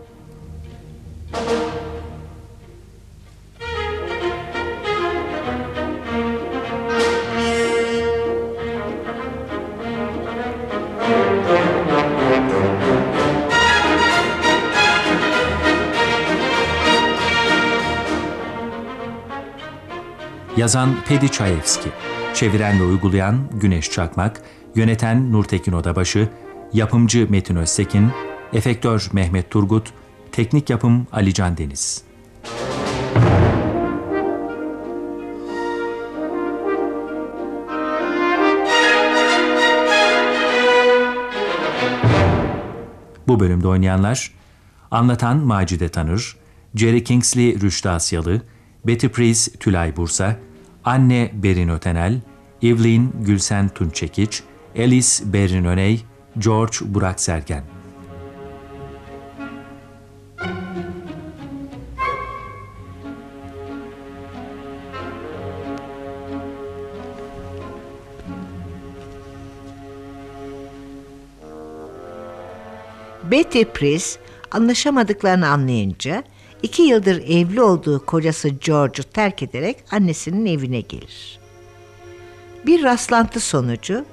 Yazan 20.61 20.97
Pedi 21.09 21.33
Çayevski, 21.33 21.89
çeviren 22.35 22.81
ve 22.81 22.85
uygulayan 22.85 23.49
Güneş 23.61 23.91
Çakmak, 23.91 24.43
yöneten 24.75 25.33
Nurtekin 25.33 25.73
Odabaşı, 25.73 26.29
yapımcı 26.73 27.27
Metin 27.31 27.57
Öztekin, 27.57 28.11
efektör 28.53 29.09
Mehmet 29.13 29.51
Turgut, 29.51 29.93
teknik 30.33 30.71
yapım 30.71 31.07
Alican 31.13 31.57
Deniz. 31.57 32.05
Bu 43.29 43.41
bölümde 43.41 43.69
oynayanlar 43.69 44.35
Anlatan 44.91 45.37
Macide 45.37 45.89
Tanır, 45.89 46.37
Jerry 46.75 47.05
Kingsley 47.05 47.61
Rüştü 47.61 47.89
Asyalı, 47.89 48.43
Betty 48.87 49.07
Price 49.07 49.51
Tülay 49.51 49.97
Bursa, 49.97 50.37
Anne 50.85 51.31
Berin 51.33 51.69
Ötenel, 51.69 52.21
Evelyn 52.63 53.13
Gülsen 53.21 53.69
Tunçekiç, 53.69 54.43
Alice 54.79 55.33
Berin 55.33 55.65
Öney, 55.65 56.01
George 56.39 56.77
Burak 56.83 57.21
Sergen. 57.21 57.65
Betty 73.31 73.63
Price 73.63 74.07
anlaşamadıklarını 74.51 75.49
anlayınca 75.49 76.25
iki 76.63 76.83
yıldır 76.83 77.23
evli 77.29 77.63
olduğu 77.63 78.07
kocası 78.07 78.49
George'u 78.49 79.03
terk 79.03 79.43
ederek 79.43 79.77
annesinin 79.91 80.47
evine 80.47 80.81
gelir. 80.81 81.39
Bir 82.67 82.83
rastlantı 82.83 83.41
sonucu 83.41 84.05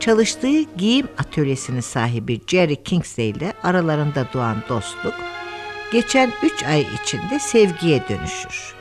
çalıştığı 0.00 0.60
giyim 0.60 1.08
atölyesinin 1.18 1.80
sahibi 1.80 2.40
Jerry 2.46 2.82
Kingsley 2.82 3.30
ile 3.30 3.52
aralarında 3.62 4.28
doğan 4.34 4.56
dostluk 4.68 5.14
geçen 5.94 6.32
üç 6.42 6.62
ay 6.62 6.86
içinde 7.02 7.38
sevgiye 7.38 8.02
dönüşür. 8.08 8.74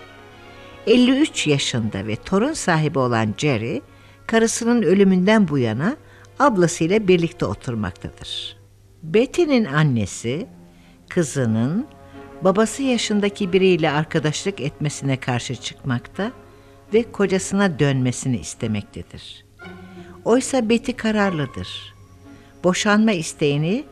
53 0.87 1.47
yaşında 1.47 2.07
ve 2.07 2.15
torun 2.15 2.53
sahibi 2.53 2.99
olan 2.99 3.33
Jerry, 3.37 3.81
karısının 4.27 4.81
ölümünden 4.81 5.47
bu 5.47 5.57
yana 5.57 5.97
ablasıyla 6.39 7.07
birlikte 7.07 7.45
oturmaktadır. 7.45 8.57
Betty'nin 9.03 9.65
annesi 9.65 10.47
kızının 11.09 11.87
babası 12.43 12.83
yaşındaki 12.83 13.53
biriyle 13.53 13.91
arkadaşlık 13.91 14.61
etmesine 14.61 15.17
karşı 15.19 15.55
çıkmakta 15.55 16.31
ve 16.93 17.11
kocasına 17.11 17.79
dönmesini 17.79 18.37
istemektedir. 18.37 19.45
Oysa 20.25 20.69
Betty 20.69 20.91
kararlıdır. 20.91 21.93
Boşanma 22.63 23.11
isteğini 23.11 23.83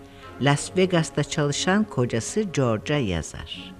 Las 0.41 0.77
Vegas'ta 0.77 1.23
çalışan 1.23 1.83
kocası 1.83 2.41
George'a 2.41 2.97
yazar. 2.97 3.73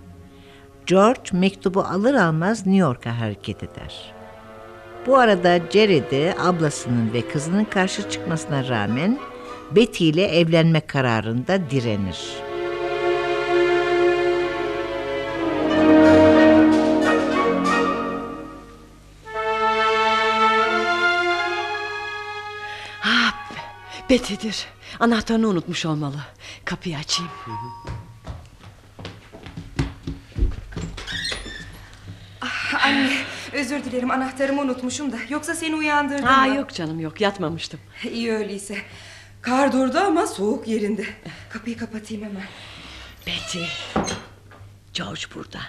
George 0.86 1.22
mektubu 1.32 1.82
alır 1.82 2.14
almaz 2.14 2.66
New 2.66 2.82
York'a 2.82 3.20
hareket 3.20 3.64
eder. 3.64 4.14
Bu 5.08 5.18
arada 5.18 5.60
Jerry 5.72 6.12
de 6.12 6.36
ablasının 6.40 7.14
ve 7.14 7.28
kızının 7.28 7.66
karşı 7.66 8.10
çıkmasına 8.10 8.68
rağmen 8.68 9.20
Betty 9.76 10.10
ile 10.10 10.26
evlenme 10.26 10.80
kararında 10.80 11.70
direnir. 11.70 12.51
Betty'dir. 24.12 24.66
Anahtarını 25.00 25.48
unutmuş 25.48 25.86
olmalı. 25.86 26.16
Kapıyı 26.66 26.98
açayım. 26.98 27.32
Ah, 32.42 32.86
anne 32.86 33.14
özür 33.54 33.84
dilerim 33.84 34.12
anahtarımı 34.12 34.62
unutmuşum 34.62 35.12
da. 35.12 35.18
Yoksa 35.30 35.56
seni 35.56 35.76
uyandırdım 35.76 36.26
Ha, 36.26 36.46
mı? 36.46 36.56
yok 36.56 36.74
canım 36.74 37.00
yok 37.00 37.22
yatmamıştım. 37.22 37.80
İyi 38.12 38.32
öyleyse. 38.32 38.78
Kar 39.42 39.72
durdu 39.74 40.00
ama 40.00 40.28
soğuk 40.28 40.68
yerinde. 40.68 41.06
Kapıyı 41.50 41.78
kapatayım 41.78 42.24
hemen. 42.24 42.44
Betty. 43.28 43.64
George 44.94 45.22
burada. 45.36 45.60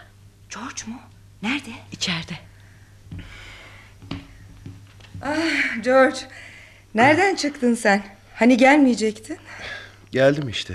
George 0.54 0.82
mu? 0.86 1.00
Nerede? 1.42 1.70
İçeride. 1.92 2.34
Ah 5.22 5.82
George. 5.82 6.16
Nereden 6.94 7.34
çıktın 7.34 7.74
sen? 7.74 8.02
Hani 8.42 8.56
gelmeyecektin? 8.56 9.36
Geldim 10.10 10.48
işte. 10.48 10.74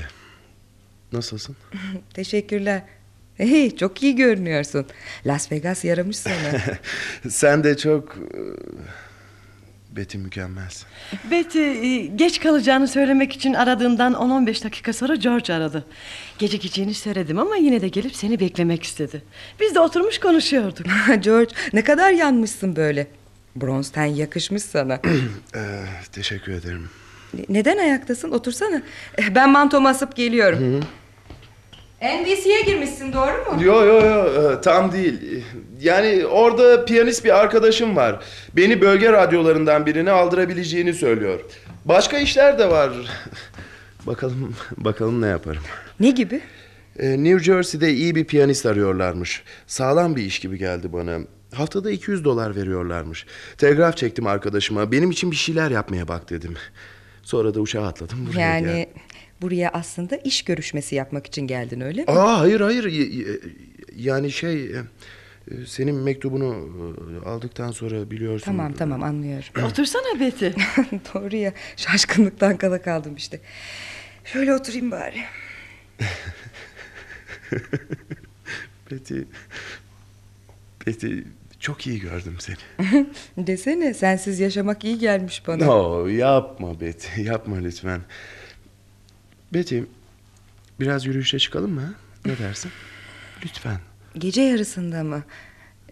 Nasılsın? 1.13 1.55
Teşekkürler. 2.13 2.81
Hey, 3.35 3.75
çok 3.75 4.03
iyi 4.03 4.15
görünüyorsun. 4.15 4.85
Las 5.25 5.51
Vegas 5.51 5.85
yaramış 5.85 6.17
sana. 6.17 6.61
Sen 7.29 7.63
de 7.63 7.77
çok... 7.77 8.17
e, 8.17 8.39
Betty 9.95 10.17
mükemmelsin. 10.17 10.87
Betty 11.31 11.59
e, 11.59 12.05
geç 12.05 12.39
kalacağını 12.39 12.87
söylemek 12.87 13.33
için 13.33 13.53
aradığımdan 13.53 14.13
10-15 14.13 14.63
dakika 14.63 14.93
sonra 14.93 15.15
George 15.15 15.53
aradı. 15.53 15.85
Gecikeceğini 16.39 16.93
söyledim 16.93 17.39
ama 17.39 17.55
yine 17.55 17.81
de 17.81 17.87
gelip 17.87 18.15
seni 18.15 18.39
beklemek 18.39 18.83
istedi. 18.83 19.23
Biz 19.59 19.75
de 19.75 19.79
oturmuş 19.79 20.19
konuşuyorduk. 20.19 20.85
George 21.19 21.55
ne 21.73 21.83
kadar 21.83 22.11
yanmışsın 22.11 22.75
böyle. 22.75 23.07
Bronz 23.55 23.91
ten 23.91 24.05
yakışmış 24.05 24.63
sana. 24.63 24.99
Ee, 25.55 25.85
teşekkür 26.11 26.51
ederim. 26.51 26.89
Neden 27.49 27.77
ayaktasın? 27.77 28.31
Otursana. 28.31 28.81
Ben 29.35 29.49
mantomu 29.49 29.87
asıp 29.87 30.15
geliyorum. 30.15 30.83
NBC'ye 32.01 32.61
girmişsin 32.61 33.13
doğru 33.13 33.55
mu? 33.55 33.63
Yo 33.63 33.85
yo 33.85 34.05
yo 34.05 34.51
e, 34.51 34.61
tam 34.61 34.91
değil. 34.91 35.43
Yani 35.81 36.25
orada 36.25 36.85
piyanist 36.85 37.25
bir 37.25 37.39
arkadaşım 37.39 37.95
var. 37.95 38.19
Beni 38.55 38.81
bölge 38.81 39.11
radyolarından 39.11 39.85
birini 39.85 40.11
aldırabileceğini 40.11 40.93
söylüyor. 40.93 41.39
Başka 41.85 42.17
işler 42.19 42.59
de 42.59 42.69
var. 42.69 42.91
bakalım 44.07 44.55
bakalım 44.77 45.21
ne 45.21 45.27
yaparım. 45.27 45.63
Ne 45.99 46.09
gibi? 46.09 46.41
Ee, 46.99 47.23
New 47.23 47.43
Jersey'de 47.43 47.93
iyi 47.93 48.15
bir 48.15 48.25
piyanist 48.25 48.65
arıyorlarmış. 48.65 49.43
Sağlam 49.67 50.15
bir 50.15 50.23
iş 50.23 50.39
gibi 50.39 50.57
geldi 50.57 50.93
bana. 50.93 51.17
Haftada 51.53 51.91
200 51.91 52.23
dolar 52.25 52.55
veriyorlarmış. 52.55 53.25
Telgraf 53.57 53.97
çektim 53.97 54.27
arkadaşıma. 54.27 54.91
Benim 54.91 55.11
için 55.11 55.31
bir 55.31 55.35
şeyler 55.35 55.71
yapmaya 55.71 56.07
bak 56.07 56.29
dedim. 56.29 56.55
Sonra 57.27 57.53
da 57.53 57.59
uçağa 57.59 57.87
atladım 57.87 58.27
buraya 58.27 58.39
yani 58.39 58.65
geldim. 58.65 58.89
buraya 59.41 59.69
aslında 59.69 60.15
iş 60.15 60.41
görüşmesi 60.41 60.95
yapmak 60.95 61.27
için 61.27 61.47
geldin 61.47 61.81
öyle 61.81 62.01
mi? 62.01 62.07
Aa 62.07 62.39
hayır 62.39 62.61
hayır 62.61 62.93
yani 63.95 64.31
şey 64.31 64.65
e, 64.65 64.83
Ee, 65.51 65.65
Senin 65.65 65.95
mektubunu 65.95 66.69
e, 67.25 67.25
aldıktan 67.29 67.71
sonra 67.71 68.11
biliyorsun. 68.11 68.45
Tamam 68.45 68.73
tamam 68.73 69.03
anlıyorum. 69.03 69.63
Otursana 69.65 70.19
Betty. 70.19 70.47
Doğru 71.13 71.35
ya 71.35 71.53
şaşkınlıktan 71.75 72.57
kala 72.57 72.81
kaldım 72.81 73.15
işte. 73.15 73.39
Şöyle 74.25 74.53
oturayım 74.53 74.91
bari. 74.91 75.23
Betty... 78.91 79.19
Betty 80.87 81.19
çok 81.59 81.87
iyi 81.87 81.99
gördüm 81.99 82.37
seni. 82.39 82.57
Desene 83.47 83.93
sensiz 83.93 84.39
yaşamak 84.39 84.83
iyi 84.83 84.99
gelmiş 84.99 85.47
bana. 85.47 85.65
No, 85.65 86.07
yapma 86.07 86.79
Betty, 86.81 87.21
yapma 87.21 87.55
lütfen. 87.57 88.01
Betty, 89.53 89.79
biraz 90.79 91.05
yürüyüşe 91.05 91.39
çıkalım 91.39 91.71
mı? 91.71 91.93
Ne 92.25 92.37
dersin? 92.37 92.71
Lütfen. 93.45 93.77
Gece 94.17 94.41
yarısında 94.41 95.03
mı? 95.03 95.23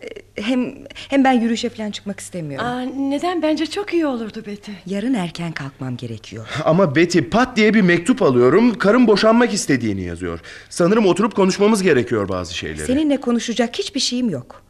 Ee, 0.01 0.41
Hem 0.41 0.73
hem 1.09 1.23
ben 1.23 1.31
yürüyüşe 1.31 1.69
falan 1.69 1.91
çıkmak 1.91 2.19
istemiyorum. 2.19 2.67
Aa, 2.67 2.81
neden 2.81 3.41
bence 3.41 3.65
çok 3.65 3.93
iyi 3.93 4.05
olurdu 4.05 4.43
Betty. 4.45 4.71
Yarın 4.85 5.13
erken 5.13 5.51
kalkmam 5.51 5.97
gerekiyor. 5.97 6.47
Ama 6.65 6.95
Betty 6.95 7.19
pat 7.19 7.57
diye 7.57 7.73
bir 7.73 7.81
mektup 7.81 8.21
alıyorum. 8.21 8.77
Karım 8.77 9.07
boşanmak 9.07 9.53
istediğini 9.53 10.01
yazıyor. 10.01 10.39
Sanırım 10.69 11.05
oturup 11.05 11.35
konuşmamız 11.35 11.83
gerekiyor 11.83 12.29
bazı 12.29 12.55
şeyleri. 12.57 12.85
Seninle 12.85 13.21
konuşacak 13.21 13.79
hiçbir 13.79 13.99
şeyim 13.99 14.29
yok. 14.29 14.64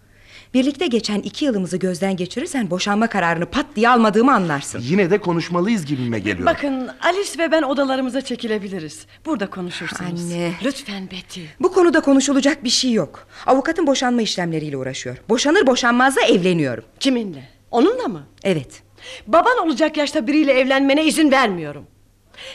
Birlikte 0.56 0.88
geçen 0.88 1.20
iki 1.20 1.46
yılımızı 1.46 1.78
gözden 1.78 2.16
geçirirsen 2.16 2.70
boşanma 2.70 3.08
kararını 3.08 3.46
pat 3.46 3.66
diye 3.76 3.90
almadığımı 3.90 4.34
anlarsın. 4.34 4.82
Yine 4.84 5.10
de 5.10 5.18
konuşmalıyız 5.18 5.86
gibime 5.86 6.20
geliyor. 6.20 6.46
Bakın 6.46 6.90
Alice 7.02 7.40
ve 7.40 7.52
ben 7.52 7.62
odalarımıza 7.62 8.22
çekilebiliriz. 8.22 9.06
Burada 9.26 9.50
konuşursunuz. 9.50 10.22
Anne. 10.32 10.52
Lütfen 10.64 11.12
Betty. 11.12 11.42
Bu 11.60 11.74
konuda 11.74 12.00
konuşulacak 12.00 12.64
bir 12.64 12.70
şey 12.70 12.92
yok. 12.92 13.28
Avukatın 13.46 13.88
boşanma 13.88 14.22
işlemleriyle 14.22 14.78
uğraşıyor. 14.78 15.18
Boşanır 15.30 15.68
boşanmaz 15.68 16.16
da 16.16 16.22
evleniyorum. 16.22 16.84
Kiminle? 17.00 17.50
Onunla 17.72 18.08
mı? 18.08 18.24
Evet. 18.44 18.84
Baban 19.28 19.58
olacak 19.58 19.98
yaşta 19.98 20.28
biriyle 20.28 20.54
evlenmene 20.54 21.06
izin 21.06 21.32
vermiyorum. 21.32 21.88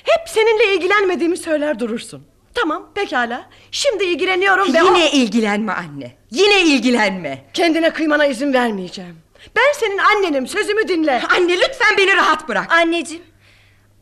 Hep 0.05 0.28
seninle 0.28 0.74
ilgilenmediğimi 0.77 1.36
söyler 1.36 1.78
durursun. 1.78 2.22
Tamam 2.55 2.90
pekala. 2.94 3.48
Şimdi 3.70 4.05
ilgileniyorum 4.05 4.74
ve 4.74 4.78
Yine 4.78 5.09
o... 5.12 5.16
ilgilenme 5.16 5.72
anne. 5.72 6.16
Yine 6.31 6.62
ilgilenme. 6.62 7.44
Kendine 7.55 7.93
kıymana 7.93 8.27
izin 8.27 8.52
vermeyeceğim. 8.52 9.16
Ben 9.56 9.72
senin 9.74 9.98
annenim 9.98 10.47
sözümü 10.47 10.89
dinle. 10.89 11.22
Anne 11.36 11.56
lütfen 11.56 11.97
beni 11.98 12.16
rahat 12.16 12.48
bırak. 12.48 12.72
Anneciğim, 12.72 13.24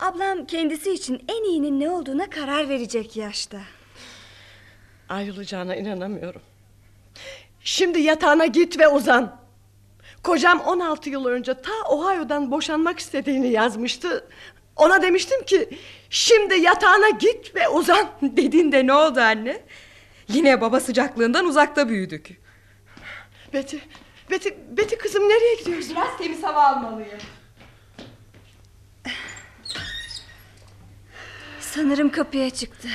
ablam 0.00 0.46
kendisi 0.46 0.92
için 0.92 1.24
en 1.28 1.44
iyinin 1.44 1.80
ne 1.80 1.90
olduğuna 1.90 2.30
karar 2.30 2.68
verecek 2.68 3.16
yaşta. 3.16 3.58
Ayrılacağına 5.08 5.76
inanamıyorum. 5.76 6.42
Şimdi 7.60 8.00
yatağına 8.00 8.46
git 8.46 8.78
ve 8.78 8.88
uzan. 8.88 9.38
Kocam 10.22 10.60
16 10.60 11.10
yıl 11.10 11.26
önce 11.26 11.54
ta 11.54 11.88
Ohio'dan 11.88 12.50
boşanmak 12.50 12.98
istediğini 12.98 13.48
yazmıştı. 13.48 14.28
Ona 14.76 15.02
demiştim 15.02 15.44
ki 15.44 15.68
şimdi 16.10 16.54
yatağına 16.54 17.08
git 17.08 17.54
ve 17.54 17.68
uzan. 17.68 18.10
Dediğinde 18.22 18.86
ne 18.86 18.92
oldu 18.92 19.20
anne? 19.20 19.62
Yine 20.28 20.60
baba 20.60 20.80
sıcaklığından 20.80 21.44
uzakta 21.46 21.88
büyüdük. 21.88 22.30
Betty, 23.52 23.76
Betty, 24.30 24.48
Betty 24.76 24.94
kızım 24.94 25.22
nereye 25.28 25.54
gidiyorsun? 25.54 25.96
Biraz 25.96 26.18
temiz 26.18 26.42
hava 26.42 26.62
almalıyım. 26.66 27.18
Sanırım 31.60 32.10
kapıya 32.10 32.50
çıktı. 32.50 32.88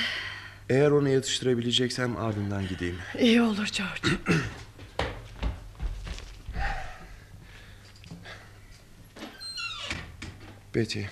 Eğer 0.70 0.90
onu 0.90 1.08
yatıştırabileceksem 1.08 2.16
ardından 2.16 2.68
gideyim. 2.68 2.98
İyi 3.18 3.42
olur 3.42 3.68
George. 3.72 4.08
Betty. 10.74 11.02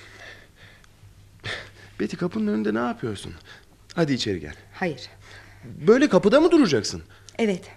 Betty 2.03 2.17
kapının 2.17 2.47
önünde 2.53 2.75
ne 2.75 2.79
yapıyorsun? 2.79 3.35
Hadi 3.95 4.13
içeri 4.13 4.41
gel. 4.41 4.55
Hayır. 4.73 5.11
Böyle 5.87 6.09
kapıda 6.09 6.41
mı 6.41 6.51
duracaksın? 6.51 7.03
Evet. 7.39 7.71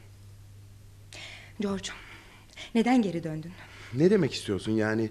George, 1.59 1.89
neden 2.75 3.01
geri 3.01 3.23
döndün? 3.23 3.51
Ne 3.93 4.09
demek 4.09 4.33
istiyorsun 4.33 4.71
yani? 4.71 5.09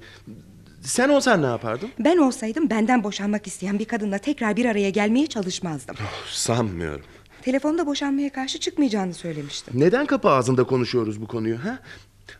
Sen 0.80 1.08
olsan 1.08 1.42
ne 1.42 1.46
yapardın? 1.46 1.90
Ben 1.98 2.18
olsaydım 2.18 2.70
benden 2.70 3.04
boşanmak 3.04 3.46
isteyen 3.46 3.78
bir 3.78 3.84
kadınla 3.84 4.18
tekrar 4.18 4.56
bir 4.56 4.64
araya 4.64 4.90
gelmeye 4.90 5.26
çalışmazdım. 5.26 5.96
Sanmıyorum. 6.30 7.04
Telefonda 7.42 7.86
boşanmaya 7.86 8.32
karşı 8.32 8.60
çıkmayacağını 8.60 9.14
söylemiştim. 9.14 9.80
Neden 9.80 10.06
kapı 10.06 10.28
ağzında 10.28 10.64
konuşuyoruz 10.64 11.20
bu 11.20 11.26
konuyu 11.26 11.64
ha? 11.64 11.78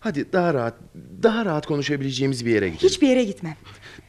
Hadi 0.01 0.33
daha 0.33 0.55
rahat, 0.55 0.75
daha 1.23 1.45
rahat 1.45 1.67
konuşabileceğimiz 1.67 2.47
bir 2.47 2.51
yere 2.51 2.69
gidelim. 2.69 2.89
Hiçbir 2.89 3.09
yere 3.09 3.25
gitmem. 3.25 3.57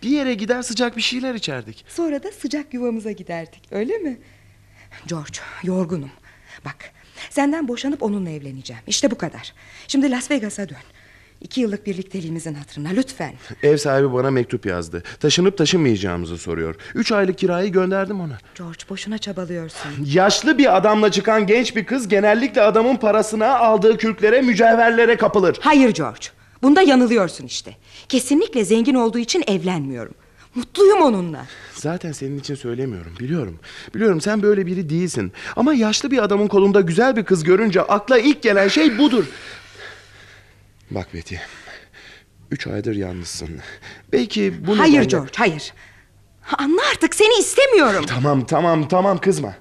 Bir 0.04 0.10
yere 0.10 0.34
gider 0.34 0.62
sıcak 0.62 0.98
bir 0.98 1.02
şeyler 1.02 1.34
içerdik. 1.34 1.86
Sonra 1.88 2.24
da 2.24 2.32
sıcak 2.32 2.74
yuvamıza 2.74 3.12
giderdik 3.12 3.62
öyle 3.72 3.98
mi? 3.98 4.18
George 5.08 5.40
yorgunum. 5.64 6.12
Bak 6.66 6.76
senden 7.30 7.68
boşanıp 7.68 8.04
onunla 8.04 8.30
evleneceğim. 8.30 8.82
İşte 8.88 9.12
bu 9.12 9.18
kadar. 9.18 9.54
Şimdi 9.88 10.12
Las 10.12 10.32
Vegas'a 10.32 10.70
dön. 10.70 10.78
İki 11.42 11.62
yıllık 11.62 11.86
birlikteliğimizin 11.86 12.54
hatırına 12.54 12.90
lütfen. 12.90 13.34
Ev 13.64 13.78
sahibi 13.78 14.14
bana 14.14 14.32
mektup 14.32 14.66
yazdı. 14.66 15.04
Taşınıp 15.20 15.58
taşınmayacağımızı 15.58 16.38
soruyor. 16.38 16.76
Üç 16.96 17.12
aylık 17.12 17.38
kirayı 17.38 17.72
gönderdim 17.72 18.22
ona. 18.22 18.38
George 18.58 18.80
boşuna 18.90 19.18
çabalıyorsun. 19.18 19.92
Yaşlı 20.06 20.58
bir 20.58 20.78
adamla 20.78 21.12
çıkan 21.12 21.48
genç 21.48 21.76
bir 21.76 21.86
kız 21.86 22.08
genellikle 22.08 22.62
adamın 22.62 22.96
parasına 22.96 23.58
aldığı 23.58 23.98
kürklere, 23.98 24.42
mücevherlere 24.42 25.18
kapılır. 25.18 25.58
Hayır 25.62 25.90
George. 25.94 26.28
Bunda 26.66 26.82
yanılıyorsun 26.82 27.46
işte. 27.46 27.76
Kesinlikle 28.10 28.66
zengin 28.66 28.96
olduğu 28.96 29.20
için 29.20 29.44
evlenmiyorum. 29.48 30.14
Mutluyum 30.56 31.02
onunla. 31.02 31.46
Zaten 31.74 32.12
senin 32.12 32.40
için 32.40 32.56
söylemiyorum 32.56 33.14
biliyorum. 33.20 33.60
Biliyorum 33.96 34.22
sen 34.22 34.42
böyle 34.42 34.66
biri 34.66 34.90
değilsin. 34.90 35.32
Ama 35.56 35.74
yaşlı 35.74 36.12
bir 36.12 36.24
adamın 36.24 36.48
kolunda 36.48 36.82
güzel 36.82 37.16
bir 37.16 37.24
kız 37.26 37.44
görünce 37.44 37.82
akla 37.82 38.18
ilk 38.20 38.42
gelen 38.42 38.68
şey 38.68 38.98
budur. 38.98 39.26
Bak 40.92 41.14
Betty. 41.14 41.36
Üç 42.52 42.68
aydır 42.68 42.96
yalnızsın. 42.96 43.50
Belki 44.14 44.68
bu 44.68 44.80
hayır 44.80 44.94
nedenle- 44.94 45.06
George 45.10 45.32
hayır. 45.36 45.74
Anla 46.58 46.82
artık 46.92 47.16
seni 47.16 47.40
istemiyorum. 47.40 48.06
Tamam 48.08 48.46
tamam 48.46 48.88
tamam 48.88 49.18
kızma. 49.18 49.56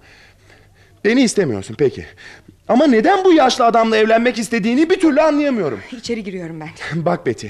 Beni 1.04 1.22
istemiyorsun 1.22 1.74
peki. 1.78 2.06
Ama 2.68 2.86
neden 2.86 3.24
bu 3.24 3.32
yaşlı 3.32 3.64
adamla 3.64 3.96
evlenmek 3.96 4.38
istediğini 4.38 4.90
bir 4.90 5.00
türlü 5.00 5.20
anlayamıyorum. 5.20 5.80
İçeri 5.92 6.24
giriyorum 6.24 6.60
ben. 6.60 6.70
Bak 7.04 7.26
Betty. 7.26 7.46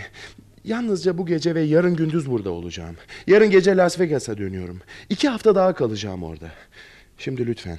Yalnızca 0.65 1.19
bu 1.19 1.27
gece 1.27 1.55
ve 1.55 1.61
yarın 1.61 1.97
gündüz 1.97 2.31
burada 2.31 2.51
olacağım. 2.51 2.97
Yarın 3.27 3.51
gece 3.51 3.77
Las 3.77 4.01
Vegas'a 4.01 4.39
dönüyorum. 4.39 4.81
İki 5.09 5.29
hafta 5.29 5.55
daha 5.55 5.75
kalacağım 5.75 6.23
orada. 6.23 6.53
Şimdi 7.19 7.47
lütfen. 7.47 7.79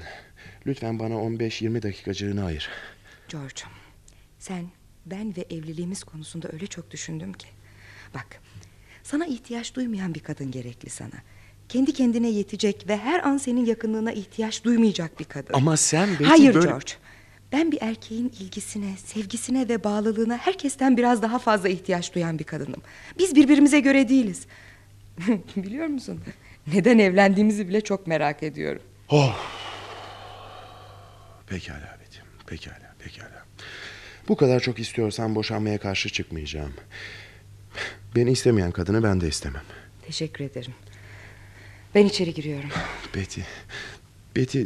Lütfen 0.68 1.00
bana 1.00 1.14
15-20 1.14 1.84
dakikacığını 1.84 2.46
ayır. 2.46 2.70
George 3.30 3.62
sen 4.40 4.66
ben 5.06 5.34
ve 5.38 5.46
evliliğimiz 5.50 6.04
konusunda 6.04 6.50
öyle 6.54 6.68
çok 6.68 6.92
düşündüm 6.92 7.34
ki. 7.34 7.48
Bak 8.14 8.42
sana 9.04 9.26
ihtiyaç 9.26 9.76
duymayan 9.76 10.14
bir 10.14 10.20
kadın 10.20 10.52
gerekli 10.52 10.90
sana. 10.90 11.16
Kendi 11.70 11.94
kendine 11.94 12.30
yetecek 12.30 12.86
ve 12.88 12.98
her 12.98 13.20
an 13.20 13.38
senin 13.38 13.66
yakınlığına 13.66 14.12
ihtiyaç 14.12 14.64
duymayacak 14.64 15.20
bir 15.20 15.26
kadın. 15.26 15.54
Ama 15.54 15.78
sen 15.78 16.10
Betty 16.10 16.24
Hayır 16.24 16.54
böyle... 16.54 16.68
George. 16.68 16.92
Ben 17.52 17.72
bir 17.72 17.78
erkeğin 17.82 18.34
ilgisine, 18.40 18.98
sevgisine 19.06 19.70
ve 19.70 19.84
bağlılığına 19.84 20.38
herkesten 20.38 20.98
biraz 20.98 21.22
daha 21.22 21.40
fazla 21.40 21.70
ihtiyaç 21.70 22.16
duyan 22.16 22.40
bir 22.40 22.44
kadınım. 22.44 22.82
Biz 23.18 23.36
birbirimize 23.36 23.80
göre 23.80 24.10
değiliz. 24.10 24.46
Biliyor 25.56 25.88
musun? 25.88 26.22
Neden 26.74 27.00
evlendiğimizi 27.00 27.68
bile 27.68 27.82
çok 27.82 28.08
merak 28.08 28.44
ediyorum. 28.44 28.82
Oh. 29.10 29.40
Pekala 31.48 31.98
Betty. 32.02 32.20
Pekala, 32.48 32.96
pekala. 33.00 33.46
Bu 34.28 34.36
kadar 34.36 34.60
çok 34.60 34.80
istiyorsan 34.80 35.36
boşanmaya 35.36 35.78
karşı 35.78 36.10
çıkmayacağım. 36.10 36.74
Beni 38.16 38.32
istemeyen 38.32 38.72
kadını 38.72 39.04
ben 39.04 39.22
de 39.22 39.28
istemem. 39.28 39.64
Teşekkür 40.06 40.46
ederim. 40.46 40.74
Ben 41.96 42.06
içeri 42.06 42.34
giriyorum. 42.34 42.70
Betty. 43.16 43.42
Betty 44.36 44.64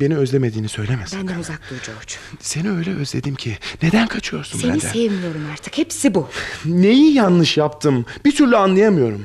beni 0.00 0.16
özlemediğini 0.16 0.68
söyleme 0.68 1.06
sakın. 1.06 1.28
Benden 1.28 1.40
uzak 1.40 1.60
dur 1.70 1.76
George. 1.86 2.12
Seni 2.40 2.70
öyle 2.70 2.94
özledim 2.94 3.34
ki. 3.34 3.58
Neden 3.82 4.06
kaçıyorsun 4.08 4.58
Seni 4.58 4.72
benden? 4.72 4.88
sevmiyorum 4.88 5.46
artık. 5.52 5.78
Hepsi 5.78 6.14
bu. 6.14 6.28
Neyi 6.64 7.14
yanlış 7.14 7.56
yaptım? 7.56 8.06
Bir 8.24 8.36
türlü 8.36 8.56
anlayamıyorum. 8.56 9.22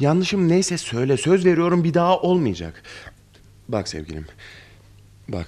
Yanlışım 0.00 0.48
neyse 0.48 0.78
söyle. 0.78 1.16
Söz 1.16 1.44
veriyorum 1.44 1.84
bir 1.84 1.94
daha 1.94 2.18
olmayacak. 2.18 2.82
Bak 3.68 3.88
sevgilim. 3.88 4.26
Bak. 5.28 5.46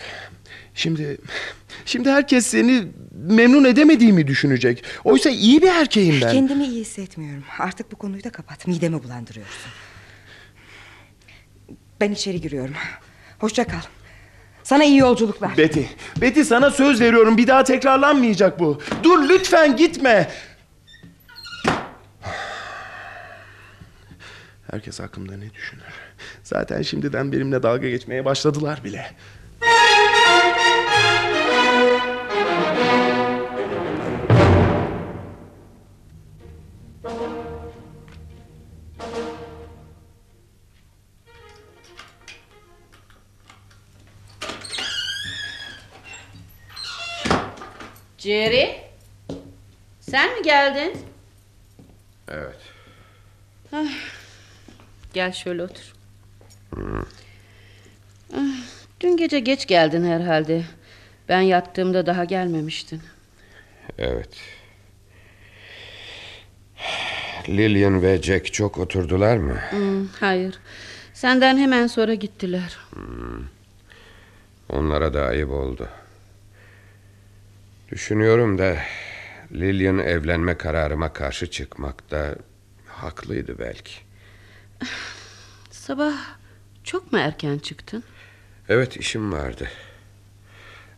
Şimdi 0.74 1.18
şimdi 1.84 2.10
herkes 2.10 2.46
seni 2.46 2.84
memnun 3.14 3.64
edemediğimi 3.64 4.26
düşünecek. 4.26 4.84
Oysa 5.04 5.30
iyi 5.30 5.62
bir 5.62 5.68
erkeğim 5.68 6.20
ben. 6.22 6.32
Kendimi 6.32 6.66
iyi 6.66 6.80
hissetmiyorum. 6.80 7.44
Artık 7.58 7.92
bu 7.92 7.96
konuyu 7.96 8.24
da 8.24 8.30
kapat. 8.30 8.66
Midemi 8.66 9.02
bulandırıyorsun. 9.02 9.72
Ben 12.00 12.10
içeri 12.12 12.40
giriyorum. 12.40 12.74
Hoşça 13.42 13.66
kal. 13.66 13.80
Sana 14.62 14.84
iyi 14.84 14.98
yolculuklar. 14.98 15.56
Betty, 15.56 15.80
Betty 16.20 16.42
sana 16.42 16.70
söz 16.70 17.00
veriyorum 17.00 17.36
bir 17.36 17.46
daha 17.46 17.64
tekrarlanmayacak 17.64 18.60
bu. 18.60 18.80
Dur 19.02 19.28
lütfen 19.28 19.76
gitme. 19.76 20.30
Herkes 24.70 25.00
hakkımda 25.00 25.36
ne 25.36 25.54
düşünür? 25.54 25.84
Zaten 26.42 26.82
şimdiden 26.82 27.32
benimle 27.32 27.62
dalga 27.62 27.88
geçmeye 27.88 28.24
başladılar 28.24 28.80
bile. 28.84 29.10
Jerry, 48.22 48.80
sen 50.00 50.34
mi 50.34 50.42
geldin? 50.42 50.92
Evet. 52.28 52.58
Ah, 53.72 53.90
gel 55.12 55.32
şöyle 55.32 55.62
otur. 55.62 55.92
Ah, 58.36 58.56
dün 59.00 59.16
gece 59.16 59.40
geç 59.40 59.66
geldin 59.66 60.04
herhalde. 60.04 60.64
Ben 61.28 61.40
yattığımda 61.40 62.06
daha 62.06 62.24
gelmemiştin. 62.24 63.02
Evet. 63.98 64.36
Lillian 67.48 68.02
ve 68.02 68.22
Jack 68.22 68.52
çok 68.52 68.78
oturdular 68.78 69.36
mı? 69.36 69.60
Hmm, 69.70 70.06
hayır. 70.06 70.58
Senden 71.14 71.58
hemen 71.58 71.86
sonra 71.86 72.14
gittiler. 72.14 72.76
Hmm. 72.90 73.44
Onlara 74.68 75.14
da 75.14 75.22
ayıp 75.22 75.50
oldu. 75.50 75.88
Düşünüyorum 77.92 78.58
da 78.58 78.76
Lillian 79.52 79.98
evlenme 79.98 80.58
kararıma 80.58 81.12
karşı 81.12 81.50
çıkmakta 81.50 82.34
haklıydı 82.86 83.58
belki. 83.58 83.92
Sabah 85.70 86.12
çok 86.84 87.12
mu 87.12 87.18
erken 87.18 87.58
çıktın? 87.58 88.04
Evet 88.68 88.96
işim 88.96 89.32
vardı. 89.32 89.68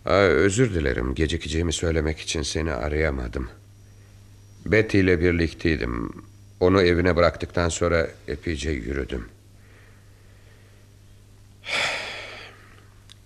Aa, 0.06 0.18
özür 0.20 0.74
dilerim 0.74 1.14
gecikeceğimi 1.14 1.72
söylemek 1.72 2.18
için 2.18 2.42
seni 2.42 2.72
arayamadım. 2.72 3.50
Betty 4.66 5.00
ile 5.00 5.20
birlikteydim. 5.20 6.24
Onu 6.60 6.82
evine 6.82 7.16
bıraktıktan 7.16 7.68
sonra 7.68 8.08
epeyce 8.28 8.70
yürüdüm. 8.70 9.28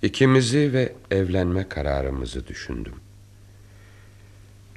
İkimizi 0.02 0.72
ve 0.72 0.92
evlenme 1.10 1.68
kararımızı 1.68 2.46
düşündüm. 2.46 2.94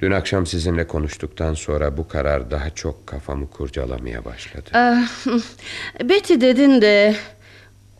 Dün 0.02 0.10
akşam 0.10 0.46
sizinle 0.46 0.86
konuştuktan 0.86 1.54
sonra 1.54 1.96
bu 1.96 2.08
karar 2.08 2.50
daha 2.50 2.70
çok 2.70 3.06
kafamı 3.06 3.50
kurcalamaya 3.50 4.24
başladı. 4.24 4.70
Ah, 4.74 5.08
Betty 6.08 6.34
dedin 6.34 6.82
de 6.82 7.16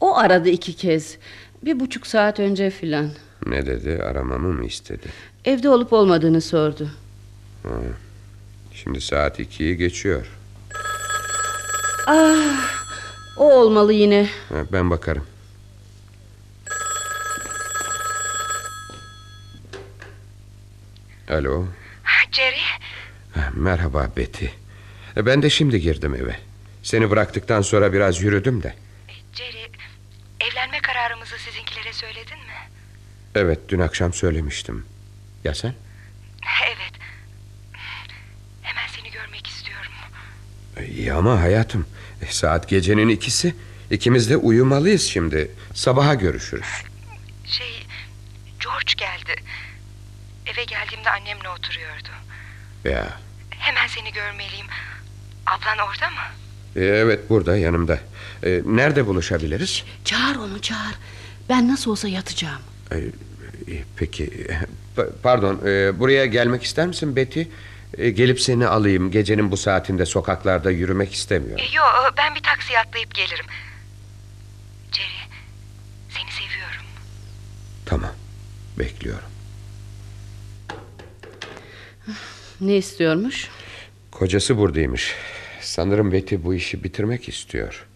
o 0.01 0.16
aradı 0.16 0.49
iki 0.49 0.77
kez. 0.77 1.16
Bir 1.65 1.81
buçuk 1.81 2.07
saat 2.07 2.41
önce 2.41 2.70
filan. 2.70 3.11
Ne 3.47 3.66
dedi 3.66 4.03
aramamı 4.03 4.49
mı 4.53 4.65
istedi? 4.65 5.07
Evde 5.45 5.69
olup 5.69 5.93
olmadığını 5.93 6.41
sordu. 6.41 6.89
Ha, 7.62 7.69
Şimdi 8.74 9.01
saat 9.01 9.41
ikiyi 9.41 9.77
geçiyor. 9.77 10.27
Ah, 12.07 12.70
o 13.37 13.53
olmalı 13.53 13.93
yine. 13.93 14.29
Ha, 14.49 14.57
Ben 14.73 14.91
bakarım. 14.91 15.24
Alo. 21.29 21.66
Jerry, 22.33 22.61
Ha, 23.35 23.51
Merhaba 23.55 24.11
Betty. 24.17 24.47
E, 25.17 25.27
Ben 25.27 25.43
de 25.43 25.51
şimdi 25.51 25.81
girdim 25.81 26.15
eve. 26.15 26.37
Seni 26.83 27.11
bıraktıktan 27.11 27.63
sonra 27.63 27.93
biraz 27.93 28.23
yürüdüm 28.23 28.63
de. 28.63 28.75
Jerry, 29.33 29.67
evlenme 30.41 30.81
kararımızı 30.81 31.39
sizinkilere 31.39 31.93
söyledin 31.93 32.39
mi? 32.39 32.69
Evet 33.35 33.59
dün 33.69 33.79
akşam 33.81 34.13
söylemiştim. 34.13 34.87
Ya 35.45 35.55
sen? 35.55 35.75
Evet. 36.67 36.93
Hemen 38.63 38.87
seni 38.97 39.11
görmek 39.11 39.47
istiyorum. 39.47 39.93
E, 40.77 40.87
İyi 40.87 41.13
ama 41.13 41.41
hayatım. 41.41 41.87
e, 42.23 42.27
Saat 42.27 42.69
gecenin 42.69 43.09
ikisi. 43.09 43.55
İkimiz 43.91 44.31
de 44.31 44.37
uyumalıyız 44.37 45.03
şimdi. 45.03 45.51
Sabaha 45.75 46.15
görüşürüz. 46.15 46.67
Şey, 47.47 47.87
George 48.61 48.93
geldi. 48.97 49.43
Eve 50.47 50.65
geldiğimde 50.65 51.11
annemle 51.11 51.49
oturuyordu. 51.49 52.02
Ya. 52.85 53.19
Hemen 53.51 53.87
seni 53.87 54.13
görmeliyim. 54.13 54.67
Ablan 55.47 55.79
orada 55.79 56.11
mı? 56.11 56.21
e, 56.77 56.85
Evet 56.85 57.31
burada 57.31 57.57
yanımda. 57.57 57.99
E, 58.43 58.61
Nerede 58.65 59.07
buluşabiliriz? 59.07 59.85
Çağır 60.05 60.37
onu 60.37 60.61
çağır. 60.63 60.95
Ben 61.49 61.69
nasıl 61.73 61.91
olsa 61.91 62.09
yatacağım. 62.09 62.61
E, 62.93 62.97
Peki 63.97 64.47
pa- 64.97 65.11
pardon 65.23 65.61
e, 65.67 65.99
buraya 65.99 66.27
gelmek 66.27 66.63
ister 66.63 66.87
misin 66.87 67.17
Betty? 67.17 67.43
E, 67.99 68.11
Gelip 68.11 68.41
seni 68.41 68.67
alayım 68.67 69.11
gecenin 69.11 69.51
bu 69.51 69.57
saatinde 69.57 70.07
sokaklarda 70.07 70.71
yürümek 70.71 71.13
istemiyorum. 71.15 71.65
Yo, 71.75 71.83
ben 72.17 72.35
bir 72.35 72.43
taksiye 72.43 72.79
atlayıp 72.81 73.15
gelirim. 73.15 73.47
Jerry, 74.93 75.29
seni 76.11 76.31
seviyorum. 76.33 76.83
Tamam 77.87 78.11
bekliyorum. 78.79 79.29
Ne 82.63 82.77
istiyormuş? 82.77 83.49
Kocası 84.11 84.59
buradaymış. 84.59 85.15
Sanırım 85.61 86.13
Betty 86.13 86.35
bu 86.45 86.55
işi 86.55 86.85
bitirmek 86.85 87.29
istiyor. 87.29 87.87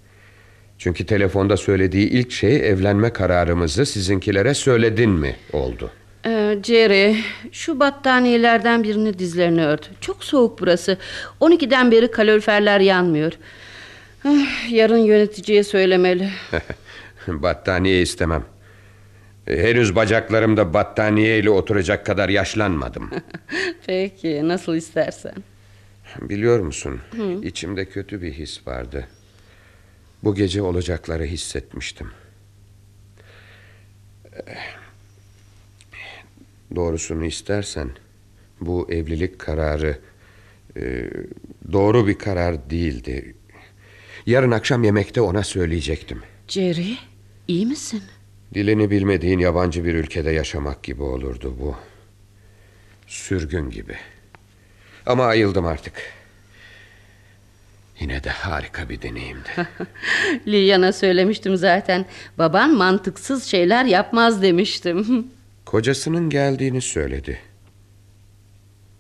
Çünkü 0.79 1.07
telefonda 1.07 1.57
söylediği 1.57 2.09
ilk 2.09 2.33
şey 2.33 2.57
evlenme 2.71 3.13
kararımızı 3.13 3.87
sizinkilere 3.87 4.55
söyledin 4.55 5.11
mi 5.11 5.37
oldu. 5.53 5.91
Ee, 6.27 6.59
Jerry 6.63 7.17
şu 7.53 7.81
battaniyelerden 7.81 8.83
birini 8.83 9.19
dizlerine 9.19 9.67
ört. 9.67 9.91
Çok 10.01 10.25
soğuk 10.25 10.61
burası. 10.61 10.99
12'den 11.41 11.91
beri 11.91 12.11
kaloriferler 12.11 12.81
yanmıyor. 12.81 13.33
Ah, 14.25 14.73
Yarın 14.73 14.99
yöneticiye 14.99 15.65
söylemeli. 15.65 16.31
Battaniye 17.29 18.03
istemem. 18.03 18.45
E, 19.47 19.63
Henüz 19.63 19.95
bacaklarımda 19.97 20.75
battaniye 20.75 21.39
ile 21.39 21.51
oturacak 21.51 22.07
kadar 22.07 22.29
yaşlanmadım. 22.29 23.11
Peki 23.87 24.49
nasıl 24.49 24.77
istersen. 24.77 25.35
Biliyor 26.21 26.61
musun? 26.61 27.01
Hı. 27.17 27.41
İçimde 27.43 27.85
kötü 27.85 28.23
bir 28.23 28.33
his 28.33 28.67
vardı. 28.67 29.09
Bu 30.25 30.35
gece 30.35 30.63
olacakları 30.63 31.25
hissetmiştim. 31.25 32.11
Doğrusunu 36.77 37.25
istersen 37.25 37.91
bu 38.61 38.89
evlilik 38.91 39.39
kararı 39.39 39.99
e, 40.77 41.11
doğru 41.73 42.07
bir 42.07 42.19
karar 42.19 42.71
değildi. 42.71 43.35
Yarın 44.27 44.51
akşam 44.51 44.85
yemekte 44.85 45.21
ona 45.21 45.43
söyleyecektim. 45.43 46.23
Jerry 46.49 46.97
iyi 47.49 47.67
misin? 47.67 48.03
Dilini 48.57 48.91
bilmediğin 48.91 49.39
yabancı 49.39 49.85
bir 49.85 49.95
ülkede 49.95 50.31
yaşamak 50.31 50.83
gibi 50.83 51.03
olurdu 51.03 51.57
bu. 51.61 51.77
Sürgün 53.07 53.71
gibi. 53.71 53.97
Ama 55.07 55.25
ayıldım 55.25 55.67
artık. 55.67 55.93
Yine 58.01 58.25
de 58.25 58.31
harika 58.31 58.89
bir 58.89 59.03
deneyimdi. 59.03 59.49
Lilian'a 60.47 60.93
söylemiştim 60.93 61.57
zaten. 61.57 62.07
Baban 62.39 62.75
mantıksız 62.75 63.45
şeyler 63.45 63.85
yapmaz 63.85 64.43
demiştim. 64.43 65.27
Kocasının 65.65 66.31
geldiğini 66.31 66.81
söyledi. 66.81 67.39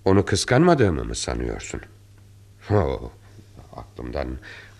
Onu 0.04 0.24
kıskanmadığımı 0.24 1.04
mı 1.04 1.14
sanıyorsun? 1.14 1.80
Oh, 2.70 3.10
aklımdan 3.76 4.28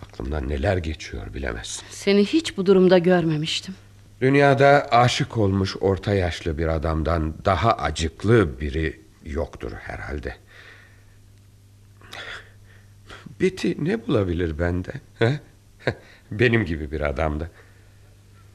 aklımdan 0.03 0.49
neler 0.49 0.77
geçiyor 0.77 1.35
bilemezsin. 1.35 1.85
Seni 1.91 2.25
hiç 2.25 2.57
bu 2.57 2.67
durumda 2.67 2.99
görmemiştim. 2.99 3.75
Dünyada 4.21 4.89
aşık 4.91 5.37
olmuş 5.37 5.77
orta 5.81 6.15
yaşlı 6.15 6.59
bir 6.59 6.67
adamdan 6.67 7.35
daha 7.45 7.73
acıklı 7.73 8.61
biri 8.61 9.01
yoktur 9.25 9.73
herhalde. 9.73 10.37
Betty 13.41 13.73
ne 13.79 14.07
bulabilir 14.07 14.59
bende? 14.59 14.93
he? 15.19 15.41
Benim 16.31 16.65
gibi 16.65 16.91
bir 16.91 17.01
adamda. 17.01 17.49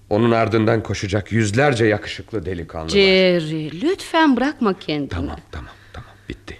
Onun 0.10 0.32
ardından 0.32 0.84
koşacak 0.84 1.32
yüzlerce 1.32 1.86
yakışıklı 1.86 2.46
delikanlı 2.46 2.86
var. 2.86 2.90
Jerry 2.90 3.82
lütfen 3.82 4.38
bırakma 4.38 4.80
kendini. 4.80 5.10
Tamam 5.10 5.40
tamam 5.52 5.74
tamam 5.94 6.12
bitti. 6.30 6.58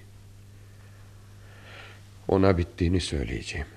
Ona 2.28 2.58
bittiğini 2.58 3.02
söyleyeceğim. 3.02 3.68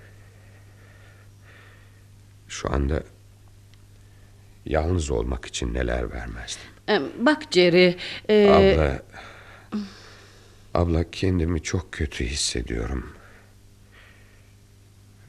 Şu 2.48 2.72
anda 2.72 3.02
Yalnız 4.66 5.10
olmak 5.10 5.46
için 5.46 5.74
neler 5.74 6.12
vermezdim. 6.12 6.64
Bak 7.26 7.42
Jerry. 7.50 7.96
e, 8.28 8.50
Abla... 8.50 9.02
Abla 10.74 11.10
kendimi 11.10 11.62
çok 11.62 11.92
kötü 11.92 12.24
hissediyorum. 12.24 13.12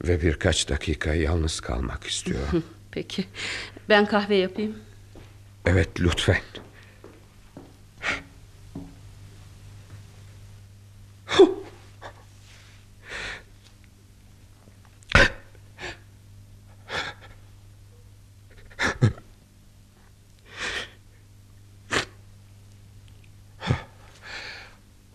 Ve 0.04 0.22
birkaç 0.22 0.68
dakika 0.68 1.14
yalnız 1.14 1.60
kalmak 1.60 2.04
istiyorum. 2.04 2.64
Peki. 2.90 3.24
Ben 3.88 4.06
kahve 4.06 4.36
yapayım. 4.36 4.76
evet 5.66 6.00
lütfen. 6.00 6.40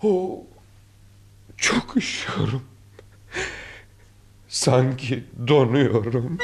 Oh, 0.03 0.39
çok 1.57 1.97
üşüyorum. 1.97 2.63
Sanki 4.47 5.23
donuyorum. 5.47 6.37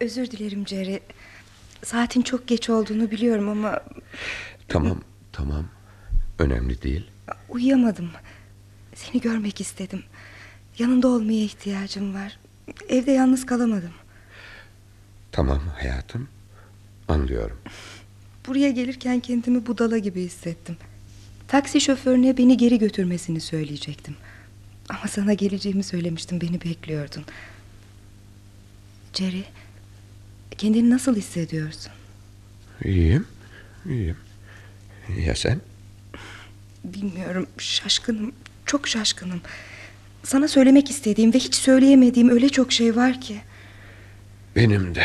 Özür 0.00 0.30
dilerim 0.30 0.66
Jerry. 0.68 1.00
Saatin 1.84 2.22
çok 2.22 2.48
geç 2.48 2.70
olduğunu 2.70 3.10
biliyorum 3.10 3.48
ama 3.48 3.80
Tamam, 4.68 5.00
tamam. 5.32 5.64
Önemli 6.38 6.82
değil. 6.82 7.10
uyuyamadım. 7.48 8.10
Seni 8.94 9.20
görmek 9.20 9.60
istedim. 9.60 10.02
Yanında 10.78 11.08
olmaya 11.08 11.42
ihtiyacım 11.44 12.14
var. 12.14 12.38
Evde 12.88 13.10
yalnız 13.12 13.46
kalamadım. 13.46 13.92
Tamam 15.32 15.60
hayatım. 15.78 16.28
Anlıyorum. 17.08 17.58
Buraya 18.46 18.70
gelirken 18.70 19.20
kendimi 19.20 19.66
budala 19.66 19.98
gibi 19.98 20.22
hissettim. 20.22 20.76
Taksi 21.48 21.80
şoförüne 21.80 22.36
beni 22.36 22.56
geri 22.56 22.78
götürmesini 22.78 23.40
söyleyecektim. 23.40 24.16
Ama 24.88 25.08
sana 25.08 25.32
geleceğimi 25.32 25.82
söylemiştim. 25.82 26.40
Beni 26.40 26.60
bekliyordun. 26.60 27.24
Jerry, 29.14 29.44
kendini 30.58 30.90
nasıl 30.90 31.16
hissediyorsun? 31.16 31.92
İyiyim, 32.84 33.26
iyiyim. 33.86 34.16
Ya 35.18 35.34
sen? 35.34 35.60
Bilmiyorum, 36.84 37.46
şaşkınım. 37.58 38.32
Çok 38.66 38.88
şaşkınım. 38.88 39.40
Sana 40.22 40.48
söylemek 40.48 40.90
istediğim 40.90 41.34
ve 41.34 41.38
hiç 41.38 41.54
söyleyemediğim 41.54 42.28
öyle 42.28 42.48
çok 42.48 42.72
şey 42.72 42.96
var 42.96 43.20
ki. 43.20 43.40
Benim 44.56 44.94
de. 44.94 45.04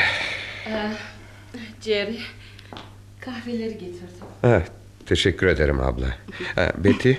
Ee, 0.68 0.92
Jerry. 1.82 2.18
Kahveleri 3.20 3.74
getirdim. 3.74 4.08
Ha, 4.42 4.64
teşekkür 5.06 5.48
ederim 5.48 5.80
abla. 5.80 6.08
Ha, 6.56 6.72
Betty, 6.78 7.12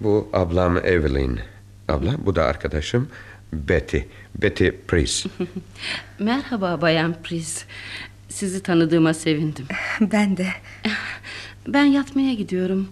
bu 0.00 0.28
ablam 0.32 0.76
Evelyn. 0.76 1.40
Abla, 1.88 2.14
bu 2.26 2.36
da 2.36 2.44
arkadaşım 2.44 3.08
Betty. 3.52 3.98
Betty 4.34 4.68
Priest. 4.88 5.26
Merhaba 6.18 6.80
Bayan 6.80 7.16
Priz. 7.22 7.64
Sizi 8.28 8.62
tanıdığıma 8.62 9.14
sevindim. 9.14 9.66
Ben 10.00 10.36
de. 10.36 10.46
Ben 11.68 11.84
yatmaya 11.84 12.34
gidiyorum. 12.34 12.88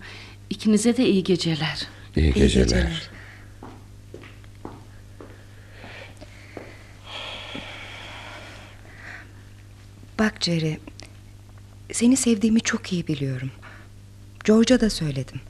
İkinize 0.50 0.96
de 0.96 1.06
iyi 1.06 1.24
geceler. 1.24 1.86
İyi 2.16 2.32
geceler. 2.32 3.10
Bak 10.20 10.34
Jerry, 10.40 10.78
seni 11.92 12.16
sevdiğimi 12.16 12.60
çok 12.60 12.92
iyi 12.92 13.06
biliyorum. 13.06 13.50
George'a 14.44 14.80
da 14.80 14.90
söyledim. 14.90 15.40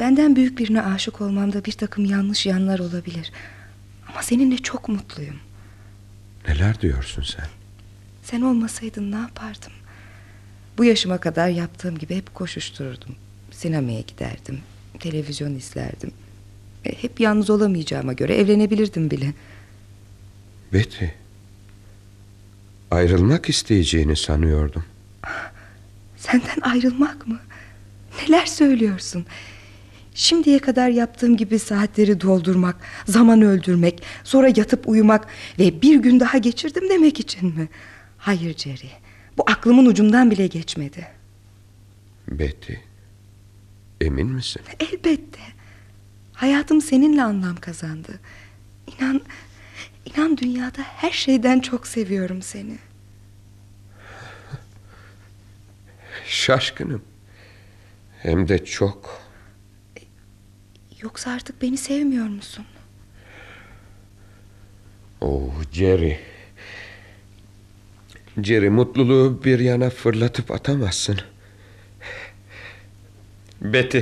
Benden 0.00 0.36
büyük 0.36 0.58
birine 0.58 0.82
aşık 0.82 1.20
olmamda 1.20 1.64
bir 1.64 1.72
takım 1.72 2.04
yanlış 2.04 2.46
yanlar 2.46 2.78
olabilir. 2.78 3.32
Ama 4.08 4.22
seninle 4.22 4.56
çok 4.56 4.88
mutluyum. 4.88 5.36
Neler 6.48 6.80
diyorsun 6.80 7.22
sen? 7.22 7.46
Sen 8.22 8.40
olmasaydın 8.40 9.12
ne 9.12 9.16
yapardım? 9.16 9.72
Bu 10.78 10.84
yaşıma 10.84 11.18
kadar 11.18 11.48
yaptığım 11.48 11.98
gibi 11.98 12.16
hep 12.16 12.34
koşuştururdum. 12.34 13.14
Sinemaya 13.50 14.00
giderdim, 14.00 14.60
televizyon 15.00 15.54
izlerdim. 15.54 16.10
E, 16.84 17.02
Hep 17.02 17.20
yalnız 17.20 17.50
olamayacağıma 17.50 18.12
göre 18.12 18.36
evlenebilirdim 18.36 19.10
bile. 19.10 19.34
Betty. 20.72 21.04
Ayrılmak 22.96 23.48
isteyeceğini 23.48 24.16
sanıyordum. 24.16 24.84
Senden 26.16 26.60
ayrılmak 26.62 27.26
mı? 27.26 27.38
Neler 28.22 28.46
söylüyorsun? 28.46 29.26
Şimdiye 30.14 30.58
kadar 30.58 30.88
yaptığım 30.88 31.36
gibi 31.36 31.58
saatleri 31.58 32.20
doldurmak, 32.20 32.76
zaman 33.06 33.42
öldürmek, 33.42 34.02
sonra 34.24 34.48
yatıp 34.48 34.88
uyumak 34.88 35.26
ve 35.58 35.82
bir 35.82 35.96
gün 35.98 36.20
daha 36.20 36.38
geçirdim 36.38 36.90
demek 36.90 37.20
için 37.20 37.58
mi? 37.58 37.68
Hayır 38.18 38.56
Jerry, 38.58 38.90
bu 39.38 39.42
aklımın 39.46 39.86
ucundan 39.86 40.30
bile 40.30 40.46
geçmedi. 40.46 41.06
Betty. 42.28 42.72
Emin 44.00 44.26
misin? 44.26 44.62
Elbette. 44.80 45.40
Hayatım 46.32 46.80
seninle 46.80 47.22
anlam 47.22 47.56
kazandı. 47.56 48.20
İnan, 48.86 49.20
inan 50.06 50.36
dünyada 50.36 50.82
her 50.82 51.10
şeyden 51.10 51.60
çok 51.60 51.86
seviyorum 51.86 52.42
seni. 52.42 52.85
Şaşkınım. 56.26 57.02
Hem 58.22 58.48
de 58.48 58.64
çok. 58.64 59.20
Yoksa 61.02 61.30
artık 61.30 61.62
beni 61.62 61.76
sevmiyor 61.76 62.26
musun? 62.26 62.64
Oh 65.20 65.52
Jerry. 65.72 66.18
Jerry 68.42 68.68
mutluluğu 68.70 69.44
bir 69.44 69.58
yana 69.58 69.90
fırlatıp 69.90 70.50
atamazsın. 70.50 71.20
Betty. 73.60 74.00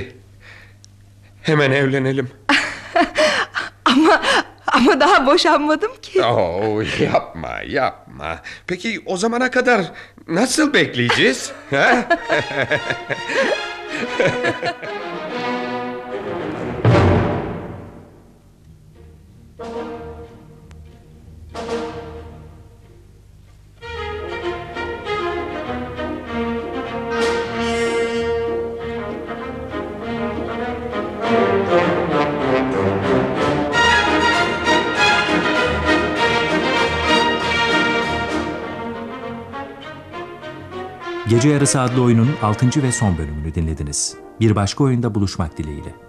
Hemen 1.41 1.71
evlenelim. 1.71 2.29
Ama 3.85 4.21
ama 4.75 4.99
daha 4.99 5.25
boşanmadım 5.25 5.91
ki. 6.01 6.23
Oh, 6.23 7.01
yapma 7.01 7.59
yapma. 7.67 8.39
Peki 8.67 9.01
o 9.05 9.17
zamana 9.17 9.51
kadar 9.51 9.81
nasıl 10.27 10.73
bekleyeceğiz? 10.73 11.51
ha? 11.69 12.05
Gece 41.45 41.53
Yarısı 41.53 41.81
adlı 41.81 42.01
oyunun 42.01 42.29
6. 42.41 42.83
ve 42.83 42.91
son 42.91 43.17
bölümünü 43.17 43.55
dinlediniz. 43.55 44.15
Bir 44.39 44.55
başka 44.55 44.83
oyunda 44.83 45.15
buluşmak 45.15 45.57
dileğiyle. 45.57 46.04